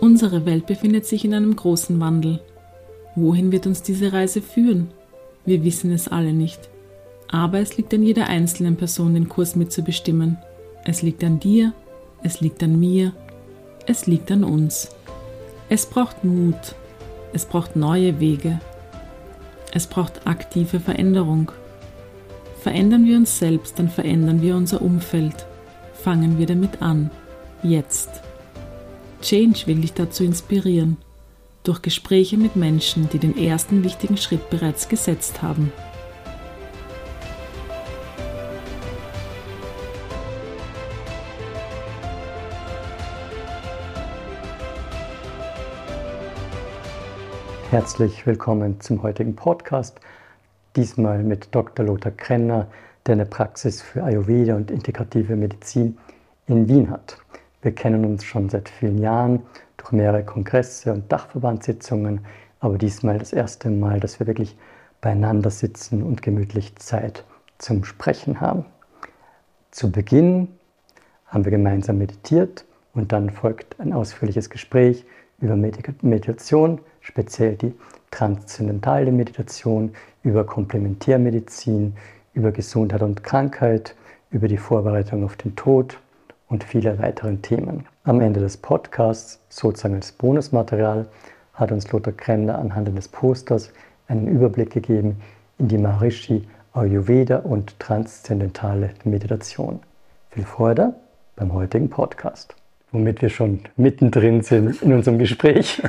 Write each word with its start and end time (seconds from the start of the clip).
Unsere 0.00 0.46
Welt 0.46 0.66
befindet 0.66 1.04
sich 1.04 1.26
in 1.26 1.34
einem 1.34 1.54
großen 1.54 2.00
Wandel. 2.00 2.40
Wohin 3.16 3.52
wird 3.52 3.66
uns 3.66 3.82
diese 3.82 4.14
Reise 4.14 4.40
führen? 4.40 4.88
Wir 5.44 5.62
wissen 5.62 5.92
es 5.92 6.08
alle 6.08 6.32
nicht. 6.32 6.70
Aber 7.28 7.58
es 7.58 7.76
liegt 7.76 7.92
an 7.92 8.02
jeder 8.02 8.26
einzelnen 8.26 8.76
Person, 8.76 9.12
den 9.12 9.28
Kurs 9.28 9.56
mitzubestimmen. 9.56 10.38
Es 10.86 11.02
liegt 11.02 11.22
an 11.22 11.38
dir, 11.38 11.74
es 12.22 12.40
liegt 12.40 12.62
an 12.62 12.80
mir, 12.80 13.12
es 13.86 14.06
liegt 14.06 14.32
an 14.32 14.42
uns. 14.42 14.88
Es 15.68 15.84
braucht 15.84 16.24
Mut, 16.24 16.74
es 17.34 17.44
braucht 17.44 17.76
neue 17.76 18.18
Wege, 18.20 18.58
es 19.72 19.86
braucht 19.86 20.26
aktive 20.26 20.80
Veränderung. 20.80 21.52
Verändern 22.60 23.04
wir 23.04 23.18
uns 23.18 23.38
selbst, 23.38 23.78
dann 23.78 23.90
verändern 23.90 24.40
wir 24.40 24.56
unser 24.56 24.80
Umfeld. 24.80 25.46
Fangen 25.92 26.38
wir 26.38 26.46
damit 26.46 26.80
an. 26.80 27.10
Jetzt. 27.62 28.22
Change 29.22 29.66
will 29.66 29.82
dich 29.82 29.92
dazu 29.92 30.24
inspirieren. 30.24 30.96
Durch 31.62 31.82
Gespräche 31.82 32.38
mit 32.38 32.56
Menschen, 32.56 33.10
die 33.10 33.18
den 33.18 33.36
ersten 33.36 33.84
wichtigen 33.84 34.16
Schritt 34.16 34.48
bereits 34.48 34.88
gesetzt 34.88 35.42
haben. 35.42 35.70
Herzlich 47.70 48.26
willkommen 48.26 48.80
zum 48.80 49.02
heutigen 49.02 49.36
Podcast. 49.36 50.00
Diesmal 50.76 51.22
mit 51.22 51.54
Dr. 51.54 51.84
Lothar 51.84 52.12
Krenner, 52.12 52.68
der 53.06 53.12
eine 53.12 53.26
Praxis 53.26 53.82
für 53.82 54.02
Ayurveda 54.02 54.56
und 54.56 54.70
integrative 54.70 55.36
Medizin 55.36 55.98
in 56.46 56.66
Wien 56.68 56.90
hat. 56.90 57.18
Wir 57.62 57.72
kennen 57.72 58.04
uns 58.06 58.24
schon 58.24 58.48
seit 58.48 58.68
vielen 58.68 58.98
Jahren 58.98 59.42
durch 59.76 59.92
mehrere 59.92 60.24
Kongresse 60.24 60.92
und 60.92 61.12
Dachverbandssitzungen, 61.12 62.20
aber 62.58 62.78
diesmal 62.78 63.18
das 63.18 63.32
erste 63.32 63.68
Mal, 63.68 64.00
dass 64.00 64.18
wir 64.18 64.26
wirklich 64.26 64.56
beieinander 65.00 65.50
sitzen 65.50 66.02
und 66.02 66.22
gemütlich 66.22 66.76
Zeit 66.76 67.24
zum 67.58 67.84
Sprechen 67.84 68.40
haben. 68.40 68.64
Zu 69.70 69.92
Beginn 69.92 70.48
haben 71.26 71.44
wir 71.44 71.50
gemeinsam 71.50 71.98
meditiert 71.98 72.64
und 72.94 73.12
dann 73.12 73.30
folgt 73.30 73.78
ein 73.78 73.92
ausführliches 73.92 74.50
Gespräch 74.50 75.04
über 75.40 75.56
Meditation, 75.56 76.80
speziell 77.00 77.56
die 77.56 77.74
transzendentale 78.10 79.12
Meditation, 79.12 79.92
über 80.22 80.44
Komplementärmedizin, 80.44 81.94
über 82.34 82.52
Gesundheit 82.52 83.02
und 83.02 83.22
Krankheit, 83.22 83.94
über 84.30 84.48
die 84.48 84.58
Vorbereitung 84.58 85.24
auf 85.24 85.36
den 85.36 85.56
Tod 85.56 85.98
und 86.50 86.64
viele 86.64 86.98
weiteren 86.98 87.40
Themen. 87.40 87.86
Am 88.04 88.20
Ende 88.20 88.40
des 88.40 88.58
Podcasts, 88.58 89.40
sozusagen 89.48 89.94
als 89.94 90.12
Bonusmaterial, 90.12 91.06
hat 91.54 91.72
uns 91.72 91.90
Lothar 91.90 92.12
Kremner 92.12 92.58
anhand 92.58 92.88
eines 92.88 93.08
Posters 93.08 93.72
einen 94.08 94.26
Überblick 94.26 94.70
gegeben 94.70 95.22
in 95.58 95.68
die 95.68 95.78
Maharishi 95.78 96.46
Ayurveda 96.72 97.38
und 97.38 97.78
transzendentale 97.78 98.90
Meditation. 99.04 99.80
Viel 100.30 100.44
Freude 100.44 100.94
beim 101.36 101.52
heutigen 101.52 101.88
Podcast, 101.88 102.54
womit 102.90 103.22
wir 103.22 103.28
schon 103.28 103.60
mittendrin 103.76 104.42
sind 104.42 104.82
in 104.82 104.92
unserem 104.92 105.18
Gespräch. 105.18 105.82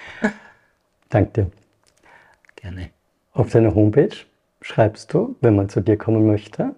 Danke 1.08 1.30
dir. 1.32 1.50
Gerne. 2.56 2.90
Auf 3.32 3.50
deiner 3.50 3.74
Homepage 3.74 4.16
schreibst 4.60 5.14
du, 5.14 5.36
wenn 5.40 5.56
man 5.56 5.68
zu 5.68 5.80
dir 5.80 5.96
kommen 5.96 6.26
möchte, 6.26 6.74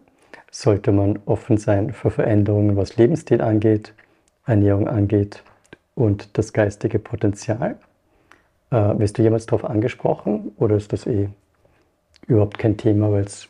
sollte 0.51 0.93
man 0.93 1.19
offen 1.27 1.57
sein 1.57 1.93
für 1.93 2.11
Veränderungen, 2.11 2.77
was 2.77 2.97
Lebensstil 2.97 3.41
angeht, 3.41 3.95
Ernährung 4.47 4.89
angeht 4.89 5.43
und 5.95 6.37
das 6.39 6.53
geistige 6.53 6.99
Potenzial. 6.99 7.77
Äh, 8.71 8.99
wirst 8.99 9.19
du 9.19 9.23
jemals 9.23 9.47
darauf 9.47 9.65
angesprochen 9.65 10.53
oder 10.57 10.77
ist 10.77 10.93
das 10.93 11.07
eh 11.07 11.29
überhaupt 12.27 12.59
kein 12.59 12.77
Thema, 12.77 13.11
weil 13.11 13.25
es. 13.25 13.49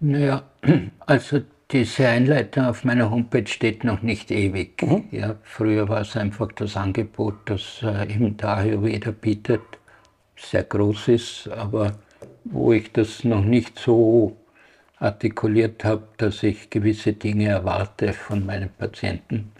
Naja, 0.00 0.42
also 1.06 1.40
diese 1.70 2.08
Einleitung 2.08 2.64
auf 2.64 2.84
meiner 2.84 3.10
Homepage 3.10 3.46
steht 3.46 3.84
noch 3.84 4.00
nicht 4.00 4.30
ewig. 4.30 4.82
Mhm. 4.82 5.04
Ja, 5.10 5.36
früher 5.42 5.88
war 5.88 6.00
es 6.00 6.16
einfach 6.16 6.50
das 6.52 6.76
Angebot, 6.76 7.34
das 7.44 7.80
äh, 7.82 8.10
eben 8.10 8.36
der 8.38 8.56
Ayurveda 8.56 9.10
bietet, 9.10 9.60
sehr 10.36 10.62
groß 10.64 11.08
ist, 11.08 11.48
aber 11.48 11.98
wo 12.44 12.72
ich 12.72 12.90
das 12.92 13.24
noch 13.24 13.44
nicht 13.44 13.78
so 13.78 14.37
artikuliert 15.00 15.84
habe, 15.84 16.08
dass 16.16 16.42
ich 16.42 16.70
gewisse 16.70 17.12
Dinge 17.12 17.48
erwarte 17.48 18.12
von 18.12 18.44
meinen 18.44 18.70
Patienten 18.70 19.52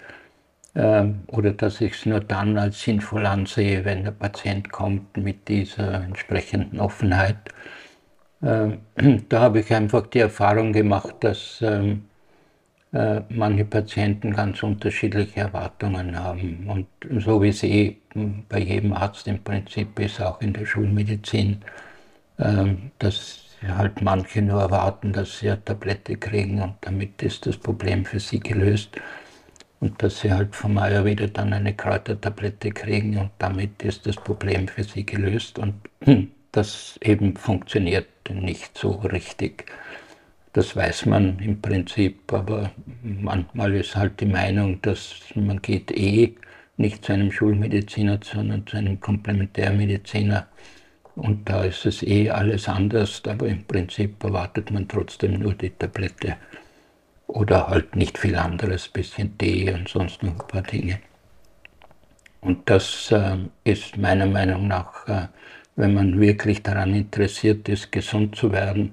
ähm, 0.75 1.21
oder 1.29 1.53
dass 1.53 1.81
ich 1.81 1.93
es 1.95 2.07
nur 2.07 2.21
dann 2.21 2.59
als 2.59 2.83
sinnvoll 2.83 3.27
ansehe, 3.27 3.85
wenn 3.85 4.05
der 4.05 4.13
Patient 4.13 4.71
kommt 4.71 5.17
mit 5.17 5.49
dieser 5.49 6.03
entsprechenden 6.05 6.81
Offenheit. 6.81 7.39
Ähm, 8.43 8.81
da 9.29 9.41
habe 9.41 9.61
ich 9.61 9.73
einfach 9.75 10.07
die 10.07 10.21
Erfahrung 10.21 10.73
gemacht, 10.73 11.17
dass 11.21 11.61
ähm, 11.63 12.05
äh, 12.93 13.21
manche 13.29 13.65
Patienten 13.65 14.33
ganz 14.35 14.63
unterschiedliche 14.63 15.41
Erwartungen 15.41 16.19
haben. 16.19 16.69
Und 16.69 16.87
so 17.23 17.43
wie 17.43 17.49
es 17.49 17.63
eh 17.63 17.97
bei 18.49 18.61
jedem 18.61 18.93
Arzt 18.93 19.27
im 19.29 19.43
Prinzip 19.43 19.99
ist, 20.01 20.21
auch 20.21 20.41
in 20.41 20.53
der 20.53 20.65
Schulmedizin, 20.65 21.63
ähm, 22.39 22.91
dass 22.99 23.48
halt 23.67 24.03
manche 24.03 24.43
nur 24.43 24.61
erwarten, 24.61 25.13
dass 25.13 25.39
sie 25.39 25.51
eine 25.51 25.65
Tablette 25.65 26.17
kriegen 26.17 26.63
und 26.63 26.75
damit 26.81 27.23
ist 27.23 27.47
das 27.47 27.57
Problem 27.57 28.05
für 28.05 28.21
sie 28.21 28.41
gelöst. 28.41 28.91
Und 29.81 30.03
dass 30.03 30.21
sie 30.21 30.33
halt 30.33 30.57
vom 30.57 30.77
Ayurveda 30.77 31.29
dann 31.29 31.53
eine 31.53 31.75
Kräutertablette 31.75 32.73
kriegen 32.73 33.17
und 33.17 33.31
damit 33.39 33.83
ist 33.85 34.07
das 34.07 34.17
Problem 34.17 34.67
für 34.67 34.83
sie 34.83 35.07
gelöst. 35.07 35.59
Und 35.59 35.75
das 36.53 36.99
eben 37.03 37.37
funktioniert 37.37 38.09
nicht 38.31 38.77
so 38.77 38.91
richtig. 38.91 39.67
Das 40.53 40.75
weiß 40.75 41.07
man 41.07 41.39
im 41.39 41.61
Prinzip, 41.61 42.33
aber 42.33 42.73
manchmal 43.03 43.75
ist 43.75 43.95
halt 43.95 44.21
die 44.21 44.27
Meinung, 44.27 44.83
dass 44.83 45.21
man 45.35 45.63
geht 45.63 45.93
eh 45.93 46.35
nicht 46.77 47.05
zu 47.05 47.13
einem 47.13 47.31
Schulmediziner, 47.31 48.19
sondern 48.23 48.67
zu 48.67 48.77
einem 48.77 48.99
Komplementärmediziner 48.99 50.49
und 51.19 51.49
da 51.49 51.65
ist 51.65 51.85
es 51.85 52.03
eh 52.03 52.31
alles 52.31 52.69
anders, 52.69 53.23
aber 53.27 53.49
im 53.49 53.65
Prinzip 53.65 54.23
erwartet 54.23 54.71
man 54.71 54.87
trotzdem 54.87 55.41
nur 55.41 55.55
die 55.55 55.71
Tablette. 55.71 56.37
Oder 57.27 57.69
halt 57.69 57.97
nicht 57.97 58.17
viel 58.17 58.37
anderes, 58.37 58.89
bisschen 58.89 59.37
Tee 59.37 59.73
und 59.73 59.89
sonst 59.89 60.23
noch 60.23 60.33
ein 60.33 60.47
paar 60.47 60.63
Dinge. 60.63 61.01
Und 62.41 62.71
das 62.71 63.11
äh, 63.11 63.37
ist 63.65 63.97
meiner 63.97 64.27
Meinung 64.27 64.69
nach, 64.69 65.07
äh, 65.09 65.27
wenn 65.77 65.95
man 65.95 66.21
wirklich 66.21 66.63
daran 66.63 66.95
interessiert 66.95 67.69
ist, 67.69 67.93
gesund 67.93 68.37
zu 68.37 68.53
werden 68.53 68.93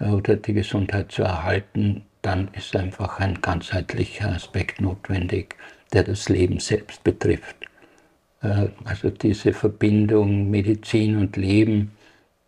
äh, 0.00 0.06
oder 0.08 0.36
die 0.36 0.54
Gesundheit 0.54 1.12
zu 1.12 1.22
erhalten, 1.22 2.04
dann 2.22 2.48
ist 2.54 2.74
einfach 2.74 3.20
ein 3.20 3.40
ganzheitlicher 3.42 4.30
Aspekt 4.30 4.80
notwendig, 4.80 5.56
der 5.92 6.04
das 6.04 6.28
Leben 6.28 6.60
selbst 6.60 7.04
betrifft. 7.04 7.56
Äh, 8.42 8.68
also 8.84 9.10
diese 9.10 9.52
Verbindung 9.52 10.50
Medizin 10.50 11.16
und 11.16 11.36
Leben, 11.36 11.92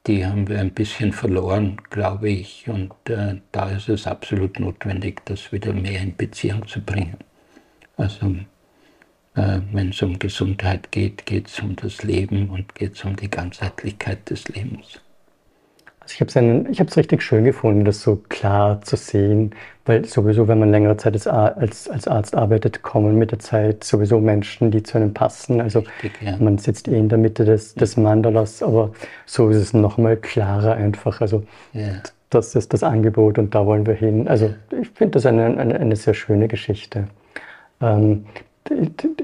die 0.07 0.27
haben 0.27 0.49
wir 0.49 0.61
ein 0.61 0.73
bisschen 0.73 1.13
verloren, 1.13 1.81
glaube 1.91 2.31
ich. 2.31 2.69
Und 2.69 2.93
äh, 3.09 3.37
da 3.53 3.71
ist 3.71 3.89
es 3.89 4.07
absolut 4.07 4.61
notwendig, 4.61 5.25
das 5.25 5.53
wieder 5.53 5.73
mehr 5.73 6.01
in 6.01 6.17
Beziehung 6.17 6.67
zu 6.67 6.81
bringen. 6.81 7.17
Also 7.97 8.37
äh, 9.35 9.61
wenn 9.73 9.91
es 9.91 10.03
um 10.03 10.19
Gesundheit 10.19 10.93
geht, 10.93 11.27
geht 11.27 11.49
es 11.49 11.61
um 11.61 11.77
das 11.77 12.03
Leben 12.03 12.51
und 12.51 12.75
geht 12.75 12.95
es 12.95 13.05
um 13.05 13.17
die 13.17 13.31
Ganzheitlichkeit 13.31 14.29
des 14.31 14.49
Lebens. 14.49 15.01
Also 16.05 16.71
ich 16.71 16.81
habe 16.81 16.91
es 16.91 16.97
richtig 16.97 17.23
schön 17.23 17.45
gefunden, 17.45 17.85
das 17.85 18.03
so 18.03 18.23
klar 18.29 18.83
zu 18.83 18.97
sehen, 18.97 19.53
weil 19.87 20.05
sowieso, 20.05 20.49
wenn 20.49 20.59
man 20.59 20.71
längere 20.71 20.97
Zeit 20.99 21.15
als, 21.15 21.27
als, 21.27 21.89
als 21.89 22.07
Arzt 22.07 22.35
arbeitet, 22.35 22.83
kommen 22.83 23.19
mit 23.19 23.31
der 23.31 23.39
Zeit 23.39 23.85
sowieso 23.85 24.21
Menschen, 24.21 24.71
die 24.71 24.83
zu 24.83 24.99
einem 24.99 25.15
passen. 25.15 25.61
Also 25.61 25.81
richtig, 26.03 26.23
ja. 26.23 26.37
man 26.39 26.59
sitzt 26.59 26.89
eh 26.89 26.99
in 26.99 27.09
der 27.09 27.19
Mitte 27.19 27.45
des, 27.45 27.75
des 27.75 27.97
Mandalas, 27.97 28.63
aber 28.63 28.93
so 29.25 29.49
ist 29.49 29.57
es 29.57 29.73
nochmal 29.73 30.17
klarer 30.17 30.75
einfach. 30.75 31.23
Also 31.23 31.45
ja. 31.73 32.03
das 32.29 32.55
ist 32.55 32.75
das 32.75 32.83
Angebot 32.83 33.39
und 33.39 33.55
da 33.55 33.65
wollen 33.65 33.87
wir 33.87 33.95
hin. 33.95 34.29
Also 34.29 34.55
ich 34.81 34.91
finde 34.91 35.13
das 35.13 35.27
eine, 35.27 35.47
eine, 35.57 35.81
eine, 35.81 35.97
sehr 35.97 36.15
schöne 36.15 36.49
Geschichte. 36.49 37.09
Ähm, 37.81 38.27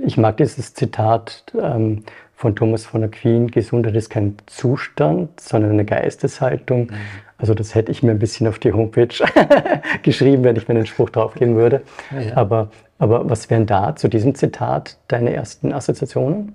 ich 0.04 0.16
mag 0.16 0.38
dieses 0.38 0.74
Zitat, 0.74 1.44
ähm, 1.60 2.04
von 2.40 2.56
Thomas 2.56 2.86
von 2.86 3.04
Aquin, 3.04 3.48
Gesundheit 3.48 3.94
ist 3.94 4.08
kein 4.08 4.34
Zustand, 4.46 5.38
sondern 5.38 5.72
eine 5.72 5.84
Geisteshaltung. 5.84 6.86
Mhm. 6.86 6.94
Also 7.36 7.52
das 7.52 7.74
hätte 7.74 7.92
ich 7.92 8.02
mir 8.02 8.12
ein 8.12 8.18
bisschen 8.18 8.46
auf 8.46 8.58
die 8.58 8.72
Homepage 8.72 9.14
geschrieben, 10.02 10.42
wenn 10.42 10.56
ich 10.56 10.66
mir 10.66 10.72
den 10.72 10.86
Spruch 10.86 11.10
draufgehen 11.10 11.54
würde. 11.54 11.82
Ja. 12.10 12.38
Aber, 12.38 12.70
aber 12.98 13.28
was 13.28 13.50
wären 13.50 13.66
da 13.66 13.94
zu 13.94 14.08
diesem 14.08 14.34
Zitat 14.34 14.96
deine 15.08 15.34
ersten 15.34 15.74
Assoziationen? 15.74 16.54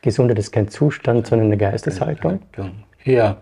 Gesundheit 0.00 0.38
ist 0.38 0.52
kein 0.52 0.68
Zustand, 0.68 1.26
sondern 1.26 1.48
eine 1.48 1.56
Geisteshaltung. 1.56 2.38
Ja, 3.04 3.38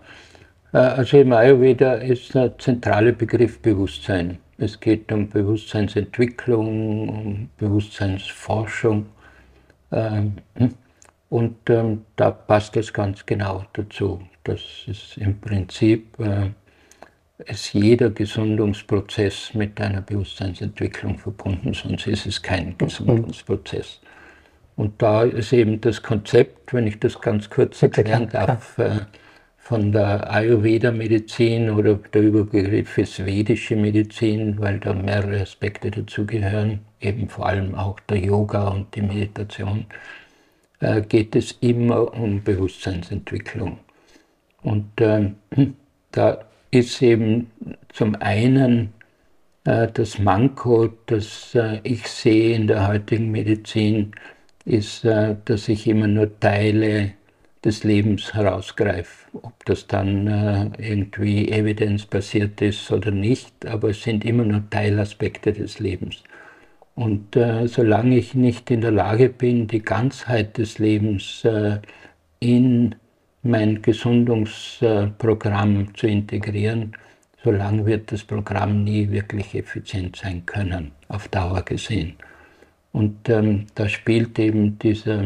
äh, 0.73 0.77
also 0.77 1.17
im 1.19 1.31
Ayurveda 1.31 1.93
ist 1.93 2.33
der 2.33 2.57
zentrale 2.57 3.13
Begriff 3.13 3.59
Bewusstsein. 3.61 4.39
Es 4.57 4.79
geht 4.79 5.11
um 5.11 5.29
Bewusstseinsentwicklung, 5.29 7.09
um 7.09 7.49
Bewusstseinsforschung 7.59 9.05
Ähm, 9.91 10.33
und 11.29 11.69
ähm, 11.69 12.05
da 12.15 12.31
passt 12.31 12.75
es 12.77 12.91
ganz 12.91 13.25
genau 13.25 13.65
dazu. 13.73 14.21
Das 14.43 14.61
ist 14.87 15.17
im 15.17 15.39
Prinzip 15.39 16.19
äh, 16.19 16.49
ist 17.45 17.73
jeder 17.73 18.09
Gesundungsprozess 18.09 19.53
mit 19.53 19.79
einer 19.79 20.01
Bewusstseinsentwicklung 20.01 21.17
verbunden, 21.17 21.73
sonst 21.73 22.07
ist 22.07 22.25
es 22.25 22.41
kein 22.41 22.77
Gesundungsprozess. 22.77 24.01
Und 24.75 25.01
da 25.01 25.23
ist 25.23 25.53
eben 25.53 25.79
das 25.81 26.01
Konzept, 26.01 26.73
wenn 26.73 26.87
ich 26.87 26.99
das 26.99 27.19
ganz 27.19 27.49
kurz 27.49 27.81
erklären 27.81 28.29
darf, 28.29 28.77
äh, 28.77 28.99
von 29.57 29.91
der 29.91 30.31
Ayurveda-Medizin 30.31 31.69
oder 31.69 31.95
der 31.95 32.23
Überbegriff 32.23 32.97
ist 32.97 33.23
vedische 33.23 33.75
Medizin, 33.75 34.59
weil 34.59 34.79
da 34.79 34.93
mehrere 34.93 35.41
Aspekte 35.41 35.91
dazugehören, 35.91 36.79
eben 36.99 37.29
vor 37.29 37.45
allem 37.45 37.75
auch 37.75 37.99
der 37.99 38.17
Yoga 38.17 38.69
und 38.69 38.95
die 38.95 39.03
Meditation, 39.03 39.85
äh, 40.79 41.01
geht 41.01 41.35
es 41.35 41.53
immer 41.61 42.13
um 42.13 42.43
Bewusstseinsentwicklung. 42.43 43.79
Und 44.61 44.99
äh, 45.01 45.31
da 46.11 46.45
ist 46.71 47.01
eben 47.01 47.51
zum 47.89 48.15
einen 48.15 48.93
äh, 49.65 49.87
das 49.93 50.19
Manko, 50.19 50.89
das 51.05 51.55
äh, 51.55 51.79
ich 51.83 52.07
sehe 52.07 52.55
in 52.55 52.67
der 52.67 52.87
heutigen 52.87 53.31
Medizin, 53.31 54.13
ist, 54.65 55.05
äh, 55.05 55.35
dass 55.45 55.67
ich 55.69 55.87
immer 55.87 56.07
nur 56.07 56.39
Teile 56.39 57.13
des 57.63 57.83
Lebens 57.83 58.33
herausgreife. 58.33 59.27
Ob 59.33 59.65
das 59.65 59.87
dann 59.87 60.27
äh, 60.27 60.69
irgendwie 60.77 61.51
evidenzbasiert 61.51 62.61
ist 62.61 62.91
oder 62.91 63.11
nicht, 63.11 63.65
aber 63.65 63.89
es 63.89 64.03
sind 64.03 64.23
immer 64.25 64.43
nur 64.43 64.69
Teilaspekte 64.69 65.51
des 65.53 65.79
Lebens. 65.79 66.23
Und 66.99 67.35
äh, 67.37 67.67
solange 67.69 68.17
ich 68.17 68.35
nicht 68.35 68.69
in 68.69 68.81
der 68.81 68.91
Lage 68.91 69.29
bin, 69.29 69.67
die 69.67 69.81
Ganzheit 69.81 70.57
des 70.57 70.79
Lebens 70.79 71.45
äh, 71.45 71.79
in 72.41 72.95
mein 73.41 73.81
Gesundungsprogramm 73.81 75.95
zu 75.95 76.07
integrieren, 76.07 76.91
solange 77.41 77.85
wird 77.85 78.11
das 78.11 78.25
Programm 78.25 78.83
nie 78.83 79.09
wirklich 79.11 79.55
effizient 79.55 80.17
sein 80.17 80.45
können, 80.45 80.91
auf 81.07 81.29
Dauer 81.29 81.61
gesehen. 81.61 82.17
Und 82.91 83.29
ähm, 83.29 83.67
da 83.75 83.87
spielt 83.87 84.37
eben 84.37 84.77
dieser 84.79 85.23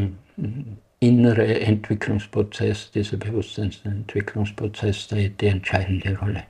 innere 1.00 1.60
Entwicklungsprozess, 1.60 2.92
dieser 2.92 3.16
Bewusstseinsentwicklungsprozess 3.16 5.08
die, 5.08 5.30
die 5.30 5.46
entscheidende 5.46 6.16
Rolle. 6.20 6.44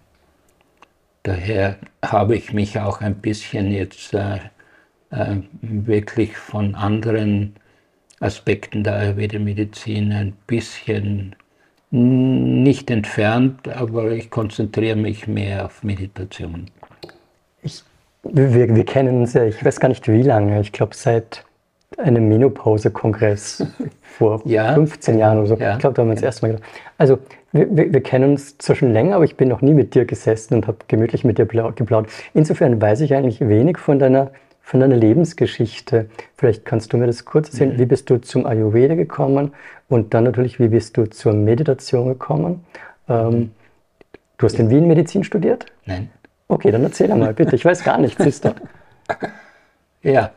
Daher 1.22 1.78
habe 2.04 2.36
ich 2.36 2.52
mich 2.52 2.78
auch 2.78 3.00
ein 3.00 3.14
bisschen 3.14 3.72
jetzt 3.72 4.12
äh, 4.12 4.40
äh, 5.14 5.36
wirklich 5.60 6.36
von 6.36 6.74
anderen 6.74 7.54
Aspekten 8.20 8.84
der 8.84 8.94
Ayurveda-Medizin 8.96 10.12
ein 10.12 10.32
bisschen 10.46 11.36
nicht 11.90 12.90
entfernt, 12.90 13.68
aber 13.68 14.10
ich 14.10 14.30
konzentriere 14.30 14.96
mich 14.96 15.28
mehr 15.28 15.66
auf 15.66 15.84
Meditation. 15.84 16.66
Ich, 17.62 17.84
wir, 18.24 18.74
wir 18.74 18.84
kennen 18.84 19.20
uns 19.20 19.34
ja, 19.34 19.44
ich 19.44 19.64
weiß 19.64 19.78
gar 19.78 19.88
nicht 19.88 20.08
wie 20.08 20.22
lange, 20.22 20.60
ich 20.60 20.72
glaube 20.72 20.94
seit 20.94 21.44
einem 21.98 22.28
Menopause-Kongress 22.28 23.66
vor 24.02 24.42
ja. 24.44 24.74
15 24.74 25.18
Jahren 25.18 25.38
oder 25.38 25.46
so. 25.46 25.54
Ja. 25.56 25.74
Ich 25.74 25.78
glaube, 25.78 25.94
da 25.94 26.02
haben 26.02 26.08
wir 26.08 26.12
uns 26.12 26.20
ja. 26.20 26.26
erstmal 26.26 26.52
gedacht. 26.52 26.68
Also, 26.98 27.18
wir, 27.52 27.76
wir, 27.76 27.92
wir, 27.92 28.02
kennen 28.02 28.32
uns 28.32 28.58
zwar 28.58 28.74
schon 28.74 28.92
länger, 28.92 29.16
aber 29.16 29.24
ich 29.24 29.36
bin 29.36 29.48
noch 29.48 29.62
nie 29.62 29.74
mit 29.74 29.94
dir 29.94 30.04
gesessen 30.04 30.54
und 30.54 30.66
habe 30.66 30.78
gemütlich 30.88 31.24
mit 31.24 31.38
dir 31.38 31.46
geplaudert. 31.46 32.10
Insofern 32.32 32.80
weiß 32.80 33.00
ich 33.00 33.14
eigentlich 33.14 33.40
wenig 33.40 33.78
von 33.78 33.98
deiner, 33.98 34.32
von 34.64 34.80
deiner 34.80 34.96
Lebensgeschichte. 34.96 36.08
Vielleicht 36.36 36.64
kannst 36.64 36.92
du 36.92 36.96
mir 36.96 37.06
das 37.06 37.26
kurz 37.26 37.50
erzählen. 37.50 37.74
Mhm. 37.74 37.78
Wie 37.78 37.86
bist 37.86 38.08
du 38.08 38.16
zum 38.16 38.46
Ayurveda 38.46 38.94
gekommen? 38.94 39.52
Und 39.90 40.14
dann 40.14 40.24
natürlich, 40.24 40.58
wie 40.58 40.68
bist 40.68 40.96
du 40.96 41.04
zur 41.04 41.34
Meditation 41.34 42.08
gekommen? 42.08 42.64
Ähm, 43.06 43.52
du 44.38 44.46
hast 44.46 44.58
in 44.58 44.70
Wien 44.70 44.88
Medizin 44.88 45.22
studiert? 45.22 45.66
Nein. 45.84 46.10
Okay, 46.48 46.70
dann 46.70 46.82
erzähl 46.82 47.12
einmal 47.12 47.34
bitte. 47.34 47.54
Ich 47.54 47.64
weiß 47.64 47.84
gar 47.84 47.98
nichts, 47.98 48.22
siehst 48.22 48.44
du. 48.44 48.54
Ja, 50.02 50.32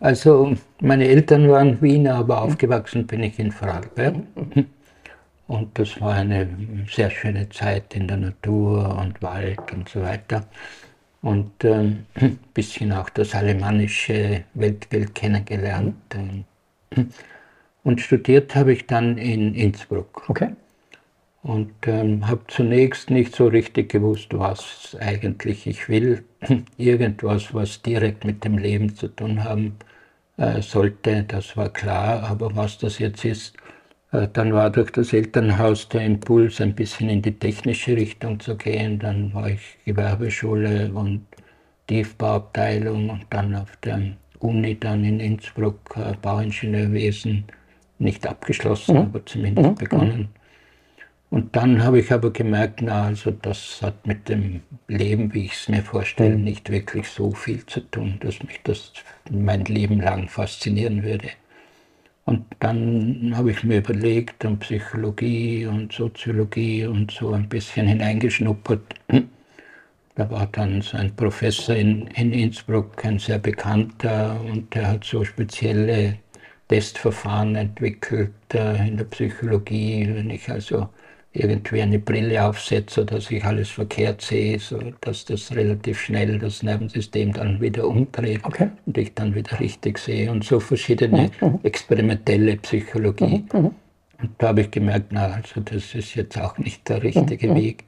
also 0.00 0.54
meine 0.80 1.06
Eltern 1.06 1.48
waren 1.48 1.80
Wiener, 1.80 2.16
aber 2.16 2.42
aufgewachsen 2.42 3.06
bin 3.06 3.22
ich 3.22 3.38
in 3.38 3.52
Vorarlberg. 3.52 4.16
Und 5.46 5.78
das 5.78 6.00
war 6.00 6.14
eine 6.14 6.48
sehr 6.90 7.10
schöne 7.10 7.48
Zeit 7.48 7.94
in 7.94 8.08
der 8.08 8.16
Natur 8.16 8.98
und 9.00 9.22
Wald 9.22 9.72
und 9.72 9.88
so 9.88 10.02
weiter. 10.02 10.42
Und 11.24 11.64
ein 11.64 12.04
ähm, 12.20 12.38
bisschen 12.54 12.92
auch 12.92 13.08
das 13.08 13.34
alemannische 13.34 14.44
Weltbild 14.52 15.14
kennengelernt. 15.14 15.96
Und 17.82 18.00
studiert 18.00 18.54
habe 18.54 18.74
ich 18.74 18.86
dann 18.86 19.16
in 19.16 19.54
Innsbruck. 19.54 20.28
Okay. 20.28 20.50
Und 21.42 21.72
ähm, 21.86 22.26
habe 22.26 22.42
zunächst 22.48 23.08
nicht 23.08 23.34
so 23.34 23.46
richtig 23.46 23.90
gewusst, 23.90 24.28
was 24.32 24.96
eigentlich 25.00 25.66
ich 25.66 25.88
will. 25.88 26.24
Irgendwas, 26.76 27.54
was 27.54 27.80
direkt 27.80 28.26
mit 28.26 28.44
dem 28.44 28.58
Leben 28.58 28.94
zu 28.94 29.08
tun 29.08 29.44
haben 29.44 29.76
äh, 30.36 30.60
sollte, 30.60 31.22
das 31.22 31.56
war 31.56 31.70
klar. 31.70 32.22
Aber 32.24 32.54
was 32.54 32.76
das 32.76 32.98
jetzt 32.98 33.24
ist, 33.24 33.56
dann 34.32 34.52
war 34.52 34.70
durch 34.70 34.90
das 34.92 35.12
Elternhaus 35.12 35.88
der 35.88 36.02
Impuls, 36.02 36.60
ein 36.60 36.74
bisschen 36.74 37.08
in 37.08 37.22
die 37.22 37.36
technische 37.38 37.96
Richtung 37.96 38.38
zu 38.38 38.56
gehen. 38.56 38.98
Dann 38.98 39.34
war 39.34 39.48
ich 39.48 39.78
Gewerbeschule 39.84 40.92
und 40.92 41.26
Tiefbauabteilung 41.88 43.10
und 43.10 43.26
dann 43.30 43.54
auf 43.56 43.76
der 43.82 44.00
Uni 44.38 44.78
dann 44.78 45.04
in 45.04 45.20
Innsbruck 45.20 45.96
äh, 45.96 46.14
Bauingenieurwesen 46.20 47.44
nicht 47.98 48.26
abgeschlossen, 48.26 48.94
mhm. 48.94 49.02
aber 49.02 49.26
zumindest 49.26 49.70
mhm. 49.70 49.74
begonnen. 49.74 50.28
Und 51.30 51.56
dann 51.56 51.82
habe 51.82 51.98
ich 51.98 52.12
aber 52.12 52.32
gemerkt, 52.32 52.80
na, 52.82 53.06
also 53.06 53.32
das 53.32 53.80
hat 53.82 54.06
mit 54.06 54.28
dem 54.28 54.60
Leben, 54.86 55.34
wie 55.34 55.46
ich 55.46 55.54
es 55.54 55.68
mir 55.68 55.82
vorstelle, 55.82 56.36
mhm. 56.36 56.44
nicht 56.44 56.70
wirklich 56.70 57.08
so 57.08 57.32
viel 57.32 57.66
zu 57.66 57.80
tun, 57.80 58.18
dass 58.20 58.40
mich 58.44 58.60
das 58.62 58.92
mein 59.30 59.64
Leben 59.64 60.00
lang 60.00 60.28
faszinieren 60.28 61.02
würde. 61.02 61.30
Und 62.26 62.46
dann 62.60 63.32
habe 63.36 63.50
ich 63.50 63.64
mir 63.64 63.78
überlegt, 63.78 64.44
an 64.44 64.58
Psychologie 64.58 65.66
und 65.66 65.92
Soziologie 65.92 66.86
und 66.86 67.10
so 67.10 67.32
ein 67.32 67.48
bisschen 67.48 67.86
hineingeschnuppert. 67.86 68.82
Da 70.14 70.30
war 70.30 70.46
dann 70.46 70.80
so 70.80 70.96
ein 70.96 71.14
Professor 71.14 71.74
in, 71.74 72.06
in 72.08 72.32
Innsbruck, 72.32 73.04
ein 73.04 73.18
sehr 73.18 73.38
bekannter, 73.38 74.40
und 74.40 74.74
der 74.74 74.88
hat 74.92 75.04
so 75.04 75.24
spezielle 75.24 76.18
Testverfahren 76.68 77.56
entwickelt 77.56 78.32
äh, 78.54 78.88
in 78.88 78.96
der 78.96 79.04
Psychologie. 79.04 80.08
Wenn 80.14 80.30
ich 80.30 80.48
also 80.48 80.88
irgendwie 81.34 81.82
eine 81.82 81.98
Brille 81.98 82.44
aufsetze, 82.44 83.04
dass 83.04 83.30
ich 83.30 83.44
alles 83.44 83.68
verkehrt 83.70 84.22
sehe, 84.22 84.58
so 84.60 84.78
dass 85.00 85.24
das 85.24 85.54
relativ 85.54 86.00
schnell 86.00 86.38
das 86.38 86.62
Nervensystem 86.62 87.32
dann 87.32 87.60
wieder 87.60 87.86
umdreht 87.88 88.40
okay. 88.44 88.70
und 88.86 88.96
ich 88.96 89.14
dann 89.14 89.34
wieder 89.34 89.58
richtig 89.58 89.98
sehe 89.98 90.30
und 90.30 90.44
so 90.44 90.60
verschiedene 90.60 91.30
mhm. 91.40 91.48
mhm. 91.48 91.58
experimentelle 91.64 92.56
Psychologie. 92.56 93.44
Mhm. 93.52 93.60
mhm. 93.60 93.70
Und 94.22 94.30
da 94.38 94.48
habe 94.48 94.62
ich 94.62 94.70
gemerkt, 94.70 95.08
na, 95.10 95.26
also 95.32 95.60
das 95.60 95.94
ist 95.94 96.14
jetzt 96.14 96.38
auch 96.38 96.56
nicht 96.56 96.88
der 96.88 97.02
richtige 97.02 97.48
mhm. 97.48 97.56
Weg. 97.56 97.84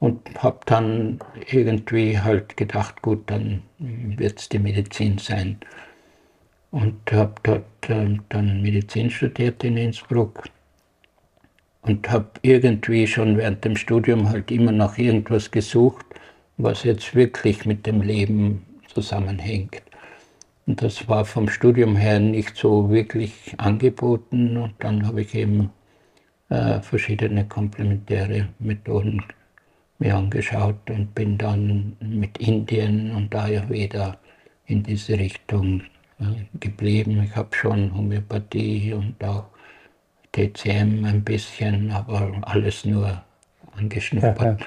Und 0.00 0.20
habe 0.42 0.58
dann 0.66 1.20
irgendwie 1.50 2.18
halt 2.18 2.56
gedacht, 2.56 3.00
gut, 3.00 3.30
dann 3.30 3.62
wird 3.78 4.40
es 4.40 4.48
die 4.48 4.58
Medizin 4.58 5.16
sein 5.16 5.58
und 6.72 6.96
habe 7.12 7.34
dort 7.44 7.88
äh, 7.88 8.18
dann 8.28 8.60
Medizin 8.60 9.08
studiert 9.08 9.62
in 9.62 9.76
Innsbruck 9.76 10.42
und 11.84 12.10
habe 12.10 12.30
irgendwie 12.42 13.06
schon 13.06 13.36
während 13.36 13.64
dem 13.64 13.76
Studium 13.76 14.28
halt 14.30 14.50
immer 14.50 14.72
nach 14.72 14.98
irgendwas 14.98 15.50
gesucht, 15.50 16.04
was 16.56 16.84
jetzt 16.84 17.14
wirklich 17.14 17.66
mit 17.66 17.86
dem 17.86 18.00
Leben 18.02 18.64
zusammenhängt. 18.92 19.82
Und 20.66 20.82
das 20.82 21.08
war 21.08 21.24
vom 21.24 21.48
Studium 21.48 21.96
her 21.96 22.18
nicht 22.20 22.56
so 22.56 22.90
wirklich 22.90 23.54
angeboten 23.58 24.56
und 24.56 24.74
dann 24.78 25.06
habe 25.06 25.20
ich 25.22 25.34
eben 25.34 25.70
äh, 26.48 26.80
verschiedene 26.80 27.46
komplementäre 27.46 28.48
Methoden 28.58 29.22
mir 29.98 30.16
angeschaut 30.16 30.90
und 30.90 31.14
bin 31.14 31.36
dann 31.36 31.96
mit 32.00 32.38
Indien 32.38 33.14
und 33.14 33.34
Ayurveda 33.34 34.16
in 34.66 34.82
diese 34.82 35.18
Richtung 35.18 35.82
geblieben. 36.60 37.22
Ich 37.22 37.36
habe 37.36 37.54
schon 37.54 37.94
Homöopathie 37.94 38.92
und 38.94 39.22
auch 39.22 39.46
TCM 40.34 41.04
ein 41.04 41.22
bisschen, 41.24 41.90
aber 41.92 42.32
alles 42.42 42.84
nur 42.84 43.22
angeschnuppert. 43.76 44.60
Ja, 44.60 44.66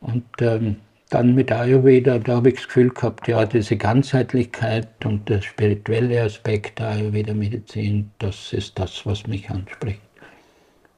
Und 0.00 0.24
ähm, 0.40 0.76
dann 1.10 1.34
mit 1.34 1.52
Ayurveda, 1.52 2.18
da 2.18 2.36
habe 2.36 2.48
ich 2.48 2.56
das 2.56 2.66
Gefühl 2.66 2.88
gehabt, 2.90 3.28
ja, 3.28 3.44
diese 3.44 3.76
Ganzheitlichkeit 3.76 4.88
und 5.04 5.28
der 5.28 5.42
spirituelle 5.42 6.22
Aspekt 6.22 6.78
der 6.78 6.88
Ayurveda-Medizin, 6.88 8.10
das 8.18 8.52
ist 8.52 8.78
das, 8.78 9.04
was 9.06 9.26
mich 9.26 9.50
anspricht. 9.50 10.00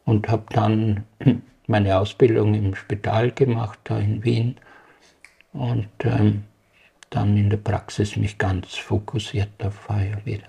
Und 0.04 0.28
habe 0.28 0.44
dann 0.50 1.04
meine 1.66 1.98
Ausbildung 1.98 2.54
im 2.54 2.74
Spital 2.74 3.32
gemacht, 3.32 3.78
da 3.84 3.98
in 3.98 4.24
Wien. 4.24 4.56
Und 5.52 5.88
ähm, 6.04 6.44
dann 7.10 7.36
in 7.36 7.50
der 7.50 7.58
Praxis 7.58 8.16
mich 8.16 8.38
ganz 8.38 8.74
fokussiert 8.74 9.50
auf 9.62 9.90
Ayurveda. 9.90 10.46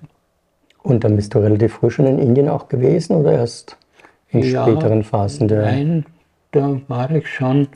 Und 0.85 1.03
dann 1.03 1.15
bist 1.15 1.33
du 1.33 1.39
relativ 1.39 1.73
früh 1.73 1.89
schon 1.89 2.05
in 2.05 2.19
Indien 2.19 2.47
auch 2.47 2.67
gewesen 2.67 3.15
oder 3.15 3.31
erst 3.31 3.75
in 4.29 4.43
ja, 4.43 4.61
späteren 4.61 5.03
Phasen 5.03 5.47
der? 5.47 5.63
Nein, 5.63 6.05
da 6.51 6.79
war 6.87 7.09
ich 7.09 7.27
schon. 7.27 7.67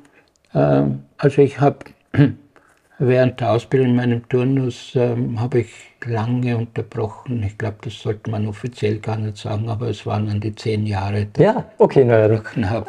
Äh, 0.54 0.84
also 1.18 1.42
ich 1.42 1.60
habe 1.60 1.80
während 3.00 3.40
der 3.40 3.54
Ausbildung 3.54 3.90
in 3.90 3.96
meinem 3.96 4.30
Turnus 4.30 4.96
äh, 4.96 5.16
habe 5.38 5.62
ich 5.62 5.72
lange 6.06 6.56
unterbrochen. 6.56 7.42
Ich 7.42 7.58
glaube, 7.58 7.78
das 7.82 8.00
sollte 8.00 8.30
man 8.30 8.46
offiziell 8.46 9.00
gar 9.00 9.18
nicht 9.18 9.38
sagen, 9.38 9.70
aber 9.70 9.88
es 9.88 10.06
waren 10.06 10.28
dann 10.28 10.40
die 10.40 10.54
zehn 10.54 10.86
Jahre. 10.86 11.26
Ja, 11.40 11.66
okay, 11.80 12.06
naja. 12.06 12.40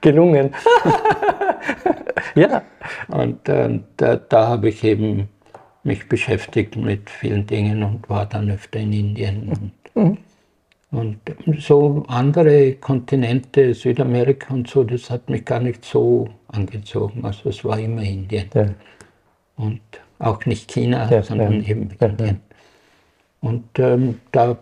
Gelungen. 0.00 0.54
ja. 2.36 2.62
Und 3.08 3.48
äh, 3.48 3.80
da, 3.96 4.14
da 4.14 4.46
habe 4.46 4.68
ich 4.68 4.84
eben 4.84 5.28
mich 5.82 6.08
beschäftigt 6.08 6.76
mit 6.76 7.08
vielen 7.08 7.46
Dingen 7.46 7.82
und 7.82 8.08
war 8.08 8.26
dann 8.26 8.50
öfter 8.50 8.80
in 8.80 8.92
Indien. 8.92 9.72
Und, 9.94 9.94
mhm. 9.94 10.18
und 10.90 11.18
so 11.58 12.04
andere 12.08 12.74
Kontinente, 12.74 13.74
Südamerika 13.74 14.52
und 14.52 14.68
so, 14.68 14.84
das 14.84 15.10
hat 15.10 15.28
mich 15.30 15.44
gar 15.44 15.60
nicht 15.60 15.84
so 15.84 16.28
angezogen. 16.48 17.24
Also 17.24 17.48
es 17.48 17.64
war 17.64 17.78
immer 17.78 18.02
Indien. 18.02 18.48
Ja. 18.54 18.66
Und 19.56 19.80
auch 20.18 20.44
nicht 20.46 20.70
China, 20.70 21.10
ja, 21.10 21.22
sondern 21.22 21.62
ja. 21.62 21.68
eben 21.68 21.90
Indien. 21.90 22.40
Und 23.40 23.78
ähm, 23.78 24.20
da 24.32 24.56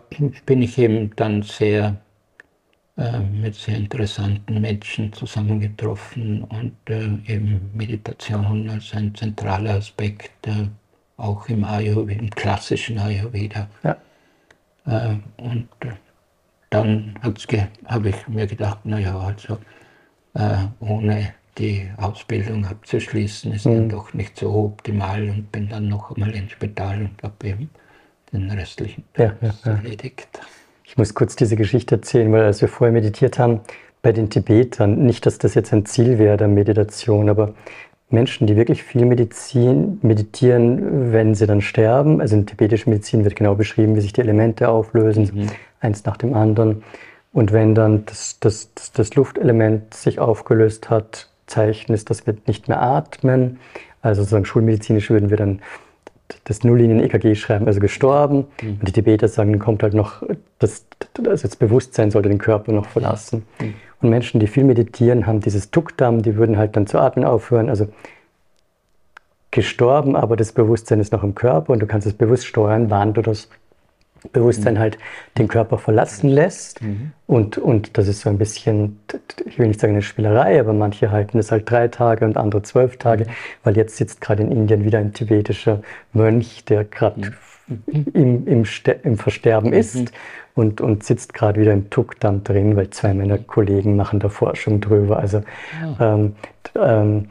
bin 0.45 0.61
ich 0.61 0.77
eben 0.77 1.13
dann 1.17 1.41
sehr 1.41 1.97
äh, 2.99 3.19
mit 3.19 3.55
sehr 3.55 3.77
interessanten 3.77 4.59
Menschen 4.59 5.13
zusammengetroffen 5.13 6.43
und 6.43 6.75
äh, 6.89 7.05
eben 7.27 7.71
Meditation 7.73 8.69
als 8.69 8.93
ein 8.93 9.15
zentraler 9.15 9.75
Aspekt 9.75 10.47
äh, 10.47 10.67
auch 11.19 11.47
im 11.49 11.63
Ayurveda, 11.63 12.21
im 12.21 12.29
klassischen 12.29 12.97
Ayurveda. 12.97 13.67
Ja. 13.83 13.97
Äh, 14.85 15.15
und 15.37 15.67
dann 16.69 17.15
habe 17.21 18.09
ich 18.09 18.27
mir 18.27 18.47
gedacht, 18.47 18.85
naja, 18.85 19.17
also 19.19 19.57
äh, 20.35 20.65
ohne 20.79 21.33
die 21.57 21.89
Ausbildung 21.97 22.65
abzuschließen, 22.65 23.53
ist 23.53 23.65
mhm. 23.65 23.75
dann 23.75 23.89
doch 23.89 24.13
nicht 24.13 24.37
so 24.37 24.53
optimal 24.53 25.29
und 25.29 25.51
bin 25.51 25.67
dann 25.67 25.89
noch 25.89 26.15
einmal 26.15 26.31
ins 26.31 26.51
Spital 26.51 27.01
und 27.01 27.23
habe 27.23 27.47
eben 27.47 27.69
den 28.31 28.49
restlichen 28.51 29.03
ja, 29.17 29.33
ja, 29.41 29.53
ja. 29.65 29.71
erledigt. 29.71 30.27
Ich 30.85 30.97
muss 30.97 31.13
kurz 31.13 31.35
diese 31.35 31.55
Geschichte 31.55 31.95
erzählen, 31.95 32.31
weil 32.31 32.43
als 32.43 32.61
wir 32.61 32.67
vorher 32.67 32.93
meditiert 32.93 33.37
haben, 33.37 33.61
bei 34.01 34.11
den 34.13 34.29
Tibetern, 34.29 35.05
nicht, 35.05 35.25
dass 35.25 35.37
das 35.39 35.55
jetzt 35.55 35.73
ein 35.73 35.85
Ziel 35.85 36.17
wäre 36.17 36.37
der 36.37 36.47
Meditation, 36.47 37.29
aber 37.29 37.53
Menschen, 38.09 38.47
die 38.47 38.55
wirklich 38.55 38.83
viel 38.83 39.05
Medizin, 39.05 39.99
meditieren, 40.01 41.13
wenn 41.13 41.35
sie 41.35 41.45
dann 41.45 41.61
sterben. 41.61 42.21
Also 42.21 42.35
in 42.35 42.45
tibetischer 42.47 42.89
Medizin 42.89 43.23
wird 43.23 43.35
genau 43.35 43.55
beschrieben, 43.55 43.95
wie 43.95 44.01
sich 44.01 44.13
die 44.13 44.21
Elemente 44.21 44.69
auflösen, 44.69 45.29
mhm. 45.31 45.47
eins 45.79 46.05
nach 46.05 46.17
dem 46.17 46.33
anderen. 46.33 46.83
Und 47.31 47.51
wenn 47.51 47.75
dann 47.75 48.05
das, 48.05 48.39
das, 48.39 48.73
das, 48.73 48.91
das, 48.91 49.15
Luftelement 49.15 49.93
sich 49.93 50.19
aufgelöst 50.19 50.89
hat, 50.89 51.29
Zeichen 51.45 51.93
ist, 51.93 52.09
dass 52.09 52.25
wir 52.25 52.35
nicht 52.47 52.67
mehr 52.67 52.81
atmen. 52.81 53.59
Also 54.01 54.21
sozusagen 54.21 54.45
schulmedizinisch 54.45 55.09
würden 55.11 55.29
wir 55.29 55.37
dann 55.37 55.61
das 56.45 56.63
Nulllinien-EKG 56.63 57.35
schreiben, 57.35 57.67
also 57.67 57.79
gestorben. 57.79 58.47
Mhm. 58.61 58.77
Und 58.79 58.87
die 58.87 58.91
Tibeter 58.91 59.27
sagen, 59.27 59.51
dann 59.51 59.59
kommt 59.59 59.83
halt 59.83 59.93
noch, 59.93 60.23
das, 60.57 60.85
also 61.17 61.47
das 61.47 61.55
Bewusstsein 61.55 62.09
sollte 62.09 62.29
den 62.29 62.39
Körper 62.39 62.71
noch 62.71 62.87
verlassen. 62.87 63.43
Mhm. 63.59 63.73
Und 64.01 64.09
Menschen, 64.09 64.39
die 64.39 64.47
viel 64.47 64.63
meditieren, 64.63 65.27
haben 65.27 65.41
dieses 65.41 65.71
Tukdam, 65.71 66.21
die 66.21 66.35
würden 66.35 66.57
halt 66.57 66.75
dann 66.75 66.87
zu 66.87 66.99
atmen 66.99 67.25
aufhören. 67.25 67.69
Also 67.69 67.87
gestorben, 69.51 70.15
aber 70.15 70.35
das 70.35 70.51
Bewusstsein 70.51 70.99
ist 70.99 71.11
noch 71.11 71.23
im 71.23 71.35
Körper 71.35 71.73
und 71.73 71.79
du 71.79 71.87
kannst 71.87 72.05
es 72.05 72.13
bewusst 72.13 72.45
steuern, 72.45 72.89
wann 72.89 73.13
du 73.13 73.21
das 73.21 73.49
Bewusstsein 74.31 74.75
mhm. 74.75 74.79
halt 74.79 74.97
den 75.37 75.47
Körper 75.47 75.77
verlassen 75.77 76.29
lässt. 76.29 76.81
Mhm. 76.81 77.13
Und, 77.25 77.57
und 77.57 77.97
das 77.97 78.07
ist 78.07 78.21
so 78.21 78.29
ein 78.29 78.37
bisschen, 78.37 78.99
ich 79.45 79.57
will 79.57 79.67
nicht 79.67 79.79
sagen 79.79 79.93
eine 79.93 80.01
Spielerei, 80.01 80.59
aber 80.59 80.73
manche 80.73 81.09
halten 81.09 81.39
es 81.39 81.51
halt 81.51 81.69
drei 81.69 81.87
Tage 81.87 82.25
und 82.25 82.37
andere 82.37 82.61
zwölf 82.61 82.97
Tage, 82.97 83.25
mhm. 83.25 83.29
weil 83.63 83.77
jetzt 83.77 83.95
sitzt 83.95 84.21
gerade 84.21 84.43
in 84.43 84.51
Indien 84.51 84.83
wieder 84.83 84.99
ein 84.99 85.13
tibetischer 85.13 85.81
Mönch, 86.13 86.65
der 86.65 86.83
gerade 86.83 87.31
mhm. 87.67 88.05
im, 88.13 88.47
im, 88.47 88.65
im, 89.03 89.17
Versterben 89.17 89.73
ist 89.73 89.95
mhm. 89.95 90.05
Und, 90.59 90.81
und 90.81 91.03
sitzt 91.03 91.33
gerade 91.33 91.59
wieder 91.59 91.73
im 91.73 91.89
Tukdam 91.89 92.43
drin, 92.43 92.75
weil 92.75 92.89
zwei 92.89 93.13
meiner 93.13 93.37
Kollegen 93.37 93.95
machen 93.95 94.19
da 94.19 94.29
Forschung 94.29 94.81
drüber. 94.81 95.17
Also 95.17 95.41
ja. 95.97 96.15
ähm, 96.15 96.35
ähm, 96.75 97.29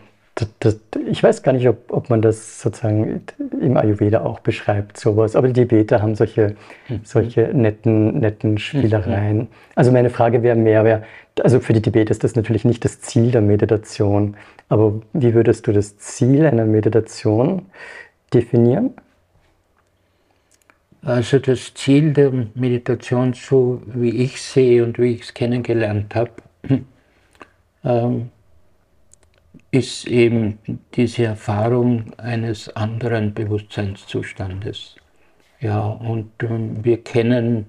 das, 0.61 0.79
ich 1.07 1.23
weiß 1.23 1.43
gar 1.43 1.53
nicht, 1.53 1.69
ob, 1.69 1.93
ob 1.93 2.11
man 2.11 2.23
das 2.23 2.61
sozusagen 2.61 3.23
im 3.61 3.77
Ayurveda 3.77 4.23
auch 4.23 4.41
beschreibt, 4.41 4.99
sowas. 4.99 5.35
Aber 5.35 5.49
die 5.49 5.55
Tibeter 5.55 6.01
haben 6.01 6.15
solche, 6.15 6.55
mhm. 6.89 7.01
solche 7.03 7.51
netten, 7.53 8.21
netten 8.21 8.59
Spielereien. 8.59 9.39
Mhm. 9.39 9.49
Also 9.75 9.91
meine 9.93 10.11
Frage 10.11 10.43
wäre 10.43 10.57
mehr, 10.57 10.85
wär, 10.85 11.03
also 11.43 11.61
für 11.61 11.73
die 11.73 11.83
Tibeter 11.83 12.11
ist 12.11 12.25
das 12.25 12.37
natürlich 12.37 12.65
nicht 12.65 12.85
das 12.85 13.01
Ziel 13.01 13.31
der 13.31 13.41
Meditation. 13.41 14.37
Aber 14.69 15.01
wie 15.13 15.35
würdest 15.35 15.67
du 15.67 15.73
das 15.73 15.99
Ziel 15.99 16.47
einer 16.47 16.67
Meditation 16.67 17.67
definieren? 18.33 18.95
Also 21.03 21.39
das 21.39 21.75
Ziel 21.75 22.13
der 22.13 22.33
Meditation, 22.55 23.33
so 23.33 23.83
wie 23.87 24.11
ich 24.11 24.41
sehe 24.41 24.85
und 24.85 24.99
wie 24.99 25.15
ich 25.15 25.23
es 25.23 25.35
kennengelernt 25.35 26.15
habe, 26.15 26.33
ähm, 27.85 28.31
ist 29.71 30.07
eben 30.07 30.59
diese 30.95 31.25
Erfahrung 31.25 32.13
eines 32.17 32.75
anderen 32.75 33.35
Bewusstseinszustandes. 33.35 34.97
Ja, 35.61 35.87
und 35.87 36.31
ähm, 36.43 36.85
wir 36.85 37.03
kennen 37.03 37.67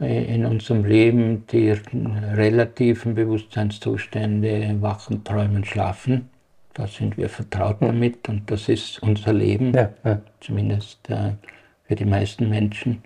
äh, 0.00 0.34
in 0.34 0.46
unserem 0.46 0.84
Leben 0.84 1.46
die 1.46 1.70
relativen 1.70 3.14
Bewusstseinszustände, 3.14 4.76
Wachen, 4.80 5.24
Träumen, 5.24 5.64
Schlafen. 5.64 6.28
Da 6.74 6.86
sind 6.86 7.16
wir 7.16 7.28
vertraut 7.28 7.78
damit 7.80 8.28
und 8.28 8.50
das 8.50 8.68
ist 8.68 9.02
unser 9.02 9.32
Leben, 9.32 9.74
ja, 9.74 9.90
ja. 10.04 10.20
zumindest 10.40 11.10
äh, 11.10 11.32
für 11.88 11.96
die 11.96 12.04
meisten 12.04 12.48
Menschen. 12.48 13.02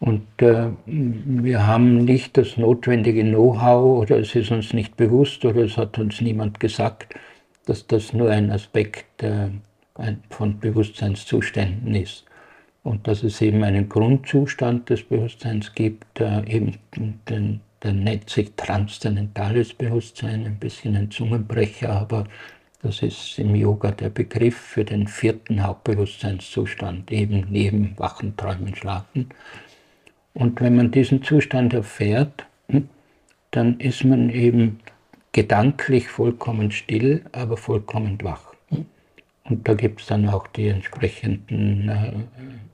Und 0.00 0.26
äh, 0.38 0.70
wir 0.86 1.66
haben 1.66 2.04
nicht 2.04 2.36
das 2.36 2.56
notwendige 2.56 3.22
Know-how 3.22 4.00
oder 4.02 4.18
es 4.18 4.34
ist 4.34 4.50
uns 4.50 4.72
nicht 4.72 4.96
bewusst 4.96 5.44
oder 5.44 5.62
es 5.62 5.76
hat 5.76 5.96
uns 5.98 6.20
niemand 6.20 6.58
gesagt, 6.58 7.14
dass 7.66 7.86
das 7.86 8.12
nur 8.12 8.30
ein 8.30 8.50
Aspekt 8.50 9.22
äh, 9.22 9.50
von 10.30 10.58
Bewusstseinszuständen 10.58 11.94
ist. 11.94 12.24
Und 12.82 13.06
dass 13.06 13.22
es 13.22 13.40
eben 13.40 13.62
einen 13.62 13.88
Grundzustand 13.88 14.90
des 14.90 15.04
Bewusstseins 15.04 15.72
gibt, 15.72 16.20
äh, 16.20 16.42
eben 16.48 16.78
den, 17.28 17.60
der 17.82 17.92
nennt 17.92 18.28
sich 18.28 18.50
transzendentales 18.56 19.72
Bewusstsein, 19.74 20.46
ein 20.46 20.56
bisschen 20.56 20.96
ein 20.96 21.12
Zungenbrecher, 21.12 21.90
aber 21.90 22.24
das 22.82 23.00
ist 23.02 23.38
im 23.38 23.54
Yoga 23.54 23.92
der 23.92 24.10
Begriff 24.10 24.56
für 24.56 24.84
den 24.84 25.06
vierten 25.06 25.62
Hauptbewusstseinszustand, 25.62 27.12
eben 27.12 27.46
neben 27.48 27.96
Wachen, 27.98 28.36
Träumen, 28.36 28.74
Schlafen. 28.74 29.28
Und 30.34 30.60
wenn 30.60 30.76
man 30.76 30.90
diesen 30.90 31.22
Zustand 31.22 31.74
erfährt, 31.74 32.46
hm, 32.68 32.88
dann 33.52 33.78
ist 33.78 34.04
man 34.04 34.30
eben 34.30 34.80
gedanklich 35.30 36.08
vollkommen 36.08 36.72
still, 36.72 37.24
aber 37.32 37.56
vollkommen 37.56 38.18
wach. 38.22 38.52
Und 39.44 39.68
da 39.68 39.74
gibt 39.74 40.00
es 40.00 40.06
dann 40.06 40.28
auch 40.28 40.46
die 40.48 40.68
entsprechenden 40.68 41.88
äh, 41.88 42.12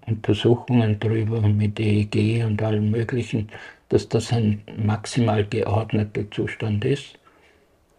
Untersuchungen 0.07 0.99
darüber 1.01 1.41
mit 1.41 1.81
EEG 1.81 2.45
und 2.45 2.63
allem 2.63 2.91
Möglichen, 2.91 3.49
dass 3.89 4.09
das 4.09 4.33
ein 4.33 4.63
maximal 4.77 5.45
geordneter 5.45 6.31
Zustand 6.31 6.85
ist 6.85 7.19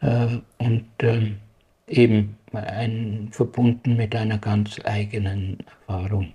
äh, 0.02 0.38
und 0.60 0.86
äh, 1.00 1.32
eben 1.90 2.38
ein, 2.54 3.30
verbunden 3.32 3.98
mit 3.98 4.16
einer 4.16 4.38
ganz 4.38 4.80
eigenen 4.84 5.58
Erfahrung. 5.88 6.34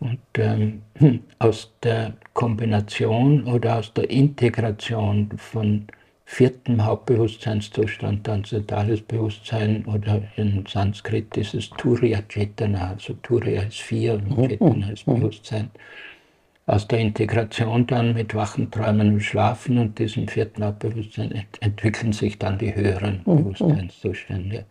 Und 0.00 0.18
ähm, 0.38 0.82
aus 1.38 1.72
der 1.82 2.14
Kombination 2.32 3.44
oder 3.44 3.78
aus 3.78 3.92
der 3.92 4.08
Integration 4.10 5.30
von 5.36 5.86
vierten 6.24 6.84
Hauptbewusstseinszustand, 6.84 8.24
transzendentales 8.24 9.02
Bewusstsein 9.02 9.84
oder 9.84 10.22
in 10.36 10.64
Sanskrit 10.64 11.36
ist 11.36 11.54
es 11.54 11.68
Turiya 11.70 12.22
Chetana, 12.28 12.90
also 12.90 13.14
Turiya 13.14 13.62
ist 13.62 13.80
vier 13.80 14.14
und 14.14 14.38
mhm. 14.38 14.48
Chetana 14.48 14.90
ist 14.90 15.06
mhm. 15.06 15.16
Bewusstsein. 15.16 15.70
Aus 16.70 16.86
der 16.86 17.00
Integration 17.00 17.84
dann 17.88 18.14
mit 18.14 18.32
Wachen, 18.32 18.70
Träumen 18.70 19.14
und 19.14 19.20
Schlafen 19.22 19.76
und 19.76 19.98
diesem 19.98 20.28
vierten 20.28 20.64
Hauptbewusstsein 20.64 21.32
ent 21.32 21.60
entwickeln 21.60 22.12
sich 22.12 22.38
dann 22.38 22.58
die 22.58 22.72
höheren 22.72 23.22
mhm. 23.26 23.38
Bewusstseinszustände. 23.38 24.64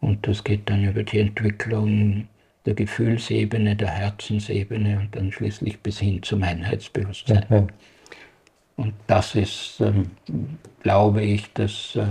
Und 0.00 0.28
das 0.28 0.44
geht 0.44 0.70
dann 0.70 0.84
über 0.84 1.02
die 1.02 1.18
Entwicklung 1.18 2.28
der 2.64 2.74
Gefühlsebene, 2.74 3.74
der 3.74 3.88
Herzensebene 3.88 5.00
und 5.00 5.16
dann 5.16 5.32
schließlich 5.32 5.80
bis 5.80 5.98
hin 5.98 6.22
zum 6.22 6.44
Einheitsbewusstsein. 6.44 7.44
Mhm. 7.48 7.66
Und 8.76 8.94
das 9.08 9.34
ist, 9.34 9.80
ähm, 9.80 10.12
glaube 10.84 11.22
ich, 11.22 11.52
das 11.54 11.96
äh, 11.96 12.04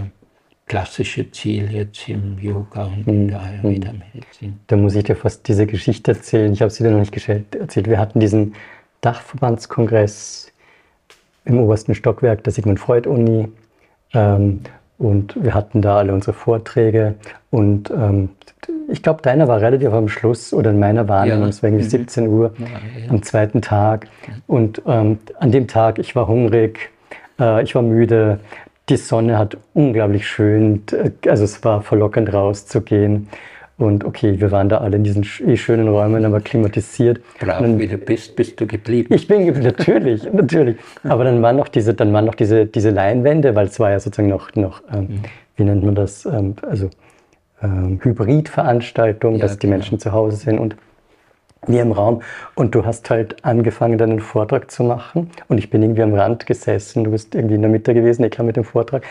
klassische 0.66 1.32
Ziel 1.32 1.72
jetzt 1.72 2.10
im 2.10 2.38
Yoga 2.38 2.84
und 2.84 3.08
in 3.08 3.30
der 3.30 3.42
hm, 3.42 3.48
hm. 3.48 3.64
Ayurveda-Medizin. 3.64 4.60
Da 4.68 4.76
muss 4.76 4.94
ich 4.96 5.06
dir 5.06 5.16
fast 5.16 5.48
diese 5.48 5.66
Geschichte 5.66 6.12
erzählen. 6.12 6.52
Ich 6.52 6.62
habe 6.62 6.70
sie 6.70 6.84
dir 6.84 6.92
noch 6.92 7.00
nicht 7.00 7.16
erzählt. 7.16 7.88
Wir 7.88 7.98
hatten 7.98 8.20
diesen 8.20 8.56
Dachverbandskongress 9.02 10.52
im 11.46 11.60
obersten 11.60 11.96
Stockwerk 11.96 12.44
der 12.44 12.54
Sigmund 12.54 12.80
Freud 12.80 13.08
Uni. 13.10 13.48
Ähm, 14.14 14.62
und 14.98 15.42
wir 15.42 15.54
hatten 15.54 15.82
da 15.82 15.98
alle 15.98 16.14
unsere 16.14 16.34
Vorträge. 16.34 17.16
Und 17.52 17.90
ähm, 17.90 18.30
ich 18.90 19.02
glaube, 19.02 19.22
deiner 19.22 19.48
war 19.48 19.62
relativ 19.62 19.94
am 19.94 20.10
Schluss 20.10 20.54
oder 20.54 20.72
in 20.72 20.80
meiner 20.80 21.08
Wahrnehmung, 21.08 21.44
ja. 21.44 21.50
es 21.50 21.64
war 21.64 21.70
irgendwie 21.70 21.86
mhm. 21.86 21.90
17 21.90 22.28
Uhr 22.28 22.54
ja, 22.58 22.66
ja. 22.66 23.10
am 23.10 23.24
zweiten 23.24 23.62
Tag. 23.62 24.08
Und 24.48 24.82
ähm, 24.86 25.20
an 25.40 25.52
dem 25.52 25.68
Tag, 25.68 26.00
ich 26.00 26.16
war 26.16 26.28
hungrig, 26.28 26.90
äh, 27.40 27.64
ich 27.64 27.76
war 27.76 27.82
müde. 27.82 28.40
Die 28.90 28.98
Sonne 28.98 29.38
hat 29.38 29.56
unglaublich 29.74 30.28
schön, 30.28 30.82
also 31.28 31.44
es 31.44 31.64
war 31.64 31.82
verlockend 31.84 32.34
rauszugehen. 32.34 33.30
Und 33.80 34.04
okay, 34.04 34.42
wir 34.42 34.52
waren 34.52 34.68
da 34.68 34.80
alle 34.80 34.98
in 34.98 35.06
diesen 35.06 35.26
eh 35.48 35.56
schönen 35.56 35.88
Räumen, 35.88 36.26
aber 36.26 36.42
klimatisiert. 36.42 37.22
Brav, 37.40 37.64
wie 37.64 37.88
du 37.88 37.98
bist, 37.98 38.36
bist 38.36 38.60
du 38.60 38.68
geblieben. 38.68 39.14
Ich 39.14 39.28
bin 39.28 39.48
natürlich, 39.64 40.24
natürlich. 40.34 40.76
Aber 41.04 41.24
dann 41.24 41.42
waren 41.42 41.56
noch 41.56 41.70
diese, 41.70 41.94
dann 41.94 42.12
waren 42.12 42.26
noch 42.26 42.36
diese, 42.36 42.66
diese 42.66 42.90
Leinwände, 42.90 43.56
weil 43.56 43.68
es 43.68 43.80
war 43.80 43.92
ja 43.92 44.00
sozusagen 44.02 44.28
noch, 44.28 44.54
noch 44.56 44.84
ähm, 44.94 45.00
mhm. 45.00 45.22
wie 45.56 45.64
nennt 45.64 45.86
man 45.86 45.96
das, 45.96 46.26
ähm, 46.26 46.56
also 46.62 46.90
ähm, 47.64 48.02
Hybridveranstaltung, 48.04 49.36
ja, 49.36 49.42
dass 49.42 49.58
die 49.58 49.68
genau. 49.68 49.78
Menschen 49.78 49.98
zu 49.98 50.12
Hause 50.12 50.36
sind 50.36 50.60
und 50.60 50.76
wir 51.66 51.82
im 51.82 51.94
Raum. 51.94 52.22
Und 52.56 52.76
du 52.76 52.86
hast 52.86 53.10
halt 53.10 53.46
angefangen, 53.46 53.98
deinen 53.98 54.20
Vortrag 54.20 54.72
zu 54.72 54.84
machen. 54.84 55.30
Und 55.48 55.58
ich 55.58 55.70
bin 55.70 55.82
irgendwie 55.82 56.04
am 56.04 56.14
Rand 56.14 56.46
gesessen. 56.46 57.06
Du 57.06 57.12
bist 57.12 57.34
irgendwie 57.34 57.56
in 57.56 57.62
der 57.62 57.72
Mitte 57.72 57.94
gewesen, 57.94 58.26
ich 58.26 58.32
kam 58.32 58.46
mit 58.46 58.58
dem 58.58 58.66
Vortrag. 58.66 59.04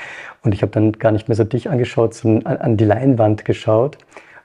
Und 0.43 0.53
ich 0.53 0.61
habe 0.61 0.73
dann 0.73 0.93
gar 0.93 1.13
nicht 1.13 1.29
mehr 1.29 1.37
so 1.37 1.45
dich 1.45 1.71
angeschaut, 1.71 2.13
sondern 2.13 2.45
an, 2.47 2.57
an 2.59 2.77
die 2.77 2.85
Leinwand 2.85 3.47
geschaut. 3.47 3.97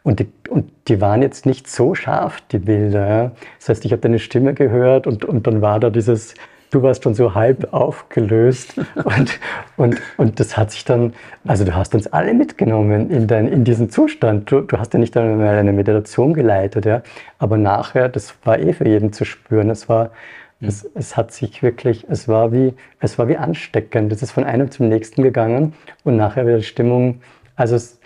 Und 0.04 0.20
die, 0.20 0.28
und 0.50 0.70
die 0.90 1.00
waren 1.00 1.22
jetzt 1.22 1.46
nicht 1.46 1.70
so 1.70 1.96
scharf, 1.96 2.42
die 2.52 2.60
Bilder. 2.60 3.32
Das 3.60 3.70
heißt, 3.70 3.86
ich 3.86 3.92
habe 3.94 4.02
deine 4.02 4.20
Stimme 4.20 4.54
gehört 4.54 5.08
und, 5.08 5.24
und 5.24 5.48
dann 5.48 5.62
war 5.62 5.80
da 5.80 5.90
dieses, 5.90 6.36
du 6.74 6.82
warst 6.82 7.04
schon 7.04 7.14
so 7.14 7.36
halb 7.36 7.74
aufgelöst. 7.74 8.76
und, 9.04 9.40
und, 9.78 10.02
und 10.18 10.40
das 10.40 10.58
hat 10.58 10.72
sich 10.72 10.84
dann, 10.84 11.14
also 11.46 11.64
du 11.64 11.74
hast 11.74 11.96
uns 11.96 12.08
alle 12.08 12.34
mitgenommen 12.34 13.10
in, 13.12 13.28
dein, 13.28 13.48
in 13.48 13.64
diesen 13.64 13.90
Zustand. 13.90 14.52
Du, 14.52 14.62
du 14.62 14.78
hast 14.78 14.94
ja 14.94 15.00
nicht 15.00 15.16
einmal 15.16 15.58
eine 15.58 15.72
Meditation 15.72 16.34
geleitet, 16.34 16.86
ja. 16.86 17.02
Aber 17.38 17.58
nachher, 17.58 18.10
das 18.10 18.36
war 18.44 18.60
eh 18.60 18.74
für 18.74 18.88
jeden 18.88 19.14
zu 19.14 19.24
spüren. 19.24 19.70
Es 19.70 19.88
war, 19.88 20.12
es, 20.60 20.90
es, 20.96 21.16
hat 21.16 21.32
sich 21.32 21.62
wirklich, 21.62 22.06
es 22.10 22.28
war 22.28 22.52
wie, 22.52 22.74
es 23.00 23.18
war 23.18 23.28
wie 23.28 23.38
ansteckend. 23.38 24.12
Es 24.12 24.22
ist 24.22 24.32
von 24.32 24.44
einem 24.44 24.72
zum 24.72 24.90
nächsten 24.90 25.24
gegangen 25.24 25.74
und 26.04 26.18
nachher 26.18 26.46
wieder 26.46 26.58
die 26.58 26.64
Stimmung, 26.64 27.22
also 27.56 27.76
es, 27.76 28.00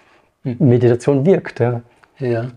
Meditation 0.60 1.25
wirkt. 1.25 1.60
Ja, 1.60 1.82
ja. 2.20 2.48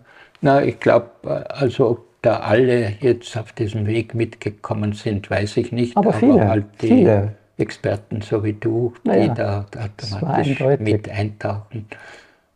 Na, 0.41 0.63
ich 0.63 0.81
glaube, 0.81 1.11
also 1.51 1.91
ob 1.91 2.23
da 2.23 2.41
alle 2.41 2.95
jetzt 3.01 3.37
auf 3.37 3.53
diesem 3.53 3.87
Weg 3.87 4.15
mitgekommen 4.15 4.93
sind, 4.93 5.31
weiß 5.31 5.57
ich 5.59 5.73
nicht. 5.73 5.97
Aber, 5.97 6.13
viele, 6.13 6.49
halt 6.49 6.67
die 6.83 6.89
viele. 6.89 7.33
Experten, 7.59 8.23
so 8.23 8.43
wie 8.43 8.55
du, 8.55 8.95
naja, 9.05 9.29
die 9.29 9.35
da 9.35 9.67
automatisch 9.77 10.61
mit 10.79 11.11
eintauchen. 11.11 11.87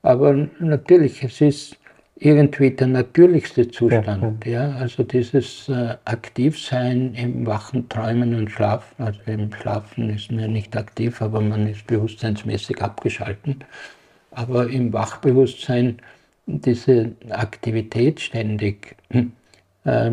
Aber 0.02 0.48
natürlich, 0.60 1.22
es 1.22 1.42
ist 1.42 1.76
irgendwie 2.16 2.70
der 2.70 2.86
natürlichste 2.86 3.68
Zustand. 3.68 4.44
Ja, 4.46 4.50
ja. 4.50 4.76
Also 4.76 5.02
dieses 5.02 5.68
äh, 5.68 5.96
Aktivsein 6.04 7.12
im 7.14 7.46
Wachen, 7.46 7.88
Träumen 7.88 8.34
und 8.34 8.50
Schlafen. 8.50 9.04
Also 9.04 9.20
im 9.26 9.52
Schlafen 9.52 10.08
ist 10.08 10.30
man 10.30 10.40
ja 10.40 10.48
nicht 10.48 10.76
aktiv, 10.76 11.20
aber 11.20 11.40
man 11.40 11.66
ist 11.66 11.86
bewusstseinsmäßig 11.86 12.80
abgeschalten 12.80 13.56
aber 14.34 14.68
im 14.68 14.92
Wachbewusstsein 14.92 15.98
diese 16.46 17.12
Aktivität 17.30 18.20
ständig. 18.20 18.96
Äh, 19.84 20.12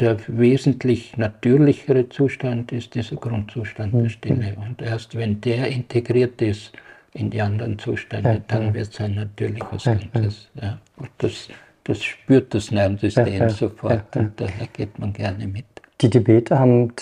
der 0.00 0.16
wesentlich 0.28 1.16
natürlichere 1.18 2.08
Zustand 2.08 2.72
ist 2.72 2.94
dieser 2.94 3.16
Grundzustand 3.16 3.92
der 3.94 4.08
Stille. 4.08 4.56
Und 4.66 4.80
erst 4.80 5.14
wenn 5.14 5.40
der 5.42 5.68
integriert 5.68 6.40
ist 6.40 6.72
in 7.12 7.28
die 7.28 7.42
anderen 7.42 7.78
Zustände, 7.78 8.42
dann 8.48 8.72
wird 8.72 8.88
es 8.88 9.00
ein 9.00 9.14
natürliches 9.14 9.84
Ganzes. 9.84 10.48
Ja. 10.60 10.78
Und 10.96 11.10
das, 11.18 11.48
das 11.84 12.02
spürt 12.02 12.54
das 12.54 12.70
Nervensystem 12.70 13.50
sofort 13.50 14.16
und 14.16 14.40
daher 14.40 14.66
geht 14.72 14.98
man 14.98 15.12
gerne 15.12 15.46
mit. 15.46 15.66
Die 16.00 16.08
Tibeter 16.08 16.58
haben, 16.58 16.92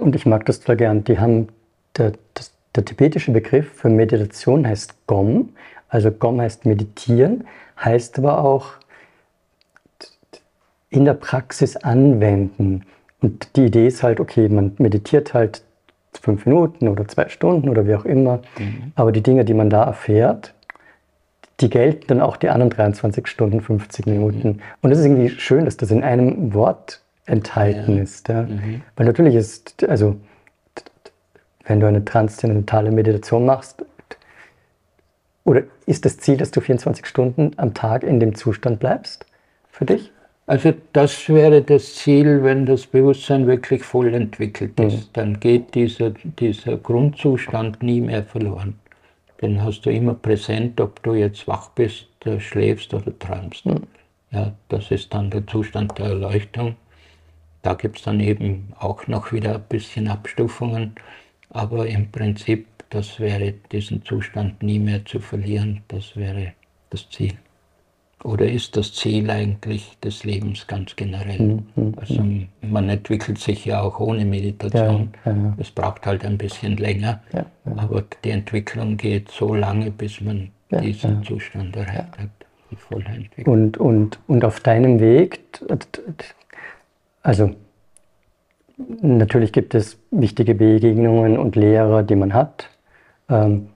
und 0.00 0.16
ich 0.16 0.26
mag 0.26 0.44
das 0.46 0.58
total 0.58 0.76
gern, 0.78 1.04
die 1.04 1.18
haben, 1.18 1.48
der, 1.96 2.14
das, 2.34 2.52
der 2.74 2.84
tibetische 2.84 3.30
Begriff 3.30 3.72
für 3.72 3.88
Meditation 3.88 4.66
heißt 4.66 5.06
Gom 5.06 5.50
also 5.88 6.10
Gom 6.10 6.40
heißt 6.40 6.66
meditieren, 6.66 7.44
heißt 7.82 8.18
aber 8.18 8.44
auch 8.44 8.72
in 10.90 11.04
der 11.04 11.14
Praxis 11.14 11.76
anwenden. 11.76 12.84
Und 13.20 13.56
die 13.56 13.66
Idee 13.66 13.86
ist 13.86 14.02
halt, 14.02 14.20
okay, 14.20 14.48
man 14.48 14.72
meditiert 14.78 15.34
halt 15.34 15.62
fünf 16.20 16.46
Minuten 16.46 16.88
oder 16.88 17.06
zwei 17.06 17.28
Stunden 17.28 17.68
oder 17.68 17.86
wie 17.86 17.94
auch 17.94 18.04
immer, 18.04 18.40
mhm. 18.58 18.92
aber 18.94 19.12
die 19.12 19.22
Dinge, 19.22 19.44
die 19.44 19.54
man 19.54 19.70
da 19.70 19.84
erfährt, 19.84 20.54
die 21.60 21.70
gelten 21.70 22.06
dann 22.06 22.20
auch 22.20 22.36
die 22.36 22.48
anderen 22.48 22.70
23 22.70 23.26
Stunden, 23.26 23.60
50 23.60 24.06
Minuten. 24.06 24.48
Mhm. 24.48 24.60
Und 24.82 24.92
es 24.92 24.98
ist 24.98 25.06
irgendwie 25.06 25.30
schön, 25.30 25.64
dass 25.64 25.76
das 25.76 25.90
in 25.90 26.02
einem 26.02 26.54
Wort 26.54 27.02
enthalten 27.26 27.96
ja. 27.96 28.02
ist. 28.02 28.28
Ja? 28.28 28.42
Mhm. 28.42 28.82
Weil 28.96 29.06
natürlich 29.06 29.34
ist, 29.34 29.84
also 29.88 30.16
wenn 31.64 31.80
du 31.80 31.86
eine 31.86 32.04
transzendentale 32.04 32.90
Meditation 32.90 33.44
machst, 33.44 33.84
oder 35.48 35.62
ist 35.86 36.04
das 36.04 36.18
Ziel, 36.18 36.36
dass 36.36 36.50
du 36.50 36.60
24 36.60 37.06
Stunden 37.06 37.52
am 37.56 37.72
Tag 37.72 38.02
in 38.02 38.20
dem 38.20 38.34
Zustand 38.34 38.80
bleibst 38.80 39.24
für 39.70 39.86
dich? 39.86 40.12
Also 40.46 40.74
das 40.92 41.28
wäre 41.30 41.62
das 41.62 41.94
Ziel, 41.94 42.42
wenn 42.42 42.66
das 42.66 42.86
Bewusstsein 42.86 43.46
wirklich 43.46 43.82
voll 43.82 44.12
entwickelt 44.12 44.78
ist. 44.78 44.94
Mhm. 44.94 45.12
Dann 45.14 45.40
geht 45.40 45.74
dieser, 45.74 46.10
dieser 46.10 46.76
Grundzustand 46.76 47.82
nie 47.82 48.02
mehr 48.02 48.24
verloren. 48.24 48.78
Den 49.40 49.62
hast 49.62 49.86
du 49.86 49.90
immer 49.90 50.14
präsent, 50.14 50.80
ob 50.82 51.02
du 51.02 51.14
jetzt 51.14 51.48
wach 51.48 51.70
bist, 51.70 52.08
äh, 52.26 52.40
schläfst 52.40 52.92
oder 52.92 53.18
träumst. 53.18 53.64
Mhm. 53.64 53.84
Ja, 54.30 54.52
das 54.68 54.90
ist 54.90 55.14
dann 55.14 55.30
der 55.30 55.46
Zustand 55.46 55.98
der 55.98 56.06
Erleuchtung. 56.06 56.76
Da 57.62 57.72
gibt 57.72 57.98
es 57.98 58.04
dann 58.04 58.20
eben 58.20 58.74
auch 58.78 59.06
noch 59.06 59.32
wieder 59.32 59.54
ein 59.54 59.64
bisschen 59.68 60.08
Abstufungen, 60.08 60.94
aber 61.50 61.86
im 61.86 62.10
Prinzip 62.10 62.66
das 62.90 63.20
wäre 63.20 63.54
diesen 63.72 64.02
Zustand 64.04 64.62
nie 64.62 64.78
mehr 64.78 65.04
zu 65.04 65.20
verlieren, 65.20 65.82
das 65.88 66.16
wäre 66.16 66.52
das 66.90 67.08
Ziel. 67.10 67.34
Oder 68.24 68.46
ist 68.50 68.76
das 68.76 68.92
Ziel 68.94 69.30
eigentlich 69.30 69.96
des 70.00 70.24
Lebens 70.24 70.66
ganz 70.66 70.96
generell? 70.96 71.38
Mhm. 71.38 71.66
mhm 71.76 71.94
also 71.96 72.22
mhm. 72.22 72.48
man 72.62 72.88
entwickelt 72.88 73.38
sich 73.38 73.64
ja 73.64 73.80
auch 73.80 74.00
ohne 74.00 74.24
Meditation. 74.24 75.10
Ja, 75.24 75.32
ja, 75.32 75.38
ja. 75.38 75.56
Es 75.58 75.70
braucht 75.70 76.04
halt 76.04 76.24
ein 76.24 76.36
bisschen 76.36 76.76
länger, 76.76 77.20
aber 77.64 78.04
die 78.24 78.30
Entwicklung 78.30 78.96
geht 78.96 79.30
so 79.30 79.54
lange, 79.54 79.90
bis 79.90 80.20
man 80.20 80.50
diesen 80.70 81.22
Zustand 81.22 81.76
erreicht 81.76 82.18
hat. 82.18 82.30
Die 82.70 82.76
volle 82.76 83.04
Entwicklung. 83.04 83.54
Und, 83.54 83.78
und, 83.78 84.18
und 84.26 84.44
auf 84.44 84.60
deinem 84.60 85.00
Weg, 85.00 85.40
also 87.22 87.54
natürlich 89.00 89.52
gibt 89.52 89.74
es 89.74 89.98
wichtige 90.10 90.54
Begegnungen 90.54 91.38
und 91.38 91.56
Lehrer, 91.56 92.02
die 92.02 92.16
man 92.16 92.34
hat. 92.34 92.68
Ähm, 93.28 93.68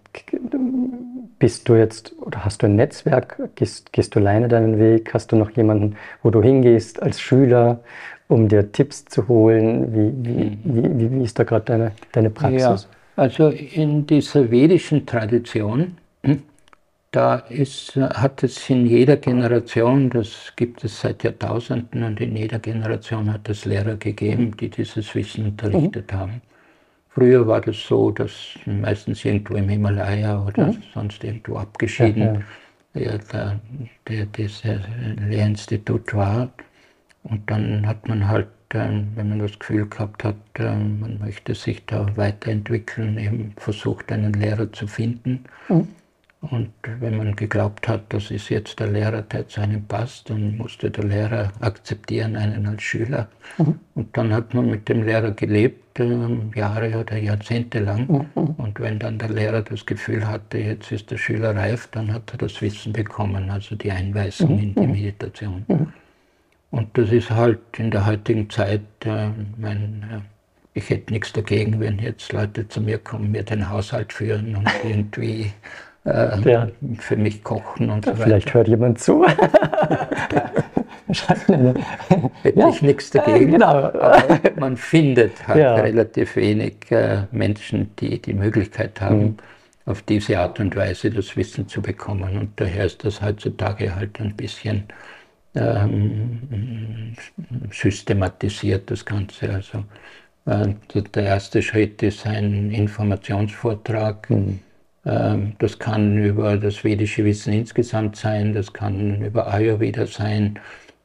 bist 1.39 1.69
du 1.69 1.75
jetzt 1.75 2.15
oder 2.21 2.45
hast 2.45 2.63
du 2.63 2.67
ein 2.67 2.77
Netzwerk? 2.77 3.37
Gehst, 3.57 3.93
gehst 3.93 4.15
du 4.15 4.21
alleine 4.21 4.49
deinen 4.49 4.79
Weg? 4.79 5.13
Hast 5.15 5.33
du 5.33 5.37
noch 5.37 5.51
jemanden, 5.51 5.97
wo 6.23 6.31
du 6.31 6.43
hingehst 6.43 7.03
als 7.03 7.21
Schüler, 7.21 7.81
um 8.29 8.49
dir 8.49 8.71
Tipps 8.73 9.05
zu 9.07 9.27
holen? 9.29 9.93
Wie, 9.93 10.29
wie, 10.29 10.45
mhm. 10.45 11.01
wie, 11.01 11.11
wie 11.11 11.25
ist 11.25 11.39
da 11.39 11.45
gerade 11.45 11.65
deine, 11.65 11.93
deine 12.13 12.31
Praxis? 12.31 12.63
Ja, 12.63 12.77
also 13.17 13.49
in 13.49 14.07
dieser 14.07 14.51
vedischen 14.51 15.05
Tradition, 15.05 15.97
da 17.11 17.37
ist, 17.37 17.97
hat 17.97 18.43
es 18.43 18.71
in 18.71 18.87
jeder 18.87 19.17
Generation, 19.17 20.09
das 20.09 20.53
gibt 20.57 20.83
es 20.83 21.01
seit 21.01 21.23
Jahrtausenden 21.23 22.05
und 22.05 22.21
in 22.21 22.35
jeder 22.37 22.59
Generation 22.59 23.31
hat 23.31 23.49
es 23.51 23.67
Lehrer 23.67 23.97
gegeben, 23.97 24.57
die 24.57 24.71
dieses 24.71 25.15
Wissen 25.15 25.45
unterrichtet 25.45 26.11
mhm. 26.11 26.17
haben. 26.17 26.43
Früher 27.15 27.47
war 27.47 27.61
das 27.61 27.79
so, 27.87 28.11
dass 28.11 28.59
meistens 28.65 29.25
irgendwo 29.25 29.55
im 29.55 29.69
Himalaya 29.69 30.45
oder 30.47 30.69
mhm. 30.69 30.83
sonst 30.95 31.23
irgendwo 31.23 31.57
abgeschieden 31.57 32.45
ja, 32.95 33.01
ja. 33.01 33.19
Der, 33.19 33.61
der, 34.09 34.27
das 34.33 34.63
Lehrinstitut 35.29 36.15
war. 36.15 36.51
Und 37.25 37.51
dann 37.51 37.87
hat 37.87 38.09
man 38.09 38.29
halt, 38.29 38.49
ähm, 38.75 39.13
wenn 39.15 39.29
man 39.29 39.39
das 39.39 39.59
Gefühl 39.59 39.89
gehabt 39.89 40.25
hat, 40.25 40.37
ähm, 40.59 41.01
man 41.01 41.19
möchte 41.19 41.55
sich 41.55 41.85
da 41.87 42.07
weiterentwickeln, 42.17 43.19
eben 43.19 43.53
versucht, 43.57 44.11
einen 44.11 44.33
Lehrer 44.33 44.73
zu 44.73 44.87
finden. 44.87 45.45
Mhm. 45.69 45.89
Und 46.43 46.73
wenn 46.99 47.17
man 47.17 47.37
geglaubt 47.37 47.87
hat, 47.87 48.13
das 48.13 48.33
ist 48.33 48.49
jetzt 48.49 48.81
der 48.81 48.89
Lehrer, 48.89 49.23
der 49.23 49.47
zu 49.47 49.61
einem 49.61 49.85
passt, 49.85 50.29
dann 50.29 50.57
musste 50.57 50.91
der 50.91 51.05
Lehrer 51.05 51.53
akzeptieren, 51.61 52.35
einen 52.35 52.67
als 52.67 52.83
Schüler. 52.83 53.29
Mhm. 53.59 53.79
Und 53.95 54.17
dann 54.17 54.33
hat 54.33 54.53
man 54.53 54.69
mit 54.69 54.89
dem 54.89 55.05
Lehrer 55.05 55.31
gelebt, 55.31 56.01
äh, 56.01 56.29
Jahre 56.57 56.99
oder 56.99 57.17
Jahrzehnte 57.17 57.79
lang. 57.79 58.29
Mhm. 58.35 58.43
Und 58.57 58.81
wenn 58.81 58.99
dann 58.99 59.19
der 59.19 59.29
Lehrer 59.29 59.63
das 59.63 59.87
Gefühl 59.87 60.27
hatte, 60.27 60.59
jetzt 60.59 60.91
ist 60.91 61.13
der 61.13 61.17
Schüler 61.17 61.55
reif, 61.55 61.87
dann 61.93 62.13
hat 62.13 62.33
er 62.33 62.39
das 62.39 62.61
Wissen 62.61 62.93
bekommen, 62.93 63.49
also 63.49 63.77
die 63.77 63.93
Einweisung 63.93 64.57
mhm. 64.57 64.63
in 64.63 64.75
die 64.75 64.87
Meditation. 64.89 65.65
Mhm. 65.69 65.93
Und 66.73 66.99
das 66.99 67.13
ist 67.13 67.31
halt 67.31 67.61
in 67.79 67.93
der 67.93 68.05
heutigen 68.05 68.51
Zeit, 68.51 68.81
äh, 69.05 69.29
mein, 69.59 70.03
äh, 70.11 70.21
ich 70.75 70.91
hätte 70.91 71.13
nichts 71.13 71.33
dagegen, 71.33 71.79
wenn 71.79 72.01
jetzt 72.01 72.33
Leute 72.33 72.67
zu 72.67 72.81
mir 72.81 72.99
kommen, 72.99 73.31
mir 73.31 73.45
den 73.45 73.69
Haushalt 73.69 74.13
führen 74.13 74.57
und 74.57 74.69
irgendwie 74.85 75.53
äh, 76.05 76.51
ja. 76.51 76.69
für 76.99 77.17
mich 77.17 77.45
kochen 77.45 77.91
und 77.91 78.05
so 78.05 78.13
weiter. 78.13 78.23
Vielleicht 78.23 78.55
hört 78.55 78.69
jemand 78.69 78.99
zu. 78.99 79.25
Hätte 82.43 82.59
ja. 82.59 82.69
ich 82.69 82.83
nichts 82.83 83.11
dagegen. 83.11 83.53
Genau. 83.53 83.67
Aber 83.67 84.25
man 84.57 84.77
findet 84.77 85.47
halt 85.47 85.61
ja. 85.61 85.75
relativ 85.75 86.37
wenig 86.37 86.91
äh, 86.91 87.25
Menschen, 87.31 87.91
die 87.97 88.21
die 88.21 88.35
Möglichkeit 88.35 89.01
haben, 89.01 89.23
mhm. 89.23 89.37
auf 89.87 90.03
diese 90.03 90.39
Art 90.39 90.59
und 90.61 90.75
Weise 90.75 91.11
das 91.11 91.37
Wissen 91.37 91.69
zu 91.69 91.83
bekommen. 91.83 92.37
Und 92.39 92.53
daher 92.57 92.87
ist 92.87 93.05
das 93.05 93.23
heutzutage 93.23 93.95
halt 93.95 94.21
ein 94.21 94.35
bisschen 94.35 94.85
ähm, 95.55 97.15
systematisiert, 97.71 98.91
das 98.91 99.05
Ganze. 99.05 99.51
Also 99.51 99.85
äh, 100.47 101.03
der 101.15 101.25
erste 101.25 101.63
Schritt 101.63 102.03
ist 102.03 102.27
ein 102.27 102.71
Informationsvortrag. 102.71 104.31
Mhm. 104.31 104.61
Ähm, 105.05 105.55
das 105.59 105.79
kann 105.79 106.17
über 106.19 106.57
das 106.57 106.85
vedische 106.85 107.25
Wissen 107.25 107.53
insgesamt 107.53 108.17
sein, 108.17 108.55
das 108.55 108.73
kann 108.73 109.23
über 109.25 109.53
Ayurveda 109.53 110.07
sein. 110.07 110.59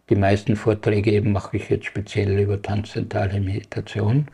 Die 0.09 0.15
meisten 0.15 0.55
Vorträge 0.55 1.11
eben 1.11 1.31
mache 1.31 1.57
ich 1.57 1.69
jetzt 1.69 1.85
speziell 1.85 2.39
über 2.39 2.61
transzendentale 2.61 3.39
Meditation. 3.41 4.27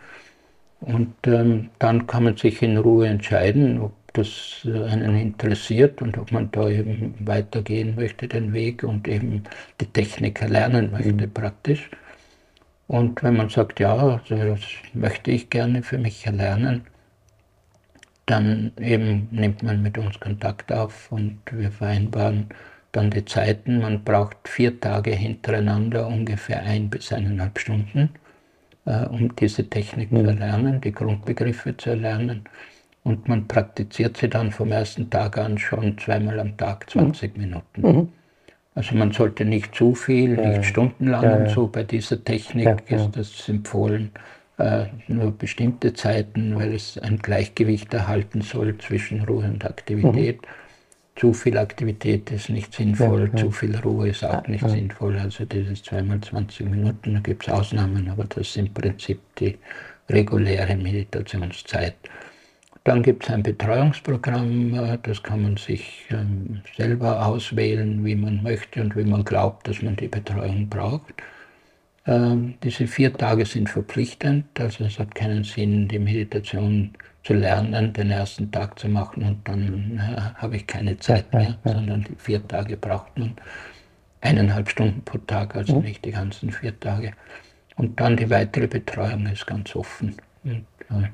Und 0.82 1.16
ähm, 1.26 1.70
dann 1.80 2.08
kann 2.08 2.26
man 2.26 2.38
sich 2.38 2.62
in 2.62 2.78
Ruhe 2.78 3.08
entscheiden, 3.08 3.80
ob 3.80 3.94
das 4.14 4.62
äh, 4.66 4.84
einen 4.84 5.16
interessiert 5.18 6.02
und 6.02 6.18
ob 6.18 6.32
man 6.32 6.52
da 6.52 6.70
eben 6.70 7.16
weitergehen 7.20 7.96
möchte, 7.96 8.28
den 8.28 8.54
Weg 8.54 8.84
und 8.84 9.08
eben 9.08 9.44
die 9.82 9.86
Technik 9.88 10.42
erlernen 10.42 10.92
möchte 10.92 11.14
mhm. 11.28 11.34
praktisch. 11.34 11.90
Und 12.88 13.24
wenn 13.24 13.38
man 13.38 13.50
sagt, 13.50 13.80
ja, 13.80 13.96
also 13.96 14.36
das 14.36 14.60
möchte 14.94 15.32
ich 15.32 15.50
gerne 15.50 15.84
für 15.84 15.98
mich 15.98 16.26
erlernen, 16.26 16.86
dann 18.26 18.72
eben 18.80 19.28
nimmt 19.32 19.64
man 19.64 19.82
mit 19.82 19.98
uns 19.98 20.20
Kontakt 20.20 20.72
auf 20.72 21.12
und 21.12 21.40
wir 21.52 21.72
vereinbaren 21.72 22.48
dann 22.94 23.10
die 23.10 23.26
Zeiten. 23.26 23.80
Man 23.80 24.04
braucht 24.04 24.48
vier 24.48 24.80
Tage 24.80 25.12
hintereinander 25.12 26.08
ungefähr 26.08 26.62
ein 26.64 26.90
bis 26.90 27.12
eineinhalb 27.12 27.60
Stunden, 27.60 28.10
äh, 28.86 29.06
um 29.06 29.36
diese 29.36 29.70
Technik 29.70 30.12
mhm. 30.12 30.22
zu 30.22 30.28
erlernen, 30.28 30.82
die 30.82 30.92
Grundbegriffe 30.92 31.76
zu 31.76 31.92
erlernen. 31.92 32.44
Und 33.04 33.28
man 33.28 33.48
praktiziert 33.48 34.16
sie 34.16 34.30
dann 34.30 34.52
vom 34.52 34.72
ersten 34.72 35.10
Tag 35.10 35.38
an 35.38 35.58
schon 35.58 35.98
zweimal 35.98 36.40
am 36.40 36.56
Tag 36.56 36.90
20 36.90 37.36
mhm. 37.36 37.42
Minuten. 37.42 37.82
Mhm. 37.82 38.10
Also 38.76 38.96
man 38.96 39.12
sollte 39.12 39.46
nicht 39.46 39.76
zu 39.76 39.94
viel, 39.94 40.38
ja, 40.38 40.48
nicht 40.48 40.66
stundenlang 40.66 41.24
ja, 41.24 41.36
und 41.36 41.50
so. 41.50 41.68
Bei 41.68 41.84
dieser 41.84 42.24
Technik 42.24 42.84
ist 42.90 43.12
das 43.16 43.48
empfohlen, 43.50 44.12
nur 45.08 45.32
bestimmte 45.32 45.94
Zeiten, 45.94 46.56
weil 46.56 46.74
es 46.74 46.98
ein 47.00 47.18
Gleichgewicht 47.18 47.94
erhalten 47.94 48.42
soll 48.42 48.78
zwischen 48.78 49.22
Ruhe 49.24 49.46
und 49.46 49.66
Aktivität. 49.66 50.42
Mhm. 50.42 50.48
Zu 51.16 51.34
viel 51.34 51.58
Aktivität 51.58 52.32
ist 52.32 52.50
nicht 52.50 52.74
sinnvoll, 52.74 53.32
zu 53.36 53.52
viel 53.52 53.76
Ruhe 53.78 54.10
ist 54.10 54.24
auch 54.24 54.48
nicht 54.48 54.68
sinnvoll. 54.68 55.18
Also 55.18 55.46
dieses 55.46 55.84
zweimal 55.84 56.22
20 56.22 56.70
Minuten, 56.70 57.14
da 57.14 57.20
gibt 57.20 57.48
es 57.48 57.54
Ausnahmen, 57.54 58.10
aber 58.10 58.26
das 58.26 58.48
ist 58.48 58.58
im 58.58 58.74
Prinzip 58.74 59.20
die 59.40 59.58
reguläre 60.10 60.76
Meditationszeit. 60.76 61.96
Dann 62.84 63.02
gibt 63.02 63.24
es 63.24 63.30
ein 63.30 63.44
Betreuungsprogramm, 63.44 64.74
äh, 64.74 64.98
das 65.04 65.24
kann 65.24 65.44
man 65.44 65.58
sich 65.58 66.06
ähm, 66.10 66.62
selber 66.76 67.26
auswählen, 67.26 68.04
wie 68.04 68.16
man 68.16 68.44
möchte 68.44 68.82
und 68.82 68.96
wie 68.98 69.06
man 69.06 69.24
glaubt, 69.24 69.68
dass 69.68 69.82
man 69.82 69.96
die 69.96 70.10
Betreuung 70.10 70.68
braucht. 70.68 71.14
Ähm, 72.06 72.56
diese 72.64 72.88
vier 72.88 73.14
Tage 73.14 73.46
sind 73.46 73.70
verpflichtend, 73.70 74.46
also 74.60 74.84
es 74.84 75.00
hat 75.00 75.16
keinen 75.16 75.44
Sinn, 75.44 75.88
die 75.88 76.00
Meditation 76.00 76.94
zu 77.24 77.34
lernen, 77.34 77.94
den 77.94 78.12
ersten 78.12 78.52
Tag 78.52 78.78
zu 78.78 78.90
machen 78.90 79.24
und 79.24 79.48
dann 79.48 79.98
äh, 79.98 80.42
habe 80.42 80.58
ich 80.58 80.68
keine 80.68 81.00
Zeit 81.00 81.32
mehr, 81.34 81.58
sondern 81.64 82.04
die 82.04 82.16
vier 82.18 82.46
Tage 82.46 82.76
braucht 82.76 83.18
man 83.18 83.36
eineinhalb 84.20 84.70
Stunden 84.70 85.02
pro 85.04 85.18
Tag, 85.20 85.56
also 85.56 85.78
mhm. 85.78 85.86
nicht 85.86 86.04
die 86.04 86.12
ganzen 86.12 86.52
vier 86.52 86.78
Tage. 86.80 87.14
Und 87.76 88.00
dann 88.00 88.18
die 88.18 88.30
weitere 88.30 88.68
Betreuung 88.68 89.26
ist 89.28 89.48
ganz 89.48 89.76
offen. 89.76 90.16
Und, 90.44 90.66
äh, 90.90 91.08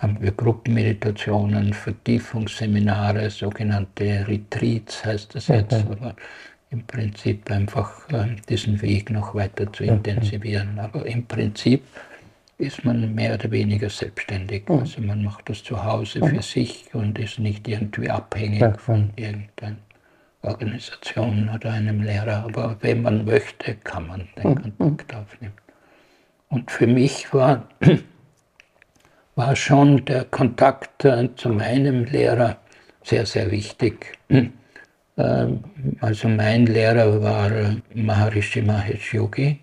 haben 0.00 0.20
wir 0.20 0.32
Gruppenmeditationen, 0.32 1.72
Vertiefungsseminare, 1.72 3.30
sogenannte 3.30 4.26
Retreats 4.26 5.04
heißt 5.04 5.34
das 5.36 5.48
jetzt, 5.48 5.72
okay. 5.72 5.84
aber 5.88 6.16
im 6.74 6.86
Prinzip 6.86 7.50
einfach 7.50 8.08
äh, 8.10 8.36
diesen 8.48 8.82
Weg 8.82 9.10
noch 9.10 9.34
weiter 9.34 9.72
zu 9.72 9.84
intensivieren. 9.84 10.78
Aber 10.78 11.06
im 11.06 11.24
Prinzip 11.24 11.82
ist 12.58 12.84
man 12.84 13.14
mehr 13.14 13.34
oder 13.34 13.50
weniger 13.50 13.88
selbstständig. 13.88 14.68
Mhm. 14.68 14.80
Also 14.80 15.00
man 15.00 15.22
macht 15.22 15.48
das 15.48 15.62
zu 15.62 15.84
Hause 15.84 16.18
für 16.18 16.34
mhm. 16.34 16.42
sich 16.42 16.92
und 16.92 17.18
ist 17.18 17.38
nicht 17.38 17.66
irgendwie 17.68 18.10
abhängig 18.10 18.80
von 18.80 19.10
irgendeiner 19.16 19.76
Organisation 20.42 21.48
oder 21.54 21.72
einem 21.72 22.02
Lehrer. 22.02 22.44
Aber 22.44 22.76
wenn 22.80 23.02
man 23.02 23.24
möchte, 23.24 23.76
kann 23.76 24.08
man 24.08 24.28
den 24.36 24.50
mhm. 24.50 24.78
Kontakt 24.78 25.14
aufnehmen. 25.14 25.54
Und 26.48 26.70
für 26.70 26.86
mich 26.88 27.32
war 27.32 27.68
war 29.36 29.56
schon 29.56 30.04
der 30.04 30.24
Kontakt 30.24 31.04
äh, 31.04 31.28
zu 31.36 31.50
meinem 31.50 32.04
Lehrer 32.04 32.58
sehr, 33.04 33.26
sehr 33.26 33.50
wichtig. 33.50 34.18
Ähm, 35.16 35.60
also 36.00 36.28
mein 36.28 36.66
Lehrer 36.66 37.22
war 37.22 37.50
äh, 37.50 37.76
Maharishi 37.94 38.62
Mahesh 38.62 39.14
Yogi. 39.14 39.60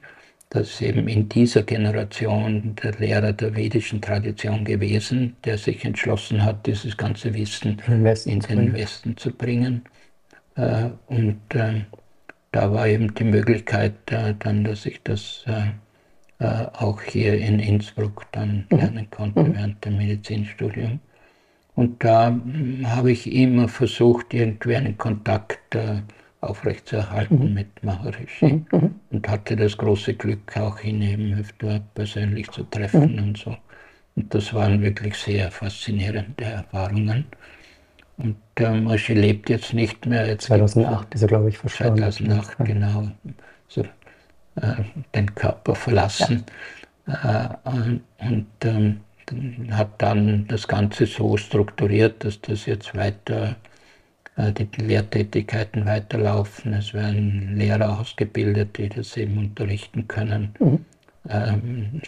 Das 0.49 0.69
ist 0.69 0.81
eben 0.81 1.07
in 1.07 1.29
dieser 1.29 1.63
Generation 1.63 2.75
der 2.83 2.93
Lehrer 2.99 3.31
der 3.31 3.55
vedischen 3.55 4.01
Tradition 4.01 4.65
gewesen, 4.65 5.35
der 5.45 5.57
sich 5.57 5.85
entschlossen 5.85 6.43
hat, 6.43 6.65
dieses 6.67 6.97
ganze 6.97 7.33
Wissen 7.33 7.79
in 7.87 8.39
den 8.41 8.73
Westen 8.73 9.15
zu 9.15 9.31
bringen. 9.31 9.83
Äh, 10.55 10.89
und 11.07 11.39
da 12.51 12.73
war 12.73 12.85
eben 12.85 13.13
die 13.15 13.23
Möglichkeit 13.23 13.93
dann, 14.39 14.65
dass 14.65 14.85
ich 14.85 15.01
das 15.03 15.45
äh, 16.41 16.65
auch 16.73 17.01
hier 17.03 17.35
in 17.35 17.59
Innsbruck 17.59 18.25
dann 18.31 18.65
mhm. 18.71 18.77
lernen 18.77 19.07
konnte 19.11 19.43
mhm. 19.43 19.55
während 19.55 19.85
dem 19.85 19.97
Medizinstudium. 19.97 20.99
Und 21.81 22.03
da 22.03 22.27
hm, 22.27 22.85
habe 22.85 23.11
ich 23.11 23.33
immer 23.33 23.67
versucht, 23.67 24.35
irgendwie 24.35 24.75
einen 24.75 24.99
Kontakt 24.99 25.73
äh, 25.73 26.03
aufrechtzuerhalten 26.39 27.47
mhm. 27.49 27.53
mit 27.55 27.83
Maharishi 27.83 28.45
mhm. 28.45 28.65
mhm. 28.71 28.95
und 29.09 29.27
hatte 29.27 29.55
das 29.55 29.75
große 29.75 30.13
Glück, 30.13 30.55
auch 30.57 30.79
ihn 30.83 31.01
eben 31.01 31.33
öfter 31.39 31.81
persönlich 31.95 32.51
zu 32.51 32.65
treffen 32.65 33.13
mhm. 33.13 33.23
und 33.23 33.37
so. 33.39 33.57
Und 34.15 34.31
das 34.31 34.53
waren 34.53 34.79
wirklich 34.83 35.15
sehr 35.15 35.49
faszinierende 35.49 36.43
Erfahrungen. 36.43 37.25
Und 38.17 38.37
äh, 38.57 38.79
Maharishi 38.79 39.15
lebt 39.15 39.49
jetzt 39.49 39.73
nicht 39.73 40.05
mehr. 40.05 40.27
Jetzt 40.27 40.45
2008 40.45 41.15
ist 41.15 41.23
er, 41.23 41.29
glaube 41.29 41.49
ich, 41.49 41.57
verstorben. 41.57 41.97
2008, 41.97 42.57
genau. 42.59 43.07
So 43.67 43.81
äh, 43.81 44.83
den 45.15 45.33
Körper 45.33 45.73
verlassen 45.73 46.43
ja. 47.07 47.59
Äh, 47.65 47.69
und, 47.69 48.01
und 48.19 48.47
ähm, 48.65 49.01
hat 49.71 50.01
dann 50.01 50.47
das 50.47 50.67
Ganze 50.67 51.05
so 51.05 51.37
strukturiert, 51.37 52.23
dass 52.23 52.41
das 52.41 52.65
jetzt 52.65 52.95
weiter 52.95 53.55
äh, 54.37 54.51
die 54.51 54.67
Lehrtätigkeiten 54.81 55.85
weiterlaufen. 55.85 56.73
Es 56.73 56.93
werden 56.93 57.55
Lehrer 57.55 57.99
ausgebildet, 57.99 58.77
die 58.77 58.89
das 58.89 59.17
eben 59.17 59.37
unterrichten 59.37 60.07
können. 60.07 60.53
Mhm. 60.59 60.85
Ähm, 61.29 62.01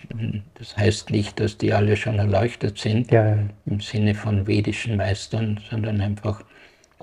das 0.55 0.75
heißt 0.75 1.11
nicht, 1.11 1.39
dass 1.39 1.57
die 1.57 1.73
alle 1.73 1.95
schon 1.95 2.19
erleuchtet 2.19 2.77
sind 2.79 3.11
ja, 3.11 3.35
ja. 3.35 3.37
im 3.65 3.79
Sinne 3.79 4.15
von 4.15 4.47
vedischen 4.47 4.97
Meistern, 4.97 5.59
sondern 5.69 6.01
einfach, 6.01 6.43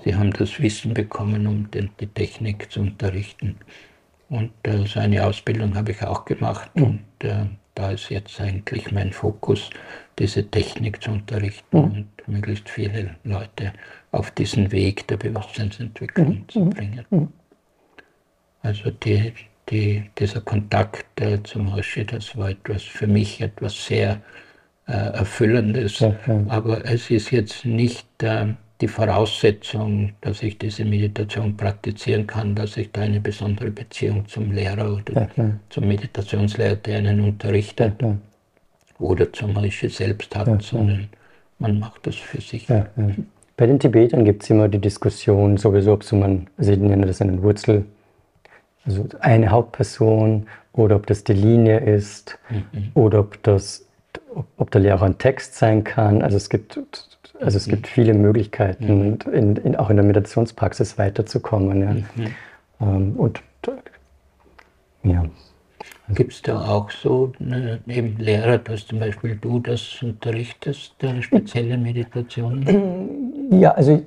sie 0.04 0.14
haben 0.14 0.32
das 0.32 0.58
Wissen 0.60 0.94
bekommen, 0.94 1.46
um 1.46 1.68
die 1.70 2.06
Technik 2.06 2.70
zu 2.72 2.80
unterrichten. 2.80 3.56
Und 4.28 4.52
äh, 4.62 4.86
so 4.86 5.00
eine 5.00 5.24
Ausbildung 5.24 5.74
habe 5.76 5.92
ich 5.92 6.02
auch 6.02 6.24
gemacht. 6.24 6.70
Mhm. 6.74 6.82
Und 6.84 7.00
äh, 7.24 7.46
da 7.74 7.90
ist 7.92 8.10
jetzt 8.10 8.40
eigentlich 8.40 8.90
mein 8.90 9.12
Fokus, 9.12 9.70
diese 10.20 10.48
Technik 10.48 11.02
zu 11.02 11.10
unterrichten 11.10 11.78
mhm. 11.78 11.84
und 11.84 12.06
möglichst 12.28 12.68
viele 12.68 13.16
Leute 13.24 13.72
auf 14.12 14.30
diesen 14.30 14.70
Weg 14.70 15.08
der 15.08 15.16
Bewusstseinsentwicklung 15.16 16.28
mhm. 16.28 16.48
zu 16.48 16.64
bringen. 16.66 17.04
Mhm. 17.10 17.28
Also 18.62 18.90
die, 18.90 19.32
die, 19.70 20.04
dieser 20.18 20.42
Kontakt 20.42 21.20
äh, 21.20 21.42
zum 21.42 21.68
Roshi, 21.68 22.04
das 22.04 22.36
war 22.36 22.50
etwas 22.50 22.82
für 22.82 23.06
mich 23.06 23.40
etwas 23.40 23.86
sehr 23.86 24.20
äh, 24.86 24.92
Erfüllendes. 24.92 26.00
Ja. 26.00 26.14
Aber 26.48 26.84
es 26.84 27.10
ist 27.10 27.30
jetzt 27.30 27.64
nicht 27.64 28.06
ähm, 28.22 28.58
die 28.82 28.88
Voraussetzung, 28.88 30.12
dass 30.20 30.42
ich 30.42 30.58
diese 30.58 30.84
Meditation 30.84 31.56
praktizieren 31.56 32.26
kann, 32.26 32.54
dass 32.54 32.76
ich 32.76 32.92
da 32.92 33.02
eine 33.02 33.20
besondere 33.20 33.70
Beziehung 33.70 34.26
zum 34.26 34.52
Lehrer 34.52 34.94
oder 34.94 35.28
ja, 35.36 35.50
zum 35.70 35.88
Meditationslehrer, 35.88 36.76
der 36.76 36.98
einen 36.98 37.20
unterrichtet, 37.20 38.00
ja, 38.02 38.16
oder 39.00 39.32
zum 39.32 39.56
Rishi 39.56 39.88
selbst 39.88 40.34
hat, 40.36 40.48
ja, 40.48 40.60
sondern 40.60 41.08
man 41.58 41.78
macht 41.78 42.06
das 42.06 42.16
für 42.16 42.40
sich. 42.40 42.66
Bei 43.56 43.66
den 43.66 43.78
Tibetern 43.78 44.24
gibt 44.24 44.42
es 44.42 44.50
immer 44.50 44.68
die 44.68 44.78
Diskussion 44.78 45.56
sowieso, 45.56 45.92
ob 45.92 46.04
so 46.04 46.16
man, 46.16 46.46
also 46.56 46.72
ich 46.72 46.78
nenne 46.78 47.06
das 47.06 47.20
einen 47.20 47.42
Wurzel, 47.42 47.84
also 48.84 49.06
eine 49.20 49.50
Hauptperson 49.50 50.46
oder 50.72 50.96
ob 50.96 51.06
das 51.06 51.24
die 51.24 51.34
Linie 51.34 51.80
ist 51.80 52.38
mhm. 52.48 52.92
oder 52.94 53.20
ob 53.20 53.42
das 53.42 53.86
ob 54.56 54.70
der 54.70 54.80
Lehrer 54.80 55.02
ein 55.02 55.18
Text 55.18 55.56
sein 55.56 55.84
kann. 55.84 56.22
Also 56.22 56.36
es 56.36 56.48
gibt, 56.48 56.78
also 57.40 57.56
es 57.56 57.66
gibt 57.66 57.86
viele 57.86 58.14
Möglichkeiten, 58.14 59.18
mhm. 59.24 59.32
in, 59.32 59.56
in, 59.56 59.76
auch 59.76 59.90
in 59.90 59.96
der 59.96 60.04
Meditationspraxis 60.04 60.98
weiterzukommen. 60.98 61.80
Ja. 61.80 61.92
Mhm. 61.92 62.34
Ähm, 62.80 63.16
und 63.16 63.42
ja. 65.02 65.24
Gibt 66.14 66.32
es 66.32 66.42
da 66.42 66.68
auch 66.68 66.90
so 66.90 67.32
eine, 67.40 67.80
eben 67.86 68.16
Lehrer, 68.18 68.58
dass 68.58 68.86
zum 68.86 69.00
Beispiel 69.00 69.36
du 69.36 69.60
das 69.60 70.02
unterrichtest, 70.02 70.94
eine 71.02 71.22
spezielle 71.22 71.76
Meditation? 71.76 73.50
Ja, 73.50 73.72
also 73.72 74.00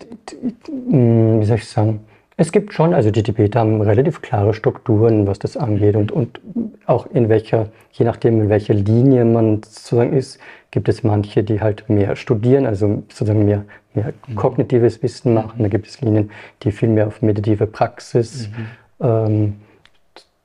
wie 0.67 1.45
soll 1.45 1.57
ich 1.57 1.67
sagen, 1.67 2.01
es 2.35 2.51
gibt 2.51 2.73
schon, 2.73 2.93
also 2.93 3.11
die 3.11 3.21
Tibeter 3.21 3.59
haben 3.59 3.81
relativ 3.81 4.21
klare 4.21 4.53
Strukturen, 4.53 5.27
was 5.27 5.37
das 5.39 5.55
angeht 5.55 5.95
und, 5.95 6.11
und 6.11 6.41
auch 6.85 7.05
in 7.13 7.29
welcher, 7.29 7.69
je 7.91 8.05
nachdem 8.05 8.41
in 8.41 8.49
welcher 8.49 8.73
Linie 8.73 9.23
man 9.23 9.61
sozusagen 9.63 10.13
ist, 10.13 10.39
gibt 10.71 10.89
es 10.89 11.03
manche, 11.03 11.43
die 11.43 11.61
halt 11.61 11.87
mehr 11.89 12.15
studieren, 12.15 12.65
also 12.65 13.03
sozusagen 13.07 13.45
mehr, 13.45 13.65
mehr 13.93 14.13
mhm. 14.27 14.35
kognitives 14.35 15.03
Wissen 15.03 15.35
machen. 15.35 15.61
Da 15.61 15.67
gibt 15.67 15.85
es 15.85 16.01
Linien, 16.01 16.31
die 16.63 16.71
viel 16.71 16.89
mehr 16.89 17.07
auf 17.07 17.21
meditative 17.21 17.67
Praxis 17.67 18.49
mhm. 18.49 19.05
ähm, 19.05 19.53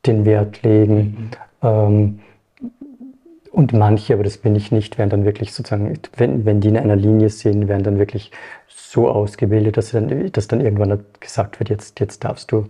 den 0.04 0.26
Wert 0.26 0.62
legen. 0.62 1.30
Ähm, 1.62 2.20
und 3.50 3.72
manche, 3.72 4.14
aber 4.14 4.24
das 4.24 4.36
bin 4.36 4.54
ich 4.54 4.70
nicht, 4.70 4.98
werden 4.98 5.10
dann 5.10 5.24
wirklich 5.24 5.52
sozusagen, 5.52 5.98
wenn, 6.16 6.44
wenn 6.44 6.60
die 6.60 6.68
in 6.68 6.76
einer 6.76 6.96
Linie 6.96 7.30
sind, 7.30 7.66
werden 7.66 7.82
dann 7.82 7.98
wirklich 7.98 8.30
so 8.68 9.08
ausgebildet, 9.08 9.76
dass 9.76 9.90
dann, 9.90 10.30
dass 10.32 10.48
dann 10.48 10.60
irgendwann 10.60 11.00
gesagt 11.20 11.58
wird, 11.58 11.68
jetzt, 11.68 11.98
jetzt 12.00 12.24
darfst 12.24 12.52
du 12.52 12.66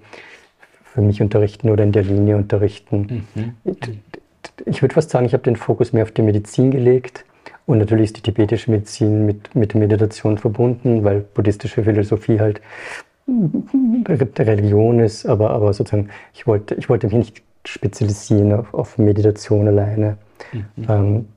für 0.83 1.03
mich 1.03 1.21
unterrichten 1.21 1.71
oder 1.71 1.85
in 1.85 1.93
der 1.93 2.05
Linie 2.05 2.37
unterrichten. 2.37 3.27
Mhm. 3.35 3.55
Ich 4.65 4.83
würde 4.83 4.95
fast 4.95 5.11
sagen, 5.11 5.27
ich 5.27 5.33
habe 5.33 5.43
den 5.43 5.57
Fokus 5.57 5.93
mehr 5.93 6.03
auf 6.03 6.11
die 6.11 6.23
Medizin 6.23 6.71
gelegt. 6.71 7.25
Und 7.67 7.79
natürlich 7.79 8.07
ist 8.07 8.17
die 8.17 8.23
tibetische 8.23 8.71
Medizin 8.71 9.27
mit, 9.27 9.55
mit 9.55 9.75
Meditation 9.75 10.39
verbunden, 10.39 11.05
weil 11.05 11.21
buddhistische 11.21 11.85
Philosophie 11.85 12.41
halt 12.41 12.63
Religion 14.09 15.01
ist. 15.01 15.27
Aber, 15.27 15.51
aber 15.51 15.73
sozusagen, 15.75 16.09
ich 16.33 16.47
wollte, 16.47 16.75
ich 16.77 16.89
wollte 16.89 17.09
mich 17.09 17.17
nicht 17.17 17.43
spezialisieren 17.65 18.53
auf, 18.53 18.75
auf 18.75 18.99
Meditation 18.99 19.69
alleine. 19.69 20.19
Mhm. 20.53 20.87
Ähm, 20.89 21.29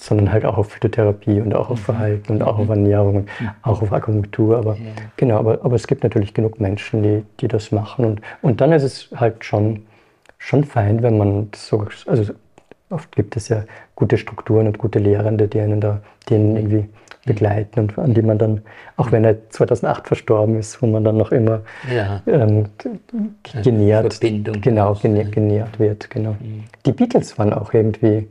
sondern 0.00 0.32
halt 0.32 0.46
auch 0.46 0.56
auf 0.56 0.70
Phytotherapie 0.70 1.40
und 1.40 1.54
auch 1.54 1.68
auf 1.70 1.80
mhm. 1.80 1.84
Verhalten 1.84 2.32
und 2.32 2.42
auch 2.42 2.58
auf 2.58 2.66
mhm. 2.66 2.72
Ernährung 2.72 3.16
und 3.16 3.28
mhm. 3.40 3.50
auch 3.62 3.82
auf 3.82 3.92
Akupunktur. 3.92 4.56
Aber 4.56 4.74
ja. 4.74 4.92
genau, 5.16 5.38
aber, 5.38 5.62
aber 5.62 5.76
es 5.76 5.86
gibt 5.86 6.02
natürlich 6.02 6.32
genug 6.32 6.58
Menschen, 6.58 7.02
die, 7.02 7.22
die 7.40 7.48
das 7.48 7.70
machen. 7.70 8.04
Und, 8.04 8.20
und 8.40 8.60
dann 8.60 8.72
ist 8.72 8.82
es 8.82 9.10
halt 9.14 9.44
schon, 9.44 9.84
schon 10.38 10.64
fein, 10.64 11.02
wenn 11.02 11.18
man 11.18 11.48
so, 11.54 11.86
also 12.06 12.32
oft 12.90 13.14
gibt 13.14 13.36
es 13.36 13.48
ja 13.48 13.64
gute 13.94 14.18
Strukturen 14.18 14.66
und 14.66 14.78
gute 14.78 14.98
Lehrende, 14.98 15.48
die 15.48 15.60
einen 15.60 15.80
da, 15.80 16.00
die 16.28 16.34
einen 16.34 16.56
irgendwie 16.56 16.88
begleiten 17.24 17.80
und 17.80 17.98
an 17.98 18.14
die 18.14 18.22
man 18.22 18.38
dann, 18.38 18.62
auch 18.96 19.12
wenn 19.12 19.24
er 19.24 19.50
2008 19.50 20.08
verstorben 20.08 20.58
ist, 20.58 20.80
wo 20.80 20.86
man 20.86 21.04
dann 21.04 21.18
noch 21.18 21.32
immer 21.32 21.62
ja. 21.94 22.22
ähm, 22.26 22.66
genährt, 23.62 24.20
genau, 24.20 24.94
genährt, 24.94 25.32
genährt 25.32 25.78
wird. 25.78 26.10
Genau. 26.10 26.36
Die 26.86 26.92
Beatles 26.92 27.38
waren 27.38 27.52
auch 27.52 27.74
irgendwie 27.74 28.26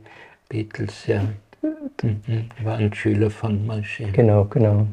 Beatles, 0.48 1.06
ja. 1.06 1.22
Mhm. 2.02 2.48
Waren 2.64 2.92
Schüler 2.92 3.30
von 3.30 3.64
Moshe. 3.66 4.04
Genau, 4.12 4.44
genau. 4.46 4.86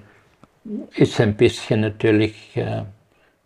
Ist 0.96 1.20
ein 1.22 1.34
bisschen 1.34 1.82
natürlich, 1.82 2.56
äh, 2.56 2.84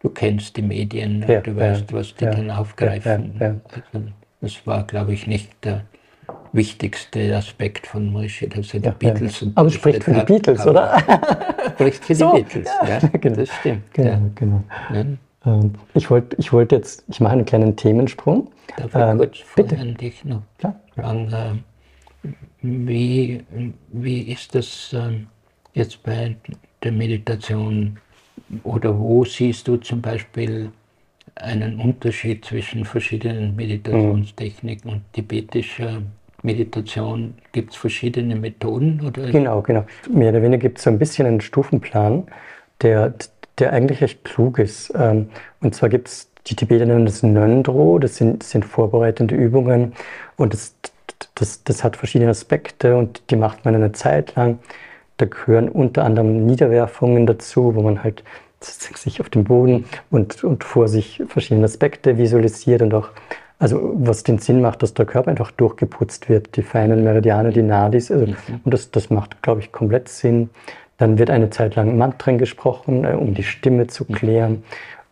du 0.02 0.10
kennst 0.10 0.58
die 0.58 0.64
Medien, 0.64 1.24
ja, 1.28 1.40
du 1.40 1.56
weißt, 1.56 1.92
ja, 1.92 1.98
was 1.98 2.16
die 2.16 2.26
ja, 2.26 2.32
dann 2.32 2.52
aufgreifen. 2.52 3.36
Also, 3.40 4.06
das 4.42 4.68
war, 4.68 4.84
glaube 4.86 5.14
ich, 5.14 5.28
nicht 5.28 5.52
der 5.64 5.86
wichtigste 6.54 7.36
Aspekt 7.36 7.88
von 7.88 8.12
Moshe, 8.12 8.48
dass 8.48 8.74
er 8.74 8.80
die 8.80 8.91
Beatles. 8.91 9.46
Aber 9.56 9.67
es 9.67 9.74
spricht 9.74 10.04
für 10.04 10.13
die 10.13 10.24
Beatles, 10.24 10.65
oder? 10.65 10.98
spricht 11.76 12.06
für 12.06 12.15
so, 12.15 12.36
die 12.36 12.44
Beatles, 12.44 12.70
ja. 12.88 13.00
Genau. 13.20 13.36
Das 13.36 13.50
stimmt. 13.50 13.94
Genau, 13.94 14.20
genau. 14.36 14.63
Ähm, 15.46 15.74
ich 15.94 16.10
wollte 16.10 16.36
ich 16.38 16.54
wollt 16.54 16.72
jetzt, 16.72 17.04
ich 17.08 17.20
mache 17.20 17.34
einen 17.34 17.46
kleinen 17.46 17.76
Themensprung. 17.76 18.52
Darf 18.78 18.94
ich 18.94 18.96
ähm, 18.96 19.17
kurz 19.17 19.38
bitte. 19.56 19.78
an 19.78 19.96
dich 19.96 20.24
noch 20.26 20.44
fragen? 20.96 21.32
Äh, 21.32 22.30
wie, 22.62 23.44
wie 23.91 24.22
ist 24.22 24.54
das 24.54 24.94
ähm, 24.94 25.28
jetzt 25.74 26.04
bei 26.04 26.36
der 26.84 26.91
Meditation 26.91 27.98
oder 28.63 28.98
wo 28.98 29.26
siehst 29.26 29.67
du 29.67 29.78
zum 29.78 30.02
Beispiel 30.02 30.72
einen 31.36 31.80
Unterschied 31.80 32.46
zwischen 32.46 32.86
verschiedenen 32.86 33.56
Meditationstechniken 33.56 34.91
und 34.91 35.02
tibetischer 35.13 36.02
Meditation? 36.43 37.36
Gibt 37.51 37.71
es 37.71 37.77
verschiedene 37.77 38.36
Methoden? 38.36 39.01
Oder? 39.06 39.30
Genau, 39.32 39.62
genau. 39.62 39.86
Mehr 40.10 40.30
oder 40.30 40.41
weniger 40.41 40.62
gibt 40.62 40.77
es 40.77 40.84
so 40.84 40.89
ein 40.89 40.99
bisschen 40.99 41.27
einen 41.27 41.41
Stufenplan, 41.41 42.27
der, 42.82 43.13
der 43.60 43.73
eigentlich 43.73 44.01
recht 44.01 44.23
klug 44.23 44.60
ist. 44.60 44.93
Ähm, 44.95 45.30
und 45.62 45.75
zwar 45.75 45.89
gibt 45.89 46.08
es, 46.08 46.30
die 46.47 46.56
Tibeter 46.56 46.86
nennen 46.86 47.06
das 47.06 47.21
Nöndro, 47.23 47.99
das 47.99 48.15
sind, 48.15 48.41
das 48.41 48.51
sind 48.51 48.65
vorbereitende 48.65 49.36
Übungen 49.36 49.93
und 50.38 50.54
das 50.54 50.75
das, 51.36 51.63
das 51.63 51.84
hat 51.84 51.97
verschiedene 51.97 52.32
Aspekte 52.32 52.97
und 52.97 53.21
die 53.30 53.36
macht 53.36 53.65
man 53.65 53.75
eine 53.75 53.91
Zeit 53.91 54.36
lang. 54.36 54.60
Da 55.17 55.25
gehören 55.25 55.69
unter 55.69 56.04
anderem 56.04 56.45
Niederwerfungen 56.45 57.25
dazu, 57.27 57.75
wo 57.75 57.82
man 57.82 58.04
halt 58.04 58.23
sich 58.60 59.19
auf 59.21 59.30
dem 59.30 59.43
Boden 59.43 59.86
und, 60.12 60.43
und 60.43 60.63
vor 60.63 60.88
sich 60.88 61.23
verschiedene 61.27 61.65
Aspekte 61.65 62.17
visualisiert 62.17 62.82
und 62.82 62.93
auch, 62.93 63.10
also 63.62 63.93
was 63.93 64.24
den 64.24 64.39
Sinn 64.39 64.60
macht, 64.60 64.82
dass 64.82 64.95
der 64.95 65.06
Körper 65.06 65.30
einfach 65.30 65.52
durchgeputzt 65.52 66.30
wird, 66.30 66.56
die 66.58 66.63
feinen 66.63 67.04
Meridiane, 67.04 67.52
die 67.52 67.62
Nadis, 67.62 68.10
also, 68.10 68.26
mhm. 68.26 68.36
und 68.63 68.74
das, 68.74 68.89
das 68.89 69.12
macht, 69.12 69.43
glaube 69.43 69.62
ich, 69.62 69.71
komplett 69.71 70.10
Sinn. 70.10 70.50
Dann 70.97 71.19
wird 71.19 71.30
eine 71.30 71.52
Zeit 71.52 71.76
lang 71.76 71.95
Mantren 71.95 72.39
gesprochen, 72.39 73.06
äh, 73.06 73.13
um 73.13 73.36
die 73.36 73.43
Stimme 73.43 73.86
zu 73.86 74.06
mhm. 74.08 74.13
klären. 74.13 74.63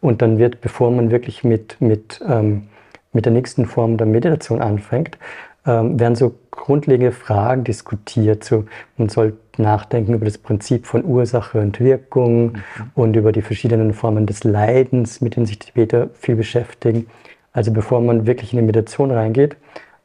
Und 0.02 0.24
dann 0.24 0.40
wird, 0.40 0.62
bevor 0.62 0.90
man 0.90 1.12
wirklich 1.12 1.44
mit, 1.44 1.78
mit, 1.80 2.22
ähm, 2.28 2.70
mit 3.14 3.26
der 3.26 3.34
nächsten 3.34 3.68
Form 3.68 3.98
der 3.98 4.08
Meditation 4.08 4.62
anfängt, 4.62 5.20
ähm, 5.68 6.00
werden 6.00 6.16
so 6.16 6.34
grundlegende 6.50 7.12
Fragen 7.12 7.64
diskutiert. 7.64 8.44
So, 8.44 8.66
man 8.98 9.10
soll 9.10 9.38
nachdenken 9.58 10.16
über 10.16 10.26
das 10.26 10.40
Prinzip 10.40 10.88
von 10.88 11.06
Ursache 11.06 11.60
und 11.60 11.80
Wirkung 11.80 12.54
mhm. 12.54 12.62
und 12.96 13.16
über 13.16 13.32
die 13.32 13.44
verschiedenen 13.44 13.94
Formen 13.94 14.26
des 14.26 14.44
Leidens, 14.44 15.22
mit 15.22 15.36
denen 15.36 15.46
sich 15.46 15.60
die 15.60 15.68
Tibeter 15.68 16.10
viel 16.16 16.36
beschäftigen. 16.36 17.06
Also 17.54 17.72
bevor 17.72 18.02
man 18.02 18.26
wirklich 18.28 18.54
in 18.54 18.60
die 18.60 18.66
Meditation 18.66 19.12
reingeht, 19.12 19.58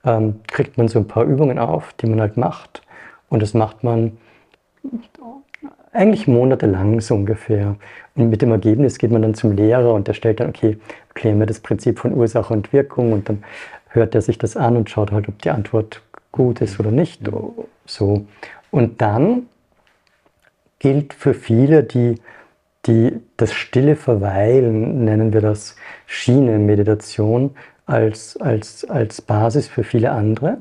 ähm, 0.05 0.41
kriegt 0.47 0.79
man 0.79 0.89
so 0.89 0.99
ein 0.99 1.09
paar 1.09 1.25
Übungen 1.25 1.59
auf, 1.59 1.93
die 1.95 2.07
man 2.07 2.21
halt 2.21 2.37
macht. 2.37 2.83
Und 3.29 3.43
das 3.43 3.55
macht 3.55 3.85
man 3.85 4.17
eigentlich 5.93 6.27
monatelang 6.27 7.01
so 7.01 7.15
ungefähr. 7.15 7.77
Und 8.15 8.29
mit 8.29 8.43
dem 8.43 8.51
Ergebnis 8.51 8.99
geht 8.99 9.11
man 9.11 9.23
dann 9.23 9.35
zum 9.35 9.53
Lehrer 9.53 9.95
und 9.95 10.09
der 10.09 10.15
stellt 10.15 10.41
dann, 10.41 10.49
okay, 10.49 10.79
klären 11.15 11.39
wir 11.39 11.47
das 11.47 11.61
Prinzip 11.61 11.99
von 11.99 12.15
Ursache 12.15 12.53
und 12.53 12.73
Wirkung 12.73 13.13
und 13.13 13.29
dann 13.29 13.45
hört 13.89 14.15
er 14.15 14.23
sich 14.23 14.39
das 14.39 14.57
an 14.57 14.77
und 14.77 14.91
schaut 14.91 15.13
halt, 15.13 15.29
ob 15.29 15.41
die 15.41 15.51
Antwort 15.51 16.03
gut 16.33 16.61
ist 16.61 16.81
oder 16.81 16.91
nicht. 16.91 17.23
So. 17.87 18.27
Und 18.71 19.01
dann 19.01 19.47
gilt 20.81 21.15
für 21.15 21.33
viele, 21.33 21.85
die, 21.85 22.17
die 22.87 23.21
das 23.37 23.53
stille 23.53 23.97
Verweilen, 23.97 25.05
nennen 25.05 25.33
wir 25.33 25.41
das 25.41 25.77
Schienenmeditation, 26.07 27.51
als, 27.87 28.37
als, 28.39 28.85
als 28.85 29.21
Basis 29.21 29.69
für 29.69 29.85
viele 29.85 30.11
andere, 30.11 30.59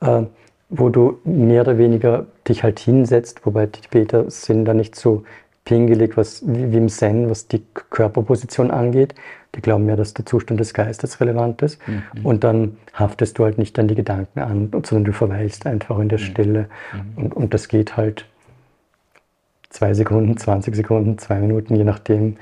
äh, 0.00 0.22
wo 0.68 0.88
du 0.88 1.18
mehr 1.24 1.62
oder 1.62 1.78
weniger 1.78 2.26
dich 2.48 2.62
halt 2.62 2.78
hinsetzt, 2.78 3.44
wobei 3.44 3.66
die 3.66 3.80
Tibeter 3.80 4.30
sind 4.30 4.64
da 4.64 4.74
nicht 4.74 4.96
so 4.96 5.24
pingelig, 5.64 6.16
was, 6.16 6.42
wie, 6.46 6.76
im 6.76 6.88
Zen, 6.88 7.28
was 7.28 7.48
die 7.48 7.62
Körperposition 7.90 8.70
angeht. 8.70 9.14
Die 9.54 9.60
glauben 9.60 9.88
ja, 9.88 9.96
dass 9.96 10.14
der 10.14 10.26
Zustand 10.26 10.60
des 10.60 10.74
Geistes 10.74 11.20
relevant 11.20 11.62
ist. 11.62 11.80
Mhm. 11.86 12.02
Und 12.24 12.44
dann 12.44 12.76
haftest 12.92 13.38
du 13.38 13.44
halt 13.44 13.58
nicht 13.58 13.78
an 13.78 13.88
die 13.88 13.94
Gedanken 13.94 14.40
an, 14.40 14.70
sondern 14.84 15.04
du 15.04 15.12
verweilst 15.12 15.66
einfach 15.66 15.98
in 15.98 16.08
der 16.08 16.18
mhm. 16.18 16.22
Stille. 16.22 16.68
Mhm. 16.92 17.24
Und, 17.24 17.34
und 17.34 17.54
das 17.54 17.68
geht 17.68 17.96
halt 17.96 18.26
zwei 19.70 19.94
Sekunden, 19.94 20.36
20 20.36 20.74
Sekunden, 20.74 21.18
zwei 21.18 21.38
Minuten, 21.38 21.74
je 21.76 21.84
nachdem, 21.84 22.36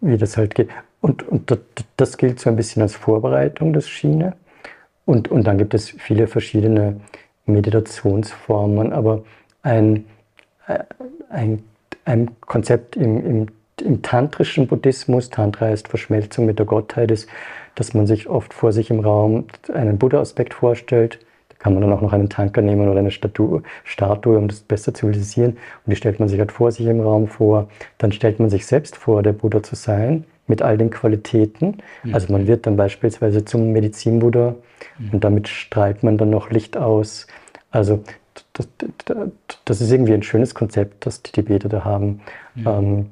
wie 0.00 0.16
das 0.16 0.36
halt 0.36 0.54
geht. 0.54 0.68
Und, 1.00 1.28
und 1.28 1.56
das 1.96 2.16
gilt 2.16 2.40
so 2.40 2.50
ein 2.50 2.56
bisschen 2.56 2.82
als 2.82 2.94
Vorbereitung, 2.94 3.72
das 3.72 3.88
Schiene. 3.88 4.34
Und, 5.04 5.28
und 5.28 5.44
dann 5.46 5.58
gibt 5.58 5.74
es 5.74 5.90
viele 5.90 6.26
verschiedene 6.28 7.00
Meditationsformen, 7.46 8.92
aber 8.92 9.24
ein, 9.62 10.04
äh, 10.68 10.78
ein, 11.28 11.64
ein 12.04 12.30
Konzept 12.40 12.96
im, 12.96 13.26
im 13.26 13.46
im 13.80 14.02
tantrischen 14.02 14.66
Buddhismus, 14.66 15.30
Tantra 15.30 15.66
heißt 15.66 15.88
Verschmelzung 15.88 16.46
mit 16.46 16.58
der 16.58 16.66
Gottheit, 16.66 17.10
ist, 17.10 17.28
dass 17.74 17.94
man 17.94 18.06
sich 18.06 18.28
oft 18.28 18.54
vor 18.54 18.72
sich 18.72 18.90
im 18.90 19.00
Raum 19.00 19.46
einen 19.72 19.98
Buddha-Aspekt 19.98 20.54
vorstellt. 20.54 21.18
Kann 21.62 21.74
man 21.74 21.82
dann 21.82 21.92
auch 21.92 22.00
noch 22.00 22.12
einen 22.12 22.28
Tanker 22.28 22.60
nehmen 22.60 22.88
oder 22.88 22.98
eine 22.98 23.12
Statue, 23.12 23.62
Statue, 23.84 24.36
um 24.36 24.48
das 24.48 24.60
besser 24.60 24.92
zu 24.92 25.08
visualisieren. 25.08 25.52
Und 25.52 25.90
die 25.90 25.96
stellt 25.96 26.18
man 26.18 26.28
sich 26.28 26.40
halt 26.40 26.50
vor 26.50 26.72
sich 26.72 26.86
im 26.86 27.00
Raum 27.00 27.28
vor. 27.28 27.68
Dann 27.98 28.10
stellt 28.10 28.40
man 28.40 28.50
sich 28.50 28.66
selbst 28.66 28.96
vor, 28.96 29.22
der 29.22 29.32
Buddha 29.32 29.62
zu 29.62 29.76
sein, 29.76 30.24
mit 30.48 30.60
all 30.60 30.76
den 30.76 30.90
Qualitäten. 30.90 31.78
Mhm. 32.02 32.14
Also 32.14 32.32
man 32.32 32.48
wird 32.48 32.66
dann 32.66 32.76
beispielsweise 32.76 33.44
zum 33.44 33.70
Medizinbuddha 33.70 34.56
mhm. 34.98 35.10
und 35.12 35.24
damit 35.24 35.46
strahlt 35.46 36.02
man 36.02 36.18
dann 36.18 36.30
noch 36.30 36.50
Licht 36.50 36.76
aus. 36.76 37.28
Also 37.70 38.02
das, 38.54 38.68
das, 39.64 39.80
ist 39.80 39.92
irgendwie 39.92 40.14
ein 40.14 40.22
schönes 40.22 40.54
Konzept, 40.54 41.06
das 41.06 41.22
die 41.22 41.32
Tibeter 41.32 41.68
da 41.68 41.84
haben. 41.84 42.20
Mhm. 42.54 42.66
Ähm, 42.66 43.06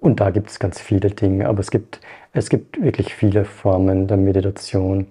und 0.00 0.20
da 0.20 0.30
gibt 0.30 0.50
es 0.50 0.58
ganz 0.58 0.80
viele 0.80 1.10
Dinge, 1.10 1.48
aber 1.48 1.60
es 1.60 1.70
gibt, 1.70 2.00
es 2.32 2.50
gibt 2.50 2.80
wirklich 2.80 3.14
viele 3.14 3.44
Formen 3.44 4.06
der 4.06 4.18
Meditation. 4.18 5.06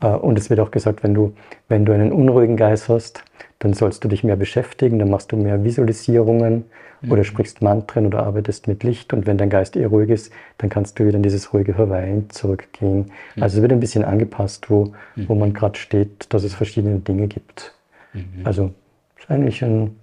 Äh, 0.00 0.08
und 0.08 0.38
es 0.38 0.50
wird 0.50 0.60
auch 0.60 0.70
gesagt, 0.70 1.02
wenn 1.02 1.14
du, 1.14 1.34
wenn 1.68 1.84
du 1.84 1.92
einen 1.92 2.12
unruhigen 2.12 2.56
Geist 2.56 2.88
hast, 2.88 3.24
dann 3.58 3.74
sollst 3.74 4.02
du 4.04 4.08
dich 4.08 4.24
mehr 4.24 4.36
beschäftigen, 4.36 4.98
dann 4.98 5.10
machst 5.10 5.32
du 5.32 5.36
mehr 5.36 5.62
Visualisierungen 5.62 6.64
mhm. 7.02 7.12
oder 7.12 7.24
sprichst 7.24 7.62
Mantren 7.62 8.06
oder 8.06 8.22
arbeitest 8.22 8.68
mit 8.68 8.82
Licht. 8.84 9.12
Und 9.12 9.26
wenn 9.26 9.36
dein 9.36 9.50
Geist 9.50 9.76
eher 9.76 9.88
ruhig 9.88 10.10
ist, 10.10 10.32
dann 10.58 10.70
kannst 10.70 10.98
du 10.98 11.06
wieder 11.06 11.16
in 11.16 11.22
dieses 11.22 11.52
ruhige 11.52 11.74
Verweilen 11.74 12.30
zurückgehen. 12.30 13.10
Mhm. 13.36 13.42
Also 13.42 13.58
es 13.58 13.62
wird 13.62 13.72
ein 13.72 13.80
bisschen 13.80 14.04
angepasst, 14.04 14.70
wo, 14.70 14.92
mhm. 15.16 15.28
wo 15.28 15.34
man 15.34 15.52
gerade 15.52 15.78
steht, 15.78 16.32
dass 16.32 16.44
es 16.44 16.54
verschiedene 16.54 16.98
Dinge 17.00 17.28
gibt. 17.28 17.74
Mhm. 18.14 18.44
Also 18.44 18.70
ist 19.18 19.30
eigentlich 19.30 19.62
ein, 19.62 19.96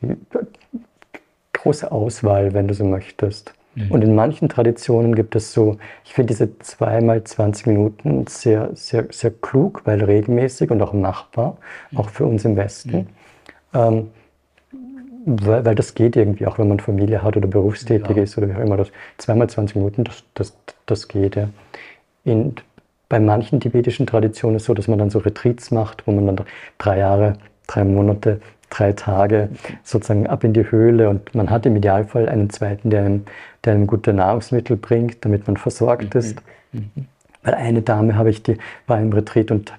die, 0.00 0.16
große 1.52 1.92
Auswahl, 1.92 2.54
wenn 2.54 2.66
du 2.66 2.74
so 2.74 2.84
möchtest. 2.84 3.54
Mhm. 3.74 3.90
Und 3.90 4.02
in 4.02 4.14
manchen 4.14 4.48
Traditionen 4.48 5.14
gibt 5.14 5.34
es 5.34 5.52
so, 5.52 5.78
ich 6.04 6.14
finde 6.14 6.34
diese 6.34 6.58
zweimal 6.58 7.24
20 7.24 7.66
Minuten 7.66 8.26
sehr, 8.26 8.70
sehr, 8.74 9.06
sehr 9.10 9.30
klug, 9.30 9.82
weil 9.84 10.02
regelmäßig 10.02 10.70
und 10.70 10.82
auch 10.82 10.92
machbar, 10.92 11.56
mhm. 11.90 11.98
auch 11.98 12.10
für 12.10 12.26
uns 12.26 12.44
im 12.44 12.56
Westen. 12.56 12.96
Mhm. 12.96 13.06
Ähm, 13.74 14.10
weil, 15.24 15.64
weil, 15.64 15.74
das 15.74 15.94
geht 15.94 16.16
irgendwie, 16.16 16.46
auch 16.46 16.58
wenn 16.58 16.68
man 16.68 16.80
Familie 16.80 17.22
hat 17.22 17.36
oder 17.36 17.46
berufstätig 17.46 18.16
ja. 18.16 18.22
ist 18.22 18.36
oder 18.36 18.48
wie 18.48 18.54
auch 18.54 18.60
immer. 18.60 18.76
Das, 18.76 18.90
zweimal 19.18 19.48
20 19.48 19.76
Minuten, 19.76 20.04
das, 20.04 20.24
das, 20.34 20.56
das 20.86 21.06
geht. 21.06 21.36
Ja. 21.36 21.48
In, 22.24 22.56
bei 23.08 23.20
manchen 23.20 23.60
tibetischen 23.60 24.06
Traditionen 24.06 24.56
ist 24.56 24.62
es 24.62 24.66
so, 24.66 24.74
dass 24.74 24.88
man 24.88 24.98
dann 24.98 25.10
so 25.10 25.20
Retreats 25.20 25.70
macht, 25.70 26.06
wo 26.06 26.12
man 26.12 26.26
dann 26.26 26.46
drei 26.78 26.98
Jahre, 26.98 27.34
drei 27.66 27.84
Monate 27.84 28.40
drei 28.72 28.92
Tage 28.92 29.50
sozusagen 29.84 30.26
ab 30.26 30.44
in 30.44 30.52
die 30.52 30.70
Höhle 30.70 31.08
und 31.10 31.34
man 31.34 31.50
hat 31.50 31.66
im 31.66 31.76
Idealfall 31.76 32.28
einen 32.28 32.50
zweiten, 32.50 32.90
der 32.90 33.04
einem, 33.04 33.24
der 33.64 33.74
einem 33.74 33.86
gute 33.86 34.12
Nahrungsmittel 34.12 34.76
bringt, 34.76 35.24
damit 35.24 35.46
man 35.46 35.56
versorgt 35.56 36.14
mhm. 36.14 36.20
ist. 36.20 36.42
Mhm. 36.72 36.90
Weil 37.42 37.54
eine 37.54 37.82
Dame 37.82 38.16
habe 38.16 38.30
ich, 38.30 38.42
die 38.42 38.56
war 38.86 39.00
im 39.00 39.12
Retreat 39.12 39.50
und 39.50 39.72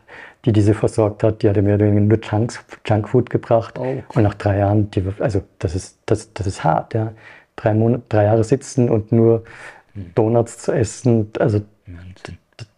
die 0.45 0.51
diese 0.51 0.73
versorgt 0.73 1.23
hat, 1.23 1.41
die 1.41 1.49
hatte 1.49 1.61
mir 1.61 1.77
nur 1.77 2.19
Junk, 2.19 2.59
Junkfood 2.85 3.29
gebracht. 3.29 3.79
Oh. 3.79 4.03
Und 4.13 4.23
nach 4.23 4.33
drei 4.33 4.59
Jahren, 4.59 4.91
die, 4.91 5.03
also 5.19 5.41
das 5.59 5.73
ist, 5.73 5.97
das, 6.05 6.33
das 6.33 6.47
ist 6.47 6.63
hart, 6.63 6.93
ja. 6.93 7.13
Drei, 7.55 7.73
Monate, 7.73 8.03
drei 8.09 8.23
Jahre 8.25 8.43
sitzen 8.43 8.89
und 8.89 9.11
nur 9.11 9.43
mhm. 9.93 10.11
Donuts 10.15 10.57
zu 10.57 10.71
essen, 10.71 11.31
also 11.39 11.61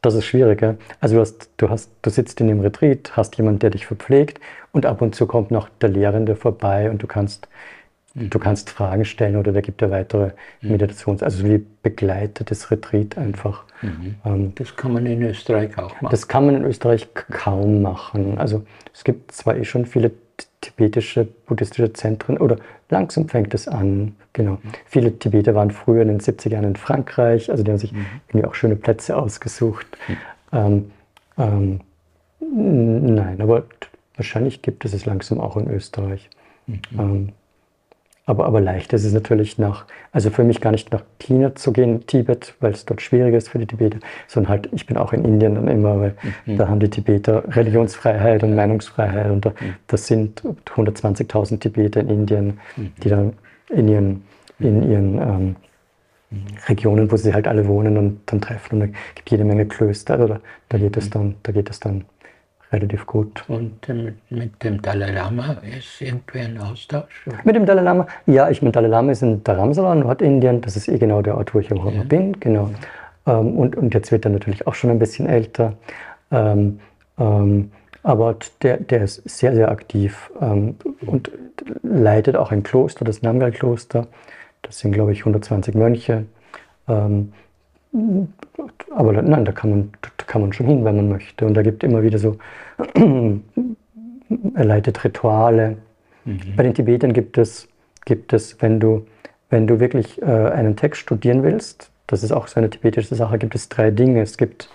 das 0.02 0.14
ist 0.14 0.26
schwierig. 0.26 0.62
Ja? 0.62 0.76
Also 1.00 1.16
du, 1.16 1.22
hast, 1.22 1.50
du, 1.58 1.70
hast, 1.70 1.92
du 2.02 2.10
sitzt 2.10 2.40
in 2.42 2.48
dem 2.48 2.60
Retreat, 2.60 3.16
hast 3.16 3.38
jemanden, 3.38 3.60
der 3.60 3.72
dich 3.72 3.86
verpflegt 3.86 4.40
und 4.72 4.86
ab 4.86 5.02
und 5.02 5.16
zu 5.16 5.26
kommt 5.26 5.52
noch 5.52 5.70
der 5.82 5.90
Lehrende 5.90 6.36
vorbei 6.36 6.90
und 6.90 7.02
du 7.02 7.08
kannst, 7.08 7.48
mhm. 8.14 8.30
du 8.30 8.40
kannst 8.40 8.70
Fragen 8.70 9.06
stellen 9.06 9.36
oder 9.36 9.52
der 9.52 9.62
gibt 9.62 9.82
dir 9.82 9.92
weitere 9.92 10.32
mhm. 10.62 10.72
Meditations-, 10.72 11.24
also 11.24 11.46
wie 11.46 11.66
begleitetes 11.84 12.72
Retreat 12.72 13.18
einfach. 13.18 13.64
Mhm. 13.82 14.16
Ähm, 14.26 14.56
das 14.56 14.76
kann 14.76 14.94
man 14.94 15.06
in 15.06 15.22
Österreich 15.24 15.78
auch 15.78 16.02
machen. 16.02 16.12
Das 16.12 16.28
kann 16.28 16.46
man 16.46 16.56
in 16.56 16.64
Österreich 16.66 17.08
kaum 17.14 17.82
machen. 17.82 18.38
Also 18.38 18.66
es 18.94 19.04
gibt 19.04 19.32
zwar 19.32 19.58
eh 19.58 19.66
schon 19.66 19.86
viele 19.86 20.12
tibetische 20.65 21.25
buddhistische 21.25 21.93
Zentren 21.93 22.38
oder 22.38 22.58
langsam 22.89 23.30
fängt 23.30 23.54
es 23.54 23.67
an. 23.67 24.15
Genau. 24.34 24.54
Mhm. 24.54 24.60
Viele 24.86 25.17
Tibeter 25.17 25.56
waren 25.56 25.71
früher 25.71 26.01
in 26.01 26.08
den 26.08 26.19
70er 26.19 26.49
Jahren 26.49 26.65
in 26.65 26.75
Frankreich, 26.75 27.49
also 27.51 27.63
die 27.63 27.71
haben 27.71 27.78
sich 27.78 27.93
mhm. 27.93 28.06
irgendwie 28.28 28.47
auch 28.47 28.56
schöne 28.56 28.75
Plätze 28.75 29.15
ausgesucht. 29.15 29.86
Mhm. 30.08 30.17
Ähm, 30.51 30.91
ähm, 31.38 31.80
nein, 33.15 33.41
aber 33.41 33.63
wahrscheinlich 34.15 34.62
gibt 34.62 34.86
es 34.86 34.93
es 34.93 35.06
langsam 35.06 35.39
auch 35.39 35.58
in 35.58 35.69
Österreich. 35.69 36.30
Mhm. 36.67 36.80
Ähm, 36.97 37.30
aber, 38.28 38.46
aber 38.46 38.60
leicht 38.60 38.92
ist 38.94 39.06
es 39.06 39.14
natürlich 39.14 39.60
nach, 39.60 39.86
also 40.12 40.32
für 40.32 40.44
mich 40.44 40.60
gar 40.60 40.72
nicht 40.72 40.92
nach 40.92 41.04
China 41.20 41.54
zu 41.54 41.72
gehen, 41.72 42.08
Tibet, 42.08 42.56
weil 42.60 42.72
es 42.72 42.86
dort 42.86 43.02
schwieriger 43.02 43.38
ist 43.38 43.50
für 43.50 43.60
die 43.60 43.68
Tibeter, 43.68 44.00
sondern 44.28 44.50
halt, 44.50 44.70
ich 44.72 44.88
bin 44.88 44.98
auch 44.98 45.14
in 45.14 45.24
Indien 45.24 45.56
dann 45.56 45.68
immer, 45.68 46.00
weil 46.00 46.16
mhm. 46.46 46.58
da 46.58 46.68
haben 46.68 46.80
die 46.80 46.90
Tibeter 46.90 47.44
Religionsfreiheit 47.56 48.44
und 48.44 48.56
Meinungsfreiheit 48.56 49.30
und 49.30 49.46
da, 49.46 49.50
mhm. 49.52 49.76
das 49.88 50.08
sind 50.08 50.42
120.000 50.76 51.60
Tibeter 51.60 52.00
in 52.00 52.10
Indien, 52.10 52.60
mhm. 52.76 52.94
die 53.04 53.10
dann 53.10 53.34
in 53.70 53.88
ihren, 53.88 54.24
in 54.58 54.90
ihren 54.90 55.18
ähm, 55.20 55.56
mhm. 56.32 56.46
Regionen, 56.68 57.12
wo 57.12 57.18
sie 57.18 57.32
halt 57.32 57.48
alle 57.48 57.68
wohnen 57.68 57.96
und 57.96 58.22
dann 58.26 58.42
treffen 58.42 58.76
und 58.76 58.80
da 58.80 58.98
gibt 59.14 59.30
jede 59.30 59.44
Menge 59.44 59.68
Klöster, 59.68 60.20
oder 60.20 60.42
da 60.70 60.80
geht 60.80 60.98
es 60.98 61.06
mhm. 61.06 61.12
dann, 61.12 61.36
da 61.44 61.52
geht 61.52 61.70
es 61.70 61.80
dann 61.80 62.06
relativ 62.76 63.06
gut. 63.06 63.44
Und 63.48 63.88
mit, 63.88 64.32
mit 64.32 64.64
dem 64.64 64.82
Dalai 64.82 65.12
Lama 65.12 65.58
ist 65.78 66.02
irgendwie 66.02 66.40
ein 66.40 66.58
Austausch? 66.60 67.26
Oder? 67.28 67.38
Mit 67.44 67.56
dem 67.56 67.66
Dalai 67.66 67.82
Lama? 67.82 68.08
Ja, 68.26 68.50
ich 68.50 68.62
meine, 68.62 68.72
Dalai 68.72 68.90
Lama 68.90 69.12
ist 69.12 69.24
in 69.24 69.44
Dharamsala, 69.44 69.96
Nordindien. 69.96 70.62
Das 70.62 70.76
ist 70.76 70.88
eh 70.88 70.98
genau 70.98 71.22
der 71.22 71.38
Ort, 71.38 71.54
wo 71.54 71.60
ich 71.60 71.72
auch 71.72 71.92
ja. 71.92 72.04
bin. 72.04 72.40
Genau. 72.40 72.72
Ähm, 73.26 73.58
und, 73.58 73.76
und 73.76 73.94
jetzt 73.94 74.12
wird 74.12 74.26
er 74.26 74.32
natürlich 74.32 74.68
auch 74.68 74.76
schon 74.76 74.90
ein 74.90 75.00
bisschen 75.00 75.28
älter. 75.28 75.74
Ähm, 76.32 76.80
ähm, 77.18 77.72
aber 78.04 78.36
der, 78.62 78.78
der 78.78 79.04
ist 79.04 79.28
sehr, 79.28 79.56
sehr 79.56 79.72
aktiv 79.72 80.32
ähm, 80.40 80.76
und 81.08 81.32
leitet 81.82 82.36
auch 82.36 82.52
ein 82.52 82.62
Kloster, 82.62 83.04
das 83.04 83.24
Namgyal-Kloster. 83.24 84.08
Das 84.62 84.80
sind, 84.80 84.92
glaube 84.92 85.12
ich, 85.12 85.22
120 85.22 85.74
Mönche. 85.74 86.26
Ähm, 86.88 87.34
aber 88.92 89.14
nein, 89.14 89.46
da 89.46 89.52
kann, 89.52 89.70
man, 89.70 89.92
da 90.02 90.10
kann 90.28 90.42
man 90.42 90.54
schon 90.54 90.68
hin, 90.68 90.86
wenn 90.86 90.96
man 90.96 91.10
möchte. 91.10 91.46
Und 91.46 91.54
da 91.56 91.62
gibt 91.62 91.84
es 91.84 91.90
immer 91.90 92.04
wieder 92.04 92.20
so, 92.20 92.38
er 94.54 94.66
leitet 94.66 95.04
Rituale. 95.04 95.78
Mhm. 96.26 96.56
Bei 96.56 96.64
den 96.64 96.74
Tibetern 96.74 97.14
gibt 97.14 97.38
es, 97.38 97.68
gibt 98.06 98.34
es 98.34 98.62
wenn, 98.62 98.80
du, 98.80 99.06
wenn 99.50 99.68
du 99.68 99.80
wirklich 99.80 100.22
äh, 100.22 100.26
einen 100.26 100.76
Text 100.76 101.02
studieren 101.02 101.44
willst, 101.44 101.92
das 102.08 102.24
ist 102.24 102.32
auch 102.32 102.48
so 102.48 102.60
eine 102.60 102.70
tibetische 102.70 103.16
Sache, 103.16 103.38
gibt 103.38 103.56
es 103.56 103.70
drei 103.70 103.92
Dinge. 103.92 104.22
Es 104.22 104.38
gibt 104.38 104.70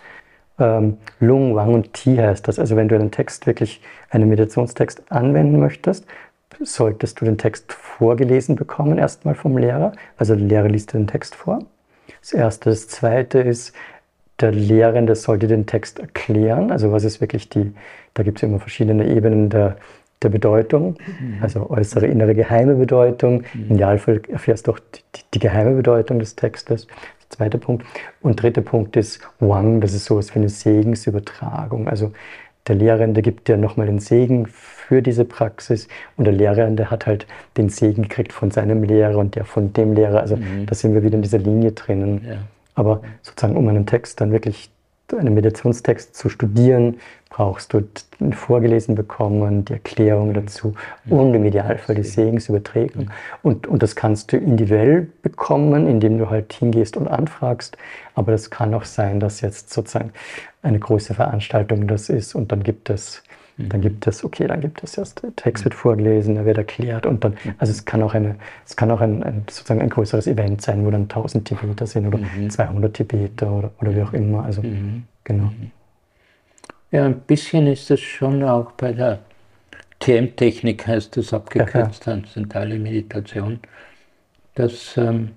ähm, 0.58 0.98
Lung, 1.20 1.54
Wang 1.54 1.74
und 1.74 1.94
Ti 1.94 2.16
heißt 2.16 2.46
das. 2.48 2.58
Also 2.58 2.76
wenn 2.76 2.88
du 2.88 2.94
einen 2.94 3.10
Text 3.10 3.46
wirklich, 3.46 3.80
einen 4.10 4.28
Meditationstext 4.28 5.10
anwenden 5.10 5.60
möchtest, 5.60 6.06
solltest 6.60 7.20
du 7.20 7.24
den 7.24 7.38
Text 7.38 7.72
vorgelesen 7.72 8.56
bekommen, 8.56 8.98
erstmal 8.98 9.34
vom 9.34 9.56
Lehrer. 9.56 9.92
Also 10.16 10.34
der 10.34 10.44
Lehrer 10.44 10.68
liest 10.68 10.92
dir 10.92 10.98
den 10.98 11.06
Text 11.06 11.34
vor. 11.34 11.60
Das 12.20 12.32
Erste. 12.32 12.70
Das 12.70 12.88
Zweite 12.88 13.38
ist, 13.38 13.72
der 14.40 14.52
Lehrende 14.52 15.14
sollte 15.14 15.46
den 15.46 15.66
Text 15.66 15.98
erklären. 15.98 16.70
Also 16.70 16.92
was 16.92 17.04
ist 17.04 17.20
wirklich 17.20 17.48
die, 17.48 17.72
da 18.14 18.22
gibt 18.22 18.38
es 18.38 18.42
immer 18.42 18.58
verschiedene 18.58 19.06
Ebenen 19.08 19.50
der, 19.50 19.76
der 20.22 20.28
Bedeutung, 20.28 20.96
mhm. 21.20 21.38
also 21.40 21.70
äußere, 21.70 22.06
innere, 22.06 22.34
geheime 22.34 22.74
Bedeutung. 22.74 23.44
Mhm. 23.54 23.66
Im 23.68 23.76
Idealfall 23.76 24.22
erfährst 24.28 24.66
du 24.66 24.72
auch 24.72 24.78
die, 24.78 25.22
die, 25.34 25.38
geheime 25.38 25.74
Bedeutung 25.74 26.18
des 26.18 26.36
Textes. 26.36 26.86
Zweiter 27.28 27.58
Punkt. 27.58 27.86
Und 28.20 28.42
dritter 28.42 28.60
Punkt 28.60 28.96
ist 28.96 29.20
Wang, 29.38 29.80
das 29.80 29.94
ist 29.94 30.06
sowas 30.06 30.34
wie 30.34 30.40
eine 30.40 30.48
Segensübertragung. 30.48 31.88
Also 31.88 32.12
der 32.66 32.74
Lehrende 32.74 33.22
gibt 33.22 33.48
dir 33.48 33.56
nochmal 33.56 33.86
den 33.86 34.00
Segen 34.00 34.46
für 34.46 35.00
diese 35.00 35.24
Praxis 35.24 35.88
und 36.16 36.24
der 36.24 36.34
Lehrende 36.34 36.90
hat 36.90 37.06
halt 37.06 37.26
den 37.56 37.68
Segen 37.68 38.02
gekriegt 38.02 38.32
von 38.32 38.50
seinem 38.50 38.82
Lehrer 38.82 39.18
und 39.18 39.36
der 39.36 39.44
von 39.44 39.72
dem 39.72 39.94
Lehrer. 39.94 40.20
Also 40.20 40.36
mhm. 40.36 40.66
da 40.66 40.74
sind 40.74 40.92
wir 40.94 41.02
wieder 41.02 41.14
in 41.14 41.22
dieser 41.22 41.38
Linie 41.38 41.72
drinnen. 41.72 42.24
Ja. 42.28 42.38
Aber 42.80 43.02
sozusagen, 43.20 43.58
um 43.58 43.68
einen 43.68 43.84
Text 43.84 44.22
dann 44.22 44.32
wirklich, 44.32 44.70
einen 45.14 45.34
Meditationstext 45.34 46.16
zu 46.16 46.30
studieren, 46.30 46.96
brauchst 47.28 47.74
du 47.74 47.82
vorgelesen 48.32 48.94
bekommen, 48.94 49.66
die 49.66 49.74
Erklärung 49.74 50.32
dazu 50.32 50.72
mhm. 51.04 51.12
und 51.12 51.34
im 51.34 51.44
Idealfall 51.44 51.94
die 51.94 52.04
Segensübertragung. 52.04 53.04
Mhm. 53.04 53.10
Und, 53.42 53.66
und 53.66 53.82
das 53.82 53.96
kannst 53.96 54.32
du 54.32 54.38
individuell 54.38 55.08
bekommen, 55.20 55.86
indem 55.86 56.16
du 56.16 56.30
halt 56.30 56.54
hingehst 56.54 56.96
und 56.96 57.06
anfragst. 57.06 57.76
Aber 58.14 58.32
das 58.32 58.48
kann 58.48 58.72
auch 58.72 58.84
sein, 58.84 59.20
dass 59.20 59.42
jetzt 59.42 59.70
sozusagen 59.74 60.12
eine 60.62 60.78
große 60.78 61.12
Veranstaltung 61.12 61.86
das 61.86 62.08
ist 62.08 62.34
und 62.34 62.50
dann 62.50 62.62
gibt 62.62 62.88
es 62.88 63.22
dann 63.68 63.80
gibt 63.80 64.06
es, 64.06 64.24
okay, 64.24 64.46
dann 64.46 64.60
gibt 64.60 64.82
es 64.82 64.96
erst, 64.96 65.22
der 65.22 65.34
Text 65.36 65.64
wird 65.64 65.74
vorgelesen, 65.74 66.36
er 66.36 66.44
wird 66.44 66.58
erklärt 66.58 67.06
und 67.06 67.22
dann, 67.24 67.36
also 67.58 67.70
es 67.70 67.84
kann 67.84 68.02
auch, 68.02 68.14
eine, 68.14 68.36
es 68.66 68.76
kann 68.76 68.90
auch 68.90 69.00
ein, 69.00 69.22
ein 69.22 69.44
sozusagen 69.48 69.80
ein 69.80 69.88
größeres 69.88 70.26
Event 70.26 70.62
sein, 70.62 70.84
wo 70.84 70.90
dann 70.90 71.02
1000 71.02 71.46
Tibeter 71.46 71.86
sind 71.86 72.06
oder 72.06 72.18
mhm. 72.18 72.50
200 72.50 72.94
Tibeter 72.94 73.50
oder, 73.52 73.70
oder 73.80 73.94
wie 73.94 74.02
auch 74.02 74.12
immer. 74.12 74.44
Also, 74.44 74.62
mhm. 74.62 75.04
genau. 75.24 75.44
Mhm. 75.44 75.70
Ja, 76.90 77.04
ein 77.04 77.20
bisschen 77.20 77.66
ist 77.66 77.90
das 77.90 78.00
schon 78.00 78.42
auch 78.42 78.72
bei 78.72 78.92
der 78.92 79.20
TM-Technik, 80.00 80.86
heißt 80.86 81.16
das 81.16 81.32
abgekürzt, 81.32 82.02
transzendentale 82.02 82.78
Meditation, 82.78 83.60
dass 84.54 84.96
ähm, 84.96 85.30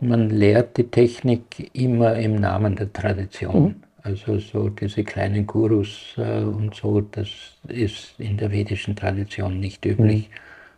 man 0.00 0.30
lehrt 0.30 0.76
die 0.76 0.84
Technik 0.84 1.70
immer 1.74 2.14
im 2.14 2.36
Namen 2.36 2.76
der 2.76 2.92
Tradition. 2.92 3.62
Mhm. 3.62 3.87
Also 4.08 4.38
so 4.38 4.70
diese 4.70 5.04
kleinen 5.04 5.46
Gurus 5.46 6.14
äh, 6.16 6.40
und 6.40 6.74
so, 6.74 7.02
das 7.02 7.28
ist 7.68 8.14
in 8.18 8.38
der 8.38 8.50
vedischen 8.50 8.96
Tradition 8.96 9.60
nicht 9.60 9.84
üblich, 9.84 10.30
mhm. 10.30 10.34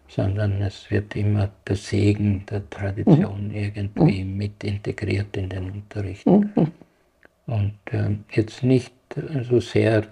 sondern 0.08 0.62
es 0.62 0.90
wird 0.90 1.14
immer 1.14 1.48
der 1.68 1.76
Segen 1.76 2.44
der 2.50 2.68
Tradition 2.68 3.48
mhm. 3.48 3.54
irgendwie 3.54 4.24
mhm. 4.24 4.36
mit 4.36 4.64
integriert 4.64 5.36
in 5.36 5.48
den 5.48 5.70
Unterricht. 5.70 6.26
Mhm. 6.26 6.72
Und 7.46 7.74
äh, 7.92 8.16
jetzt 8.32 8.64
nicht 8.64 8.92
so 9.48 9.60
sehr, 9.60 10.08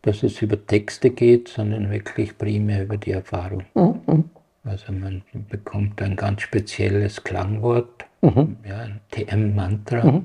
dass 0.00 0.22
es 0.22 0.40
über 0.40 0.66
Texte 0.66 1.10
geht, 1.10 1.48
sondern 1.48 1.90
wirklich 1.90 2.38
primär 2.38 2.84
über 2.84 2.96
die 2.96 3.12
Erfahrung. 3.12 3.64
Mhm. 3.74 4.30
Also 4.64 4.92
man 4.92 5.20
bekommt 5.50 6.00
ein 6.00 6.16
ganz 6.16 6.40
spezielles 6.40 7.22
Klangwort, 7.22 8.06
mhm. 8.22 8.56
ja, 8.66 8.78
ein 8.78 9.00
TM-Mantra. 9.10 10.22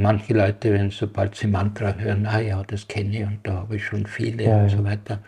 Manche 0.00 0.32
Leute, 0.32 0.72
wenn 0.72 0.90
sobald 0.90 1.34
sie 1.34 1.46
Mantra 1.46 1.94
hören, 1.94 2.26
ah 2.26 2.40
ja, 2.40 2.62
das 2.66 2.88
kenne 2.88 3.18
ich 3.18 3.26
und 3.26 3.38
da 3.42 3.54
habe 3.58 3.76
ich 3.76 3.84
schon 3.84 4.06
viele 4.06 4.44
ja, 4.44 4.62
und 4.62 4.70
so 4.70 4.82
weiter. 4.82 5.18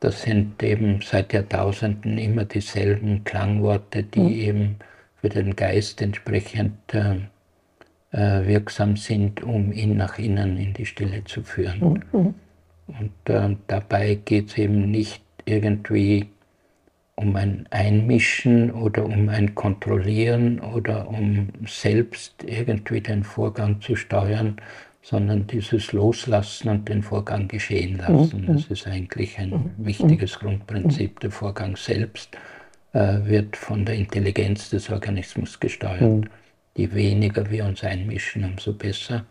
Das 0.00 0.22
sind 0.22 0.60
eben 0.62 1.00
seit 1.02 1.32
Jahrtausenden 1.32 2.18
immer 2.18 2.44
dieselben 2.44 3.22
Klangworte, 3.22 4.02
die 4.02 4.20
mhm. 4.20 4.28
eben 4.28 4.76
für 5.20 5.28
den 5.28 5.54
Geist 5.54 6.02
entsprechend 6.02 6.76
äh, 6.92 7.18
äh, 8.10 8.46
wirksam 8.46 8.96
sind, 8.96 9.42
um 9.44 9.72
ihn 9.72 9.96
nach 9.96 10.18
innen 10.18 10.56
in 10.56 10.74
die 10.74 10.86
Stille 10.86 11.22
zu 11.24 11.42
führen. 11.42 12.02
Mhm. 12.12 12.20
mhm. 12.20 12.34
Und 12.88 13.30
äh, 13.32 13.56
dabei 13.68 14.16
geht 14.16 14.48
es 14.48 14.58
eben 14.58 14.90
nicht 14.90 15.22
irgendwie 15.44 16.26
um 17.14 17.36
ein 17.36 17.66
Einmischen 17.70 18.70
oder 18.70 19.04
um 19.04 19.28
ein 19.28 19.54
Kontrollieren 19.54 20.60
oder 20.60 21.08
um 21.08 21.48
selbst 21.66 22.42
irgendwie 22.44 23.00
den 23.00 23.22
Vorgang 23.22 23.80
zu 23.80 23.96
steuern, 23.96 24.56
sondern 25.02 25.46
dieses 25.46 25.92
Loslassen 25.92 26.68
und 26.68 26.88
den 26.88 27.02
Vorgang 27.02 27.48
geschehen 27.48 27.98
lassen. 27.98 28.42
Mhm. 28.42 28.54
Das 28.54 28.66
ist 28.66 28.86
eigentlich 28.86 29.38
ein 29.38 29.50
mhm. 29.50 29.70
wichtiges 29.78 30.38
Grundprinzip. 30.38 31.20
Der 31.20 31.30
Vorgang 31.30 31.76
selbst 31.76 32.36
äh, 32.92 33.18
wird 33.24 33.56
von 33.56 33.84
der 33.84 33.96
Intelligenz 33.96 34.70
des 34.70 34.90
Organismus 34.90 35.58
gesteuert. 35.58 36.00
Mhm. 36.00 36.24
Je 36.76 36.92
weniger 36.94 37.50
wir 37.50 37.66
uns 37.66 37.84
einmischen, 37.84 38.44
umso 38.44 38.72
besser. 38.72 39.26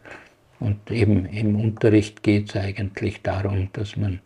Und 0.60 0.92
eben 0.92 1.26
im 1.26 1.56
Unterricht 1.60 2.22
geht 2.22 2.50
es 2.50 2.56
eigentlich 2.56 3.24
darum, 3.24 3.70
dass 3.74 3.98
man 3.98 4.20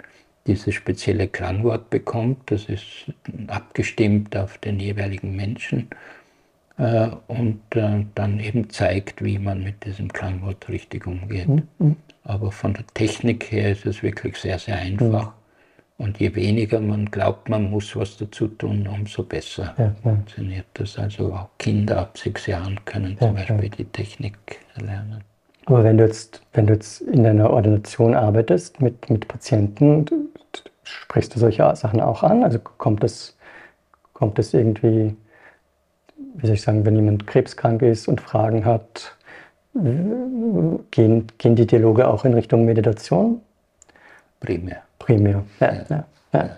dieses 0.48 0.74
spezielle 0.74 1.28
Klangwort 1.28 1.90
bekommt. 1.90 2.52
Das 2.52 2.66
ist 2.66 3.12
abgestimmt 3.48 4.36
auf 4.38 4.58
den 4.58 4.80
jeweiligen 4.80 5.36
Menschen 5.36 5.90
äh, 6.78 7.10
und 7.28 7.62
äh, 7.76 8.06
dann 8.16 8.40
eben 8.40 8.70
zeigt, 8.70 9.24
wie 9.24 9.40
man 9.40 9.64
mit 9.64 9.86
diesem 9.86 10.12
Klangwort 10.12 10.70
richtig 10.70 11.08
umgeht. 11.08 11.48
Mhm. 11.80 11.96
Aber 12.24 12.52
von 12.52 12.74
der 12.74 12.86
Technik 12.94 13.52
her 13.52 13.72
ist 13.72 13.86
es 13.86 14.04
wirklich 14.04 14.38
sehr, 14.38 14.60
sehr 14.60 14.78
einfach. 14.78 15.28
Mhm. 15.28 15.32
Und 15.98 16.20
je 16.20 16.36
weniger 16.36 16.82
man 16.82 17.06
glaubt, 17.06 17.48
man 17.48 17.70
muss 17.70 17.96
was 17.96 18.18
dazu 18.18 18.50
tun, 18.50 18.86
umso 18.86 19.24
besser 19.24 19.74
ja, 19.78 19.86
ja. 19.86 19.96
funktioniert 20.04 20.66
das. 20.74 20.98
Also 20.98 21.34
auch 21.34 21.48
Kinder 21.58 22.00
ab 22.00 22.18
sechs 22.18 22.48
Jahren 22.48 22.78
können 22.84 23.14
ja, 23.14 23.28
zum 23.28 23.36
Beispiel 23.36 23.70
die 23.70 23.86
Technik 23.86 24.38
lernen. 24.76 25.24
Aber 25.66 25.84
wenn 25.84 25.98
du 25.98 26.06
jetzt, 26.06 26.42
wenn 26.54 26.68
du 26.68 26.74
jetzt 26.74 27.02
in 27.02 27.24
deiner 27.24 27.50
Ordination 27.50 28.14
arbeitest 28.14 28.82
mit, 28.82 29.10
mit 29.10 29.28
Patienten, 29.28 30.06
sprichst 30.86 31.36
du 31.36 31.40
solche 31.40 31.76
Sachen 31.76 32.02
auch 32.02 32.24
an? 32.24 32.44
Also 32.44 32.60
kommt 32.60 33.04
das, 33.04 33.36
kommt 34.14 34.38
das 34.38 34.54
irgendwie, 34.54 35.16
wie 36.18 36.46
soll 36.46 36.56
ich 36.56 36.62
sagen, 36.62 36.86
wenn 36.86 36.96
jemand 36.96 37.28
krebskrank 37.28 37.82
ist 37.82 38.08
und 38.08 38.22
Fragen 38.22 38.66
hat, 38.66 39.16
gehen, 39.74 41.28
gehen 41.38 41.56
die 41.56 41.68
Dialoge 41.68 42.08
auch 42.08 42.24
in 42.24 42.34
Richtung 42.34 42.66
Meditation? 42.66 43.42
Primär. 44.40 44.84
Primär, 45.00 45.44
ja. 45.60 45.74
ja, 45.74 46.06
ja. 46.34 46.50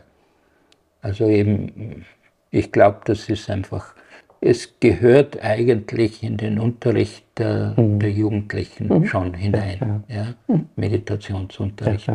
Also 1.01 1.25
eben, 1.27 2.05
ich 2.51 2.71
glaube, 2.71 2.99
das 3.05 3.27
ist 3.29 3.49
einfach 3.49 3.95
es 4.41 4.79
gehört 4.79 5.43
eigentlich 5.43 6.23
in 6.23 6.37
den 6.37 6.59
Unterricht 6.59 7.25
der, 7.37 7.73
mhm. 7.75 7.99
der 7.99 8.11
Jugendlichen 8.11 8.87
mhm. 8.87 9.05
schon 9.05 9.33
hinein, 9.33 10.03
ja, 10.07 10.15
ja. 10.15 10.21
ja. 10.21 10.55
Mhm. 10.55 10.69
Meditationsunterricht. 10.75 12.09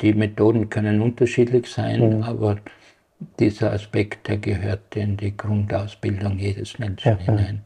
Die 0.00 0.14
Methoden 0.14 0.70
können 0.70 1.00
unterschiedlich 1.00 1.66
sein, 1.66 2.18
mhm. 2.18 2.22
aber 2.22 2.58
dieser 3.38 3.72
Aspekt, 3.72 4.28
der 4.28 4.38
gehört 4.38 4.94
in 4.94 5.16
die 5.16 5.36
Grundausbildung 5.36 6.38
jedes 6.38 6.78
Menschen 6.78 7.18
hinein. 7.18 7.62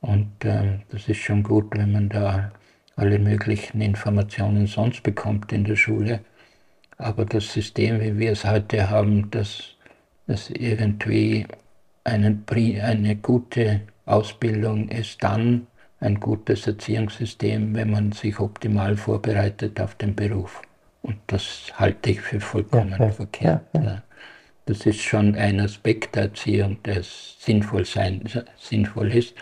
Und 0.00 0.30
ähm, 0.44 0.82
das 0.90 1.08
ist 1.08 1.18
schon 1.18 1.42
gut, 1.42 1.76
wenn 1.76 1.92
man 1.92 2.08
da 2.08 2.52
alle 2.94 3.18
möglichen 3.18 3.80
Informationen 3.80 4.66
sonst 4.66 5.02
bekommt 5.02 5.52
in 5.52 5.64
der 5.64 5.76
Schule. 5.76 6.20
Aber 6.96 7.24
das 7.24 7.52
System, 7.52 8.00
wie 8.00 8.18
wir 8.18 8.32
es 8.32 8.44
heute 8.44 8.90
haben, 8.90 9.30
das, 9.30 9.74
das 10.26 10.50
irgendwie 10.50 11.46
einen, 12.04 12.44
eine 12.48 13.16
gute 13.16 13.82
Ausbildung 14.06 14.88
ist 14.88 15.22
dann 15.22 15.66
ein 16.00 16.20
gutes 16.20 16.66
Erziehungssystem, 16.66 17.74
wenn 17.74 17.90
man 17.90 18.12
sich 18.12 18.38
optimal 18.38 18.96
vorbereitet 18.96 19.80
auf 19.80 19.94
den 19.96 20.14
Beruf. 20.14 20.62
Und 21.02 21.16
das 21.26 21.72
halte 21.74 22.10
ich 22.10 22.20
für 22.20 22.40
vollkommen 22.40 22.90
ja, 22.90 23.06
ja, 23.06 23.10
verkehrt. 23.10 23.62
Ja, 23.74 24.02
das 24.66 24.84
ist 24.84 25.00
schon 25.00 25.34
ein 25.34 25.60
Aspekt 25.60 26.16
der 26.16 26.24
Erziehung, 26.24 26.82
der 26.82 27.02
sinnvoll, 27.02 27.84
sein, 27.84 28.22
sinnvoll 28.58 29.12
ist. 29.12 29.34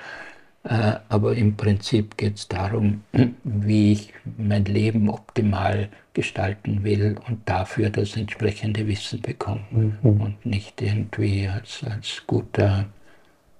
Äh, 0.64 0.94
aber 1.08 1.34
im 1.34 1.56
Prinzip 1.56 2.16
geht 2.16 2.36
es 2.36 2.48
darum, 2.48 3.04
wie 3.44 3.92
ich 3.92 4.12
mein 4.36 4.64
Leben 4.64 5.08
optimal 5.08 5.88
gestalten 6.12 6.82
will 6.82 7.16
und 7.28 7.48
dafür 7.48 7.90
das 7.90 8.16
entsprechende 8.16 8.86
Wissen 8.86 9.20
bekomme 9.20 9.64
mhm. 9.70 10.20
und 10.20 10.46
nicht 10.46 10.82
irgendwie 10.82 11.48
als, 11.48 11.84
als 11.88 12.22
guter 12.26 12.86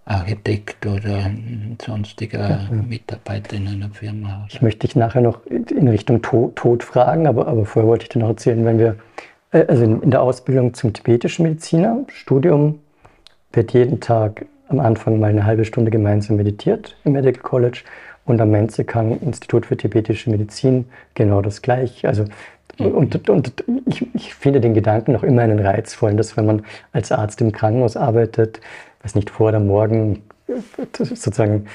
Architekt 0.07 0.87
oder 0.87 1.31
sonstiger 1.85 2.49
ja. 2.49 2.61
Mitarbeiter 2.71 3.57
in 3.57 3.67
einer 3.67 3.91
Firma. 3.91 4.47
Ich 4.49 4.63
möchte 4.63 4.87
dich 4.87 4.95
nachher 4.95 5.21
noch 5.21 5.45
in 5.47 5.89
Richtung 5.89 6.23
Tod, 6.23 6.55
Tod 6.55 6.85
fragen, 6.85 7.27
aber, 7.27 7.49
aber 7.49 7.67
vorher 7.67 7.89
wollte 7.89 8.05
ich 8.05 8.09
dir 8.11 8.21
noch 8.21 8.29
erzählen, 8.29 8.65
wenn 8.65 8.79
wir, 8.79 8.97
äh, 9.51 9.67
also 9.67 9.83
in, 9.83 10.03
in 10.03 10.11
der 10.13 10.23
Ausbildung 10.23 10.75
zum 10.75 10.93
tibetischen 10.93 11.43
Mediziner, 11.43 12.05
Studium, 12.09 12.79
wird 13.53 13.73
jeden 13.73 13.99
Tag 13.99 14.47
am 14.69 14.79
Anfang 14.79 15.19
mal 15.19 15.31
eine 15.31 15.45
halbe 15.45 15.65
Stunde 15.65 15.91
gemeinsam 15.91 16.37
meditiert 16.37 16.97
im 17.05 17.13
Medical 17.13 17.43
College 17.43 17.83
und 18.27 18.41
am 18.41 18.51
Menzekang 18.51 19.19
Institut 19.21 19.67
für 19.67 19.77
tibetische 19.77 20.31
Medizin 20.31 20.85
genau 21.15 21.43
das 21.43 21.63
gleiche. 21.63 22.07
Also 22.07 22.25
mhm. 22.79 22.87
und, 22.87 23.29
und 23.29 23.65
ich, 23.87 24.07
ich, 24.15 24.35
finde 24.35 24.61
den 24.61 24.75
Gedanken 24.75 25.13
noch 25.13 25.25
immer 25.25 25.43
einen 25.43 25.59
reizvollen, 25.59 26.17
dass 26.17 26.37
wenn 26.37 26.47
man 26.47 26.65
als 26.93 27.11
Arzt 27.11 27.41
im 27.41 27.51
Krankenhaus 27.51 27.97
arbeitet, 27.97 28.61
weiß 29.07 29.15
nicht, 29.15 29.31
vor 29.31 29.51
oder 29.51 29.61
morgen 29.61 30.23
sozusagen 30.93 31.67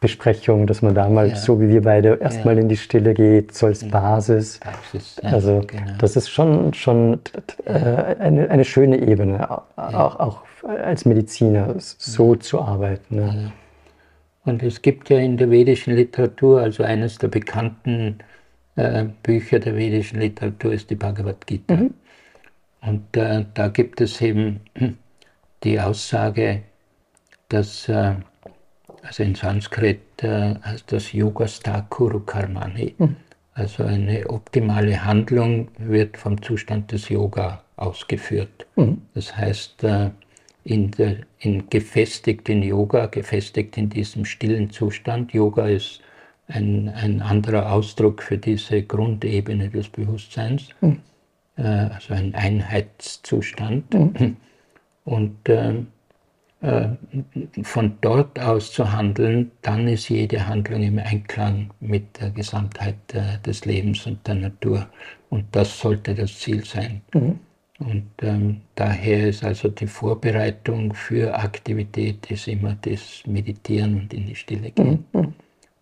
Besprechung, 0.00 0.68
dass 0.68 0.80
man 0.80 0.94
da 0.94 1.08
mal, 1.08 1.30
ja. 1.30 1.34
so 1.34 1.60
wie 1.60 1.68
wir 1.68 1.82
beide, 1.82 2.18
erstmal 2.20 2.54
ja. 2.54 2.60
in 2.60 2.68
die 2.68 2.76
Stille 2.76 3.14
geht, 3.14 3.52
so 3.52 3.66
als 3.66 3.88
Basis. 3.88 4.60
Basis 4.60 5.20
ja, 5.20 5.30
also 5.30 5.62
genau. 5.66 5.92
das 5.98 6.14
ist 6.14 6.28
schon, 6.28 6.72
schon 6.72 7.18
äh, 7.64 7.72
eine, 7.72 8.48
eine 8.48 8.64
schöne 8.64 9.00
Ebene, 9.00 9.50
auch, 9.50 10.20
auch 10.20 10.42
als 10.62 11.04
Mediziner 11.04 11.74
so 11.78 12.36
zu 12.36 12.60
arbeiten. 12.60 13.16
Ne? 13.16 13.52
Und 14.44 14.62
es 14.62 14.80
gibt 14.80 15.10
ja 15.10 15.18
in 15.18 15.36
der 15.36 15.50
vedischen 15.50 15.96
Literatur, 15.96 16.60
also 16.60 16.84
eines 16.84 17.18
der 17.18 17.26
bekannten 17.26 18.18
äh, 18.76 19.06
Bücher 19.24 19.58
der 19.58 19.74
vedischen 19.74 20.20
Literatur 20.20 20.72
ist 20.72 20.90
die 20.90 20.94
Bhagavad 20.94 21.44
Gita. 21.44 21.74
Mhm. 21.74 21.94
Und 22.82 23.16
äh, 23.16 23.46
da 23.54 23.66
gibt 23.66 24.00
es 24.00 24.20
eben 24.20 24.60
die 25.64 25.80
Aussage, 25.80 26.62
dass, 27.48 27.88
äh, 27.88 28.14
also 29.02 29.22
in 29.22 29.34
Sanskrit 29.34 30.00
äh, 30.22 30.54
heißt 30.62 30.92
das 30.92 31.12
Yoga 31.12 31.46
Kuru 31.88 32.20
Karmani, 32.20 32.94
mhm. 32.98 33.16
also 33.54 33.84
eine 33.84 34.28
optimale 34.28 35.04
Handlung 35.04 35.68
wird 35.78 36.16
vom 36.16 36.40
Zustand 36.42 36.92
des 36.92 37.08
Yoga 37.08 37.62
ausgeführt. 37.76 38.66
Mhm. 38.76 39.02
Das 39.14 39.36
heißt, 39.36 39.84
äh, 39.84 40.10
in, 40.64 40.90
der, 40.90 41.18
in 41.38 41.70
gefestigt 41.70 42.48
in 42.48 42.62
Yoga, 42.62 43.06
gefestigt 43.06 43.78
in 43.78 43.88
diesem 43.88 44.26
stillen 44.26 44.70
Zustand. 44.70 45.32
Yoga 45.32 45.66
ist 45.66 46.00
ein, 46.48 46.90
ein 46.90 47.22
anderer 47.22 47.72
Ausdruck 47.72 48.22
für 48.22 48.36
diese 48.36 48.82
Grundebene 48.82 49.70
des 49.70 49.88
Bewusstseins, 49.88 50.68
mhm. 50.82 51.00
also 51.56 52.12
ein 52.12 52.34
Einheitszustand. 52.34 53.94
Mhm. 53.94 54.36
Und 55.06 55.48
äh, 55.48 55.72
äh, 55.72 55.74
von 57.62 57.98
dort 58.00 58.40
aus 58.40 58.72
zu 58.72 58.92
handeln, 58.92 59.52
dann 59.62 59.86
ist 59.86 60.08
jede 60.08 60.48
Handlung 60.48 60.82
im 60.82 60.98
Einklang 60.98 61.70
mit 61.78 62.20
der 62.20 62.30
Gesamtheit 62.30 62.96
äh, 63.12 63.38
des 63.46 63.64
Lebens 63.64 64.06
und 64.06 64.26
der 64.26 64.34
Natur. 64.34 64.88
Und 65.30 65.44
das 65.52 65.78
sollte 65.78 66.14
das 66.14 66.36
Ziel 66.38 66.64
sein. 66.64 67.02
Mhm. 67.14 67.38
Und 67.78 68.10
ähm, 68.22 68.62
daher 68.74 69.28
ist 69.28 69.44
also 69.44 69.68
die 69.68 69.86
Vorbereitung 69.86 70.94
für 70.94 71.38
Aktivität 71.38 72.28
ist 72.28 72.48
immer 72.48 72.76
das 72.82 73.22
Meditieren 73.24 74.00
und 74.00 74.12
in 74.12 74.26
die 74.26 74.34
Stille 74.34 74.72
gehen. 74.72 75.04
Mhm, 75.12 75.20
mhm. 75.20 75.34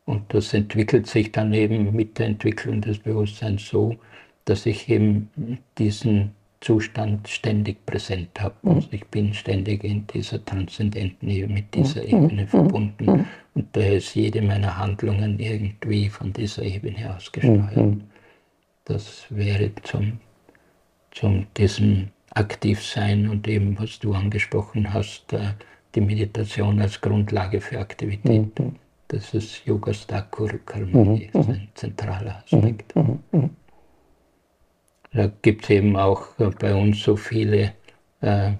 Und 0.05 0.35
das 0.35 0.53
entwickelt 0.53 1.07
sich 1.07 1.33
dann 1.33 1.55
eben 1.55 1.97
mit 1.97 2.19
der 2.19 2.27
Entwicklung 2.27 2.83
des 2.83 2.99
Bewusstseins 2.99 3.67
so, 3.67 3.97
dass 4.45 4.67
ich 4.67 4.91
eben 4.91 5.31
diesen 5.79 6.33
Zustand 6.61 7.29
ständig 7.29 7.85
präsent 7.87 8.41
habe. 8.41 8.55
Mhm. 8.63 8.71
Also 8.71 8.89
ich 8.91 9.07
bin 9.07 9.35
ständig 9.35 9.85
in 9.85 10.07
dieser 10.07 10.45
transzendenten 10.45 11.29
Ebene, 11.29 11.55
mit 11.55 11.75
dieser 11.75 12.03
mhm. 12.03 12.09
Ebene 12.09 12.43
mhm. 12.43 12.49
verbunden. 12.49 13.27
Und 13.55 13.69
daher 13.73 13.97
ist 13.97 14.15
jede 14.15 14.43
meiner 14.43 14.77
Handlungen 14.79 15.39
irgendwie 15.39 16.09
von 16.09 16.33
dieser 16.33 16.63
Ebene 16.63 17.15
ausgesteuert. 17.15 17.97
Das 18.85 19.27
wäre 19.31 19.71
zum, 19.83 20.21
zum 21.11 21.47
diesem 21.57 22.09
Aktivsein 22.31 23.29
und 23.29 23.49
eben, 23.49 23.79
was 23.79 23.99
du 23.99 24.15
angesprochen 24.15 24.93
hast, 24.93 25.33
äh, 25.33 25.55
die 25.95 26.03
Meditation 26.03 26.81
als 26.81 27.01
Grundlage 27.01 27.61
für 27.61 27.79
Aktivität. 27.81 28.51
Das 29.09 29.33
ist 29.35 29.65
Yoga 29.65 29.95
Stakur 29.95 30.51
ist 31.35 31.49
ein 31.49 31.69
zentraler 31.75 32.43
Aspekt. 32.45 32.93
Da 35.17 35.31
gibt 35.41 35.65
es 35.65 35.71
eben 35.71 35.97
auch 35.97 36.27
bei 36.61 36.75
uns 36.75 37.03
so 37.03 37.17
viele 37.17 37.73
äh, 38.21 38.53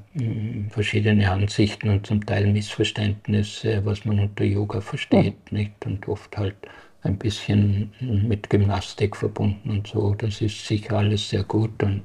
verschiedene 0.71 1.31
Ansichten 1.31 1.91
und 1.91 2.07
zum 2.07 2.25
Teil 2.25 2.47
Missverständnisse, 2.47 3.85
was 3.85 4.07
man 4.07 4.19
unter 4.21 4.45
Yoga 4.45 4.81
versteht, 4.81 5.53
mhm. 5.53 5.59
nicht? 5.59 5.87
Und 5.87 6.09
oft 6.09 6.37
halt 6.39 6.57
ein 7.03 7.19
bisschen 7.19 7.93
mit 8.01 8.49
Gymnastik 8.49 9.17
verbunden 9.17 9.69
und 9.69 9.87
so. 9.87 10.15
Das 10.15 10.41
ist 10.41 10.67
sicher 10.67 10.97
alles 10.97 11.29
sehr 11.29 11.45
gut 11.45 11.83
und, 11.83 12.03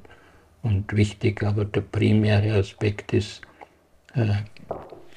und 0.64 0.96
wichtig, 0.96 1.44
aber 1.44 1.64
der 1.64 1.82
primäre 1.82 2.54
Aspekt 2.60 3.14
ist 3.14 3.42
äh, 4.16 4.34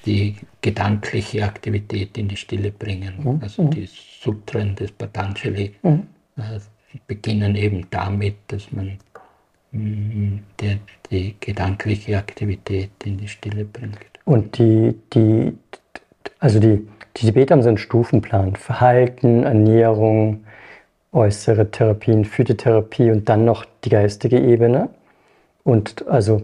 die 0.07 0.37
gedankliche 0.61 1.45
Aktivität 1.45 2.17
in 2.19 2.29
die 2.29 2.37
Stille 2.37 2.71
bringen. 2.71 3.15
Mhm. 3.19 3.41
Also 3.43 3.65
die 3.65 3.89
Sutren 4.23 4.77
des 4.77 4.93
Patanjali 4.93 5.75
mhm. 5.83 6.07
äh, 6.37 6.61
beginnen 7.09 7.57
eben 7.57 7.87
damit, 7.91 8.37
dass 8.47 8.71
man 8.71 8.99
der 9.75 10.79
die 11.11 11.35
gedankliche 11.41 12.17
Aktivität 12.17 12.91
in 13.05 13.19
die 13.19 13.29
Stille 13.29 13.65
bringt. 13.65 13.99
Und 14.25 14.59
die, 14.59 14.95
die, 15.13 15.53
also 16.39 16.61
die, 16.61 16.87
die 17.17 17.27
Tibeter 17.27 17.55
haben 17.55 17.63
so 17.63 17.69
einen 17.69 17.79
Stufenplan. 17.79 18.57
Verhalten, 18.57 19.43
Ernährung, 19.43 20.45
äußere 21.13 21.71
Therapien, 21.71 22.25
Phytotherapie 22.25 23.11
und 23.11 23.29
dann 23.29 23.45
noch 23.45 23.65
die 23.85 23.91
geistige 23.91 24.39
Ebene. 24.39 24.89
Und 25.65 26.07
also 26.09 26.43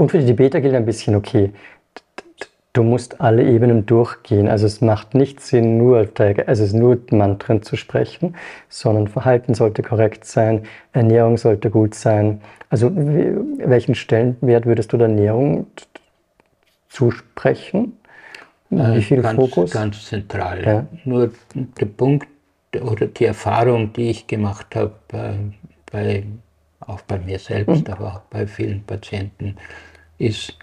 und 0.00 0.10
für 0.10 0.18
die 0.18 0.24
Tibeter 0.24 0.62
gilt 0.62 0.74
ein 0.74 0.86
bisschen, 0.86 1.14
okay, 1.14 1.52
du 2.72 2.82
musst 2.82 3.20
alle 3.20 3.44
Ebenen 3.44 3.86
durchgehen. 3.86 4.48
Also 4.48 4.66
es 4.66 4.80
macht 4.80 5.14
nicht 5.14 5.40
Sinn, 5.40 5.78
nur, 5.78 6.08
also 6.46 6.76
nur 6.76 6.98
Mantren 7.10 7.62
zu 7.62 7.76
sprechen, 7.76 8.36
sondern 8.68 9.08
Verhalten 9.08 9.54
sollte 9.54 9.82
korrekt 9.82 10.24
sein, 10.24 10.62
Ernährung 10.92 11.36
sollte 11.36 11.70
gut 11.70 11.94
sein. 11.94 12.40
Also 12.68 12.90
welchen 12.94 13.94
Stellenwert 13.94 14.66
würdest 14.66 14.92
du 14.92 14.96
der 14.96 15.08
Ernährung 15.08 15.66
zusprechen? 16.88 17.96
Wie 18.70 18.80
äh, 18.80 19.00
viel 19.00 19.22
ganz, 19.22 19.36
Fokus? 19.36 19.70
Ganz 19.72 20.06
zentral. 20.06 20.64
Ja. 20.64 20.86
Nur 21.04 21.32
der 21.54 21.86
Punkt 21.86 22.28
oder 22.80 23.06
die 23.06 23.24
Erfahrung, 23.24 23.92
die 23.92 24.10
ich 24.10 24.26
gemacht 24.28 24.76
habe, 24.76 24.94
äh, 25.12 25.32
bei, 25.90 26.24
auch 26.78 27.00
bei 27.02 27.18
mir 27.18 27.40
selbst, 27.40 27.88
mhm. 27.88 27.94
aber 27.94 28.14
auch 28.14 28.20
bei 28.30 28.46
vielen 28.46 28.84
Patienten, 28.84 29.56
ist, 30.18 30.56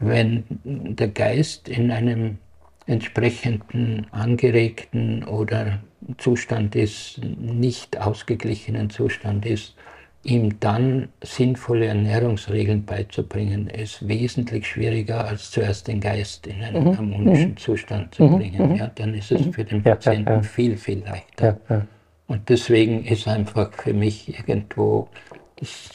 wenn 0.00 0.44
der 0.64 1.08
Geist 1.08 1.68
in 1.68 1.90
einem 1.90 2.38
entsprechenden 2.86 4.06
angeregten 4.10 5.24
oder 5.24 5.80
Zustand 6.16 6.74
ist, 6.74 7.20
nicht 7.22 8.00
ausgeglichenen 8.00 8.90
Zustand 8.90 9.46
ist, 9.46 9.76
ihm 10.22 10.58
dann 10.60 11.08
sinnvolle 11.22 11.86
Ernährungsregeln 11.86 12.84
beizubringen, 12.84 13.68
ist 13.68 14.06
wesentlich 14.06 14.66
schwieriger, 14.66 15.26
als 15.26 15.50
zuerst 15.50 15.88
den 15.88 16.00
Geist 16.00 16.46
in 16.46 16.62
einen 16.62 16.84
mhm. 16.84 16.96
harmonischen 16.96 17.50
mhm. 17.50 17.56
Zustand 17.56 18.14
zu 18.14 18.24
mhm. 18.24 18.38
bringen. 18.38 18.70
Mhm. 18.70 18.74
Ja, 18.76 18.90
dann 18.94 19.14
ist 19.14 19.32
es 19.32 19.46
für 19.54 19.64
den 19.64 19.82
Patienten 19.82 20.28
ja, 20.28 20.36
ja, 20.36 20.42
viel, 20.42 20.76
viel 20.76 21.02
leichter. 21.04 21.58
Und 22.26 22.48
deswegen 22.48 23.04
ist 23.04 23.26
einfach 23.28 23.72
für 23.72 23.94
mich 23.94 24.28
irgendwo 24.38 25.08
das 25.60 25.90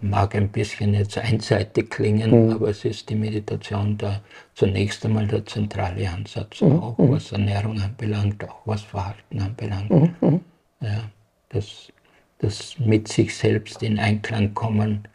mag 0.00 0.34
ein 0.34 0.48
bisschen 0.48 0.94
jetzt 0.94 1.18
einseitig 1.18 1.90
klingen, 1.90 2.46
mhm. 2.46 2.52
aber 2.52 2.70
es 2.70 2.84
ist 2.84 3.10
die 3.10 3.14
Meditation 3.14 3.98
da 3.98 4.20
zunächst 4.54 5.04
einmal 5.04 5.26
der 5.26 5.44
zentrale 5.44 6.08
Ansatz, 6.08 6.62
mhm. 6.62 6.80
auch 6.80 6.96
mhm. 6.96 7.10
was 7.10 7.30
Ernährung 7.32 7.78
anbelangt, 7.80 8.42
auch 8.48 8.62
was 8.64 8.82
Verhalten 8.82 9.40
anbelangt. 9.40 9.90
Mhm. 9.90 10.14
mhm. 10.20 10.40
Ja, 10.80 11.04
dass 11.50 11.92
das 12.38 12.78
mit 12.78 13.08
sich 13.08 13.34
selbst 13.36 13.82
in 13.82 13.98
Einklang 13.98 14.52
kommen 14.54 15.06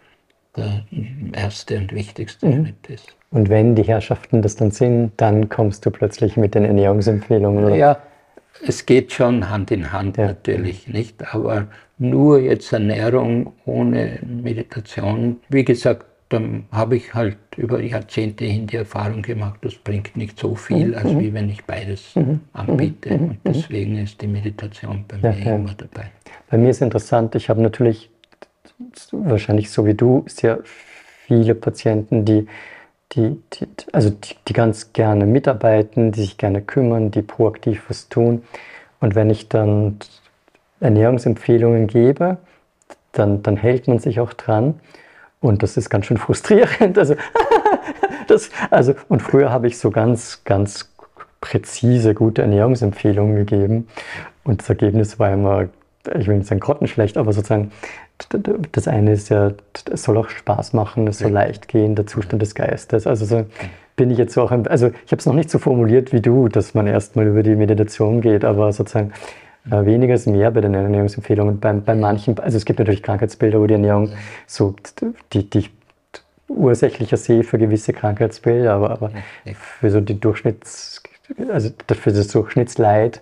der 0.55 0.83
erste 1.33 1.77
und 1.77 1.93
wichtigste 1.93 2.45
mhm. 2.45 2.65
Schritt 2.65 2.87
ist. 2.87 3.15
Und 3.31 3.49
wenn 3.49 3.75
die 3.75 3.83
Herrschaften 3.83 4.41
das 4.41 4.55
dann 4.55 4.71
sind, 4.71 5.11
dann 5.17 5.49
kommst 5.49 5.85
du 5.85 5.91
plötzlich 5.91 6.37
mit 6.37 6.55
den 6.55 6.65
Ernährungsempfehlungen. 6.65 7.65
Oder? 7.65 7.75
Ja, 7.75 8.01
es 8.65 8.85
geht 8.85 9.11
schon 9.13 9.49
Hand 9.49 9.71
in 9.71 9.91
Hand 9.91 10.17
ja. 10.17 10.27
natürlich, 10.27 10.87
nicht? 10.87 11.33
Aber 11.33 11.67
nur 11.97 12.39
jetzt 12.39 12.71
Ernährung 12.73 13.53
ohne 13.65 14.19
Meditation, 14.25 15.39
wie 15.49 15.63
gesagt, 15.63 16.05
dann 16.29 16.65
habe 16.71 16.95
ich 16.95 17.13
halt 17.13 17.37
über 17.57 17.81
Jahrzehnte 17.81 18.45
hin 18.45 18.67
die 18.67 18.77
Erfahrung 18.77 19.23
gemacht, 19.23 19.59
das 19.61 19.75
bringt 19.75 20.15
nicht 20.15 20.39
so 20.39 20.53
viel, 20.55 20.93
als 20.93 21.11
mhm. 21.11 21.19
wie 21.19 21.33
wenn 21.33 21.49
ich 21.49 21.65
beides 21.65 22.15
mhm. 22.15 22.41
anbiete. 22.53 23.17
Mhm. 23.17 23.29
Und 23.29 23.39
deswegen 23.45 23.97
ist 23.97 24.21
die 24.21 24.27
Meditation 24.27 25.05
bei 25.07 25.17
ja, 25.17 25.33
mir 25.33 25.43
ja. 25.43 25.55
immer 25.55 25.73
dabei. 25.75 26.11
Bei 26.49 26.57
mir 26.57 26.69
ist 26.69 26.81
interessant, 26.81 27.33
ich 27.33 27.49
habe 27.49 27.61
natürlich 27.61 28.11
wahrscheinlich 29.11 29.71
so 29.71 29.85
wie 29.85 29.95
du 29.95 30.23
sehr 30.27 30.59
viele 30.63 31.55
Patienten, 31.55 32.25
die 32.25 32.47
die, 33.13 33.41
die, 33.53 33.67
also 33.91 34.09
die, 34.09 34.35
die 34.47 34.53
ganz 34.53 34.93
gerne 34.93 35.25
mitarbeiten, 35.25 36.11
die 36.11 36.21
sich 36.21 36.37
gerne 36.37 36.61
kümmern, 36.61 37.11
die 37.11 37.21
proaktiv 37.21 37.83
was 37.89 38.09
tun. 38.09 38.43
Und 38.99 39.15
wenn 39.15 39.29
ich 39.29 39.49
dann 39.49 39.97
Ernährungsempfehlungen 40.79 41.87
gebe, 41.87 42.37
dann, 43.11 43.41
dann 43.43 43.57
hält 43.57 43.87
man 43.87 43.99
sich 43.99 44.19
auch 44.19 44.33
dran. 44.33 44.79
Und 45.41 45.63
das 45.63 45.77
ist 45.77 45.89
ganz 45.89 46.05
schön 46.05 46.17
frustrierend. 46.17 46.97
Also, 46.97 47.15
das, 48.27 48.49
also, 48.69 48.93
und 49.07 49.21
früher 49.21 49.51
habe 49.51 49.67
ich 49.67 49.77
so 49.77 49.89
ganz, 49.89 50.43
ganz 50.43 50.91
präzise 51.41 52.13
gute 52.13 52.41
Ernährungsempfehlungen 52.41 53.35
gegeben. 53.35 53.87
Und 54.43 54.61
das 54.61 54.69
Ergebnis 54.69 55.19
war 55.19 55.31
immer, 55.31 55.69
ich 56.17 56.27
will 56.27 56.37
nicht 56.37 56.47
sagen 56.47 56.59
grottenschlecht, 56.59 57.17
aber 57.17 57.33
sozusagen 57.33 57.71
das 58.71 58.87
eine 58.87 59.13
ist 59.13 59.29
ja, 59.29 59.53
es 59.91 60.03
soll 60.03 60.17
auch 60.17 60.29
Spaß 60.29 60.73
machen, 60.73 61.07
es 61.07 61.19
soll 61.19 61.31
leicht 61.31 61.67
gehen, 61.67 61.95
der 61.95 62.05
Zustand 62.05 62.41
des 62.41 62.53
Geistes. 62.53 63.07
Also 63.07 63.25
so 63.25 63.45
bin 63.95 64.11
ich 64.11 64.17
jetzt 64.17 64.37
auch, 64.37 64.51
also 64.51 64.87
ich 64.87 65.11
habe 65.11 65.19
es 65.19 65.25
noch 65.25 65.33
nicht 65.33 65.49
so 65.49 65.59
formuliert 65.59 66.11
wie 66.11 66.21
du, 66.21 66.47
dass 66.47 66.73
man 66.73 66.87
erstmal 66.87 67.27
über 67.27 67.43
die 67.43 67.55
Meditation 67.55 68.21
geht, 68.21 68.45
aber 68.45 68.71
sozusagen 68.71 69.13
äh, 69.69 69.85
weniger 69.85 70.13
ist 70.13 70.27
mehr 70.27 70.51
bei 70.51 70.61
den 70.61 70.73
Ernährungsempfehlungen. 70.73 71.59
Bei, 71.59 71.73
bei 71.73 71.95
manchen, 71.95 72.37
also 72.39 72.57
es 72.57 72.65
gibt 72.65 72.79
natürlich 72.79 73.03
Krankheitsbilder, 73.03 73.59
wo 73.59 73.67
die 73.67 73.73
Ernährung 73.73 74.11
so, 74.47 74.75
die, 75.33 75.49
die 75.49 75.59
ich 75.59 75.71
ursächlicher 76.47 77.17
sehe 77.17 77.43
für 77.43 77.57
gewisse 77.57 77.93
Krankheitsbilder, 77.93 78.73
aber, 78.73 78.91
aber 78.91 79.11
für 79.53 79.91
so 79.91 80.01
die 80.01 80.19
Durchschnitts, 80.19 81.03
also 81.49 81.69
für 81.93 82.11
das 82.11 82.27
Durchschnittsleid 82.29 83.21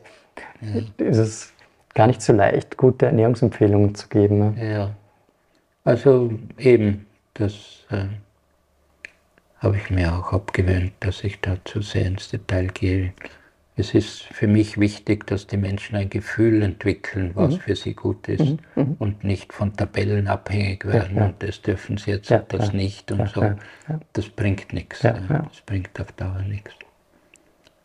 ist 0.98 1.18
es 1.18 1.54
gar 1.98 2.06
nicht 2.06 2.22
so 2.22 2.32
leicht, 2.32 2.78
gute 2.78 3.08
Ernährungsempfehlungen 3.08 3.96
zu 3.96 4.08
geben. 4.08 4.38
Ne? 4.38 4.72
Ja, 4.72 4.96
also 5.84 6.32
eben, 6.60 7.08
das 7.34 7.86
äh, 7.90 8.06
habe 9.58 9.78
ich 9.78 9.90
mir 9.90 10.14
auch 10.14 10.32
abgewöhnt, 10.32 10.94
dass 11.00 11.24
ich 11.24 11.42
da 11.42 11.58
zu 11.66 11.82
sehr 11.82 12.06
ins 12.06 12.30
Detail 12.30 12.68
gehe. 12.68 13.14
Es 13.76 13.96
ist 13.96 14.22
für 14.22 14.48
mich 14.48 14.80
wichtig, 14.80 15.26
dass 15.26 15.48
die 15.48 15.58
Menschen 15.58 15.96
ein 15.96 16.12
Gefühl 16.12 16.62
entwickeln, 16.62 17.32
was 17.34 17.56
mhm. 17.56 17.60
für 17.62 17.76
sie 17.76 17.96
gut 17.96 18.28
ist 18.28 18.46
mhm. 18.46 18.60
mhm. 18.76 18.96
und 19.00 19.24
nicht 19.24 19.52
von 19.52 19.76
Tabellen 19.76 20.28
abhängig 20.28 20.86
werden 20.86 21.16
ja, 21.16 21.22
ja. 21.22 21.28
und 21.30 21.42
das 21.42 21.64
dürfen 21.64 21.98
sie 21.98 22.12
jetzt 22.12 22.30
ja, 22.30 22.40
das 22.48 22.74
nicht 22.74 23.12
und 23.12 23.28
so. 23.30 23.56
Das 24.14 24.30
bringt 24.30 24.72
nichts. 24.72 25.02
Das 25.02 25.62
bringt 25.66 26.00
auf 26.00 26.12
Dauer 26.12 26.44
nichts. 26.48 26.76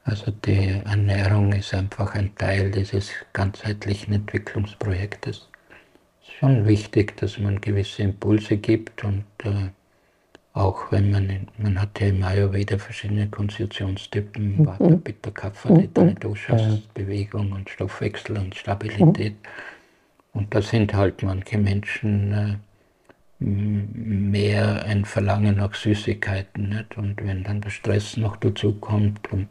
Also 0.04 0.32
die 0.32 0.80
Ernährung 0.84 1.52
ist 1.52 1.74
einfach 1.74 2.14
ein 2.14 2.34
Teil 2.36 2.70
dieses 2.70 3.10
ganzheitlichen 3.32 4.14
Entwicklungsprojektes. 4.14 5.48
Es 6.22 6.28
ist 6.28 6.34
schon 6.38 6.66
wichtig, 6.66 7.16
dass 7.18 7.38
man 7.38 7.60
gewisse 7.60 8.02
Impulse 8.02 8.56
gibt 8.56 9.04
und 9.04 9.24
äh, 9.44 9.68
auch 10.54 10.92
wenn 10.92 11.10
man, 11.10 11.30
in, 11.30 11.48
man 11.56 11.80
hat 11.80 11.98
ja 12.00 12.08
im 12.08 12.22
Ayurveda 12.22 12.76
verschiedene 12.76 13.28
Konstitutionstypen, 13.28 14.58
mhm. 14.58 14.66
Vata, 14.66 14.96
Pitta, 14.96 15.30
Kapha, 15.30 15.70
mhm. 15.70 16.18
Doshas, 16.20 16.78
Bewegung 16.94 17.52
und 17.52 17.70
Stoffwechsel 17.70 18.36
und 18.36 18.54
Stabilität. 18.54 19.36
Und 20.34 20.54
da 20.54 20.60
sind 20.60 20.92
halt 20.94 21.22
manche 21.22 21.58
Menschen 21.58 22.32
äh, 22.32 22.56
mehr 23.38 24.84
ein 24.84 25.04
Verlangen 25.04 25.56
nach 25.56 25.74
Süßigkeiten. 25.74 26.68
Nicht? 26.70 26.98
Und 26.98 27.24
wenn 27.24 27.44
dann 27.44 27.60
der 27.60 27.70
Stress 27.70 28.16
noch 28.16 28.36
dazu 28.36 28.74
kommt 28.74 29.32
und 29.32 29.48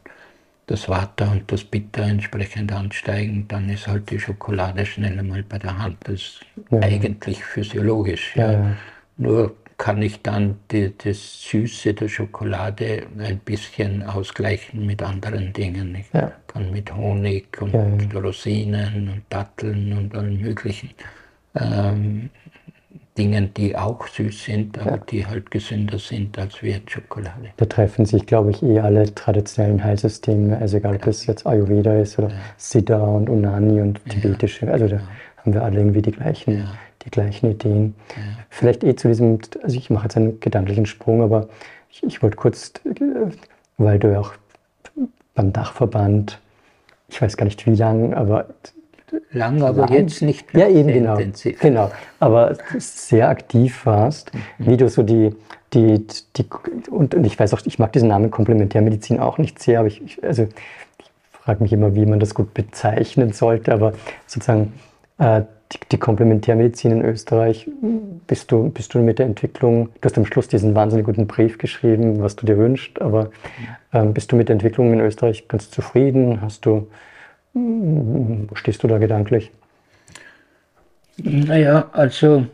das 0.72 0.88
Water 0.88 1.30
und 1.30 1.52
das 1.52 1.64
Bitter 1.64 2.02
entsprechend 2.02 2.72
ansteigen, 2.72 3.46
dann 3.46 3.68
ist 3.68 3.86
halt 3.86 4.10
die 4.10 4.18
Schokolade 4.18 4.86
schnell 4.86 5.18
einmal 5.18 5.42
bei 5.42 5.58
der 5.58 5.78
Hand. 5.78 5.98
Das 6.04 6.14
ist 6.14 6.40
ja. 6.70 6.80
eigentlich 6.80 7.44
physiologisch. 7.44 8.34
Ja. 8.36 8.52
ja. 8.52 8.76
Nur 9.18 9.54
kann 9.76 10.00
ich 10.00 10.22
dann 10.22 10.58
die, 10.70 10.92
das 10.96 11.42
Süße 11.42 11.92
der 11.92 12.08
Schokolade 12.08 13.02
ein 13.18 13.38
bisschen 13.40 14.02
ausgleichen 14.02 14.86
mit 14.86 15.02
anderen 15.02 15.52
Dingen. 15.52 15.94
Ich 15.94 16.10
kann 16.46 16.70
mit 16.70 16.94
Honig 16.94 17.60
und. 17.60 18.14
Rosinen 18.14 19.10
und 19.10 19.22
Datteln 19.28 19.92
und 19.92 20.16
allen 20.16 20.40
möglichen 20.40 20.90
ähm, 21.54 22.30
Dingen, 23.22 23.54
die 23.54 23.76
auch 23.76 24.06
süß 24.06 24.44
sind, 24.44 24.78
aber 24.78 24.98
die 24.98 25.24
halt 25.24 25.50
gesünder 25.50 25.98
sind 25.98 26.38
als 26.38 26.62
wie 26.62 26.80
Schokolade. 26.86 27.50
Da 27.56 27.66
treffen 27.66 28.04
sich, 28.04 28.26
glaube 28.26 28.50
ich, 28.50 28.62
eh 28.62 28.80
alle 28.80 29.14
traditionellen 29.14 29.82
Heilsysteme, 29.82 30.58
also 30.58 30.78
egal 30.78 30.96
ob 30.96 31.02
das 31.02 31.26
jetzt 31.26 31.46
Ayurveda 31.46 32.00
ist 32.00 32.18
oder 32.18 32.30
Siddha 32.56 32.98
und 32.98 33.28
Unani 33.28 33.80
und 33.80 34.00
tibetische, 34.08 34.70
also 34.70 34.88
da 34.88 35.00
haben 35.38 35.54
wir 35.54 35.62
alle 35.62 35.78
irgendwie 35.78 36.02
die 36.02 36.12
gleichen 36.12 36.68
die 37.04 37.10
gleichen 37.10 37.50
Ideen. 37.50 37.94
Ja. 38.10 38.22
Vielleicht 38.48 38.84
eh 38.84 38.94
zu 38.94 39.08
diesem, 39.08 39.38
also 39.62 39.76
ich 39.76 39.90
mache 39.90 40.04
jetzt 40.04 40.16
einen 40.16 40.40
gedanklichen 40.40 40.86
Sprung, 40.86 41.22
aber 41.22 41.48
ich, 41.90 42.02
ich 42.02 42.22
wollte 42.22 42.36
kurz, 42.36 42.72
weil 43.78 43.98
du 43.98 44.12
ja 44.12 44.20
auch 44.20 44.34
beim 45.34 45.52
Dachverband, 45.52 46.38
ich 47.08 47.20
weiß 47.20 47.36
gar 47.36 47.44
nicht 47.44 47.66
wie 47.66 47.74
lang, 47.74 48.14
aber 48.14 48.46
lang, 49.32 49.62
aber 49.62 49.82
lang, 49.82 49.92
jetzt 49.92 50.22
nicht 50.22 50.52
mehr 50.54 50.68
ja, 50.68 50.76
eben, 50.76 50.88
genau, 50.88 51.16
intensiv. 51.16 51.60
Genau, 51.60 51.90
aber 52.20 52.56
sehr 52.78 53.28
aktiv 53.28 53.86
warst, 53.86 54.32
mhm. 54.34 54.40
wie 54.58 54.76
du 54.76 54.88
so 54.88 55.02
die, 55.02 55.34
die, 55.72 56.06
die 56.36 56.46
und, 56.90 57.14
und, 57.14 57.26
ich 57.26 57.38
weiß 57.38 57.54
auch, 57.54 57.60
ich 57.64 57.78
mag 57.78 57.92
diesen 57.92 58.08
Namen 58.08 58.30
Komplementärmedizin 58.30 59.20
auch 59.20 59.38
nicht 59.38 59.58
sehr, 59.58 59.80
aber 59.80 59.88
ich, 59.88 60.02
ich 60.02 60.24
also 60.24 60.44
ich 60.44 61.10
frage 61.32 61.62
mich 61.62 61.72
immer, 61.72 61.94
wie 61.94 62.06
man 62.06 62.20
das 62.20 62.34
gut 62.34 62.54
bezeichnen 62.54 63.32
sollte, 63.32 63.72
aber 63.72 63.94
sozusagen 64.26 64.72
äh, 65.18 65.42
die, 65.72 65.78
die 65.92 65.98
Komplementärmedizin 65.98 66.92
in 66.92 67.04
Österreich, 67.04 67.68
bist 68.26 68.52
du, 68.52 68.70
bist 68.70 68.94
du 68.94 68.98
mit 68.98 69.18
der 69.18 69.26
Entwicklung, 69.26 69.88
du 70.00 70.06
hast 70.06 70.18
am 70.18 70.26
Schluss 70.26 70.48
diesen 70.48 70.74
wahnsinnig 70.74 71.06
guten 71.06 71.26
Brief 71.26 71.58
geschrieben, 71.58 72.20
was 72.22 72.36
du 72.36 72.46
dir 72.46 72.58
wünschst, 72.58 73.00
aber 73.00 73.30
ähm, 73.92 74.12
bist 74.12 74.32
du 74.32 74.36
mit 74.36 74.48
der 74.48 74.54
Entwicklung 74.54 74.92
in 74.92 75.00
Österreich 75.00 75.48
ganz 75.48 75.70
zufrieden? 75.70 76.40
Hast 76.40 76.66
du, 76.66 76.88
wo 77.54 78.54
stehst 78.54 78.82
du 78.82 78.88
da 78.88 78.98
gedanklich? 78.98 79.50
Naja, 81.16 81.90
also 81.92 82.46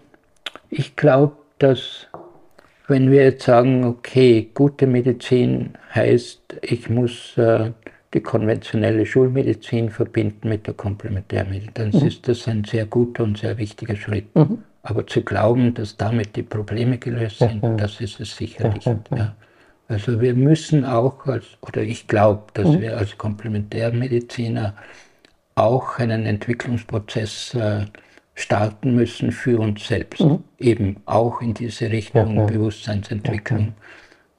ich 0.71 0.97
glaube, 0.97 1.37
dass 1.59 2.09
wenn 2.89 3.11
wir 3.11 3.23
jetzt 3.23 3.45
sagen, 3.45 3.85
okay, 3.85 4.51
gute 4.55 4.87
Medizin 4.87 5.75
heißt, 5.95 6.57
ich 6.63 6.89
muss 6.89 7.37
äh, 7.37 7.73
die 8.15 8.21
konventionelle 8.21 9.05
Schulmedizin 9.05 9.91
verbinden 9.91 10.49
mit 10.49 10.67
der 10.67 10.75
Komplementärmedizin, 10.75 11.71
dann 11.75 11.91
mhm. 11.91 12.07
ist 12.07 12.27
das 12.27 12.49
ein 12.49 12.65
sehr 12.65 12.87
guter 12.87 13.25
und 13.25 13.39
sehr 13.39 13.59
wichtiger 13.59 13.95
Schritt. 13.95 14.35
Mhm. 14.35 14.63
Aber 14.83 15.07
zu 15.07 15.23
glauben, 15.23 15.75
dass 15.75 15.99
damit 15.99 16.35
die 16.35 16.43
Probleme 16.43 16.97
gelöst 16.97 17.41
sind, 17.41 17.63
das 17.77 18.01
ist 18.01 18.21
es 18.21 18.35
sicher 18.35 18.73
nicht. 18.73 18.87
Ja, 18.87 19.35
also 19.89 20.21
wir 20.21 20.35
müssen 20.35 20.85
auch, 20.85 21.27
als, 21.27 21.47
oder 21.63 21.83
ich 21.83 22.07
glaube, 22.07 22.45
dass 22.55 22.69
mhm. 22.69 22.81
wir 22.83 22.99
als 22.99 23.17
Komplementärmediziner 23.17 24.75
auch 25.55 25.99
einen 25.99 26.27
Entwicklungsprozess 26.27 27.55
äh, 27.55 27.87
starten 28.35 28.95
müssen 28.95 29.33
für 29.33 29.59
uns 29.59 29.89
selbst, 29.89 30.21
mhm. 30.21 30.45
eben 30.59 30.97
auch 31.07 31.41
in 31.41 31.55
diese 31.55 31.91
Richtung 31.91 32.47
Bewusstseinsentwicklung. 32.47 33.75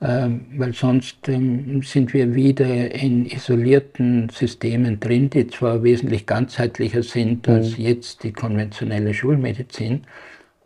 Ähm, 0.01 0.45
weil 0.55 0.73
sonst 0.73 1.27
ähm, 1.27 1.81
sind 1.81 2.13
wir 2.13 2.33
wieder 2.33 2.93
in 2.93 3.25
isolierten 3.25 4.29
Systemen 4.29 5.01
drin, 5.01 5.29
die 5.29 5.47
zwar 5.47 5.83
wesentlich 5.83 6.25
ganzheitlicher 6.25 7.03
sind 7.03 7.47
mhm. 7.47 7.53
als 7.55 7.77
jetzt 7.77 8.23
die 8.23 8.31
konventionelle 8.31 9.13
Schulmedizin, 9.13 10.03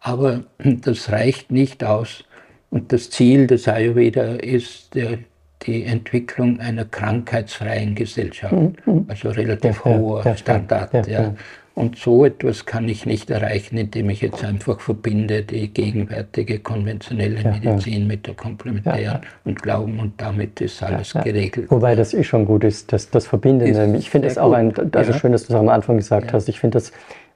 aber 0.01 0.43
das 0.59 1.11
reicht 1.11 1.51
nicht 1.51 1.83
aus. 1.83 2.25
Und 2.73 2.91
das 2.91 3.11
Ziel 3.11 3.45
des 3.45 3.67
Ayurveda 3.67 4.33
ist 4.37 4.95
die 4.95 5.83
Entwicklung 5.83 6.59
einer 6.59 6.85
krankheitsfreien 6.85 7.93
Gesellschaft, 7.93 8.51
mhm. 8.51 8.73
mhm. 8.87 9.05
also 9.07 9.29
relativ 9.29 9.85
ja, 9.85 9.95
hoher 9.95 10.25
ja, 10.25 10.35
Standard. 10.35 10.91
Ja, 10.91 11.21
ja. 11.21 11.35
Und 11.75 11.99
so 11.99 12.25
etwas 12.25 12.65
kann 12.65 12.89
ich 12.89 13.05
nicht 13.05 13.29
erreichen, 13.29 13.77
indem 13.77 14.09
ich 14.09 14.21
jetzt 14.21 14.43
einfach 14.43 14.79
verbinde 14.79 15.43
die 15.43 15.71
gegenwärtige 15.71 16.57
konventionelle 16.57 17.41
ja, 17.41 17.51
Medizin 17.51 18.01
ja. 18.01 18.07
mit 18.07 18.25
der 18.25 18.33
komplementären 18.33 19.03
ja, 19.03 19.21
und 19.45 19.61
glauben 19.61 19.99
und 19.99 20.19
damit 20.19 20.59
ist 20.59 20.81
alles 20.81 21.13
geregelt. 21.13 21.69
Wobei 21.69 21.93
das 21.93 22.15
eh 22.15 22.23
schon 22.23 22.47
gut 22.47 22.63
ist, 22.63 22.91
dass 22.91 23.11
das 23.11 23.27
Verbindende. 23.27 23.95
Ich 23.99 24.09
finde 24.09 24.29
es 24.29 24.39
auch 24.39 24.51
ein, 24.51 24.73
also 24.95 25.13
schön, 25.13 25.31
dass 25.31 25.45
du 25.45 25.53
es 25.53 25.59
am 25.59 25.69
Anfang 25.69 25.97
gesagt 25.97 26.33
hast. 26.33 26.49
Ich 26.49 26.59
finde 26.59 26.77
das, 26.77 26.91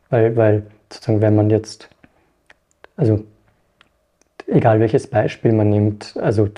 weil, 0.10 0.36
weil 0.36 0.64
sozusagen, 0.92 1.22
wenn 1.22 1.36
man 1.36 1.52
jetzt, 1.52 1.90
also 2.96 3.24
egal 4.48 4.80
welches 4.80 5.08
Beispiel 5.08 5.52
man 5.52 5.70
nimmt, 5.70 6.16
also 6.20 6.50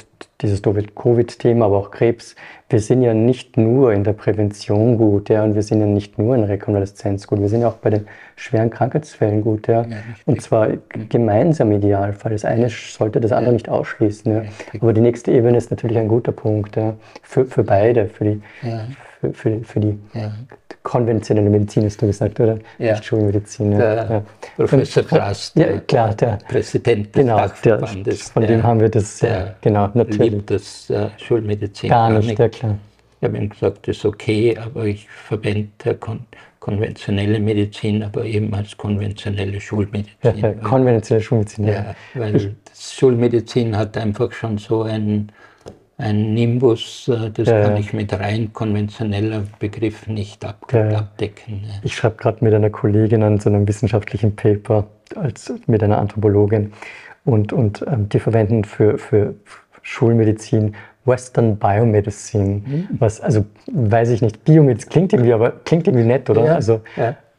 dieses 0.42 0.62
Covid-Thema, 0.62 1.66
aber 1.66 1.78
auch 1.78 1.92
Krebs, 1.92 2.36
wir 2.70 2.80
sind 2.80 3.02
ja 3.02 3.14
nicht 3.14 3.58
nur 3.58 3.92
in 3.92 4.04
der 4.04 4.14
Prävention 4.14 4.98
gut, 4.98 5.30
ja, 5.30 5.44
und 5.44 5.56
wir 5.56 5.64
sind 5.64 5.82
ja 5.82 5.86
nicht 5.86 6.18
nur 6.18 6.36
in 6.36 6.44
Rekonvaleszenz 6.44 7.28
gut, 7.28 7.42
wir 7.42 7.50
sind 7.50 7.62
ja 7.62 7.68
auch 7.68 7.78
bei 7.78 7.90
den 7.90 8.08
schweren 8.36 8.70
Krankheitsfällen 8.70 9.42
gut, 9.42 9.68
ja, 9.68 9.82
ja 9.82 9.98
und 10.26 10.42
zwar 10.42 10.70
mhm. 10.70 10.80
gemeinsam 11.10 11.72
Idealfall. 11.72 12.32
Das 12.32 12.46
eine 12.46 12.70
sollte 12.70 13.20
das 13.20 13.32
andere 13.32 13.52
ja. 13.52 13.54
nicht 13.54 13.70
ausschließen, 13.70 14.32
ja. 14.32 14.44
Aber 14.80 14.94
die 14.94 15.02
nächste 15.02 15.32
Ebene 15.32 15.58
ist 15.58 15.72
natürlich 15.72 15.98
ein 15.98 16.08
guter 16.08 16.32
Punkt, 16.32 16.76
ja, 16.76 16.96
für, 17.24 17.46
für 17.46 17.64
beide, 17.64 18.08
für 18.08 18.24
die, 18.26 18.42
für, 19.20 19.34
für, 19.34 19.64
für 19.64 19.80
die 19.80 20.00
konventionelle 20.84 21.50
Medizin, 21.50 21.86
hast 21.86 22.02
du 22.02 22.08
gesagt, 22.08 22.40
oder? 22.40 22.58
Ja. 22.78 22.92
Nicht 22.94 23.06
Schulmedizin. 23.06 23.74
Ja. 23.74 24.10
ja. 24.10 24.24
Professor 24.56 25.04
Krast, 25.04 25.56
ja, 25.56 25.80
klar, 25.80 26.14
der 26.16 26.40
Präsident 26.48 27.16
des 27.16 27.22
genau, 27.22 27.48
der, 27.64 27.80
Von 27.80 28.48
dem 28.48 28.64
haben 28.64 28.80
wir 28.80 28.90
das, 28.90 29.20
der 29.20 29.56
genau, 29.62 29.90
natürlich. 29.94 30.32
Liebt 30.32 30.52
das 30.52 30.90
uh, 30.90 31.10
Schulmedizin 31.18 31.90
gar 31.90 32.10
nicht. 32.10 32.22
Gar 32.22 32.28
nicht. 32.28 32.40
Ja, 32.40 32.50
klar. 32.50 32.78
Ich 33.22 33.28
habe 33.28 33.38
ihm 33.38 33.50
gesagt, 33.50 33.88
das 33.88 33.98
ist 33.98 34.06
okay, 34.06 34.58
aber 34.58 34.86
ich 34.86 35.10
verwende 35.10 35.96
kon 36.00 36.22
konventionelle 36.60 37.40
Medizin, 37.40 38.04
aber 38.04 38.26
eben 38.26 38.54
als 38.54 38.76
konventionelle 38.76 39.62
Schulmedizin. 39.62 40.14
Ja, 40.24 40.32
ja, 40.34 40.54
konventionelle 40.54 41.24
Schulmedizin, 41.24 41.68
ja. 41.68 41.74
ja 41.74 41.96
weil 42.16 42.56
Schulmedizin 42.78 43.78
hat 43.78 43.98
einfach 43.98 44.32
schon 44.34 44.58
so 44.58 44.84
ein 44.84 45.32
ein 46.00 46.34
Nimbus, 46.34 47.10
äh, 47.10 47.30
das 47.30 47.50
ja, 47.50 47.62
kann 47.62 47.78
ich 47.78 47.94
mit 47.94 48.14
rein 48.14 48.52
konventioneller 48.54 49.44
Begriff 49.60 50.08
nicht 50.08 50.44
ab 50.46 50.66
ja, 50.72 50.98
abdecken. 50.98 51.66
Ich 51.84 51.96
schreibe 51.96 52.16
gerade 52.16 52.44
mit 52.44 52.54
einer 52.54 52.70
Kollegin 52.70 53.22
an 53.22 53.40
so 53.40 53.50
einem 53.50 53.68
wissenschaftlichen 53.68 54.36
Paper 54.36 54.88
als, 55.16 55.54
mit 55.68 55.84
einer 55.84 56.00
Anthropologin 56.00 56.72
und, 57.26 57.52
und 57.52 57.86
ähm, 57.88 58.08
die 58.08 58.20
verwenden 58.20 58.64
für, 58.64 58.98
für 58.98 59.36
Schulmedizin 59.82 60.76
Western 61.06 61.58
Biomedicine, 61.58 62.62
mhm. 62.66 62.88
was, 63.00 63.20
also 63.20 63.46
weiß 63.72 64.10
ich 64.10 64.22
nicht, 64.22 64.46
Biomedizin 64.46 64.90
klingt 64.90 65.14
irgendwie, 65.14 65.34
aber 65.34 65.52
klingt 65.66 65.88
irgendwie 65.88 66.06
nett, 66.06 66.30
oder? 66.30 66.46
Ja, 66.46 66.56
also 66.56 66.82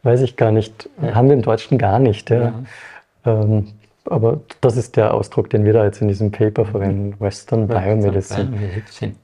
weiß 0.02 0.22
ich 0.22 0.36
gar 0.36 0.50
nicht, 0.50 0.88
haben 1.00 1.28
wir 1.28 1.34
im 1.34 1.42
Deutschen 1.42 1.78
gar 1.78 1.98
nicht. 1.98 2.30
Ähm, 2.30 3.68
aber 4.04 4.40
das 4.60 4.76
ist 4.76 4.96
der 4.96 5.14
Ausdruck, 5.14 5.50
den 5.50 5.64
wir 5.64 5.72
da 5.72 5.84
jetzt 5.84 6.00
in 6.00 6.08
diesem 6.08 6.30
Paper 6.30 6.64
verwenden, 6.64 7.14
Western 7.18 7.68
Biomedicine. 7.68 8.44
Biomedicine. 8.44 9.14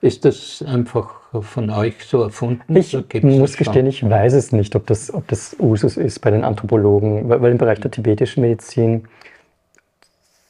Ist 0.00 0.24
das 0.24 0.64
einfach 0.66 1.10
von 1.42 1.70
euch 1.70 2.04
so 2.04 2.22
erfunden? 2.22 2.76
Ich 2.76 2.96
muss 3.22 3.56
gestehen, 3.56 3.86
ich 3.86 4.08
weiß 4.08 4.32
es 4.34 4.52
nicht, 4.52 4.76
ob 4.76 4.86
das, 4.86 5.12
ob 5.12 5.26
das 5.28 5.56
Usus 5.58 5.96
ist 5.96 6.20
bei 6.20 6.30
den 6.30 6.44
Anthropologen, 6.44 7.28
weil, 7.28 7.42
weil 7.42 7.52
im 7.52 7.58
Bereich 7.58 7.80
der 7.80 7.90
tibetischen 7.90 8.42
Medizin 8.42 9.08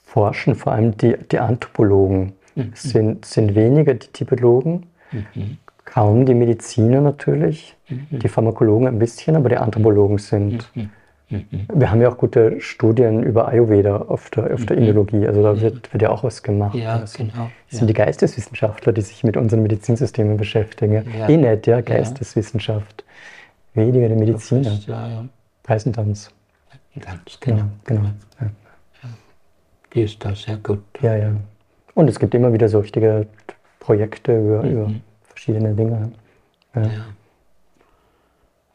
forschen 0.04 0.54
vor 0.54 0.72
allem 0.72 0.96
die, 0.96 1.16
die 1.30 1.38
Anthropologen. 1.38 2.32
Mhm. 2.54 2.72
Sind, 2.74 3.24
sind 3.24 3.54
weniger 3.54 3.94
die 3.94 4.08
Tibetologen, 4.08 4.86
mhm. 5.12 5.58
kaum 5.84 6.26
die 6.26 6.34
Mediziner 6.34 7.00
natürlich, 7.00 7.76
mhm. 7.88 8.18
die 8.18 8.28
Pharmakologen 8.28 8.88
ein 8.88 8.98
bisschen, 8.98 9.36
aber 9.36 9.48
die 9.48 9.56
Anthropologen 9.56 10.18
sind 10.18 10.68
mhm. 10.74 10.90
Mhm. 11.30 11.66
Wir 11.74 11.90
haben 11.90 12.00
ja 12.00 12.10
auch 12.10 12.16
gute 12.16 12.60
Studien 12.60 13.22
über 13.22 13.48
Ayurveda 13.48 13.96
auf 13.96 14.30
der, 14.30 14.54
auf 14.54 14.64
der 14.64 14.76
mhm. 14.76 14.84
Immunologie. 14.84 15.26
Also 15.26 15.42
da 15.42 15.60
wird, 15.60 15.92
wird, 15.92 16.02
ja 16.02 16.10
auch 16.10 16.24
was 16.24 16.42
gemacht. 16.42 16.74
Ja, 16.74 16.98
das 16.98 17.14
sind, 17.14 17.32
genau. 17.32 17.50
Das 17.68 17.78
sind 17.78 17.88
die 17.88 17.94
Geisteswissenschaftler, 17.94 18.92
die 18.92 19.02
sich 19.02 19.24
mit 19.24 19.36
unseren 19.36 19.62
Medizinsystemen 19.62 20.36
beschäftigen. 20.38 21.04
Ja. 21.18 21.28
Eh 21.28 21.36
nicht, 21.36 21.66
ja, 21.66 21.80
Geisteswissenschaft. 21.82 23.04
Weniger 23.74 24.08
die 24.08 24.14
Mediziner. 24.14 24.78
Ja, 24.86 25.08
ja. 25.08 25.24
Preisentanz. 25.62 26.30
Ganz 26.98 27.38
genau. 27.40 27.64
genau. 27.84 28.02
Ja. 28.40 28.50
Die 29.94 30.02
ist 30.02 30.24
da 30.24 30.34
sehr 30.34 30.56
gut. 30.56 30.82
Ja, 31.00 31.14
ja. 31.14 31.32
Und 31.94 32.08
es 32.08 32.18
gibt 32.18 32.34
immer 32.34 32.52
wieder 32.52 32.68
so 32.68 32.80
richtige 32.80 33.26
Projekte 33.80 34.38
über, 34.38 34.62
mhm. 34.62 34.70
über 34.70 34.90
verschiedene 35.24 35.74
Dinge. 35.74 36.12
Ja. 36.74 36.90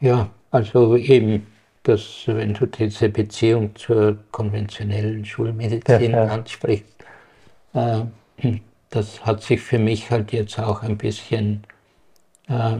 ja, 0.00 0.30
also 0.50 0.96
eben 0.96 1.46
dass 1.84 2.24
wenn 2.26 2.54
du 2.54 2.66
diese 2.66 3.08
Beziehung 3.08 3.74
zur 3.76 4.18
konventionellen 4.30 5.24
Schulmedizin 5.24 6.12
ja, 6.12 6.24
ja. 6.24 6.32
ansprichst, 6.32 6.86
äh, 7.74 8.00
das 8.90 9.24
hat 9.24 9.42
sich 9.42 9.60
für 9.60 9.78
mich 9.78 10.10
halt 10.10 10.32
jetzt 10.32 10.58
auch 10.58 10.82
ein 10.82 10.96
bisschen 10.96 11.62
äh, 12.48 12.76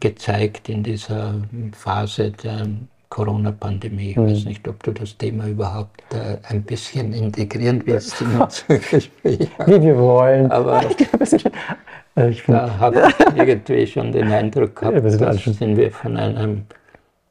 gezeigt 0.00 0.68
in 0.68 0.82
dieser 0.82 1.34
Phase 1.72 2.30
der 2.30 2.66
Corona-Pandemie. 3.10 4.10
Ich 4.10 4.16
weiß 4.16 4.44
nicht, 4.44 4.66
ob 4.68 4.82
du 4.82 4.92
das 4.92 5.16
Thema 5.16 5.46
überhaupt 5.46 6.02
äh, 6.12 6.38
ein 6.48 6.62
bisschen 6.62 7.12
integrieren 7.12 7.82
willst 7.86 8.20
in 8.20 8.28
unser 8.40 8.78
Gespräch. 8.78 9.48
Wie 9.66 9.82
wir 9.82 9.98
wollen. 9.98 10.50
Aber 10.50 10.82
Äh, 12.18 12.30
ich 12.30 12.44
da 12.46 12.78
habe 12.78 13.08
ich 13.08 13.36
irgendwie 13.36 13.86
schon 13.86 14.12
den 14.12 14.30
Eindruck 14.32 14.76
gehabt, 14.76 14.96
Ja, 14.96 15.32
sind 15.32 15.56
sind 15.56 15.76
wir 15.76 15.90
von 15.90 16.16
einer 16.16 16.56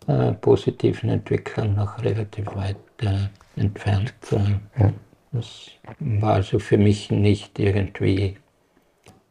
äh, 0.07 0.31
positiven 0.33 1.09
Entwicklung 1.09 1.75
noch 1.75 2.01
relativ 2.01 2.47
weit 2.55 2.77
äh, 3.01 3.59
entfernt. 3.59 4.13
Ja. 4.31 4.93
Das 5.33 5.69
war 5.99 6.35
also 6.35 6.59
für 6.59 6.77
mich 6.77 7.11
nicht 7.11 7.59
irgendwie 7.59 8.37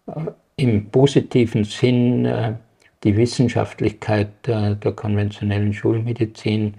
äh, 0.07 0.13
im 0.57 0.91
positiven 0.91 1.65
Sinn 1.65 2.27
äh, 2.27 2.55
die 3.05 3.17
Wissenschaftlichkeit 3.17 4.29
der 4.47 4.77
konventionellen 4.97 5.73
Schulmedizin 5.73 6.75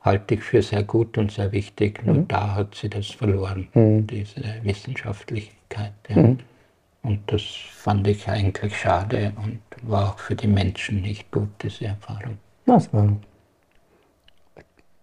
halte 0.00 0.34
ich 0.34 0.42
für 0.42 0.62
sehr 0.62 0.84
gut 0.84 1.18
und 1.18 1.32
sehr 1.32 1.52
wichtig. 1.52 2.04
Nur 2.06 2.24
da 2.28 2.54
hat 2.54 2.76
sie 2.76 2.88
das 2.88 3.08
verloren, 3.08 3.68
diese 3.74 4.42
Wissenschaftlichkeit. 4.62 5.92
Ja. 6.08 6.36
Und 7.02 7.20
das 7.26 7.42
fand 7.42 8.06
ich 8.08 8.26
eigentlich 8.28 8.76
schade 8.76 9.32
und 9.44 9.60
war 9.82 10.10
auch 10.10 10.18
für 10.18 10.34
die 10.34 10.46
Menschen 10.46 11.02
nicht 11.02 11.30
gut, 11.30 11.48
diese 11.62 11.86
Erfahrung. 11.86 12.38
das 12.64 12.90
war 12.92 13.16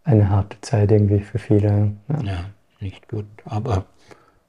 eine 0.04 0.30
harte 0.30 0.60
Zeit 0.62 0.91
irgendwie 0.91 1.20
für 1.20 1.39
viele. 1.39 1.91
Ja. 2.10 2.24
Ja, 2.24 2.45
nicht 2.80 3.08
gut. 3.08 3.26
Aber 3.45 3.86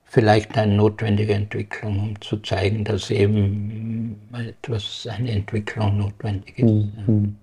vielleicht 0.05 0.57
eine 0.57 0.75
notwendige 0.75 1.35
Entwicklung, 1.35 1.99
um 2.01 2.21
zu 2.21 2.39
zeigen, 2.39 2.85
dass 2.85 3.11
eben 3.11 4.21
etwas, 4.33 5.07
eine 5.07 5.31
Entwicklung 5.31 5.99
notwendig 5.99 6.59
ist. 6.59 6.69
Ja. 6.69 7.05
Und 7.07 7.39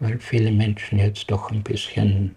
weil 0.00 0.18
viele 0.18 0.52
Menschen 0.52 0.98
jetzt 0.98 1.30
doch 1.30 1.50
ein 1.50 1.62
bisschen 1.62 2.34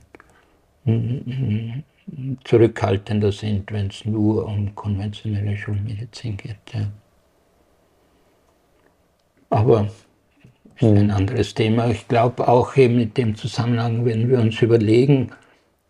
zurückhaltender 2.43 3.31
sind, 3.31 3.71
wenn 3.71 3.87
es 3.87 4.03
nur 4.05 4.45
um 4.47 4.73
konventionelle 4.75 5.55
Schulmedizin 5.55 6.35
geht. 6.35 6.55
Ja. 6.73 6.87
Aber 9.49 9.87
ist 10.81 10.97
ein 10.97 11.11
anderes 11.11 11.53
Thema. 11.53 11.89
Ich 11.89 12.07
glaube 12.07 12.47
auch 12.47 12.75
eben 12.75 12.99
in 12.99 13.13
dem 13.13 13.35
Zusammenhang, 13.35 14.05
wenn 14.05 14.29
wir 14.29 14.39
uns 14.39 14.61
überlegen, 14.61 15.31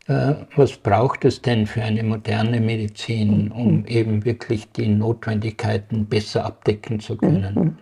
äh, 0.07 0.33
was 0.55 0.77
braucht 0.77 1.25
es 1.25 1.41
denn 1.41 1.67
für 1.67 1.83
eine 1.83 2.03
moderne 2.03 2.59
Medizin, 2.59 3.51
um 3.51 3.85
eben 3.85 4.25
wirklich 4.25 4.71
die 4.71 4.87
Notwendigkeiten 4.87 6.05
besser 6.05 6.45
abdecken 6.45 6.99
zu 6.99 7.17
können? 7.17 7.77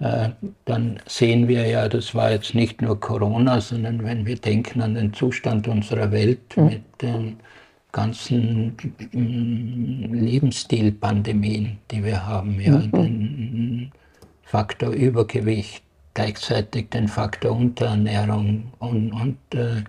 Äh, 0.00 0.30
dann 0.64 1.00
sehen 1.06 1.48
wir 1.48 1.66
ja, 1.66 1.88
das 1.88 2.14
war 2.14 2.30
jetzt 2.30 2.54
nicht 2.54 2.82
nur 2.82 2.98
Corona, 2.98 3.60
sondern 3.60 4.04
wenn 4.04 4.26
wir 4.26 4.36
denken 4.36 4.82
an 4.82 4.94
den 4.94 5.12
Zustand 5.14 5.68
unserer 5.68 6.10
Welt 6.10 6.56
mit 6.56 6.82
den 7.00 7.36
ganzen 7.92 8.76
mm, 9.12 10.12
Lebensstilpandemien, 10.12 11.78
die 11.90 12.04
wir 12.04 12.26
haben, 12.26 12.60
ja, 12.60 12.78
den 12.78 13.92
Faktor 14.42 14.90
Übergewicht, 14.90 15.83
gleichzeitig 16.14 16.90
den 16.90 17.08
Faktor 17.08 17.52
Unterernährung 17.52 18.72
und, 18.78 19.12
und 19.12 19.38
äh, 19.54 19.82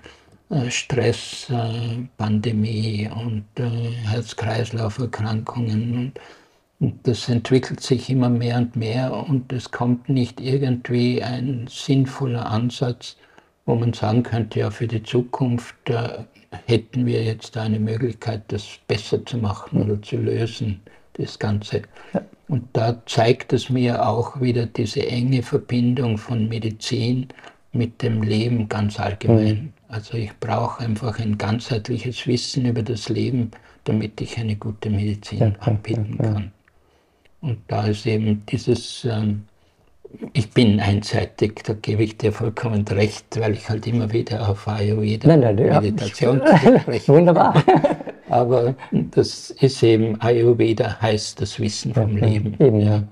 äh, 0.50 0.70
Stress, 0.70 1.50
äh, 1.50 2.08
Pandemie 2.18 3.10
und 3.10 3.46
äh, 3.58 3.92
Herz-Kreislauf-Erkrankungen. 4.08 5.94
Und, 5.98 6.14
und 6.80 7.08
das 7.08 7.30
entwickelt 7.30 7.82
sich 7.82 8.10
immer 8.10 8.30
mehr 8.30 8.58
und 8.58 8.76
mehr 8.76 9.14
und 9.14 9.52
es 9.52 9.72
kommt 9.72 10.10
nicht 10.10 10.40
irgendwie 10.40 11.24
ein 11.24 11.68
sinnvoller 11.68 12.46
Ansatz, 12.46 13.16
wo 13.66 13.76
man 13.76 13.94
sagen 13.94 14.22
könnte, 14.22 14.60
ja, 14.60 14.70
für 14.70 14.88
die 14.88 15.02
Zukunft 15.02 15.76
äh, 15.90 16.26
hätten 16.68 17.06
wir 17.08 17.24
jetzt 17.24 17.58
eine 17.58 17.80
Möglichkeit, 17.80 18.44
das 18.50 18.64
besser 18.88 19.26
zu 19.26 19.38
machen 19.38 19.82
oder 19.82 20.00
zu 20.02 20.18
lösen, 20.18 20.82
das 21.14 21.40
Ganze. 21.40 21.82
Und 22.48 22.68
da 22.74 23.02
zeigt 23.06 23.54
es 23.54 23.70
mir 23.70 24.08
auch 24.08 24.39
wieder 24.39 24.68
diese 24.68 25.06
enge 25.08 25.41
Verbindung 25.41 26.18
von 26.18 26.48
Medizin 26.48 27.28
mit 27.72 28.02
dem 28.02 28.22
Leben 28.22 28.70
ganz 28.70 29.00
allgemein. 29.00 29.74
Also 29.88 30.18
ich 30.18 30.32
brauche 30.39 30.84
einfach 30.84 31.20
ein 31.20 31.38
ganzheitliches 31.38 32.28
Wissen 32.28 32.66
über 32.66 32.84
das 32.84 33.10
Leben, 33.10 33.52
damit 33.86 34.22
ich 34.22 34.38
eine 34.38 34.56
gute 34.56 34.89
Medizin 34.89 35.56
anbieten 35.60 36.18
kann. 36.18 36.52
Und 37.41 37.60
da 37.68 37.86
ist 37.86 38.06
eben 38.06 38.43
dieses, 38.48 39.06
ähm, 39.06 39.43
ich 40.34 40.50
bin 40.52 40.80
einseitig, 40.80 41.64
da 41.64 41.74
gebe 41.74 42.04
ich 42.04 42.18
dir 42.18 42.32
vollkommen 42.32 42.86
recht, 42.88 43.39
weil 43.39 43.54
ich 43.54 43.70
halt 43.70 43.86
immer 43.86 44.12
wieder 44.12 44.50
auf 44.50 44.68
Ayurveda 44.68 45.28
Nein, 45.28 45.41
nein, 45.41 45.58
ja. 45.58 45.80
Meditation 45.82 46.41
spreche. 46.82 47.14
Wunderbar. 47.14 47.64
Aber 48.36 48.76
das 48.92 49.52
ist 49.52 49.82
eben, 49.84 50.20
Ayurveda 50.20 51.00
heißt 51.02 51.40
das 51.42 51.60
Wissen 51.60 51.94
vom 51.94 52.18
Ja, 52.18 52.26
Leben. 52.26 52.56
eben, 52.60 52.80
ja. 52.82 53.04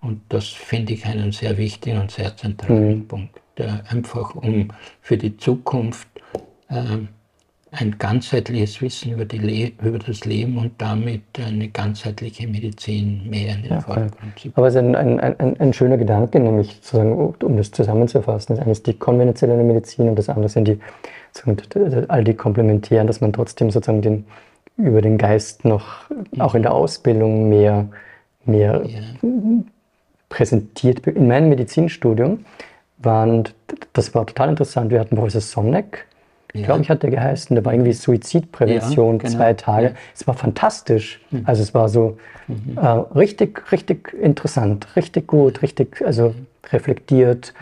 Und 0.00 0.20
das 0.28 0.48
finde 0.48 0.92
ich 0.94 1.04
einen 1.06 1.32
sehr 1.32 1.56
wichtigen 1.58 1.98
und 2.00 2.10
sehr 2.10 2.36
zentralen 2.36 2.98
Mhm. 2.98 3.08
Punkt. 3.08 3.40
Der 3.56 3.82
einfach 3.90 4.34
um 4.34 4.68
für 5.00 5.16
die 5.16 5.36
Zukunft 5.36 6.08
ähm, 6.70 7.08
ein 7.70 7.96
ganzheitliches 7.98 8.80
Wissen 8.80 9.12
über, 9.12 9.26
über 9.82 9.98
das 9.98 10.24
Leben 10.24 10.56
und 10.58 10.72
damit 10.78 11.22
eine 11.44 11.68
ganzheitliche 11.68 12.48
Medizin 12.48 13.28
mehr 13.28 13.54
in 13.56 13.62
den 13.62 13.72
Ja, 13.72 13.80
Vordergrund 13.80 14.32
zu 14.38 14.42
bringen. 14.42 14.54
Aber 14.56 14.66
es 14.68 14.74
ist 14.74 14.80
ein, 14.80 14.94
ein, 14.96 15.20
ein, 15.20 15.60
ein 15.60 15.72
schöner 15.72 15.98
Gedanke, 15.98 16.40
nämlich 16.40 16.74
sozusagen, 16.76 17.34
um 17.42 17.56
das 17.56 17.70
zusammenzufassen. 17.70 18.56
Das 18.56 18.62
eine 18.64 18.72
ist 18.72 18.86
die 18.86 18.94
konventionelle 18.94 19.62
Medizin 19.64 20.08
und 20.08 20.16
das 20.16 20.28
andere 20.28 20.48
sind 20.48 20.66
die, 20.68 20.78
all 22.08 22.24
die 22.24 22.34
komplementären, 22.34 23.06
dass 23.06 23.20
man 23.20 23.32
trotzdem 23.32 23.70
sozusagen 23.70 24.00
den, 24.02 24.24
über 24.78 25.02
den 25.02 25.18
Geist 25.18 25.64
noch 25.64 26.06
auch 26.38 26.54
in 26.54 26.62
der 26.62 26.72
Ausbildung 26.72 27.48
mehr, 27.48 27.88
mehr 28.44 28.82
Ja. 28.86 29.00
präsentiert. 30.28 31.06
In 31.06 31.26
meinem 31.28 31.48
Medizinstudium 31.48 32.44
waren, 32.98 33.44
das 33.92 34.14
war 34.14 34.26
total 34.26 34.50
interessant, 34.50 34.90
wir 34.90 35.00
hatten 35.00 35.16
Professor 35.16 35.40
Somnek, 35.40 36.06
Ja. 36.54 36.64
glaube 36.66 36.82
ich, 36.82 36.90
hat 36.90 37.02
der 37.02 37.10
geheißen, 37.10 37.54
der 37.54 37.64
war 37.64 37.72
irgendwie 37.72 37.92
Suizidprävention, 37.92 39.16
Ja, 39.16 39.18
genau. 39.18 39.32
zwei 39.36 39.54
Tage. 39.54 39.90
Mhm. 39.90 39.94
Es 40.14 40.26
war 40.26 40.34
fantastisch. 40.34 41.20
Also 41.44 41.62
es 41.62 41.74
war 41.74 41.88
so 41.88 42.16
äh, 42.76 42.86
richtig, 42.86 43.70
richtig 43.72 44.14
interessant, 44.14 44.86
richtig 44.96 45.26
gut, 45.26 45.60
richtig, 45.62 46.02
also 46.06 46.34
reflektiert, 46.72 47.52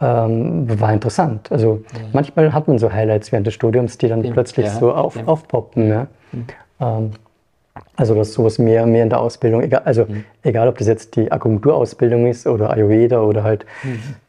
ähm, 0.00 0.80
war 0.80 0.92
interessant. 0.92 1.50
Also 1.50 1.82
manchmal 2.12 2.52
hat 2.52 2.68
man 2.68 2.78
so 2.78 2.92
Highlights 2.92 3.32
während 3.32 3.46
des 3.46 3.54
Studiums, 3.54 3.98
die 3.98 4.08
dann 4.08 4.22
plötzlich 4.22 4.68
so 4.70 4.92
auf, 4.92 5.16
aufpoppen. 5.26 5.88
Ja. 5.88 6.06
Ähm, 6.80 7.10
also 7.96 8.14
dass 8.14 8.32
sowas 8.32 8.58
mehr, 8.58 8.86
mehr 8.86 9.02
in 9.02 9.10
der 9.10 9.20
Ausbildung, 9.20 9.62
egal, 9.62 9.82
also 9.84 10.06
egal 10.42 10.68
ob 10.68 10.78
das 10.78 10.86
jetzt 10.86 11.14
die 11.16 11.30
Akupunkturausbildung 11.30 12.26
ist 12.26 12.46
oder 12.46 12.70
Ayurveda 12.70 13.20
oder 13.20 13.42
halt 13.42 13.66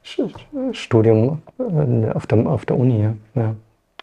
Sch- 0.05 0.73
Studium 0.73 1.41
äh, 1.59 2.11
auf 2.11 2.27
der, 2.27 2.45
auf 2.45 2.65
der 2.65 2.77
Uni. 2.77 3.03
Ja. 3.03 3.13
Ja. 3.35 3.55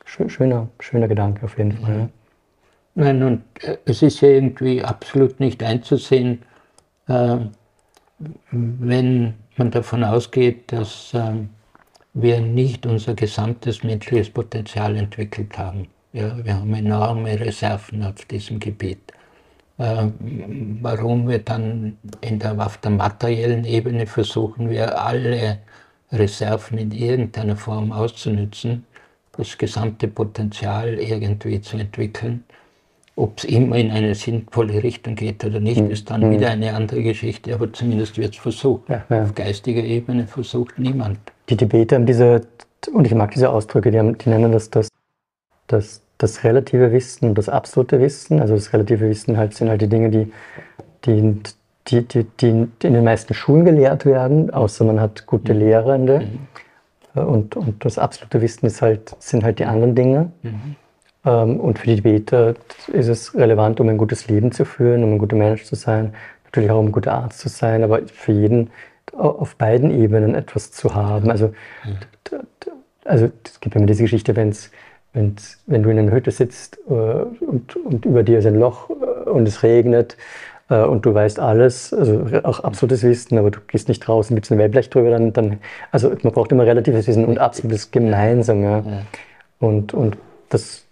Schö- 0.06 0.28
Schöner, 0.28 0.68
schöner 0.80 1.08
Gedanke 1.08 1.44
auf 1.44 1.58
jeden 1.58 1.72
Fall. 1.72 1.98
Ja. 1.98 2.08
Nein, 2.94 3.22
und 3.22 3.42
äh, 3.62 3.76
es 3.84 4.02
ist 4.02 4.20
ja 4.22 4.28
irgendwie 4.28 4.82
absolut 4.82 5.40
nicht 5.40 5.62
einzusehen, 5.62 6.42
äh, 7.08 7.36
wenn 8.50 9.34
man 9.56 9.70
davon 9.70 10.04
ausgeht, 10.04 10.72
dass 10.72 11.12
äh, 11.12 11.32
wir 12.14 12.40
nicht 12.40 12.86
unser 12.86 13.14
gesamtes 13.14 13.82
menschliches 13.82 14.30
Potenzial 14.30 14.96
entwickelt 14.96 15.58
haben. 15.58 15.88
Ja, 16.14 16.32
wir 16.44 16.54
haben 16.54 16.72
enorme 16.72 17.38
Reserven 17.40 18.04
auf 18.04 18.24
diesem 18.26 18.60
Gebiet. 18.60 19.00
Äh, 19.78 20.06
warum 20.80 21.28
wir 21.28 21.40
dann 21.40 21.98
der, 22.22 22.64
auf 22.64 22.76
der 22.78 22.92
materiellen 22.92 23.64
Ebene 23.64 24.06
versuchen, 24.06 24.70
wir 24.70 25.02
alle 25.04 25.58
Reserven 26.12 26.78
in 26.78 26.92
irgendeiner 26.92 27.56
Form 27.56 27.90
auszunützen, 27.90 28.86
das 29.36 29.58
gesamte 29.58 30.06
Potenzial 30.06 30.94
irgendwie 30.94 31.60
zu 31.60 31.78
entwickeln. 31.78 32.44
Ob 33.16 33.38
es 33.38 33.44
immer 33.44 33.76
in 33.76 33.90
eine 33.90 34.14
sinnvolle 34.14 34.84
Richtung 34.84 35.16
geht 35.16 35.44
oder 35.44 35.58
nicht, 35.58 35.80
ist 35.80 36.10
dann 36.10 36.30
wieder 36.30 36.50
eine 36.50 36.74
andere 36.74 37.02
Geschichte, 37.02 37.54
aber 37.54 37.72
zumindest 37.72 38.18
wird 38.18 38.34
es 38.34 38.40
versucht. 38.40 38.88
Ja, 38.88 39.04
ja. 39.08 39.24
Auf 39.24 39.34
geistiger 39.34 39.82
Ebene 39.82 40.28
versucht 40.28 40.78
niemand. 40.78 41.18
Die 41.48 41.56
Tibeter 41.56 41.96
haben 41.96 42.06
diese, 42.06 42.46
und 42.92 43.04
ich 43.04 43.14
mag 43.14 43.32
diese 43.32 43.50
Ausdrücke, 43.50 43.90
die, 43.90 43.98
haben, 43.98 44.16
die 44.16 44.28
nennen 44.28 44.52
das 44.52 44.70
das, 44.70 44.88
das 45.66 46.03
das 46.18 46.44
relative 46.44 46.92
Wissen 46.92 47.28
und 47.28 47.38
das 47.38 47.48
absolute 47.48 48.00
Wissen. 48.00 48.40
Also 48.40 48.54
das 48.54 48.72
relative 48.72 49.08
Wissen 49.08 49.36
halt 49.36 49.54
sind 49.54 49.68
halt 49.68 49.82
die 49.82 49.88
Dinge, 49.88 50.10
die, 50.10 50.32
die, 51.04 51.40
die, 51.88 52.02
die, 52.02 52.24
die 52.24 52.48
in 52.48 52.94
den 52.94 53.04
meisten 53.04 53.34
Schulen 53.34 53.64
gelehrt 53.64 54.06
werden, 54.06 54.50
außer 54.50 54.84
man 54.84 55.00
hat 55.00 55.26
gute 55.26 55.52
Lehrende. 55.52 56.20
Und, 57.14 57.56
und 57.56 57.84
das 57.84 57.98
absolute 57.98 58.40
Wissen 58.40 58.66
ist 58.66 58.82
halt, 58.82 59.14
sind 59.20 59.44
halt 59.44 59.58
die 59.58 59.66
anderen 59.66 59.94
Dinge. 59.94 60.32
Ähm, 61.24 61.60
Und 61.60 61.78
für 61.78 61.86
die 61.86 61.96
Tibeter 61.96 62.54
ist 62.88 63.08
es 63.08 63.34
relevant, 63.34 63.80
um 63.80 63.88
ein 63.88 63.98
gutes 63.98 64.28
Leben 64.28 64.52
zu 64.52 64.64
führen, 64.64 65.04
um 65.04 65.14
ein 65.14 65.18
guter 65.18 65.36
Mensch 65.36 65.64
zu 65.64 65.74
sein, 65.76 66.14
natürlich 66.44 66.70
auch 66.70 66.78
um 66.78 66.86
ein 66.86 66.92
guter 66.92 67.12
Arzt 67.12 67.40
zu 67.40 67.48
sein, 67.48 67.82
aber 67.84 68.02
für 68.06 68.32
jeden 68.32 68.70
auf 69.12 69.56
beiden 69.56 69.90
Ebenen 69.90 70.34
etwas 70.34 70.72
zu 70.72 70.94
haben. 70.94 71.30
Also 71.30 71.52
also 73.04 73.30
es 73.44 73.60
gibt 73.60 73.76
immer 73.76 73.86
diese 73.86 74.02
Geschichte, 74.02 74.34
wenn's, 74.34 74.70
wenn's, 75.14 75.62
wenn 75.66 75.82
du 75.82 75.90
in 75.90 75.98
einer 75.98 76.12
Hütte 76.12 76.30
sitzt 76.30 76.78
äh, 76.88 76.92
und, 76.92 77.76
und 77.76 78.04
über 78.04 78.22
dir 78.22 78.38
ist 78.40 78.46
ein 78.46 78.58
Loch 78.58 78.90
äh, 78.90 79.30
und 79.30 79.48
es 79.48 79.62
regnet 79.62 80.16
äh, 80.68 80.82
und 80.82 81.06
du 81.06 81.14
weißt 81.14 81.38
alles, 81.40 81.94
also 81.94 82.26
auch 82.42 82.60
absolutes 82.60 83.02
Wissen, 83.02 83.38
aber 83.38 83.50
du 83.50 83.60
gehst 83.66 83.88
nicht 83.88 84.06
raus 84.08 84.30
und 84.30 84.36
gibst 84.36 84.52
ein 84.52 84.58
Wellblech 84.58 84.90
drüber, 84.90 85.10
dann, 85.10 85.32
dann, 85.32 85.58
also 85.92 86.12
man 86.22 86.32
braucht 86.32 86.52
immer 86.52 86.66
relatives 86.66 87.06
Wissen 87.06 87.24
und 87.24 87.38
absolutes 87.38 87.90
Gemeinsam. 87.90 88.62
Ja. 88.62 88.78
ja. 88.80 89.02
Und, 89.60 89.94
und 89.94 90.18
das, 90.50 90.84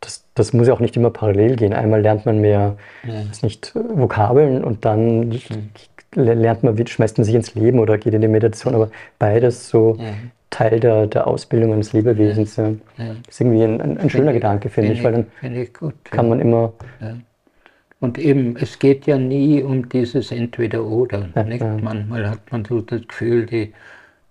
das, 0.00 0.24
das 0.34 0.52
muss 0.52 0.68
ja 0.68 0.74
auch 0.74 0.80
nicht 0.80 0.96
immer 0.96 1.10
parallel 1.10 1.56
gehen. 1.56 1.72
Einmal 1.72 2.02
lernt 2.02 2.26
man 2.26 2.40
mehr, 2.40 2.76
ja. 3.04 3.22
nicht, 3.42 3.74
Vokabeln 3.74 4.62
und 4.62 4.84
dann 4.84 5.28
mhm. 5.30 5.70
lernt 6.14 6.62
man, 6.62 6.86
schmeißt 6.86 7.18
man 7.18 7.24
sich 7.24 7.34
ins 7.34 7.54
Leben 7.54 7.78
oder 7.78 7.96
geht 7.98 8.14
in 8.14 8.20
die 8.20 8.28
Meditation, 8.28 8.74
aber 8.74 8.90
beides 9.18 9.68
so. 9.68 9.96
Teil 10.50 10.80
der, 10.80 11.06
der 11.06 11.26
Ausbildung 11.26 11.72
eines 11.72 11.92
Lebewesens. 11.92 12.56
Ja. 12.56 12.68
Ja. 12.68 12.74
Das 12.98 13.28
ist 13.28 13.40
irgendwie 13.40 13.62
ein, 13.62 13.80
ein, 13.80 13.98
ein 13.98 14.10
schöner 14.10 14.30
ich, 14.30 14.36
Gedanke, 14.36 14.68
finde 14.68 14.92
ich, 14.92 15.02
weil 15.02 15.26
dann 15.40 15.54
ich 15.54 15.72
gut, 15.74 15.94
kann 16.04 16.28
man 16.28 16.40
immer. 16.40 16.72
Und 18.00 18.18
eben, 18.18 18.56
es 18.56 18.78
geht 18.78 19.06
ja 19.06 19.18
nie 19.18 19.62
um 19.62 19.88
dieses 19.88 20.30
Entweder-Oder. 20.30 21.28
Manchmal 21.34 22.30
hat 22.30 22.52
man 22.52 22.64
so 22.64 22.80
das 22.80 23.06
Gefühl, 23.08 23.46
die 23.46 23.72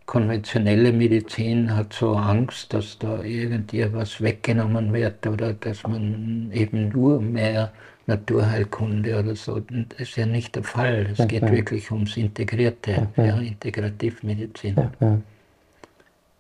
konventionelle 0.05 0.91
Medizin 0.91 1.75
hat 1.75 1.93
so 1.93 2.15
Angst, 2.15 2.73
dass 2.73 2.99
da 2.99 3.23
irgendwie 3.23 3.91
was 3.91 4.21
weggenommen 4.21 4.93
wird 4.93 5.25
oder 5.25 5.53
dass 5.53 5.83
man 5.83 6.51
eben 6.53 6.89
nur 6.89 7.19
mehr 7.21 7.71
Naturheilkunde 8.07 9.19
oder 9.19 9.35
so. 9.35 9.59
Das 9.59 9.99
ist 9.99 10.15
ja 10.15 10.27
nicht 10.27 10.55
der 10.55 10.63
Fall. 10.63 11.07
Es 11.17 11.27
geht 11.27 11.49
wirklich 11.51 11.91
ums 11.91 12.17
Integrierte, 12.17 13.07
ja 13.17 13.37
Integrativmedizin. 13.39 14.75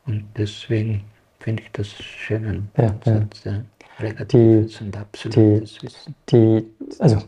Und 0.05 0.25
deswegen 0.37 1.03
finde 1.39 1.63
ich 1.63 1.71
das 1.71 1.87
schön. 1.87 2.69
Ja, 2.77 2.95
Satz, 3.03 3.43
ja. 3.43 3.61
Relatives 3.99 4.81
und 4.81 4.97
absolutes 4.97 5.77
die, 5.77 5.83
Wissen. 5.83 6.15
Die, 6.29 6.65
also 6.99 7.19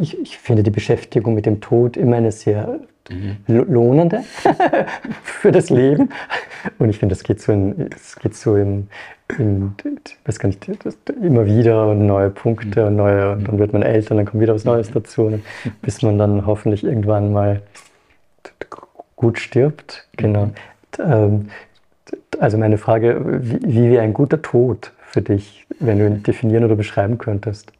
ich, 0.00 0.18
ich 0.18 0.38
finde 0.38 0.62
die 0.62 0.70
Beschäftigung 0.70 1.34
mit 1.34 1.44
dem 1.44 1.60
Tod 1.60 1.96
immer 1.96 2.16
eine 2.16 2.32
sehr 2.32 2.80
mhm. 3.10 3.36
lohnende 3.46 4.22
für 5.22 5.52
das 5.52 5.70
Leben. 5.70 6.08
Und 6.78 6.88
ich 6.88 6.98
finde, 6.98 7.14
das 7.14 7.24
geht 7.24 7.40
so, 7.40 7.52
in, 7.52 7.90
das 7.90 8.16
geht 8.16 8.34
so 8.34 8.56
in, 8.56 8.88
in 9.38 9.74
weiß 10.24 10.38
gar 10.38 10.46
nicht, 10.46 10.66
immer 11.20 11.44
wieder 11.44 11.94
neue 11.94 12.30
Punkte 12.30 12.82
mhm. 12.82 12.86
und 12.86 12.96
neue, 12.96 13.36
dann 13.36 13.58
wird 13.58 13.72
man 13.72 13.82
älter 13.82 14.12
und 14.12 14.18
dann 14.18 14.26
kommt 14.26 14.42
wieder 14.42 14.54
was 14.54 14.64
Neues 14.64 14.90
mhm. 14.90 14.94
dazu, 14.94 15.40
bis 15.82 16.02
man 16.02 16.18
dann 16.18 16.46
hoffentlich 16.46 16.84
irgendwann 16.84 17.32
mal 17.32 17.60
gut 19.16 19.38
stirbt. 19.38 20.08
Genau. 20.16 20.50
Ähm, 20.98 21.48
also 22.38 22.58
meine 22.58 22.78
Frage, 22.78 23.40
wie, 23.42 23.60
wie 23.62 23.90
wäre 23.90 24.02
ein 24.02 24.12
guter 24.12 24.42
Tod 24.42 24.92
für 25.08 25.22
dich, 25.22 25.66
wenn 25.80 25.98
du 25.98 26.06
ihn 26.06 26.22
definieren 26.22 26.64
oder 26.64 26.76
beschreiben 26.76 27.18
könntest? 27.18 27.72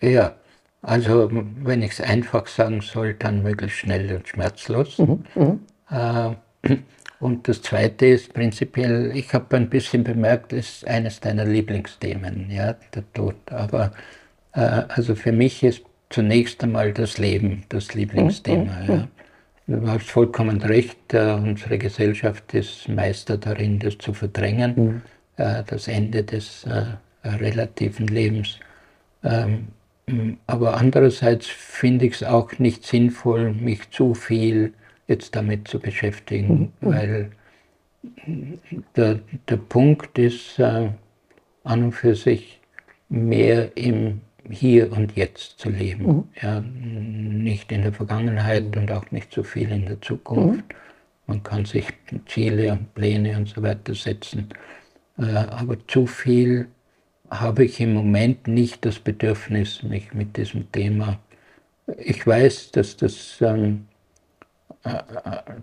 Ja, 0.00 0.34
also 0.82 1.30
wenn 1.30 1.82
ich 1.82 1.92
es 1.92 2.00
einfach 2.00 2.46
sagen 2.46 2.80
soll, 2.80 3.14
dann 3.14 3.42
möglichst 3.42 3.78
schnell 3.78 4.16
und 4.16 4.28
schmerzlos. 4.28 4.98
Mhm, 4.98 5.24
mhm. 5.34 5.60
Äh, 5.90 6.76
und 7.20 7.46
das 7.46 7.62
Zweite 7.62 8.06
ist 8.06 8.34
prinzipiell, 8.34 9.12
ich 9.14 9.32
habe 9.32 9.56
ein 9.56 9.70
bisschen 9.70 10.02
bemerkt, 10.02 10.52
ist 10.52 10.86
eines 10.88 11.20
deiner 11.20 11.44
Lieblingsthemen, 11.44 12.50
ja, 12.50 12.74
der 12.94 13.04
Tod. 13.12 13.36
Aber 13.46 13.92
äh, 14.54 14.82
also 14.88 15.14
für 15.14 15.30
mich 15.30 15.62
ist 15.62 15.82
zunächst 16.10 16.64
einmal 16.64 16.92
das 16.92 17.18
Leben 17.18 17.62
das 17.68 17.94
Lieblingsthema. 17.94 18.72
Mhm, 18.80 18.88
ja. 18.88 19.08
Du 19.66 19.86
hast 19.86 20.10
vollkommen 20.10 20.60
recht, 20.60 21.14
äh, 21.14 21.32
unsere 21.34 21.78
Gesellschaft 21.78 22.52
ist 22.54 22.88
Meister 22.88 23.38
darin, 23.38 23.78
das 23.78 23.98
zu 23.98 24.12
verdrängen, 24.12 24.74
mhm. 24.76 25.02
äh, 25.36 25.62
das 25.64 25.88
Ende 25.88 26.24
des 26.24 26.64
äh, 26.64 26.84
relativen 27.26 28.08
Lebens. 28.08 28.58
Ähm, 29.22 29.68
aber 30.46 30.76
andererseits 30.76 31.46
finde 31.46 32.06
ich 32.06 32.14
es 32.14 32.22
auch 32.24 32.58
nicht 32.58 32.84
sinnvoll, 32.84 33.52
mich 33.52 33.90
zu 33.90 34.14
viel 34.14 34.74
jetzt 35.06 35.36
damit 35.36 35.68
zu 35.68 35.78
beschäftigen, 35.78 36.72
mhm. 36.80 36.88
weil 36.88 37.30
der, 38.96 39.20
der 39.48 39.56
Punkt 39.56 40.18
ist 40.18 40.58
äh, 40.58 40.90
an 41.64 41.84
und 41.84 41.92
für 41.92 42.16
sich 42.16 42.60
mehr 43.08 43.76
im 43.76 44.20
Hier 44.50 44.92
und 44.92 45.16
Jetzt 45.16 45.58
zu 45.58 45.70
leben. 45.70 46.06
Mhm. 46.06 46.24
Ja, 46.40 46.60
nicht 46.60 47.72
in 47.72 47.82
der 47.82 47.92
Vergangenheit 47.92 48.76
und 48.76 48.90
auch 48.90 49.10
nicht 49.10 49.32
zu 49.32 49.44
viel 49.44 49.70
in 49.70 49.86
der 49.86 50.00
Zukunft. 50.00 50.68
Mhm. 50.68 50.76
Man 51.26 51.42
kann 51.42 51.64
sich 51.64 51.86
Ziele 52.26 52.72
und 52.72 52.94
Pläne 52.94 53.36
und 53.36 53.48
so 53.48 53.62
weiter 53.62 53.94
setzen, 53.94 54.48
äh, 55.18 55.24
aber 55.24 55.76
zu 55.86 56.06
viel 56.06 56.66
habe 57.30 57.64
ich 57.64 57.80
im 57.80 57.94
Moment 57.94 58.46
nicht 58.46 58.84
das 58.84 58.98
Bedürfnis, 58.98 59.82
mich 59.82 60.12
mit 60.12 60.36
diesem 60.36 60.70
Thema. 60.70 61.18
Ich 61.98 62.26
weiß, 62.26 62.72
dass 62.72 62.96
das 62.96 63.38
ähm, 63.40 63.86
äh, 64.84 64.98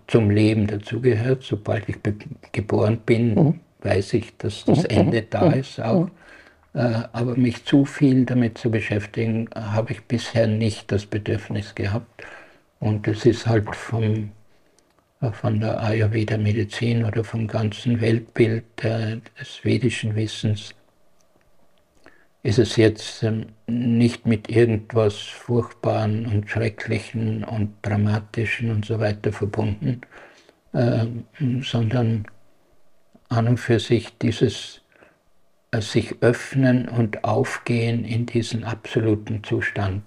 zum 0.06 0.30
Leben 0.30 0.66
dazugehört. 0.66 1.42
Sobald 1.42 1.88
ich 1.88 1.96
geboren 2.52 2.98
bin, 3.04 3.34
mhm. 3.34 3.60
weiß 3.82 4.14
ich, 4.14 4.36
dass 4.38 4.64
das 4.64 4.82
mhm. 4.84 4.90
Ende 4.90 5.22
da 5.22 5.50
mhm. 5.50 5.54
ist 5.54 5.80
auch. 5.80 6.08
Äh, 6.74 7.02
aber 7.12 7.36
mich 7.36 7.64
zu 7.64 7.84
viel 7.84 8.24
damit 8.24 8.58
zu 8.58 8.70
beschäftigen, 8.70 9.48
habe 9.54 9.92
ich 9.92 10.04
bisher 10.04 10.46
nicht 10.46 10.92
das 10.92 11.06
Bedürfnis 11.06 11.74
gehabt. 11.74 12.24
Und 12.78 13.06
es 13.08 13.26
ist 13.26 13.46
halt 13.46 13.74
vom, 13.74 14.30
äh, 15.20 15.32
von 15.32 15.60
der 15.60 15.82
Ayurveda-Medizin 15.82 17.04
oder 17.04 17.24
vom 17.24 17.46
ganzen 17.46 18.00
Weltbild 18.00 18.64
des 18.82 19.64
vedischen 19.64 20.14
Wissens 20.14 20.74
ist 22.42 22.58
es 22.58 22.76
jetzt 22.76 23.22
ähm, 23.22 23.46
nicht 23.66 24.26
mit 24.26 24.48
irgendwas 24.48 25.18
Furchtbaren 25.18 26.26
und 26.26 26.48
Schrecklichen 26.48 27.44
und 27.44 27.74
Dramatischen 27.82 28.70
und 28.70 28.84
so 28.84 28.98
weiter 28.98 29.32
verbunden, 29.32 30.00
äh, 30.72 31.06
sondern 31.62 32.26
an 33.28 33.48
und 33.48 33.58
für 33.58 33.78
sich 33.78 34.16
dieses 34.18 34.76
äh, 34.76 34.89
sich 35.78 36.20
öffnen 36.20 36.88
und 36.88 37.22
aufgehen 37.22 38.04
in 38.04 38.26
diesen 38.26 38.64
absoluten 38.64 39.44
Zustand 39.44 40.02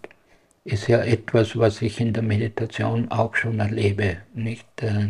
ist 0.65 0.87
ja 0.87 1.01
etwas, 1.01 1.57
was 1.57 1.81
ich 1.81 1.99
in 1.99 2.13
der 2.13 2.23
Meditation 2.23 3.09
auch 3.11 3.35
schon 3.35 3.59
erlebe, 3.59 4.17
nicht 4.33 4.67
äh, 4.81 5.09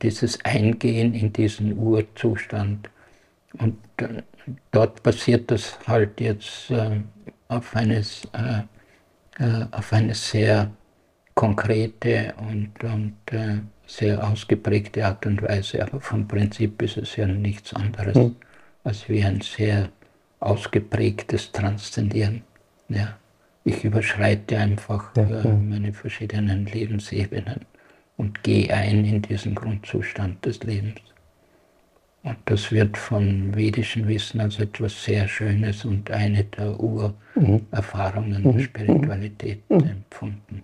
dieses 0.00 0.44
Eingehen 0.44 1.14
in 1.14 1.32
diesen 1.32 1.78
Urzustand. 1.78 2.88
Und 3.58 3.78
äh, 3.98 4.22
dort 4.70 5.02
passiert 5.02 5.50
das 5.50 5.78
halt 5.86 6.20
jetzt 6.20 6.70
äh, 6.70 7.00
auf, 7.48 7.76
eines, 7.76 8.26
äh, 8.32 8.62
äh, 9.42 9.66
auf 9.70 9.92
eine 9.92 10.14
sehr 10.14 10.70
konkrete 11.34 12.34
und, 12.38 12.82
und 12.82 13.16
äh, 13.30 13.58
sehr 13.86 14.26
ausgeprägte 14.26 15.04
Art 15.06 15.26
und 15.26 15.42
Weise. 15.42 15.82
Aber 15.82 16.00
vom 16.00 16.26
Prinzip 16.26 16.80
ist 16.80 16.96
es 16.96 17.16
ja 17.16 17.26
nichts 17.26 17.74
anderes 17.74 18.16
mhm. 18.16 18.36
Als 18.84 19.08
wie 19.08 19.24
ein 19.24 19.40
sehr 19.40 19.90
ausgeprägtes 20.40 21.52
Transzendieren. 21.52 22.42
Ja. 22.88 23.16
Ich 23.64 23.84
überschreite 23.84 24.58
einfach 24.58 25.14
ja, 25.16 25.22
ja. 25.22 25.42
Äh, 25.42 25.52
meine 25.52 25.92
verschiedenen 25.92 26.66
Lebensebenen 26.66 27.60
und 28.16 28.42
gehe 28.42 28.72
ein 28.74 29.04
in 29.04 29.22
diesen 29.22 29.54
Grundzustand 29.54 30.44
des 30.44 30.62
Lebens. 30.64 31.00
Und 32.24 32.36
das 32.44 32.70
wird 32.70 32.96
von 32.96 33.54
vedischem 33.54 34.06
Wissen 34.06 34.40
als 34.40 34.58
etwas 34.58 35.04
sehr 35.04 35.26
Schönes 35.26 35.84
und 35.84 36.10
eine 36.10 36.44
der 36.44 36.78
Urerfahrungen 36.78 38.42
mhm. 38.42 38.52
der 38.52 38.60
Spiritualität 38.60 39.70
mhm. 39.70 39.78
empfunden. 39.78 40.62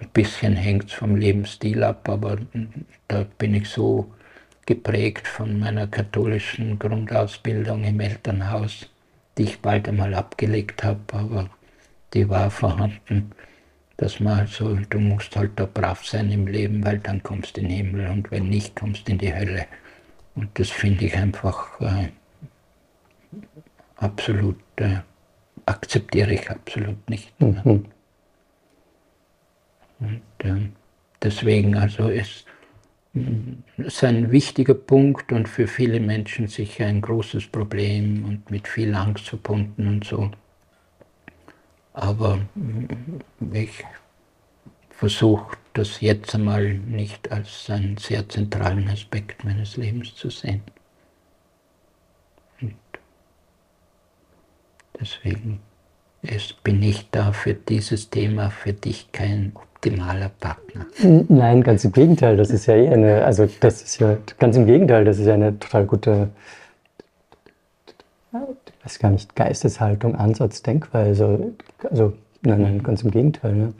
Ein 0.00 0.08
bisschen 0.10 0.54
hängt 0.54 0.86
es 0.86 0.92
vom 0.92 1.16
Lebensstil 1.16 1.82
ab, 1.82 2.08
aber 2.08 2.38
da 3.08 3.26
bin 3.36 3.54
ich 3.54 3.68
so 3.68 4.12
geprägt 4.68 5.26
von 5.26 5.58
meiner 5.58 5.86
katholischen 5.86 6.78
Grundausbildung 6.78 7.84
im 7.84 8.00
Elternhaus, 8.00 8.88
die 9.36 9.44
ich 9.44 9.60
bald 9.60 9.88
einmal 9.88 10.14
abgelegt 10.14 10.84
habe, 10.84 11.00
aber 11.12 11.50
die 12.12 12.28
war 12.28 12.50
vorhanden 12.50 13.32
dass 13.98 14.20
man 14.20 14.46
so, 14.46 14.76
du 14.76 15.00
musst 15.00 15.36
halt 15.36 15.50
da 15.56 15.66
brav 15.66 16.06
sein 16.06 16.30
im 16.30 16.46
Leben, 16.46 16.84
weil 16.84 16.98
dann 17.00 17.20
kommst 17.20 17.56
du 17.56 17.60
in 17.60 17.68
den 17.68 17.76
Himmel 17.76 18.08
und 18.08 18.30
wenn 18.30 18.48
nicht, 18.48 18.76
kommst 18.76 19.06
du 19.06 19.12
in 19.12 19.18
die 19.18 19.34
Hölle. 19.34 19.66
Und 20.36 20.56
das 20.56 20.70
finde 20.70 21.06
ich 21.06 21.16
einfach 21.16 21.80
äh, 21.80 22.08
absolut, 23.96 24.60
äh, 24.76 24.98
akzeptiere 25.66 26.32
ich 26.32 26.48
absolut 26.48 27.10
nicht. 27.10 27.40
Mhm. 27.40 27.86
Und 29.98 30.22
äh, 30.44 30.68
deswegen 31.20 31.76
also 31.76 32.08
ist 32.08 32.46
es 33.76 34.04
ein 34.04 34.30
wichtiger 34.30 34.74
Punkt 34.74 35.32
und 35.32 35.48
für 35.48 35.66
viele 35.66 36.00
Menschen 36.00 36.48
sicher 36.48 36.86
ein 36.86 37.00
großes 37.00 37.46
Problem 37.48 38.24
und 38.24 38.50
mit 38.50 38.68
viel 38.68 38.94
Angst 38.94 39.28
verbunden 39.28 39.88
und 39.88 40.04
so. 40.04 40.30
Aber 41.94 42.40
ich 43.52 43.84
versuche 44.90 45.56
das 45.74 46.00
jetzt 46.00 46.34
einmal 46.34 46.74
nicht 46.74 47.30
als 47.30 47.70
einen 47.70 47.96
sehr 47.96 48.28
zentralen 48.28 48.88
Aspekt 48.88 49.44
meines 49.44 49.76
Lebens 49.76 50.14
zu 50.14 50.30
sehen. 50.30 50.62
Und 52.60 52.76
deswegen 55.00 55.60
bin 56.62 56.82
ich 56.82 57.08
da 57.10 57.32
für 57.32 57.54
dieses 57.54 58.10
Thema 58.10 58.50
für 58.50 58.72
dich 58.72 59.12
kein 59.12 59.52
optimaler 59.78 60.30
Partner. 60.40 60.86
Nein, 61.28 61.62
ganz 61.62 61.84
im 61.84 61.92
Gegenteil. 61.92 62.36
Das 62.36 62.50
ist 62.50 62.66
ja 62.66 62.74
eh 62.74 62.88
eine, 62.88 63.24
also 63.24 63.48
das 63.60 63.82
ist 63.82 63.98
ja 64.00 64.16
ganz 64.38 64.56
im 64.56 64.66
Gegenteil, 64.66 65.04
das 65.04 65.18
ist 65.18 65.26
ja 65.26 65.34
eine 65.34 65.58
total 65.58 65.86
gute, 65.86 66.30
ich 68.32 68.84
weiß 68.84 68.98
gar 68.98 69.10
nicht, 69.10 69.36
Geisteshaltung, 69.36 70.16
Ansatz, 70.16 70.62
Denkweise. 70.62 71.52
Also, 71.88 72.12
nein, 72.42 72.62
nein, 72.62 72.82
ganz 72.82 73.02
im 73.02 73.10
Gegenteil. 73.10 73.54
Ne? 73.54 73.74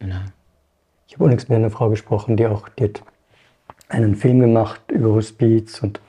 Ja. 0.00 0.22
Ich 1.08 1.14
habe 1.14 1.24
unlängst 1.24 1.48
mit 1.48 1.56
einer 1.56 1.70
Frau 1.70 1.88
gesprochen, 1.88 2.36
die 2.36 2.46
auch, 2.46 2.68
die 2.68 2.84
hat 2.84 3.02
einen 3.88 4.16
Film 4.16 4.40
gemacht 4.40 4.80
über 4.90 5.14
Hospiz 5.14 5.82
und 5.82 6.00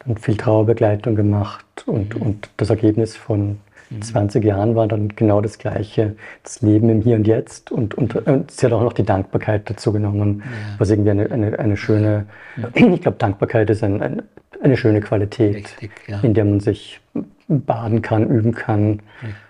dann 0.00 0.18
viel 0.18 0.36
Trauerbegleitung 0.36 1.14
gemacht 1.14 1.64
und, 1.86 2.14
und 2.14 2.50
das 2.58 2.70
Ergebnis 2.70 3.16
von 3.16 3.58
20 4.00 4.42
mhm. 4.42 4.48
Jahren 4.48 4.74
war 4.76 4.86
dann 4.86 5.08
genau 5.08 5.40
das 5.40 5.58
Gleiche, 5.58 6.16
das 6.42 6.62
Leben 6.62 6.88
im 6.88 7.02
Hier 7.02 7.16
und 7.16 7.26
Jetzt. 7.26 7.72
Und, 7.72 7.94
und, 7.94 8.14
und 8.14 8.50
sie 8.50 8.66
hat 8.66 8.72
auch 8.72 8.82
noch 8.82 8.92
die 8.92 9.04
Dankbarkeit 9.04 9.68
dazu 9.68 9.92
genommen, 9.92 10.42
ja. 10.44 10.50
was 10.78 10.90
irgendwie 10.90 11.10
eine, 11.10 11.30
eine, 11.30 11.58
eine 11.58 11.76
schöne, 11.76 12.26
ja. 12.56 12.68
ich 12.74 13.00
glaube, 13.00 13.18
Dankbarkeit 13.18 13.70
ist 13.70 13.82
ein, 13.82 14.02
ein, 14.02 14.22
eine 14.62 14.76
schöne 14.76 15.00
Qualität, 15.00 15.56
Richtig, 15.56 15.90
ja. 16.06 16.20
in 16.20 16.34
der 16.34 16.44
man 16.44 16.60
sich 16.60 17.00
baden 17.48 18.02
kann, 18.02 18.28
üben 18.28 18.52
kann. 18.52 19.00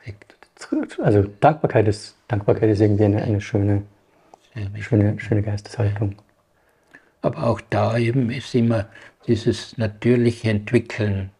Richtig. 0.06 0.34
Also 1.02 1.24
Dankbarkeit 1.40 1.86
ist, 1.88 2.16
Dankbarkeit 2.28 2.70
ist 2.70 2.80
irgendwie 2.80 3.04
eine, 3.04 3.22
eine 3.22 3.40
schöne, 3.40 3.82
schöne, 4.80 5.18
schöne 5.20 5.42
Geisteshaltung. 5.42 6.16
Aber 7.22 7.44
auch 7.44 7.60
da 7.70 7.96
eben 7.96 8.30
ist 8.30 8.54
immer 8.54 8.86
dieses 9.26 9.78
natürliche 9.78 10.50
Entwickeln 10.50 11.30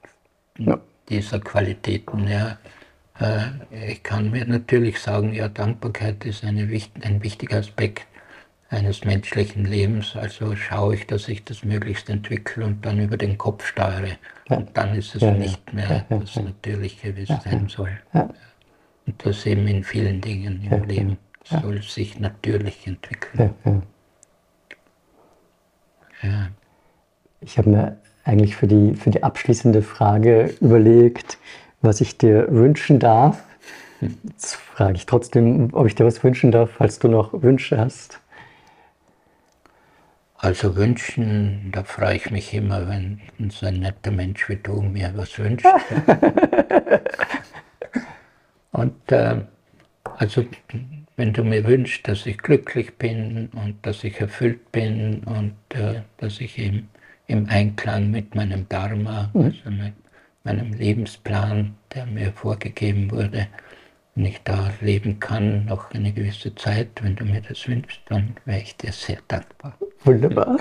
dieser 1.08 1.40
Qualitäten. 1.40 2.28
Ja. 2.28 2.58
Äh, 3.20 3.92
ich 3.92 4.02
kann 4.02 4.30
mir 4.30 4.44
natürlich 4.44 4.98
sagen, 4.98 5.32
ja, 5.32 5.48
Dankbarkeit 5.48 6.24
ist 6.24 6.44
eine, 6.44 6.62
ein 7.02 7.22
wichtiger 7.22 7.58
Aspekt 7.58 8.06
eines 8.70 9.04
menschlichen 9.04 9.64
Lebens. 9.64 10.16
Also 10.16 10.56
schaue 10.56 10.96
ich, 10.96 11.06
dass 11.06 11.28
ich 11.28 11.44
das 11.44 11.64
möglichst 11.64 12.10
entwickle 12.10 12.64
und 12.64 12.84
dann 12.84 12.98
über 12.98 13.16
den 13.16 13.38
Kopf 13.38 13.66
steuere. 13.66 14.16
Ja. 14.48 14.56
Und 14.56 14.76
dann 14.76 14.94
ist 14.94 15.14
es 15.14 15.22
ja, 15.22 15.30
nicht 15.30 15.72
mehr 15.72 16.06
ja, 16.08 16.18
das 16.18 16.36
Natürliche, 16.36 17.16
wie 17.16 17.22
es 17.22 17.28
sein 17.28 17.68
soll. 17.68 17.98
Und 18.12 19.26
das 19.26 19.46
eben 19.46 19.66
in 19.66 19.84
vielen 19.84 20.20
Dingen 20.20 20.62
im 20.70 20.84
Leben. 20.84 21.18
Soll 21.44 21.82
sich 21.82 22.18
natürlich 22.18 22.86
entwickeln. 22.86 23.82
Ich 27.40 27.58
habe 27.58 27.68
mir 27.68 27.98
eigentlich 28.24 28.56
für 28.56 28.66
die, 28.66 28.94
für 28.94 29.10
die 29.10 29.22
abschließende 29.22 29.82
Frage 29.82 30.54
überlegt, 30.62 31.36
was 31.84 32.00
ich 32.00 32.18
dir 32.18 32.48
wünschen 32.50 32.98
darf. 32.98 33.42
Jetzt 34.00 34.56
frage 34.56 34.96
ich 34.96 35.06
trotzdem, 35.06 35.68
ob 35.72 35.86
ich 35.86 35.94
dir 35.94 36.04
was 36.04 36.24
wünschen 36.24 36.50
darf, 36.50 36.70
falls 36.78 36.98
du 36.98 37.06
noch 37.08 37.42
Wünsche 37.42 37.78
hast. 37.78 38.18
Also 40.36 40.76
wünschen, 40.76 41.70
da 41.72 41.84
freue 41.84 42.16
ich 42.16 42.30
mich 42.30 42.52
immer, 42.52 42.88
wenn 42.88 43.20
so 43.48 43.66
ein 43.66 43.80
netter 43.80 44.10
Mensch 44.10 44.48
wie 44.48 44.56
du 44.56 44.82
mir 44.82 45.12
was 45.16 45.38
wünscht. 45.38 45.64
und 48.72 49.12
äh, 49.12 49.36
also 50.18 50.44
wenn 51.16 51.32
du 51.32 51.44
mir 51.44 51.64
wünschst, 51.64 52.06
dass 52.08 52.26
ich 52.26 52.36
glücklich 52.38 52.98
bin 52.98 53.48
und 53.54 53.86
dass 53.86 54.04
ich 54.04 54.20
erfüllt 54.20 54.70
bin 54.70 55.22
und 55.24 55.54
äh, 55.70 56.02
dass 56.18 56.40
ich 56.40 56.58
eben 56.58 56.90
im 57.26 57.48
Einklang 57.48 58.10
mit 58.10 58.34
meinem 58.34 58.68
Dharma, 58.68 59.30
mhm. 59.32 59.44
also 59.44 59.70
mit 59.70 59.94
meinem 60.44 60.72
Lebensplan, 60.72 61.74
der 61.94 62.06
mir 62.06 62.32
vorgegeben 62.32 63.10
wurde, 63.10 63.48
wenn 64.14 64.26
ich 64.26 64.40
da 64.44 64.70
leben 64.80 65.18
kann, 65.18 65.64
noch 65.64 65.90
eine 65.92 66.12
gewisse 66.12 66.54
Zeit, 66.54 66.88
wenn 67.02 67.16
du 67.16 67.24
mir 67.24 67.40
das 67.40 67.66
wünschst, 67.66 68.00
dann 68.06 68.36
wäre 68.44 68.60
ich 68.60 68.76
dir 68.76 68.92
sehr 68.92 69.18
dankbar. 69.26 69.76
Wunderbar. 70.04 70.58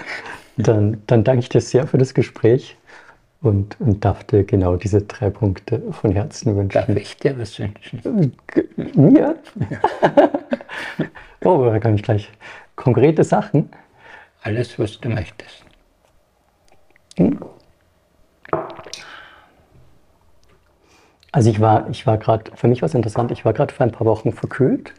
Dann, 0.57 1.01
dann 1.07 1.23
danke 1.23 1.41
ich 1.41 1.49
dir 1.49 1.61
sehr 1.61 1.85
für 1.85 1.97
das 1.97 2.13
Gespräch 2.13 2.75
und, 3.41 3.79
und 3.79 4.03
darf 4.03 4.23
dir 4.23 4.43
genau 4.43 4.77
diese 4.77 5.01
drei 5.01 5.29
Punkte 5.29 5.81
von 5.91 6.13
Herzen 6.13 6.55
wünschen. 6.55 6.69
Darf 6.69 6.89
ich 6.89 7.17
dir 7.17 7.37
was 7.37 7.59
wünschen? 7.59 8.33
Mir? 8.95 9.35
Ja. 9.69 10.29
oh, 11.43 11.65
da 11.65 11.79
kann 11.79 11.95
ich 11.95 12.03
gleich 12.03 12.31
konkrete 12.75 13.23
Sachen. 13.23 13.69
Alles, 14.41 14.79
was 14.79 14.99
du 14.99 15.09
möchtest. 15.09 15.63
Hm? 17.17 17.39
Also 21.33 21.49
ich 21.49 21.59
war, 21.59 21.89
ich 21.89 22.05
war 22.05 22.17
gerade, 22.17 22.51
für 22.55 22.67
mich 22.67 22.81
war 22.81 22.87
es 22.87 22.93
interessant, 22.93 23.31
ich 23.31 23.43
war 23.43 23.53
gerade 23.53 23.73
vor 23.73 23.85
ein 23.85 23.91
paar 23.91 24.05
Wochen 24.05 24.31
verkühlt. 24.31 24.93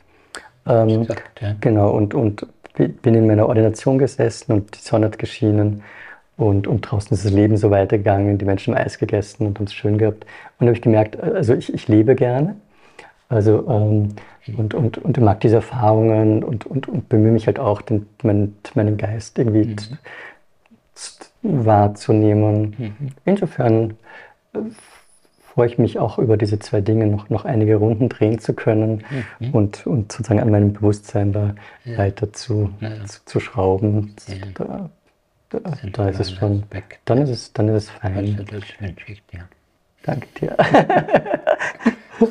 Ähm, 0.67 1.03
gesagt, 1.03 1.41
ja. 1.41 1.55
Genau, 1.61 1.91
und, 1.91 2.13
und 2.13 2.47
bin 2.75 3.15
in 3.15 3.29
meiner 3.29 3.49
Ordination 3.49 3.99
gesessen 3.99 4.53
und 4.53 4.75
die 4.75 4.81
Sonne 4.81 5.07
hat 5.07 5.19
geschienen 5.19 5.83
und, 6.37 6.67
und 6.67 6.81
draußen 6.81 7.15
ist 7.15 7.25
das 7.25 7.33
Leben 7.33 7.57
so 7.57 7.71
weitergegangen, 7.71 8.37
die 8.37 8.45
Menschen 8.45 8.75
haben 8.75 8.85
Eis 8.85 8.99
gegessen 8.99 9.47
und 9.47 9.61
uns 9.61 9.73
schön 9.73 9.97
gehabt. 9.97 10.27
Und 10.59 10.67
habe 10.67 10.77
ich 10.77 10.83
gemerkt, 10.83 11.21
also 11.21 11.55
ich, 11.55 11.73
ich 11.73 11.87
lebe 11.87 12.17
gerne. 12.17 12.57
Also 13.29 13.69
ähm, 13.69 14.17
und, 14.57 14.75
und, 14.75 14.99
und 14.99 15.21
mag 15.21 15.41
diese 15.41 15.57
Erfahrungen 15.57 16.43
und, 16.43 16.67
und, 16.67 16.89
und 16.89 17.09
bemühe 17.09 17.31
mich 17.31 17.47
halt 17.47 17.61
auch, 17.61 17.81
den, 17.81 18.07
mein, 18.25 18.57
meinen 18.75 18.97
Geist 18.97 19.39
irgendwie 19.39 19.77
mhm. 21.43 21.65
wahrzunehmen. 21.65 22.75
Mhm. 22.77 23.09
Insofern 23.25 23.95
äh, 24.55 24.59
freue 25.55 25.69
ich 25.69 25.79
mich 25.79 26.01
auch 26.01 26.19
über 26.19 26.37
diese 26.37 26.59
zwei 26.59 26.81
Dinge 26.81 27.07
noch, 27.07 27.31
noch 27.31 27.45
einige 27.45 27.77
Runden 27.77 28.09
drehen 28.09 28.41
zu 28.41 28.55
können 28.55 29.05
mhm. 29.39 29.51
und, 29.53 29.87
und 29.87 30.11
sozusagen 30.11 30.41
an 30.41 30.51
meinem 30.51 30.73
Bewusstsein 30.73 31.33
da 31.33 31.55
ja. 31.85 31.97
weiter 31.97 32.33
zu, 32.33 32.71
ja. 32.81 33.05
zu, 33.07 33.25
zu, 33.25 33.41
schrauben. 33.41 34.17
Ja. 34.27 34.35
Da, 34.55 34.91
da, 35.51 35.61
da 35.93 36.09
ist 36.09 36.19
es 36.19 36.33
schon, 36.33 36.65
dann 37.05 37.19
ist 37.19 37.31
es, 37.31 37.53
dann 37.53 37.69
ist 37.69 37.85
es 37.85 37.91
fein. 37.91 38.17
Also 38.17 38.43
das 38.43 38.65
wünsche 38.81 39.13
ich 39.13 39.25
dir. 39.27 39.49
Danke 40.03 40.27
dir. 40.41 40.57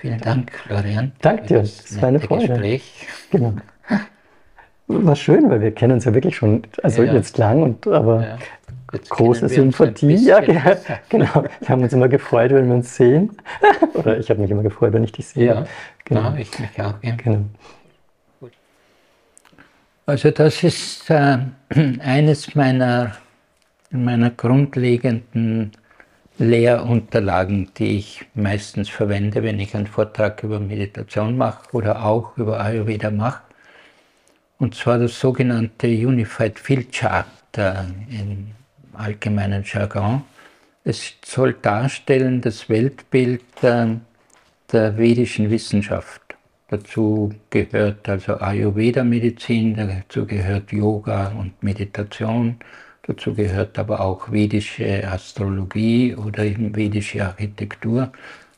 Vielen 0.00 0.20
Dank, 0.20 0.52
Florian. 0.52 1.12
Danke 1.20 1.46
dir, 1.46 1.60
das 1.60 2.00
war 2.00 2.08
eine 2.08 2.20
Freude. 2.20 2.48
Gespräch. 2.48 3.06
Genau. 3.30 3.54
War 4.86 5.16
schön, 5.16 5.48
weil 5.48 5.62
wir 5.62 5.72
kennen 5.72 5.94
uns 5.94 6.04
ja 6.04 6.12
wirklich 6.12 6.36
schon, 6.36 6.64
also 6.82 7.02
jetzt 7.04 7.38
lang, 7.38 7.62
und, 7.62 7.86
aber 7.86 8.38
Jetzt 8.94 9.10
große 9.10 9.48
Sympathie. 9.48 10.14
Ja, 10.14 10.40
genau. 11.08 11.44
Wir 11.60 11.68
haben 11.68 11.82
uns 11.82 11.92
immer 11.92 12.08
gefreut, 12.08 12.52
wenn 12.52 12.68
wir 12.68 12.76
uns 12.76 12.94
sehen. 12.94 13.36
Oder 13.94 14.18
ich 14.18 14.30
habe 14.30 14.40
mich 14.40 14.50
immer 14.50 14.62
gefreut, 14.62 14.92
wenn 14.92 15.04
ich 15.04 15.12
dich 15.12 15.26
sehe. 15.26 15.46
Ja, 15.46 15.64
genau. 16.04 16.20
Ja, 16.22 16.36
ich 16.36 16.58
mich 16.58 16.80
auch. 16.80 16.94
Ja. 17.02 17.16
Genau. 17.16 17.44
Also 20.06 20.30
das 20.30 20.62
ist 20.62 21.10
äh, 21.10 21.38
eines 22.00 22.54
meiner, 22.54 23.16
meiner 23.90 24.30
grundlegenden 24.30 25.72
Lehrunterlagen, 26.38 27.70
die 27.76 27.98
ich 27.98 28.26
meistens 28.34 28.88
verwende, 28.88 29.42
wenn 29.42 29.58
ich 29.60 29.74
einen 29.74 29.86
Vortrag 29.86 30.42
über 30.42 30.60
Meditation 30.60 31.36
mache 31.36 31.68
oder 31.72 32.04
auch 32.04 32.36
über 32.36 32.60
Ayurveda 32.60 33.10
mache. 33.10 33.42
Und 34.58 34.74
zwar 34.74 34.98
das 34.98 35.18
sogenannte 35.18 35.86
Unified 35.88 36.58
Field 36.58 36.92
Chart 36.92 37.26
äh, 37.56 37.74
in 38.08 38.50
allgemeinen 38.96 39.62
Jargon. 39.64 40.22
Es 40.84 41.14
soll 41.24 41.54
darstellen 41.54 42.40
das 42.40 42.68
Weltbild 42.68 43.42
der, 43.62 44.00
der 44.70 44.96
vedischen 44.96 45.50
Wissenschaft. 45.50 46.20
Dazu 46.68 47.32
gehört 47.50 48.08
also 48.08 48.40
Ayurveda-Medizin, 48.40 49.76
dazu 49.76 50.26
gehört 50.26 50.72
Yoga 50.72 51.28
und 51.28 51.62
Meditation, 51.62 52.56
dazu 53.06 53.34
gehört 53.34 53.78
aber 53.78 54.00
auch 54.00 54.32
vedische 54.32 55.06
Astrologie 55.06 56.14
oder 56.14 56.44
eben 56.44 56.74
vedische 56.74 57.24
Architektur. 57.24 58.12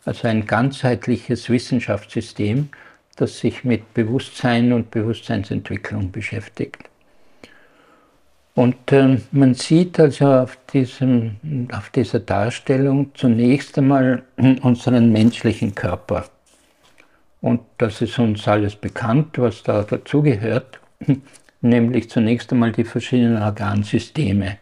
Also 0.05 0.29
ein 0.29 0.47
ganzheitliches 0.47 1.51
Wissenschaftssystem, 1.51 2.69
das 3.17 3.39
sich 3.41 3.65
mit 3.65 3.93
Bewusstsein 3.93 4.73
und 4.73 4.91
Bewusstseinsentwicklung 4.91 6.13
beschäftigt. 6.13 6.89
Und 8.57 8.91
äh, 8.91 9.19
man 9.33 9.53
sieht 9.53 10.01
also 10.01 10.27
auf, 10.33 10.59
diesem, 10.73 11.69
auf 11.73 11.91
dieser 11.91 12.21
Darstellung 12.21 13.11
zunächst 13.15 13.77
einmal 13.77 14.23
unseren 14.63 15.13
menschlichen 15.13 15.75
Körper. 15.75 16.25
Und 17.43 17.61
das 17.77 18.01
ist 18.01 18.19
uns 18.19 18.49
alles 18.49 18.75
bekannt, 18.75 19.39
was 19.39 19.63
da 19.63 19.83
dazugehört, 19.83 20.81
nämlich 21.61 22.09
zunächst 22.09 22.51
einmal 22.51 22.73
die 22.73 22.85
verschiedenen 22.85 23.43
Organsysteme. 23.43 24.57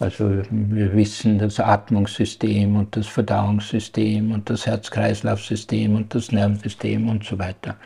Also 0.00 0.42
wir 0.50 0.92
wissen 0.92 1.38
das 1.38 1.60
Atmungssystem 1.60 2.74
und 2.74 2.96
das 2.96 3.06
Verdauungssystem 3.06 4.32
und 4.32 4.50
das 4.50 4.66
Herz-Kreislauf-System 4.66 5.94
und 5.94 6.12
das 6.12 6.32
Nervensystem 6.32 7.08
und 7.08 7.24
so 7.24 7.38
weiter. 7.38 7.76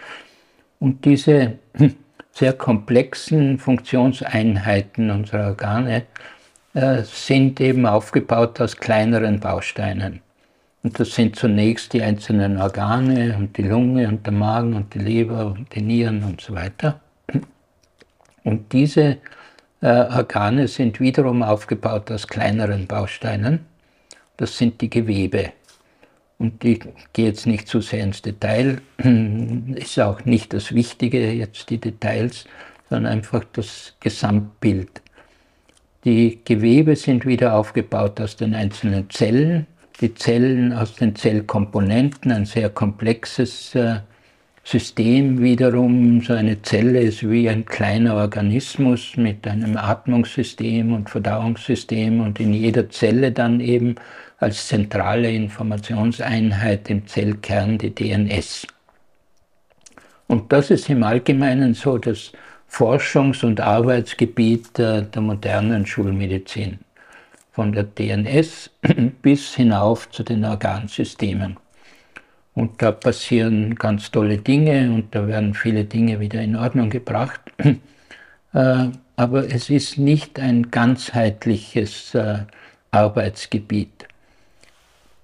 Und 0.80 1.04
diese 1.04 1.58
sehr 2.36 2.52
komplexen 2.52 3.58
Funktionseinheiten 3.58 5.10
unserer 5.10 5.46
Organe 5.46 6.02
äh, 6.74 7.02
sind 7.02 7.58
eben 7.62 7.86
aufgebaut 7.86 8.60
aus 8.60 8.76
kleineren 8.76 9.40
Bausteinen. 9.40 10.20
Und 10.82 11.00
das 11.00 11.14
sind 11.14 11.36
zunächst 11.36 11.94
die 11.94 12.02
einzelnen 12.02 12.60
Organe 12.60 13.36
und 13.38 13.56
die 13.56 13.62
Lunge 13.62 14.06
und 14.08 14.26
der 14.26 14.34
Magen 14.34 14.74
und 14.74 14.92
die 14.92 14.98
Leber 14.98 15.46
und 15.46 15.74
die 15.74 15.80
Nieren 15.80 16.24
und 16.24 16.42
so 16.42 16.54
weiter. 16.54 17.00
Und 18.44 18.70
diese 18.70 19.16
äh, 19.80 19.86
Organe 19.86 20.68
sind 20.68 21.00
wiederum 21.00 21.42
aufgebaut 21.42 22.10
aus 22.10 22.28
kleineren 22.28 22.86
Bausteinen. 22.86 23.64
Das 24.36 24.58
sind 24.58 24.82
die 24.82 24.90
Gewebe. 24.90 25.52
Und 26.38 26.62
ich 26.64 26.80
gehe 27.12 27.26
jetzt 27.26 27.46
nicht 27.46 27.66
zu 27.66 27.80
sehr 27.80 28.04
ins 28.04 28.22
Detail, 28.22 28.80
ist 29.74 29.98
auch 30.00 30.24
nicht 30.24 30.52
das 30.52 30.74
Wichtige, 30.74 31.32
jetzt 31.32 31.70
die 31.70 31.78
Details, 31.78 32.44
sondern 32.90 33.12
einfach 33.12 33.44
das 33.52 33.94
Gesamtbild. 34.00 35.02
Die 36.04 36.40
Gewebe 36.44 36.94
sind 36.94 37.26
wieder 37.26 37.54
aufgebaut 37.54 38.20
aus 38.20 38.36
den 38.36 38.54
einzelnen 38.54 39.10
Zellen, 39.10 39.66
die 40.00 40.14
Zellen 40.14 40.72
aus 40.72 40.94
den 40.94 41.16
Zellkomponenten, 41.16 42.30
ein 42.30 42.44
sehr 42.44 42.68
komplexes 42.68 43.74
äh, 43.74 44.00
System 44.62 45.40
wiederum. 45.40 46.20
So 46.20 46.34
eine 46.34 46.60
Zelle 46.62 47.00
ist 47.00 47.28
wie 47.28 47.48
ein 47.48 47.64
kleiner 47.64 48.16
Organismus 48.16 49.16
mit 49.16 49.46
einem 49.46 49.76
Atmungssystem 49.76 50.92
und 50.92 51.08
Verdauungssystem 51.08 52.20
und 52.20 52.40
in 52.40 52.52
jeder 52.52 52.90
Zelle 52.90 53.32
dann 53.32 53.60
eben 53.60 53.94
als 54.38 54.68
zentrale 54.68 55.30
Informationseinheit 55.30 56.90
im 56.90 57.06
Zellkern 57.06 57.78
die 57.78 57.94
DNS. 57.94 58.66
Und 60.26 60.52
das 60.52 60.70
ist 60.70 60.90
im 60.90 61.02
Allgemeinen 61.02 61.74
so 61.74 61.98
das 61.98 62.32
Forschungs- 62.68 63.44
und 63.44 63.60
Arbeitsgebiet 63.60 64.76
der, 64.76 65.02
der 65.02 65.22
modernen 65.22 65.86
Schulmedizin. 65.86 66.78
Von 67.52 67.72
der 67.72 67.84
DNS 67.84 68.70
bis 69.22 69.54
hinauf 69.54 70.10
zu 70.10 70.22
den 70.22 70.44
Organsystemen. 70.44 71.56
Und 72.54 72.82
da 72.82 72.92
passieren 72.92 73.74
ganz 73.74 74.10
tolle 74.10 74.38
Dinge 74.38 74.90
und 74.92 75.14
da 75.14 75.26
werden 75.26 75.54
viele 75.54 75.84
Dinge 75.84 76.20
wieder 76.20 76.40
in 76.40 76.56
Ordnung 76.56 76.90
gebracht. 76.90 77.40
Äh, 78.54 78.90
aber 79.16 79.52
es 79.52 79.68
ist 79.68 79.98
nicht 79.98 80.38
ein 80.38 80.70
ganzheitliches 80.70 82.14
äh, 82.14 82.38
Arbeitsgebiet. 82.90 84.06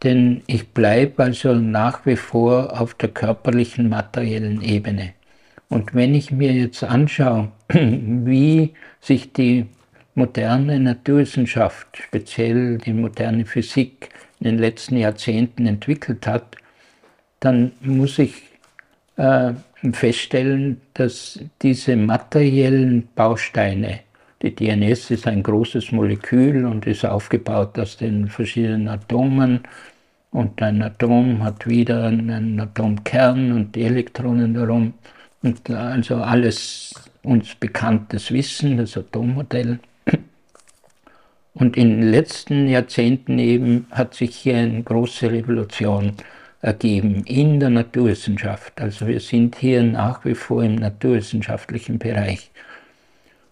Denn 0.03 0.43
ich 0.47 0.69
bleibe 0.71 1.23
also 1.23 1.55
nach 1.55 2.05
wie 2.07 2.17
vor 2.17 2.81
auf 2.81 2.95
der 2.95 3.11
körperlichen, 3.11 3.89
materiellen 3.89 4.63
Ebene. 4.63 5.15
Und 5.69 5.95
wenn 5.95 6.15
ich 6.15 6.31
mir 6.31 6.53
jetzt 6.53 6.83
anschaue, 6.83 7.53
wie 7.69 8.75
sich 9.01 9.33
die 9.33 9.67
moderne 10.15 10.79
Naturwissenschaft, 10.81 11.97
speziell 11.97 12.79
die 12.79 12.93
moderne 12.93 13.47
Physik, 13.47 14.11
in 14.41 14.51
den 14.51 14.59
letzten 14.59 14.97
Jahrzehnten 14.97 15.67
entwickelt 15.67 16.27
hat, 16.27 16.57
dann 17.39 17.73
muss 17.81 18.19
ich 18.19 18.35
äh, 19.17 19.53
feststellen, 19.93 20.81
dass 20.95 21.39
diese 21.63 21.97
materiellen 21.97 23.09
Bausteine, 23.15 24.01
die 24.43 24.55
DNS 24.55 25.13
ist 25.13 25.29
ein 25.29 25.45
großes 25.45 25.93
Molekül 25.93 26.67
und 26.67 26.87
ist 26.87 27.05
aufgebaut 27.05 27.79
aus 27.79 27.97
den 27.97 28.29
verschiedenen 28.29 28.89
Atomen 28.89 29.61
und 30.33 30.63
ein 30.63 30.83
Atom 30.83 31.45
hat 31.45 31.67
wieder 31.69 32.05
einen 32.05 32.59
Atomkern 32.59 33.53
und 33.53 33.77
die 33.77 33.83
Elektronen 33.83 34.55
darum. 34.55 34.95
Und 35.43 35.69
also 35.71 36.17
alles 36.17 36.95
uns 37.23 37.55
bekanntes 37.55 38.33
Wissen, 38.33 38.79
das 38.79 38.97
Atommodell. 38.97 39.79
Und 41.55 41.77
in 41.77 42.01
den 42.01 42.11
letzten 42.11 42.67
Jahrzehnten 42.67 43.39
eben 43.39 43.87
hat 43.91 44.15
sich 44.15 44.35
hier 44.35 44.57
eine 44.57 44.83
große 44.83 45.31
Revolution 45.31 46.15
ergeben 46.63 47.25
in 47.27 47.61
der 47.61 47.69
Naturwissenschaft. 47.69 48.81
Also 48.81 49.07
wir 49.07 49.21
sind 49.21 49.57
hier 49.57 49.83
nach 49.83 50.25
wie 50.25 50.35
vor 50.35 50.65
im 50.65 50.77
naturwissenschaftlichen 50.77 51.99
Bereich. 51.99 52.51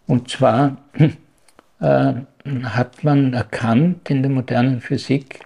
Und 0.07 0.31
zwar 0.31 0.79
äh, 1.81 2.13
hat 2.63 3.05
man 3.05 3.35
erkannt 3.35 4.09
in 4.09 4.23
der 4.23 4.31
modernen 4.31 4.81
Physik, 4.81 5.41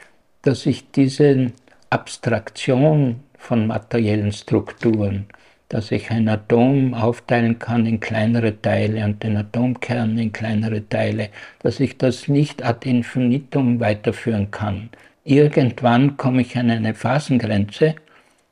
dass 0.45 0.67
ich 0.67 0.91
diese 0.91 1.53
Abstraktion 1.89 3.21
von 3.39 3.67
materiellen 3.67 4.33
Strukturen, 4.33 5.27
dass 5.71 5.91
ich 5.91 6.11
ein 6.11 6.29
Atom 6.29 6.93
aufteilen 6.93 7.59
kann 7.59 7.87
in 7.87 7.99
kleinere 7.99 8.61
Teile 8.61 9.05
und 9.07 9.23
den 9.23 9.39
Atomkern 9.39 10.19
in 10.19 10.33
kleinere 10.33 10.87
Teile, 10.87 11.31
dass 11.61 11.81
ich 11.81 11.97
das 11.97 12.29
nicht 12.29 12.63
ad 12.63 12.89
infinitum 12.89 13.81
weiterführen 13.81 14.51
kann. 14.51 14.91
Irgendwann 15.25 16.19
komme 16.19 16.43
ich 16.43 16.57
an 16.59 16.71
eine 16.71 16.95
Phasengrenze 16.95 17.95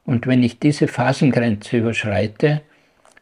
und 0.07 0.27
wenn 0.27 0.43
ich 0.43 0.59
diese 0.59 0.89
Phasengrenze 0.89 1.77
überschreite, 1.77 2.63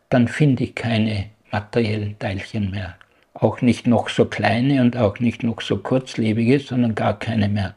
dann 0.09 0.29
finde 0.29 0.63
ich 0.65 0.77
keine 0.77 1.27
materiellen 1.51 2.17
Teilchen 2.21 2.71
mehr. 2.71 2.95
Auch 3.35 3.63
nicht 3.63 3.89
noch 3.89 4.09
so 4.09 4.27
kleine 4.27 4.81
und 4.81 4.97
auch 4.97 5.19
nicht 5.19 5.43
noch 5.43 5.61
so 5.61 5.79
kurzlebige, 5.79 6.61
sondern 6.61 6.95
gar 6.95 7.19
keine 7.19 7.49
mehr. 7.49 7.75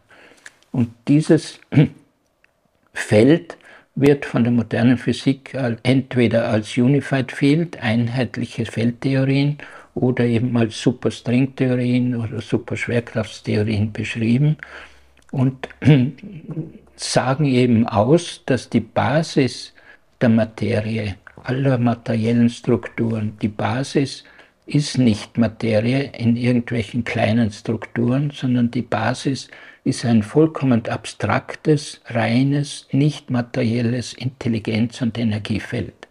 Und 0.74 0.89
dieses 1.07 1.59
Feld 2.93 3.57
wird 3.95 4.26
von 4.26 4.43
der 4.43 4.51
modernen 4.51 4.97
Physik 4.97 5.55
entweder 5.84 6.49
als 6.49 6.76
Unified 6.78 7.32
Field, 7.32 7.82
einheitliche 7.82 8.65
Feldtheorien, 8.65 9.59
oder 9.95 10.26
eben 10.26 10.57
als 10.57 10.82
Superstringtheorien 10.82 12.15
oder 12.15 12.41
Superschwerkraftstheorien 12.41 13.93
beschrieben. 13.93 14.57
Und 15.32 15.69
sagen 16.95 17.45
eben 17.45 17.88
aus, 17.88 18.41
dass 18.47 18.69
die 18.69 18.80
Basis 18.80 19.74
der 20.19 20.30
Materie, 20.30 21.15
aller 21.43 21.78
materiellen 21.78 22.49
Strukturen, 22.49 23.38
die 23.41 23.49
Basis 23.49 24.24
ist 24.65 24.97
nicht 24.97 25.38
Materie 25.38 26.11
in 26.17 26.38
irgendwelchen 26.38 27.03
kleinen 27.03 27.51
Strukturen, 27.51 28.32
sondern 28.32 28.71
die 28.71 28.82
Basis 28.82 29.43
ist 29.43 29.51
ein 30.06 30.24
vollkommen 30.24 30.86
abstraktes, 30.88 32.02
reines, 32.08 32.88
nicht 32.92 33.30
materielles 33.30 34.14
Intelligenz- 34.14 35.02
und 35.02 35.18
Energiefeld. 35.18 36.08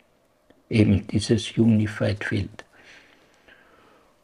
Eben 0.69 1.07
dieses 1.07 1.57
Unified 1.57 2.23
Field. 2.23 2.65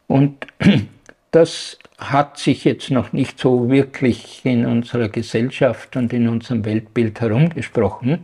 Und 0.07 0.47
das 1.31 1.79
hat 1.99 2.39
sich 2.39 2.65
jetzt 2.65 2.91
noch 2.91 3.13
nicht 3.13 3.39
so 3.39 3.71
wirklich 3.71 4.41
in 4.45 4.67
unserer 4.67 5.09
Gesellschaft 5.09 5.97
und 5.97 6.13
in 6.13 6.29
unserem 6.29 6.65
Weltbild 6.65 7.21
herumgesprochen. 7.21 8.21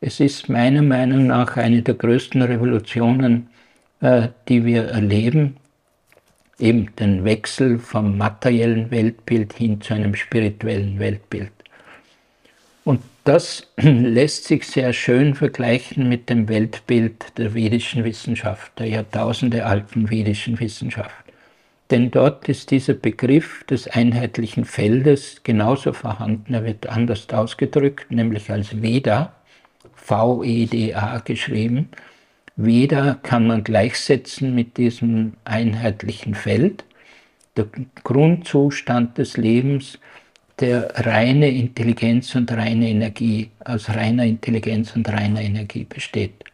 Es 0.00 0.20
ist 0.20 0.48
meiner 0.48 0.82
Meinung 0.82 1.26
nach 1.26 1.56
eine 1.56 1.82
der 1.82 1.94
größten 1.94 2.42
Revolutionen, 2.42 3.48
äh, 4.00 4.28
die 4.48 4.64
wir 4.64 4.84
erleben 4.84 5.56
eben 6.58 6.94
den 6.96 7.24
Wechsel 7.24 7.78
vom 7.78 8.16
materiellen 8.16 8.90
Weltbild 8.90 9.52
hin 9.52 9.80
zu 9.80 9.94
einem 9.94 10.14
spirituellen 10.14 10.98
Weltbild. 10.98 11.52
Und 12.84 13.02
das 13.24 13.66
lässt 13.76 14.44
sich 14.44 14.66
sehr 14.66 14.92
schön 14.92 15.34
vergleichen 15.34 16.08
mit 16.08 16.30
dem 16.30 16.48
Weltbild 16.48 17.36
der 17.36 17.52
vedischen 17.54 18.04
Wissenschaft, 18.04 18.78
der 18.78 18.88
Jahrtausende 18.88 19.66
alten 19.66 20.08
vedischen 20.08 20.58
Wissenschaft. 20.60 21.26
Denn 21.90 22.10
dort 22.10 22.48
ist 22.48 22.70
dieser 22.70 22.94
Begriff 22.94 23.62
des 23.64 23.86
einheitlichen 23.86 24.64
Feldes 24.64 25.42
genauso 25.44 25.92
vorhanden, 25.92 26.54
er 26.54 26.64
wird 26.64 26.88
anders 26.88 27.28
ausgedrückt, 27.30 28.10
nämlich 28.10 28.50
als 28.50 28.82
Veda, 28.82 29.34
V-E-D-A 29.94 31.18
geschrieben, 31.18 31.88
Veda 32.56 33.18
kann 33.22 33.46
man 33.46 33.64
gleichsetzen 33.64 34.54
mit 34.54 34.78
diesem 34.78 35.34
einheitlichen 35.44 36.34
Feld. 36.34 36.84
Der 37.56 37.66
Grundzustand 38.02 39.18
des 39.18 39.36
Lebens, 39.36 39.98
der 40.60 40.90
reine 41.06 41.50
Intelligenz 41.50 42.34
und 42.34 42.50
reine 42.50 42.88
Energie, 42.88 43.50
aus 43.62 43.90
reiner 43.90 44.24
Intelligenz 44.24 44.96
und 44.96 45.08
reiner 45.08 45.42
Energie 45.42 45.84
besteht. 45.84 46.44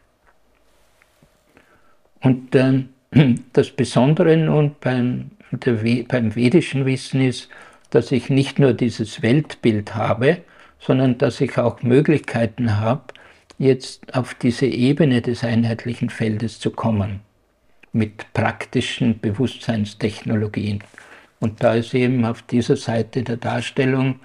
Und 2.21 2.53
äh, 2.55 2.83
das 3.53 3.71
Besondere 3.71 4.35
nun 4.35 4.75
beim, 4.81 5.31
beim 5.51 6.35
vedischen 6.35 6.85
Wissen 6.85 7.21
ist, 7.21 7.49
dass 7.91 8.11
ich 8.11 8.29
nicht 8.29 8.59
nur 8.59 8.73
dieses 8.73 9.21
Weltbild 9.21 9.95
habe, 9.95 10.39
sondern 10.79 11.17
dass 11.17 11.39
ich 11.39 11.57
auch 11.57 11.81
Möglichkeiten 11.81 12.79
habe, 12.79 13.03
jetzt 13.57 14.15
auf 14.15 14.33
diese 14.33 14.65
Ebene 14.65 15.21
des 15.21 15.43
einheitlichen 15.43 16.09
Feldes 16.09 16.59
zu 16.59 16.71
kommen 16.71 17.21
mit 17.91 18.33
praktischen 18.33 19.19
Bewusstseinstechnologien. 19.19 20.83
Und 21.39 21.63
da 21.63 21.75
ist 21.75 21.93
eben 21.93 22.25
auf 22.25 22.41
dieser 22.41 22.75
Seite 22.75 23.21
der 23.23 23.37
Darstellung 23.37 24.19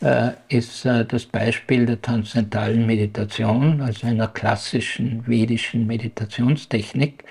äh, 0.00 0.32
ist 0.48 0.84
äh, 0.84 1.04
das 1.04 1.24
Beispiel 1.26 1.86
der 1.86 2.02
transzendentalen 2.02 2.86
Meditation, 2.86 3.80
also 3.80 4.06
einer 4.06 4.28
klassischen 4.28 5.26
vedischen 5.26 5.86
Meditationstechnik, 5.86 7.24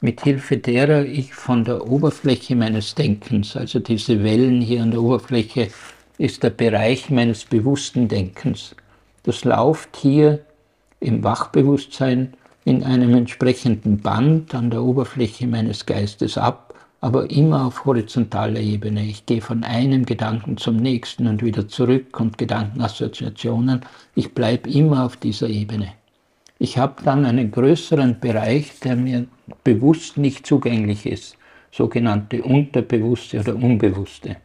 mit 0.00 0.22
Hilfe 0.22 0.56
derer 0.56 1.04
ich 1.04 1.32
von 1.32 1.64
der 1.64 1.86
Oberfläche 1.86 2.56
meines 2.56 2.94
Denkens, 2.94 3.56
also 3.56 3.78
diese 3.78 4.24
Wellen 4.24 4.60
hier 4.60 4.82
an 4.82 4.90
der 4.90 5.00
Oberfläche, 5.00 5.68
ist 6.18 6.42
der 6.42 6.50
Bereich 6.50 7.10
meines 7.10 7.44
bewussten 7.44 8.08
Denkens. 8.08 8.74
Das 9.22 9.44
läuft 9.44 9.96
hier 9.96 10.40
im 11.02 11.22
Wachbewusstsein 11.24 12.34
in 12.64 12.84
einem 12.84 13.14
entsprechenden 13.14 13.98
Band 13.98 14.54
an 14.54 14.70
der 14.70 14.82
Oberfläche 14.82 15.46
meines 15.46 15.84
Geistes 15.84 16.38
ab, 16.38 16.74
aber 17.00 17.30
immer 17.30 17.66
auf 17.66 17.84
horizontaler 17.84 18.60
Ebene. 18.60 19.04
Ich 19.04 19.26
gehe 19.26 19.40
von 19.40 19.64
einem 19.64 20.06
Gedanken 20.06 20.56
zum 20.56 20.76
nächsten 20.76 21.26
und 21.26 21.42
wieder 21.42 21.66
zurück 21.66 22.20
und 22.20 22.38
Gedankenassoziationen. 22.38 23.80
Ich 24.14 24.32
bleibe 24.34 24.70
immer 24.70 25.04
auf 25.04 25.16
dieser 25.16 25.48
Ebene. 25.48 25.92
Ich 26.60 26.78
habe 26.78 27.02
dann 27.02 27.26
einen 27.26 27.50
größeren 27.50 28.20
Bereich, 28.20 28.78
der 28.78 28.94
mir 28.94 29.26
bewusst 29.64 30.16
nicht 30.16 30.46
zugänglich 30.46 31.06
ist, 31.06 31.36
sogenannte 31.72 32.44
Unterbewusste 32.44 33.40
oder 33.40 33.56
Unbewusste. 33.56 34.36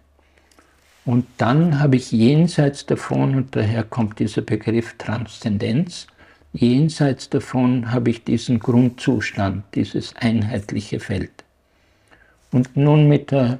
Und 1.05 1.27
dann 1.37 1.79
habe 1.79 1.97
ich 1.97 2.11
jenseits 2.11 2.87
davon, 2.87 3.35
und 3.35 3.55
daher 3.55 3.83
kommt 3.83 4.17
dieser 4.17 4.41
Begriff 4.41 4.95
Transzendenz, 4.97 6.07
jenseits 6.59 7.29
davon 7.29 7.91
habe 7.91 8.09
ich 8.09 8.23
diesen 8.23 8.59
Grundzustand, 8.59 9.63
dieses 9.75 10.15
einheitliche 10.15 10.99
Feld. 10.99 11.43
Und 12.51 12.75
nun 12.75 13.07
mit 13.07 13.31
der 13.31 13.59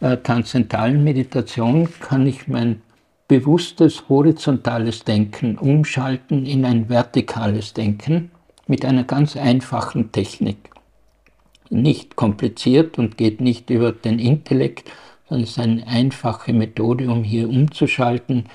äh, 0.00 0.16
transzendentalen 0.16 1.04
Meditation 1.04 1.88
kann 2.00 2.26
ich 2.26 2.48
mein 2.48 2.82
bewusstes 3.28 4.08
horizontales 4.08 5.04
Denken 5.04 5.56
umschalten 5.56 6.46
in 6.46 6.64
ein 6.64 6.88
vertikales 6.88 7.72
Denken 7.72 8.30
mit 8.66 8.84
einer 8.84 9.04
ganz 9.04 9.36
einfachen 9.36 10.12
Technik. 10.12 10.58
Nicht 11.70 12.16
kompliziert 12.16 12.98
und 12.98 13.16
geht 13.16 13.40
nicht 13.40 13.70
über 13.70 13.92
den 13.92 14.18
Intellekt, 14.18 14.90
sondern 15.28 15.44
es 15.44 15.50
ist 15.50 15.58
eine 15.58 15.86
einfache 15.86 16.52
Methode, 16.52 17.10
um 17.10 17.24
hier 17.24 17.48
umzuschalten, 17.48 18.46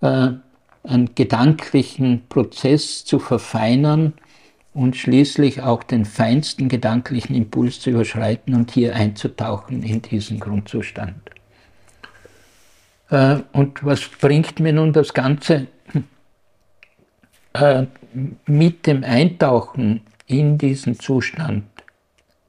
äh, 0.00 0.30
einen 0.84 1.14
gedanklichen 1.14 2.22
Prozess 2.28 3.04
zu 3.04 3.18
verfeinern 3.18 4.14
und 4.74 4.96
schließlich 4.96 5.62
auch 5.62 5.82
den 5.82 6.04
feinsten 6.04 6.68
gedanklichen 6.68 7.34
Impuls 7.34 7.80
zu 7.80 7.90
überschreiten 7.90 8.54
und 8.54 8.70
hier 8.70 8.94
einzutauchen 8.94 9.82
in 9.82 10.02
diesen 10.02 10.38
Grundzustand. 10.40 11.16
Äh, 13.10 13.38
und 13.52 13.84
was 13.84 14.08
bringt 14.08 14.60
mir 14.60 14.72
nun 14.72 14.92
das 14.92 15.14
Ganze? 15.14 15.66
Äh, 17.54 17.86
mit 18.46 18.86
dem 18.86 19.04
Eintauchen 19.04 20.02
in 20.26 20.58
diesen 20.58 20.98
Zustand, 20.98 21.64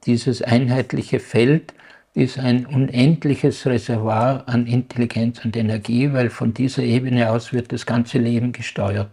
dieses 0.06 0.42
einheitliche 0.42 1.20
Feld, 1.20 1.74
ist 2.14 2.38
ein 2.38 2.66
unendliches 2.66 3.66
Reservoir 3.66 4.42
an 4.46 4.66
Intelligenz 4.66 5.44
und 5.44 5.56
Energie, 5.56 6.12
weil 6.12 6.28
von 6.28 6.52
dieser 6.52 6.82
Ebene 6.82 7.30
aus 7.30 7.52
wird 7.52 7.72
das 7.72 7.86
ganze 7.86 8.18
Leben 8.18 8.50
gesteuert. 8.50 9.10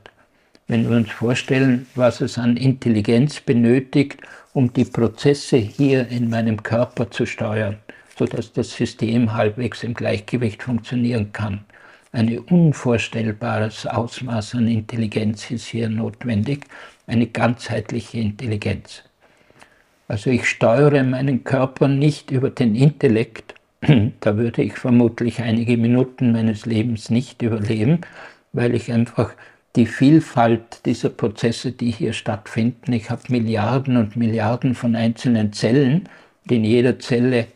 Wenn 0.68 0.90
wir 0.90 0.98
uns 0.98 1.12
vorstellen, 1.12 1.86
was 1.94 2.22
es 2.22 2.38
an 2.40 2.58
Intelligenz 2.58 3.40
benötigt, 3.40 4.18
um 4.54 4.74
die 4.74 4.86
Prozesse 4.86 5.58
hier 5.58 6.08
in 6.08 6.30
meinem 6.30 6.64
Körper 6.64 7.10
zu 7.12 7.28
steuern, 7.28 7.78
sodass 8.18 8.52
das 8.52 8.72
System 8.72 9.34
halbwegs 9.34 9.84
im 9.84 9.94
Gleichgewicht 9.94 10.64
funktionieren 10.64 11.32
kann. 11.32 11.64
Ein 12.12 12.40
unvorstellbares 12.40 13.86
Ausmaß 13.86 14.56
an 14.56 14.68
Intelligenz 14.68 15.52
ist 15.52 15.68
hier 15.68 15.88
notwendig, 15.88 16.66
eine 17.06 17.28
ganzheitliche 17.28 18.18
Intelligenz. 18.18 19.04
Also 20.08 20.30
ich 20.30 20.48
steuere 20.48 21.04
meinen 21.04 21.44
Körper 21.44 21.88
nicht 21.88 22.32
über 22.32 22.50
den 22.50 22.76
Intellekt, 22.76 23.56
da 24.22 24.38
würde 24.38 24.64
ich 24.64 24.74
vermutlich 24.74 25.42
einige 25.42 25.78
Minuten 25.78 26.32
meines 26.32 26.66
Lebens 26.66 27.10
nicht 27.10 27.42
überleben, 27.42 28.02
weil 28.54 28.74
ich 28.74 28.92
einfach 28.92 29.34
die 29.76 29.86
Vielfalt 29.86 30.86
dieser 30.86 31.10
Prozesse, 31.10 31.72
die 31.72 31.92
hier 31.92 32.14
stattfinden, 32.14 32.94
ich 32.94 33.10
habe 33.10 33.22
Milliarden 33.30 33.98
und 33.98 34.16
Milliarden 34.16 34.74
von 34.76 34.96
einzelnen 34.96 35.54
Zellen, 35.54 36.10
die 36.46 36.56
in 36.56 36.64
jeder 36.64 37.00
Zelle 37.00 37.48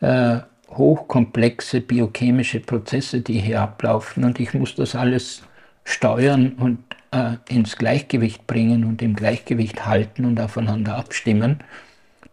äh, 0.00 0.38
hochkomplexe 0.70 1.80
biochemische 1.80 2.60
Prozesse, 2.60 3.20
die 3.20 3.38
hier 3.38 3.62
ablaufen 3.62 4.24
und 4.24 4.40
ich 4.40 4.52
muss 4.52 4.74
das 4.74 4.94
alles 4.94 5.42
steuern 5.84 6.54
und 6.58 6.78
äh, 7.12 7.36
ins 7.48 7.76
Gleichgewicht 7.76 8.46
bringen 8.46 8.84
und 8.84 9.00
im 9.00 9.14
Gleichgewicht 9.14 9.86
halten 9.86 10.24
und 10.24 10.40
aufeinander 10.40 10.96
abstimmen. 10.96 11.60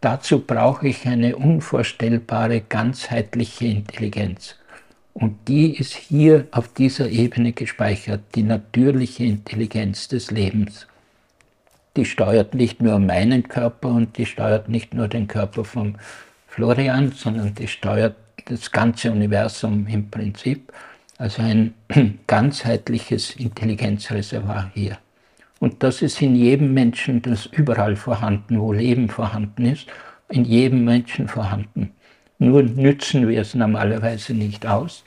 Dazu 0.02 0.40
brauche 0.40 0.88
ich 0.88 1.06
eine 1.06 1.36
unvorstellbare 1.36 2.60
ganzheitliche 2.62 3.66
Intelligenz. 3.66 4.56
Und 5.14 5.46
die 5.46 5.76
ist 5.76 5.94
hier 5.94 6.48
auf 6.50 6.74
dieser 6.74 7.08
Ebene 7.08 7.52
gespeichert, 7.52 8.20
die 8.34 8.42
natürliche 8.42 9.22
Intelligenz 9.22 10.08
des 10.08 10.32
Lebens. 10.32 10.88
Die 11.96 12.04
steuert 12.04 12.52
nicht 12.52 12.82
nur 12.82 12.98
meinen 12.98 13.46
Körper 13.46 13.90
und 13.90 14.18
die 14.18 14.26
steuert 14.26 14.68
nicht 14.68 14.92
nur 14.92 15.06
den 15.06 15.28
Körper 15.28 15.64
vom 15.64 15.94
Florian, 16.48 17.12
sondern 17.12 17.54
die 17.54 17.68
steuert 17.68 18.16
das 18.46 18.72
ganze 18.72 19.12
Universum 19.12 19.86
im 19.86 20.10
Prinzip. 20.10 20.72
Also 21.16 21.42
ein 21.42 21.74
ganzheitliches 22.26 23.36
Intelligenzreservoir 23.36 24.72
hier. 24.74 24.98
Und 25.62 25.84
das 25.84 26.02
ist 26.02 26.20
in 26.20 26.34
jedem 26.34 26.74
Menschen, 26.74 27.22
das 27.22 27.46
überall 27.46 27.94
vorhanden, 27.94 28.58
wo 28.58 28.72
Leben 28.72 29.08
vorhanden 29.08 29.64
ist, 29.66 29.86
in 30.28 30.44
jedem 30.44 30.84
Menschen 30.84 31.28
vorhanden. 31.28 31.92
Nur 32.40 32.64
nützen 32.64 33.28
wir 33.28 33.42
es 33.42 33.54
normalerweise 33.54 34.34
nicht 34.34 34.66
aus. 34.66 35.04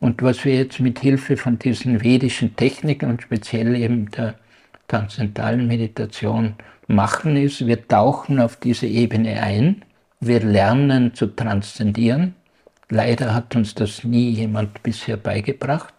Und 0.00 0.24
was 0.24 0.44
wir 0.44 0.56
jetzt 0.56 0.80
mit 0.80 0.98
Hilfe 0.98 1.36
von 1.36 1.60
diesen 1.60 2.02
vedischen 2.02 2.56
Techniken 2.56 3.10
und 3.10 3.22
speziell 3.22 3.76
eben 3.76 4.10
der 4.10 4.34
transzendentalen 4.88 5.68
Meditation 5.68 6.56
machen, 6.88 7.36
ist, 7.36 7.64
wir 7.64 7.86
tauchen 7.86 8.40
auf 8.40 8.56
diese 8.56 8.88
Ebene 8.88 9.40
ein, 9.40 9.84
wir 10.18 10.40
lernen 10.40 11.14
zu 11.14 11.28
transzendieren. 11.28 12.34
Leider 12.88 13.32
hat 13.32 13.54
uns 13.54 13.76
das 13.76 14.02
nie 14.02 14.30
jemand 14.30 14.82
bisher 14.82 15.16
beigebracht 15.16 15.95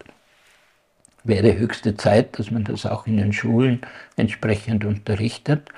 wäre 1.28 1.58
höchste 1.58 1.96
Zeit, 1.96 2.40
dass 2.40 2.52
man 2.52 2.64
das 2.64 2.86
auch 2.86 3.08
in 3.08 3.18
den 3.18 3.34
Schulen 3.34 3.82
entsprechend 4.16 4.86
unterrichtet, 4.86 5.70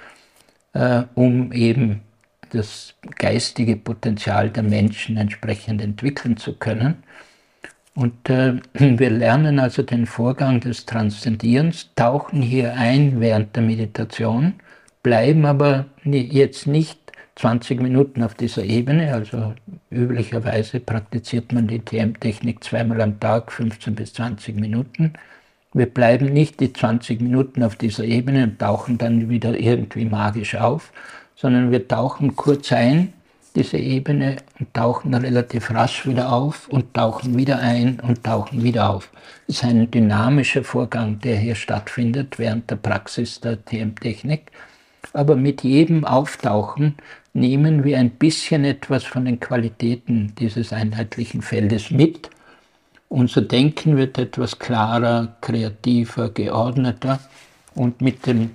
äh, 0.74 1.04
um 1.16 1.52
eben 1.52 2.02
das 2.52 2.96
geistige 3.18 3.76
Potenzial 3.76 4.50
der 4.50 4.64
Menschen 4.64 5.18
entsprechend 5.18 5.82
entwickeln 5.82 6.38
zu 6.38 6.54
können. 6.54 7.04
Und 7.96 8.30
äh, 8.30 8.54
wir 8.74 9.10
lernen 9.10 9.60
also 9.60 9.84
den 9.84 10.06
Vorgang 10.06 10.60
des 10.60 10.86
Transzendierens, 10.86 11.90
tauchen 11.96 12.42
hier 12.42 12.74
ein 12.74 13.20
während 13.20 13.56
der 13.56 13.64
Meditation, 13.64 14.56
bleiben 15.04 15.46
aber 15.46 15.86
jetzt 16.04 16.68
nicht 16.68 17.00
20 17.36 17.82
Minuten 17.82 18.22
auf 18.24 18.34
dieser 18.34 18.64
Ebene, 18.66 19.14
also 19.14 19.54
üblicherweise 19.90 20.82
praktiziert 20.82 21.54
man 21.54 21.68
die 21.68 21.80
TM-Technik 21.80 22.64
zweimal 22.64 23.00
am 23.02 23.18
Tag, 23.20 23.52
15 23.52 23.96
bis 23.96 24.14
20 24.14 24.60
Minuten, 24.60 25.14
wir 25.74 25.86
bleiben 25.86 26.34
nicht 26.34 26.60
die 26.60 26.74
20 26.74 27.22
Minuten 27.22 27.64
auf 27.64 27.76
dieser 27.76 28.04
Ebene 28.04 28.44
und 28.44 28.60
tauchen 28.60 28.98
dann 28.98 29.30
wieder 29.30 29.58
irgendwie 29.60 30.06
magisch 30.06 30.56
auf, 30.56 30.92
sondern 31.36 31.72
wir 31.72 31.88
tauchen 31.88 32.36
kurz 32.36 32.72
ein, 32.72 33.14
diese 33.56 33.78
Ebene, 33.78 34.38
und 34.60 34.74
tauchen 34.74 35.14
relativ 35.14 35.72
rasch 35.72 36.08
wieder 36.08 36.32
auf 36.32 36.68
und 36.70 36.94
tauchen 36.94 37.38
wieder 37.38 37.60
ein 37.60 38.00
und 38.00 38.24
tauchen 38.24 38.64
wieder 38.64 38.90
auf. 38.90 39.12
Das 39.48 39.58
ist 39.58 39.64
ein 39.64 39.90
dynamischer 39.92 40.64
Vorgang, 40.64 41.20
der 41.20 41.38
hier 41.38 41.56
stattfindet 41.56 42.40
während 42.40 42.70
der 42.70 42.76
Praxis 42.76 43.40
der 43.40 43.64
TM-Technik. 43.64 44.52
Aber 45.14 45.36
mit 45.36 45.64
jedem 45.64 46.04
Auftauchen 46.04 46.96
nehmen 47.34 47.84
wir 47.84 47.98
ein 47.98 48.12
bisschen 48.12 48.66
etwas 48.66 49.04
von 49.04 49.26
den 49.26 49.40
Qualitäten 49.40 50.34
dieses 50.38 50.74
einheitlichen 50.74 51.42
Feldes 51.42 51.90
mit 51.90 52.30
unser 53.10 53.42
Denken 53.42 53.98
wird 53.98 54.18
etwas 54.18 54.58
klarer, 54.58 55.36
kreativer, 55.42 56.30
geordneter 56.30 57.20
und 57.76 58.02
mit 58.02 58.26
dem 58.26 58.52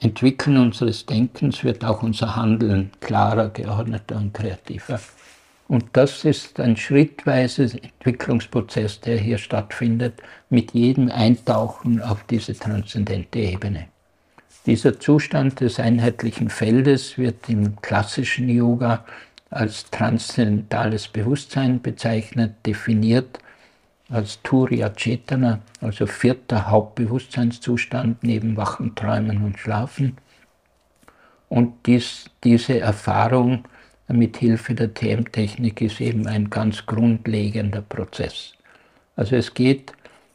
Entwickeln 0.00 0.58
unseres 0.58 1.06
Denkens 1.06 1.64
wird 1.64 1.84
auch 1.84 2.02
unser 2.02 2.36
Handeln 2.36 2.90
klarer, 3.00 3.48
geordneter 3.48 4.16
und 4.16 4.34
kreativer. 4.34 5.00
Und 5.68 5.84
das 5.94 6.24
ist 6.24 6.60
ein 6.60 6.76
schrittweiser 6.76 7.64
Entwicklungsprozess, 7.64 9.00
der 9.00 9.16
hier 9.16 9.38
stattfindet, 9.38 10.22
mit 10.50 10.74
jedem 10.74 11.10
Eintauchen 11.10 12.00
auf 12.00 12.22
diese 12.24 12.54
transzendente 12.54 13.38
Ebene. 13.38 13.88
Dieser 14.66 15.00
Zustand 15.00 15.60
des 15.60 15.80
einheitlichen 15.80 16.50
Feldes 16.50 17.18
wird 17.18 17.48
im 17.48 17.80
klassischen 17.80 18.48
Yoga 18.48 19.04
als 19.50 19.90
transzendentales 19.90 21.08
Bewusstsein 21.08 21.80
bezeichnet, 21.80 22.54
definiert 22.66 23.38
als 24.08 24.40
Turiya 24.42 24.90
Chetana, 24.90 25.60
also 25.80 26.06
vierter 26.06 26.70
Hauptbewusstseinszustand 26.70 28.22
neben 28.22 28.56
Wachen, 28.56 28.94
Träumen 28.94 29.44
und 29.44 29.58
Schlafen. 29.58 30.16
Und 31.48 31.74
dies, 31.86 32.30
diese 32.44 32.80
Erfahrung 32.80 33.64
mit 34.08 34.36
Hilfe 34.36 34.74
der 34.74 34.94
TM-Technik 34.94 35.80
ist 35.80 36.00
eben 36.00 36.26
ein 36.26 36.50
ganz 36.50 36.86
grundlegender 36.86 37.82
Prozess. 37.82 38.52
Also 39.16 39.36
es 39.36 39.52
geht 39.54 39.92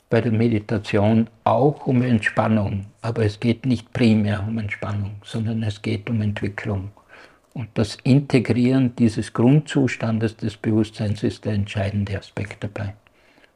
bei 0.10 0.20
der 0.20 0.32
Meditation 0.32 1.28
auch 1.46 1.88
um 1.88 2.02
Entspannung, 2.02 2.88
aber 3.02 3.24
es 3.24 3.40
geht 3.40 3.66
nicht 3.66 3.94
primär 3.94 4.46
um 4.46 4.58
Entspannung, 4.58 5.16
sondern 5.24 5.64
es 5.64 5.82
geht 5.82 6.10
um 6.10 6.22
Entwicklung. 6.22 6.92
Und 7.54 7.70
das 7.74 7.98
Integrieren 8.04 8.96
dieses 8.96 9.32
Grundzustandes 9.34 10.38
des 10.38 10.58
Bewusstseins 10.58 11.24
ist 11.24 11.46
der 11.46 11.54
entscheidende 11.54 12.18
Aspekt 12.18 12.64
dabei. 12.64 12.96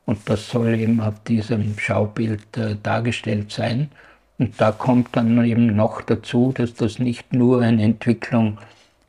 Und 0.06 0.20
das 0.30 0.50
soll 0.50 0.76
eben 0.76 1.02
auf 1.02 1.24
diesem 1.24 1.78
Schaubild 1.78 2.58
äh, 2.58 2.76
dargestellt 2.82 3.52
sein. 3.52 3.90
Und 4.38 4.60
da 4.60 4.72
kommt 4.72 5.16
dann 5.16 5.44
eben 5.46 5.76
noch 5.76 6.02
dazu, 6.02 6.52
dass 6.56 6.74
das 6.74 7.00
nicht 7.00 7.34
nur 7.34 7.62
eine 7.62 7.84
Entwicklung 7.84 8.58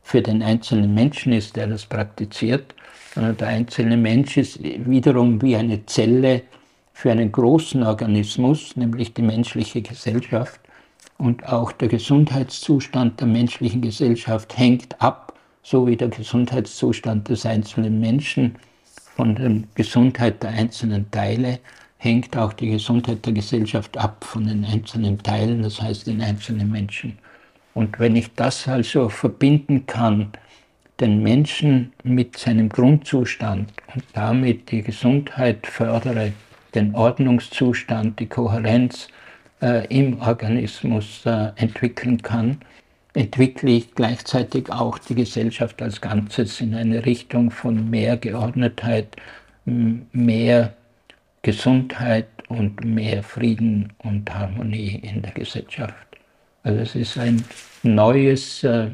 für 0.01 0.21
den 0.21 0.41
einzelnen 0.41 0.93
Menschen 0.93 1.33
ist, 1.33 1.55
der 1.55 1.67
das 1.67 1.85
praktiziert, 1.85 2.73
sondern 3.13 3.35
der 3.37 3.49
einzelne 3.49 3.97
Mensch 3.97 4.37
ist 4.37 4.63
wiederum 4.63 5.41
wie 5.41 5.55
eine 5.55 5.85
Zelle 5.85 6.43
für 6.93 7.11
einen 7.11 7.31
großen 7.31 7.83
Organismus, 7.83 8.75
nämlich 8.77 9.13
die 9.13 9.21
menschliche 9.21 9.81
Gesellschaft. 9.81 10.59
Und 11.17 11.47
auch 11.47 11.71
der 11.71 11.89
Gesundheitszustand 11.89 13.19
der 13.19 13.27
menschlichen 13.27 13.81
Gesellschaft 13.81 14.57
hängt 14.57 15.01
ab, 15.01 15.33
so 15.61 15.87
wie 15.87 15.97
der 15.97 16.07
Gesundheitszustand 16.07 17.27
des 17.27 17.45
einzelnen 17.45 17.99
Menschen 17.99 18.55
von 19.17 19.33
der 19.33 19.51
Gesundheit 19.73 20.43
der 20.43 20.51
einzelnen 20.51 21.09
Teile 21.09 21.57
hängt 21.97 22.37
auch 22.37 22.53
die 22.53 22.69
Gesundheit 22.69 23.25
der 23.25 23.33
Gesellschaft 23.33 23.97
ab 23.97 24.23
von 24.23 24.45
den 24.45 24.63
einzelnen 24.63 25.17
Teilen, 25.17 25.63
das 25.63 25.81
heißt 25.81 26.05
den 26.05 26.21
einzelnen 26.21 26.71
Menschen. 26.71 27.17
Und 27.73 27.99
wenn 27.99 28.15
ich 28.15 28.31
das 28.35 28.67
also 28.67 29.09
verbinden 29.09 29.87
kann, 29.87 30.33
den 30.99 31.23
Menschen 31.23 31.93
mit 32.03 32.37
seinem 32.37 32.69
Grundzustand 32.69 33.73
und 33.95 34.03
damit 34.13 34.69
die 34.69 34.83
Gesundheit 34.83 35.65
fördere, 35.65 36.33
den 36.75 36.93
Ordnungszustand, 36.93 38.19
die 38.19 38.27
Kohärenz 38.27 39.07
äh, 39.63 39.87
im 39.87 40.21
Organismus 40.21 41.25
äh, 41.25 41.49
entwickeln 41.55 42.21
kann, 42.21 42.59
entwickle 43.17 43.71
ich 43.71 43.95
gleichzeitig 43.95 44.71
auch 44.71 44.99
die 44.99 45.15
Gesellschaft 45.15 45.81
als 45.81 46.01
Ganzes 46.01 46.61
in 46.61 46.75
eine 46.75 47.05
Richtung 47.05 47.49
von 47.49 47.89
mehr 47.89 48.15
Geordnetheit, 48.17 49.15
mehr 49.65 50.73
Gesundheit 51.41 52.27
und 52.47 52.85
mehr 52.85 53.23
Frieden 53.23 53.91
und 53.97 54.33
Harmonie 54.33 55.01
in 55.03 55.23
der 55.23 55.31
Gesellschaft. 55.31 55.95
Also 56.61 56.79
es 56.79 56.95
ist 56.95 57.17
ein 57.17 57.43
neues 57.81 58.63
äh, 58.63 58.91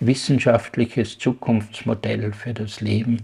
wissenschaftliches 0.00 1.18
Zukunftsmodell 1.18 2.32
für 2.32 2.54
das 2.54 2.80
Leben, 2.80 3.18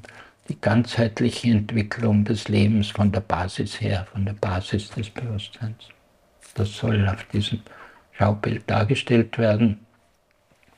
die 0.48 0.60
ganzheitliche 0.60 1.50
Entwicklung 1.50 2.24
des 2.24 2.48
Lebens 2.48 2.90
von 2.90 3.10
der 3.10 3.20
Basis 3.20 3.80
her, 3.80 4.06
von 4.12 4.24
der 4.24 4.34
Basis 4.34 4.90
des 4.90 5.10
Bewusstseins. 5.10 5.88
Das 6.54 6.72
soll 6.76 7.08
auf 7.08 7.24
diesem 7.32 7.60
Schaubild 8.12 8.68
dargestellt 8.68 9.36
werden. 9.38 9.80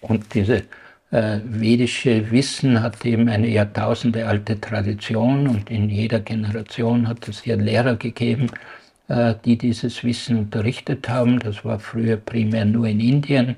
Und 0.02 0.34
dieses 0.34 0.62
äh, 1.10 1.40
vedische 1.44 2.30
Wissen 2.30 2.82
hat 2.82 3.04
eben 3.04 3.28
eine 3.28 3.48
jahrtausendealte 3.48 4.60
Tradition 4.60 5.48
und 5.48 5.70
in 5.70 5.88
jeder 5.88 6.20
Generation 6.20 7.08
hat 7.08 7.28
es 7.28 7.42
hier 7.42 7.56
Lehrer 7.56 7.96
gegeben, 7.96 8.50
äh, 9.08 9.34
die 9.44 9.56
dieses 9.58 10.04
Wissen 10.04 10.38
unterrichtet 10.38 11.08
haben. 11.08 11.38
Das 11.38 11.64
war 11.64 11.78
früher 11.78 12.16
primär 12.16 12.64
nur 12.64 12.86
in 12.86 13.00
Indien. 13.00 13.56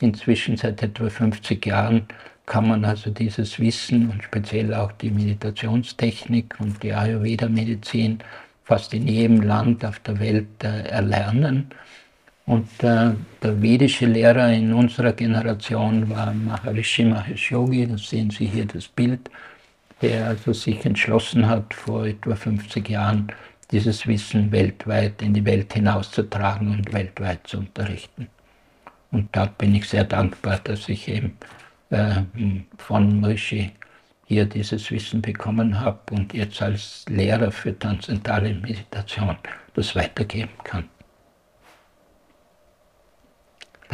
Inzwischen 0.00 0.56
seit 0.56 0.82
etwa 0.82 1.08
50 1.08 1.64
Jahren 1.64 2.06
kann 2.46 2.68
man 2.68 2.84
also 2.84 3.10
dieses 3.10 3.58
Wissen 3.58 4.10
und 4.10 4.22
speziell 4.22 4.74
auch 4.74 4.92
die 4.92 5.10
Meditationstechnik 5.10 6.56
und 6.58 6.82
die 6.82 6.92
Ayurveda-Medizin 6.92 8.18
fast 8.64 8.94
in 8.94 9.06
jedem 9.06 9.42
Land 9.42 9.84
auf 9.84 9.98
der 10.00 10.18
Welt 10.20 10.62
äh, 10.62 10.88
erlernen. 10.88 11.70
Und 12.46 12.68
äh, 12.82 13.12
der 13.42 13.62
vedische 13.62 14.06
Lehrer 14.06 14.52
in 14.52 14.72
unserer 14.74 15.12
Generation 15.12 16.08
war 16.10 16.32
Maharishi 16.34 17.04
Mahesh 17.04 17.50
Yogi, 17.50 17.86
das 17.86 18.08
sehen 18.08 18.30
Sie 18.30 18.46
hier 18.46 18.66
das 18.66 18.86
Bild, 18.86 19.30
der 20.02 20.26
also 20.28 20.52
sich 20.52 20.84
entschlossen 20.84 21.48
hat, 21.48 21.72
vor 21.72 22.04
etwa 22.04 22.36
50 22.36 22.88
Jahren 22.88 23.28
dieses 23.70 24.06
Wissen 24.06 24.52
weltweit 24.52 25.22
in 25.22 25.32
die 25.32 25.44
Welt 25.44 25.72
hinauszutragen 25.72 26.70
und 26.70 26.92
weltweit 26.92 27.46
zu 27.46 27.58
unterrichten. 27.58 28.28
Und 29.10 29.34
da 29.34 29.46
bin 29.46 29.74
ich 29.74 29.88
sehr 29.88 30.04
dankbar, 30.04 30.60
dass 30.64 30.88
ich 30.88 31.08
eben 31.08 31.38
äh, 31.90 32.22
von 32.76 33.20
Moshe 33.20 33.70
hier 34.26 34.44
dieses 34.44 34.90
Wissen 34.90 35.22
bekommen 35.22 35.80
habe 35.80 36.00
und 36.10 36.34
jetzt 36.34 36.60
als 36.60 37.04
Lehrer 37.08 37.50
für 37.50 37.78
transzendentale 37.78 38.54
Meditation 38.54 39.36
das 39.74 39.94
weitergeben 39.96 40.52
kann. 40.62 40.84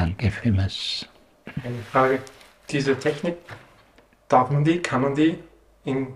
Danke 0.00 0.30
vielmals. 0.30 1.06
Eine 1.62 1.76
Frage. 1.92 2.20
Diese 2.70 2.98
Technik, 2.98 3.36
darf 4.28 4.50
man 4.50 4.64
die, 4.64 4.80
kann 4.80 5.02
man 5.02 5.14
die 5.14 5.36
in 5.84 6.14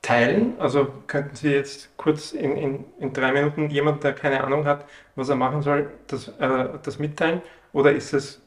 teilen? 0.00 0.54
Also 0.58 0.88
könnten 1.06 1.36
Sie 1.36 1.50
jetzt 1.50 1.94
kurz 1.98 2.32
in, 2.32 2.56
in, 2.56 2.84
in 2.98 3.12
drei 3.12 3.32
Minuten 3.32 3.68
jemand, 3.68 4.02
der 4.02 4.14
keine 4.14 4.42
Ahnung 4.42 4.64
hat, 4.64 4.86
was 5.14 5.28
er 5.28 5.36
machen 5.36 5.60
soll, 5.60 5.90
das, 6.06 6.28
äh, 6.40 6.68
das 6.82 6.98
mitteilen? 6.98 7.42
Oder 7.74 7.92
ist 7.92 8.14
es, 8.14 8.40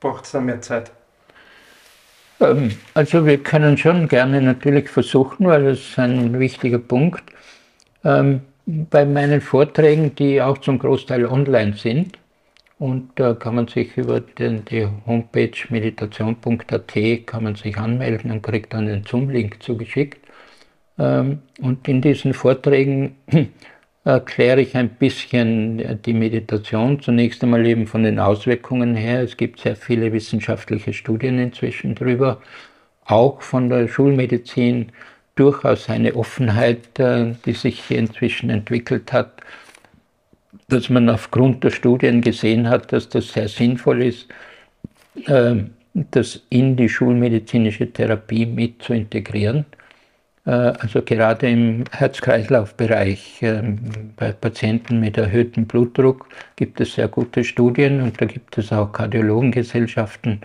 braucht 0.00 0.26
es 0.26 0.32
dann 0.32 0.44
mehr 0.44 0.60
Zeit? 0.60 0.90
Ähm, 2.40 2.76
also 2.92 3.24
wir 3.24 3.42
können 3.42 3.78
schon 3.78 4.06
gerne 4.06 4.42
natürlich 4.42 4.90
versuchen, 4.90 5.46
weil 5.46 5.64
das 5.64 5.78
ist 5.78 5.98
ein 5.98 6.38
wichtiger 6.38 6.78
Punkt. 6.78 7.22
Ähm, 8.04 8.42
bei 8.66 9.06
meinen 9.06 9.40
Vorträgen, 9.40 10.14
die 10.14 10.42
auch 10.42 10.58
zum 10.58 10.78
Großteil 10.78 11.24
online 11.24 11.72
sind, 11.72 12.18
und 12.84 13.12
da 13.14 13.32
kann 13.32 13.54
man 13.54 13.66
sich 13.66 13.96
über 13.96 14.20
den, 14.20 14.66
die 14.66 14.86
Homepage 15.06 15.56
meditation.at 15.70 17.26
kann 17.26 17.42
man 17.42 17.54
sich 17.54 17.78
anmelden 17.78 18.30
und 18.30 18.42
kriegt 18.42 18.74
dann 18.74 18.84
den 18.84 19.04
Zoom-Link 19.04 19.62
zugeschickt. 19.62 20.20
Ähm, 20.98 21.38
und 21.62 21.88
in 21.88 22.02
diesen 22.02 22.34
Vorträgen 22.34 23.16
erkläre 24.04 24.60
ich 24.60 24.76
ein 24.76 24.90
bisschen 24.90 26.02
die 26.02 26.12
Meditation. 26.12 27.00
Zunächst 27.00 27.42
einmal 27.42 27.64
eben 27.64 27.86
von 27.86 28.02
den 28.02 28.18
Auswirkungen 28.18 28.94
her. 28.94 29.22
Es 29.22 29.38
gibt 29.38 29.60
sehr 29.60 29.76
viele 29.76 30.12
wissenschaftliche 30.12 30.92
Studien 30.92 31.38
inzwischen 31.38 31.94
darüber. 31.94 32.42
Auch 33.06 33.40
von 33.40 33.70
der 33.70 33.88
Schulmedizin 33.88 34.92
durchaus 35.36 35.88
eine 35.88 36.14
Offenheit, 36.16 36.98
äh, 36.98 37.32
die 37.46 37.54
sich 37.54 37.90
inzwischen 37.90 38.50
entwickelt 38.50 39.10
hat, 39.10 39.40
dass 40.68 40.88
man 40.88 41.08
aufgrund 41.08 41.64
der 41.64 41.70
Studien 41.70 42.20
gesehen 42.20 42.68
hat, 42.68 42.92
dass 42.92 43.08
das 43.08 43.32
sehr 43.32 43.48
sinnvoll 43.48 44.02
ist, 44.02 44.28
äh, 45.26 45.56
das 45.94 46.42
in 46.50 46.76
die 46.76 46.88
schulmedizinische 46.88 47.92
Therapie 47.92 48.46
mit 48.46 48.82
zu 48.82 48.94
integrieren. 48.94 49.64
Äh, 50.46 50.50
also 50.50 51.02
gerade 51.02 51.48
im 51.48 51.84
Herz-Kreislauf-Bereich 51.90 53.38
ähm, 53.42 53.78
bei 54.16 54.32
Patienten 54.32 55.00
mit 55.00 55.16
erhöhtem 55.16 55.66
Blutdruck 55.66 56.28
gibt 56.56 56.80
es 56.80 56.94
sehr 56.94 57.08
gute 57.08 57.44
Studien 57.44 58.00
und 58.02 58.20
da 58.20 58.26
gibt 58.26 58.58
es 58.58 58.72
auch 58.72 58.92
Kardiologengesellschaften, 58.92 60.40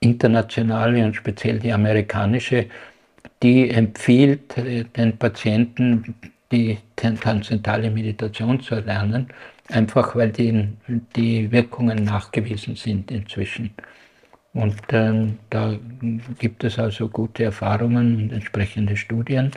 internationale 0.00 1.04
und 1.04 1.16
speziell 1.16 1.58
die 1.58 1.72
amerikanische, 1.72 2.66
die 3.42 3.70
empfiehlt 3.70 4.56
äh, 4.58 4.84
den 4.84 5.16
Patienten 5.16 6.14
die 6.52 6.78
transzendentale 6.96 7.90
Meditation 7.90 8.60
zu 8.60 8.76
erlernen, 8.76 9.28
einfach 9.68 10.14
weil 10.14 10.30
die, 10.30 10.68
die 11.16 11.50
Wirkungen 11.50 12.04
nachgewiesen 12.04 12.76
sind 12.76 13.10
inzwischen. 13.10 13.70
Und 14.52 14.76
ähm, 14.90 15.38
da 15.50 15.76
gibt 16.38 16.64
es 16.64 16.78
also 16.78 17.08
gute 17.08 17.44
Erfahrungen 17.44 18.16
und 18.16 18.32
entsprechende 18.32 18.96
Studien. 18.96 19.50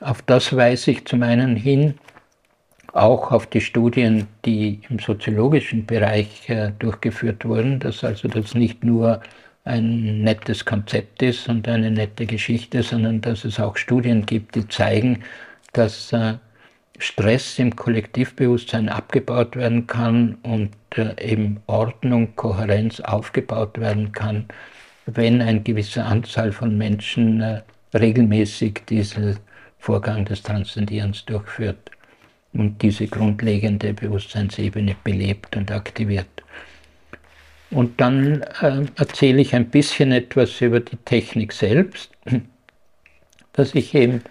Auf 0.00 0.22
das 0.22 0.54
weise 0.54 0.92
ich 0.92 1.06
zum 1.06 1.24
einen 1.24 1.56
hin, 1.56 1.94
auch 2.92 3.32
auf 3.32 3.46
die 3.46 3.60
Studien, 3.60 4.28
die 4.44 4.80
im 4.88 4.98
soziologischen 5.00 5.86
Bereich 5.86 6.48
äh, 6.48 6.72
durchgeführt 6.78 7.44
wurden, 7.44 7.80
dass 7.80 8.04
also 8.04 8.28
das 8.28 8.54
nicht 8.54 8.84
nur 8.84 9.20
ein 9.64 10.22
nettes 10.22 10.64
Konzept 10.64 11.22
ist 11.22 11.48
und 11.48 11.68
eine 11.68 11.90
nette 11.90 12.24
Geschichte, 12.24 12.82
sondern 12.82 13.20
dass 13.20 13.44
es 13.44 13.60
auch 13.60 13.76
Studien 13.76 14.24
gibt, 14.24 14.54
die 14.54 14.66
zeigen, 14.68 15.22
dass 15.72 16.12
äh, 16.12 16.34
Stress 16.98 17.58
im 17.58 17.76
Kollektivbewusstsein 17.76 18.88
abgebaut 18.88 19.56
werden 19.56 19.86
kann 19.86 20.36
und 20.42 20.70
äh, 20.96 21.14
eben 21.22 21.60
Ordnung, 21.66 22.34
Kohärenz 22.34 23.00
aufgebaut 23.00 23.78
werden 23.78 24.12
kann, 24.12 24.46
wenn 25.06 25.40
eine 25.40 25.60
gewisse 25.60 26.04
Anzahl 26.04 26.52
von 26.52 26.76
Menschen 26.76 27.40
äh, 27.40 27.62
regelmäßig 27.94 28.82
diesen 28.88 29.38
Vorgang 29.78 30.24
des 30.24 30.42
Transzendierens 30.42 31.24
durchführt 31.24 31.90
und 32.52 32.82
diese 32.82 33.06
grundlegende 33.06 33.94
Bewusstseinsebene 33.94 34.96
belebt 35.04 35.56
und 35.56 35.70
aktiviert. 35.70 36.26
Und 37.70 38.00
dann 38.00 38.42
äh, 38.60 38.86
erzähle 38.96 39.40
ich 39.40 39.54
ein 39.54 39.68
bisschen 39.68 40.10
etwas 40.10 40.60
über 40.60 40.80
die 40.80 40.96
Technik 40.96 41.52
selbst, 41.52 42.10
dass 43.52 43.74
ich 43.74 43.94
eben 43.94 44.22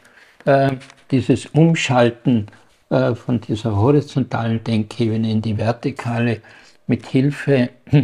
äh, 0.48 0.72
dieses 1.12 1.46
Umschalten 1.48 2.48
äh, 2.90 3.14
von 3.16 3.42
dieser 3.42 3.76
horizontalen 3.76 4.64
Denkebene 4.64 5.32
in 5.32 5.42
die 5.42 5.58
vertikale 5.58 6.42
mit 6.88 7.06
Hilfe 7.06 7.70
äh, 7.92 8.02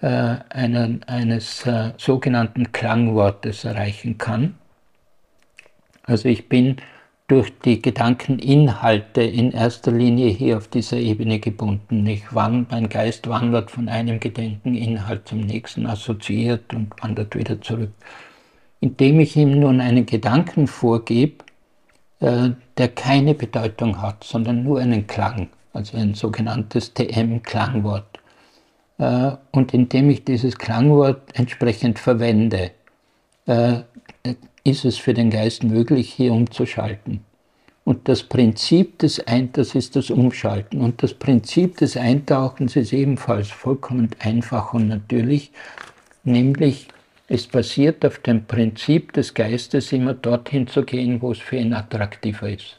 einer, 0.00 0.98
eines 1.06 1.66
äh, 1.66 1.92
sogenannten 1.98 2.72
Klangwortes 2.72 3.64
erreichen 3.64 4.18
kann. 4.18 4.54
Also 6.04 6.28
ich 6.28 6.48
bin 6.48 6.76
durch 7.28 7.52
die 7.60 7.80
Gedankeninhalte 7.80 9.22
in 9.22 9.52
erster 9.52 9.92
Linie 9.92 10.28
hier 10.28 10.56
auf 10.58 10.68
dieser 10.68 10.96
Ebene 10.96 11.38
gebunden. 11.38 12.06
Ich 12.06 12.34
wand, 12.34 12.70
mein 12.70 12.88
Geist 12.88 13.28
wandert 13.28 13.70
von 13.70 13.88
einem 13.88 14.18
Gedankeninhalt 14.18 15.28
zum 15.28 15.40
nächsten, 15.40 15.86
assoziiert 15.86 16.74
und 16.74 16.92
wandert 17.02 17.36
wieder 17.36 17.60
zurück. 17.60 17.92
Indem 18.80 19.20
ich 19.20 19.36
ihm 19.36 19.60
nun 19.60 19.80
einen 19.80 20.04
Gedanken 20.04 20.66
vorgebe, 20.66 21.44
der 22.22 22.88
keine 22.88 23.34
Bedeutung 23.34 24.00
hat, 24.00 24.22
sondern 24.22 24.62
nur 24.62 24.80
einen 24.80 25.06
Klang, 25.06 25.48
also 25.72 25.96
ein 25.96 26.14
sogenanntes 26.14 26.94
TM-Klangwort. 26.94 28.20
Äh, 28.98 29.32
und 29.50 29.74
indem 29.74 30.10
ich 30.10 30.24
dieses 30.24 30.56
Klangwort 30.56 31.22
entsprechend 31.34 31.98
verwende, 31.98 32.70
äh, 33.46 33.80
ist 34.64 34.84
es 34.84 34.96
für 34.96 35.14
den 35.14 35.30
Geist 35.30 35.64
möglich, 35.64 36.12
hier 36.12 36.32
umzuschalten. 36.32 37.24
Und 37.84 38.08
das 38.08 38.22
Prinzip 38.22 39.00
des 39.00 39.26
Eintauchens, 39.26 39.74
ist 39.74 39.96
das 39.96 40.10
Umschalten. 40.10 40.80
Und 40.80 41.02
das 41.02 41.14
Prinzip 41.14 41.78
des 41.78 41.96
Eintauchens 41.96 42.76
ist 42.76 42.92
ebenfalls 42.92 43.48
vollkommen 43.48 44.10
einfach 44.20 44.72
und 44.72 44.86
natürlich, 44.86 45.50
nämlich 46.22 46.86
es 47.32 47.46
basiert 47.46 48.04
auf 48.04 48.18
dem 48.18 48.44
Prinzip 48.44 49.14
des 49.14 49.32
Geistes, 49.32 49.90
immer 49.90 50.12
dorthin 50.12 50.66
zu 50.66 50.82
gehen, 50.84 51.22
wo 51.22 51.32
es 51.32 51.38
für 51.38 51.56
ihn 51.56 51.72
attraktiver 51.72 52.50
ist. 52.50 52.78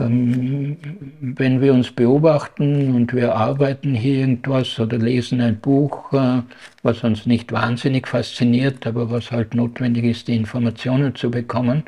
Ähm, 0.00 0.76
wenn 1.20 1.60
wir 1.60 1.74
uns 1.74 1.92
beobachten 1.92 2.96
und 2.96 3.14
wir 3.14 3.36
arbeiten 3.36 3.94
hier 3.94 4.18
irgendwas 4.18 4.80
oder 4.80 4.98
lesen 4.98 5.40
ein 5.40 5.60
Buch, 5.60 6.12
äh, 6.12 6.42
was 6.82 7.04
uns 7.04 7.24
nicht 7.24 7.52
wahnsinnig 7.52 8.08
fasziniert, 8.08 8.84
aber 8.84 9.08
was 9.12 9.30
halt 9.30 9.54
notwendig 9.54 10.04
ist, 10.04 10.26
die 10.26 10.34
Informationen 10.34 11.14
zu 11.14 11.30
bekommen, 11.30 11.84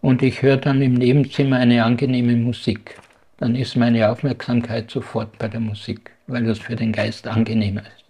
und 0.00 0.22
ich 0.22 0.40
höre 0.40 0.56
dann 0.56 0.80
im 0.80 0.94
Nebenzimmer 0.94 1.56
eine 1.56 1.84
angenehme 1.84 2.36
Musik, 2.36 2.98
dann 3.36 3.54
ist 3.54 3.76
meine 3.76 4.10
Aufmerksamkeit 4.10 4.90
sofort 4.90 5.36
bei 5.38 5.48
der 5.48 5.60
Musik, 5.60 6.12
weil 6.26 6.44
das 6.44 6.60
für 6.60 6.76
den 6.76 6.92
Geist 6.92 7.26
angenehmer 7.26 7.82
ist. 7.82 8.03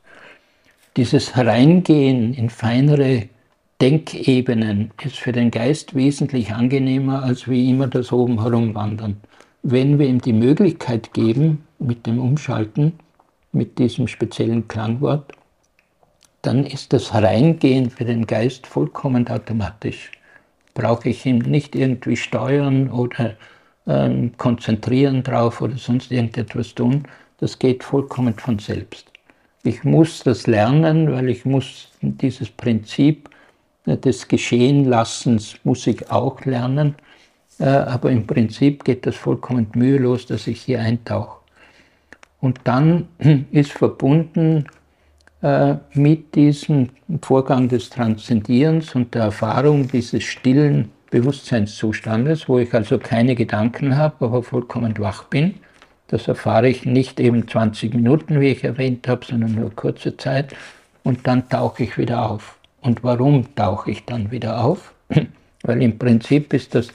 Dieses 0.97 1.35
Hereingehen 1.35 2.35
in 2.35 2.51
feinere 2.51 3.29
Denkebenen 3.81 4.93
ist 5.03 5.17
für 5.17 5.33
den 5.33 5.51
Geist 5.51 5.97
wesentlich 5.97 6.53
angenehmer, 6.53 7.25
als 7.25 7.49
wie 7.49 7.69
immer 7.69 7.89
das 7.89 8.13
oben 8.13 8.41
herumwandern. 8.41 9.17
Wenn 9.65 9.99
wir 9.99 10.07
ihm 10.07 10.21
die 10.21 10.33
Möglichkeit 10.33 11.13
geben, 11.13 11.67
mit 11.81 12.07
dem 12.07 12.21
Umschalten, 12.21 12.93
mit 13.51 13.81
diesem 13.81 14.07
speziellen 14.07 14.69
Klangwort, 14.69 15.33
dann 16.43 16.65
ist 16.65 16.93
das 16.93 17.13
Hereingehen 17.13 17.91
für 17.91 18.05
den 18.05 18.25
Geist 18.29 18.65
vollkommen 18.65 19.27
automatisch. 19.27 20.13
Brauche 20.75 21.09
ich 21.09 21.27
ihn 21.27 21.39
nicht 21.39 21.75
irgendwie 21.75 22.17
steuern 22.17 22.89
oder 22.89 23.35
ähm, 23.89 24.31
konzentrieren 24.37 25.25
drauf 25.25 25.61
oder 25.61 25.77
sonst 25.77 26.13
irgendetwas 26.13 26.73
tun. 26.73 27.09
Das 27.39 27.59
geht 27.59 27.83
vollkommen 27.83 28.35
von 28.35 28.61
selbst. 28.61 29.14
Ich 29.65 29.83
muss 29.83 30.23
das 30.23 30.47
lernen, 30.47 31.11
weil 31.11 31.31
ich 31.31 31.47
muss 31.47 31.89
dieses 32.03 32.51
Prinzip 32.51 33.31
des 33.87 34.29
Geschehenlassens 34.29 35.57
muss 35.65 35.87
ich 35.87 36.11
auch 36.11 36.45
lernen, 36.45 36.95
äh, 37.59 37.65
aber 37.65 38.11
im 38.11 38.27
Prinzip 38.27 38.85
geht 38.85 39.07
das 39.07 39.17
vollkommen 39.17 39.67
mühelos, 39.75 40.27
dass 40.27 40.47
ich 40.47 40.61
hier 40.61 40.81
eintauche. 40.81 41.39
Und 42.41 42.61
dann 42.65 43.09
ist 43.53 43.73
verbunden 43.73 44.67
äh, 45.41 45.77
mit 45.95 46.35
diesem 46.35 46.91
Vorgang 47.23 47.69
des 47.69 47.89
Transzendierens 47.89 48.95
und 48.95 49.15
der 49.15 49.23
Erfahrung 49.23 49.89
dieses 49.89 50.25
stillen 50.25 50.91
Bewusstseinszustandes, 51.11 52.51
wo 52.51 52.59
ich 52.59 52.75
also 52.75 52.99
keine 52.99 53.35
Gedanken 53.35 53.97
habe, 53.97 54.27
aber 54.27 54.43
vollkommen 54.43 54.99
wach 54.99 55.25
bin. 55.25 55.55
Das 56.09 56.29
erfahre 56.29 56.69
ich 56.69 56.85
nicht 56.85 57.19
eben 57.19 57.49
20 57.49 57.95
Minuten, 57.95 58.41
wie 58.41 58.49
ich 58.49 58.65
erwähnt 58.65 59.09
habe, 59.09 59.25
sondern 59.25 59.55
nur 59.55 59.75
kurze 59.75 60.17
Zeit. 60.17 60.55
Und 61.03 61.27
dann 61.27 61.49
tauche 61.49 61.85
ich 61.85 61.99
wieder 61.99 62.31
auf. 62.31 62.59
Und 62.81 63.03
warum 63.03 63.55
tauche 63.55 63.91
ich 63.91 64.05
dann 64.05 64.31
wieder 64.31 64.63
auf? 64.63 64.93
Weil 65.63 65.83
im 65.83 65.99
Prinzip 65.99 66.53
ist 66.53 66.75
das 66.75 66.89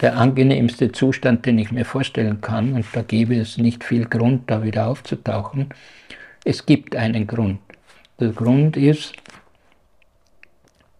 der 0.00 0.16
angenehmste 0.16 0.92
Zustand, 0.92 1.44
den 1.46 1.58
ich 1.58 1.72
mir 1.72 1.84
vorstellen 1.84 2.40
kann. 2.40 2.72
Und 2.72 2.86
da 2.92 3.02
gäbe 3.02 3.36
es 3.36 3.58
nicht 3.58 3.84
viel 3.84 4.06
Grund, 4.06 4.50
da 4.50 4.62
wieder 4.62 4.86
aufzutauchen. 4.88 5.68
Es 6.44 6.64
gibt 6.64 6.96
einen 6.96 7.26
Grund. 7.26 7.60
Der 8.18 8.30
Grund 8.30 8.76
ist, 8.76 9.14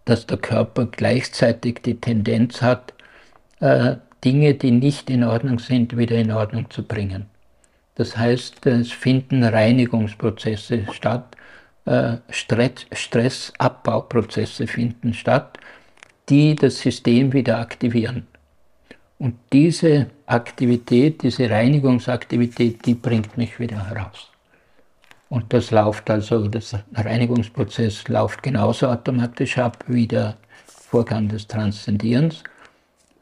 dass 0.04 0.26
der 0.26 0.38
Körper 0.38 0.86
gleichzeitig 0.86 1.80
die 1.82 2.00
Tendenz 2.00 2.62
hat, 2.62 2.94
äh, 3.60 3.96
Dinge, 4.24 4.54
die 4.54 4.70
nicht 4.70 5.08
in 5.08 5.24
Ordnung 5.24 5.58
sind, 5.58 5.96
wieder 5.96 6.16
in 6.16 6.30
Ordnung 6.30 6.70
zu 6.70 6.82
bringen. 6.82 7.26
Das 8.00 8.16
heißt, 8.16 8.64
es 8.64 8.92
finden 8.92 9.44
Reinigungsprozesse 9.44 10.86
statt, 10.90 11.36
äh, 11.84 12.16
Stressabbauprozesse 12.30 14.66
finden 14.66 15.12
statt, 15.12 15.58
die 16.30 16.54
das 16.54 16.80
System 16.80 17.34
wieder 17.34 17.58
aktivieren. 17.58 18.26
Und 19.18 19.34
diese 19.52 20.06
Aktivität, 20.24 21.22
diese 21.22 21.50
Reinigungsaktivität, 21.50 22.86
die 22.86 22.94
bringt 22.94 23.36
mich 23.36 23.60
wieder 23.60 23.90
heraus. 23.90 24.30
Und 25.28 25.52
das 25.52 25.70
läuft 25.70 26.08
also, 26.08 26.48
das 26.48 26.74
Reinigungsprozess 26.94 28.08
läuft 28.08 28.42
genauso 28.42 28.88
automatisch 28.88 29.58
ab 29.58 29.84
wie 29.88 30.06
der 30.06 30.38
Vorgang 30.64 31.28
des 31.28 31.46
Transzendierens. 31.46 32.44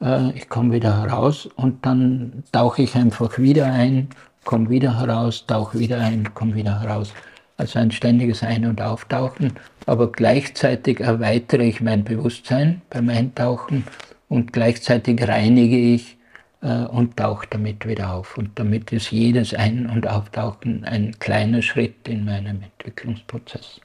Äh, 0.01 0.31
ich 0.37 0.49
komme 0.49 0.75
wieder 0.75 1.03
heraus 1.03 1.47
und 1.57 1.85
dann 1.85 2.45
tauche 2.53 2.83
ich 2.83 2.95
einfach 2.95 3.39
wieder 3.39 3.67
ein, 3.67 4.11
komme 4.49 4.71
wieder 4.71 4.99
heraus, 4.99 5.45
tauche 5.47 5.79
wieder 5.79 6.01
ein, 6.01 6.33
komme 6.33 6.55
wieder 6.55 6.81
heraus 6.81 7.13
also 7.59 7.79
ein 7.81 7.91
ständiges 7.91 8.43
Ein- 8.43 8.65
und 8.65 8.81
Auftauchen, 8.81 9.53
aber 9.85 10.11
gleichzeitig 10.11 11.01
erweitere 11.01 11.65
ich 11.65 11.81
mein 11.81 12.05
Bewusstsein 12.05 12.81
beim 12.89 13.11
Eintauchen 13.11 13.85
und 14.29 14.53
gleichzeitig 14.53 15.27
reinige 15.27 15.77
ich 15.77 16.17
äh, 16.63 16.85
und 16.85 17.17
tauche 17.17 17.47
damit 17.51 17.87
wieder 17.87 18.15
auf. 18.15 18.39
Und 18.39 18.59
damit 18.59 18.93
ist 18.93 19.11
jedes 19.11 19.55
Ein- 19.55 19.91
und 19.91 20.07
Auftauchen 20.07 20.85
ein 20.85 21.19
kleiner 21.19 21.61
Schritt 21.61 22.09
in 22.09 22.25
meinem 22.25 22.63
Entwicklungsprozess. 22.63 23.81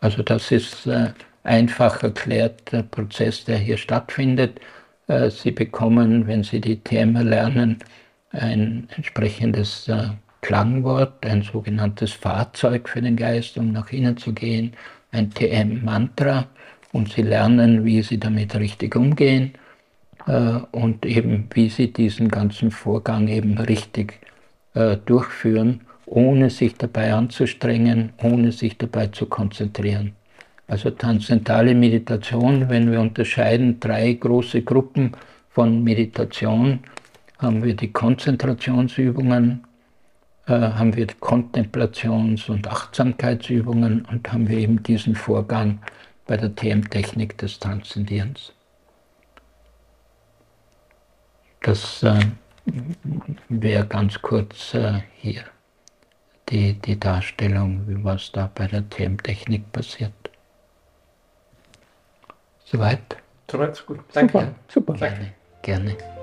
Also 0.00 0.22
das 0.22 0.52
ist 0.52 0.86
äh, 0.86 1.12
einfach 1.42 2.02
erklärt 2.02 2.72
der 2.72 2.84
Prozess, 2.84 3.44
der 3.44 3.58
hier 3.58 3.76
stattfindet. 3.76 4.60
Äh, 5.08 5.30
Sie 5.30 5.50
bekommen, 5.50 6.28
wenn 6.28 6.44
Sie 6.44 6.60
die 6.60 6.78
Themen 6.78 7.26
lernen, 7.26 7.80
ein 8.30 8.88
entsprechendes 8.96 9.88
äh, 9.88 10.08
Klangwort, 10.40 11.24
ein 11.26 11.42
sogenanntes 11.42 12.12
Fahrzeug 12.12 12.88
für 12.88 13.02
den 13.02 13.16
Geist, 13.16 13.58
um 13.58 13.72
nach 13.72 13.90
innen 13.92 14.16
zu 14.16 14.32
gehen, 14.32 14.72
ein 15.12 15.30
TM-Mantra 15.30 16.46
und 16.92 17.12
sie 17.12 17.22
lernen, 17.22 17.84
wie 17.84 18.02
sie 18.02 18.18
damit 18.18 18.54
richtig 18.54 18.96
umgehen 18.96 19.52
äh, 20.26 20.58
und 20.72 21.04
eben 21.04 21.48
wie 21.52 21.68
sie 21.68 21.92
diesen 21.92 22.28
ganzen 22.28 22.70
Vorgang 22.70 23.28
eben 23.28 23.58
richtig 23.58 24.20
äh, 24.74 24.96
durchführen, 24.96 25.82
ohne 26.06 26.50
sich 26.50 26.74
dabei 26.74 27.12
anzustrengen, 27.12 28.12
ohne 28.22 28.52
sich 28.52 28.78
dabei 28.78 29.08
zu 29.08 29.26
konzentrieren. 29.26 30.12
Also 30.66 30.90
transzendentale 30.90 31.74
Meditation, 31.74 32.68
wenn 32.68 32.92
wir 32.92 33.00
unterscheiden 33.00 33.80
drei 33.80 34.12
große 34.12 34.62
Gruppen 34.62 35.12
von 35.50 35.82
Meditation, 35.82 36.80
haben 37.40 37.62
wir 37.62 37.74
die 37.74 37.92
Konzentrationsübungen, 37.92 39.64
äh, 40.46 40.52
haben 40.52 40.94
wir 40.94 41.06
Kontemplations- 41.06 42.50
und 42.50 42.68
Achtsamkeitsübungen 42.68 44.04
und 44.04 44.32
haben 44.32 44.48
wir 44.48 44.58
eben 44.58 44.82
diesen 44.82 45.14
Vorgang 45.14 45.80
bei 46.26 46.36
der 46.36 46.54
TM-Technik 46.54 47.38
des 47.38 47.58
Transzendierens. 47.58 48.52
Das 51.62 52.02
äh, 52.02 52.20
wäre 53.48 53.86
ganz 53.86 54.20
kurz 54.20 54.74
äh, 54.74 55.00
hier 55.16 55.44
die, 56.48 56.74
die 56.74 56.98
Darstellung, 56.98 57.82
was 58.02 58.32
da 58.32 58.50
bei 58.54 58.66
der 58.66 58.88
TM-Technik 58.88 59.70
passiert. 59.72 60.12
Soweit? 62.64 63.16
Soweit, 63.50 63.84
gut. 63.86 64.00
Danke. 64.12 64.54
Super, 64.68 64.94
super. 64.94 64.94
Gerne. 64.94 65.32
gerne. 65.62 66.19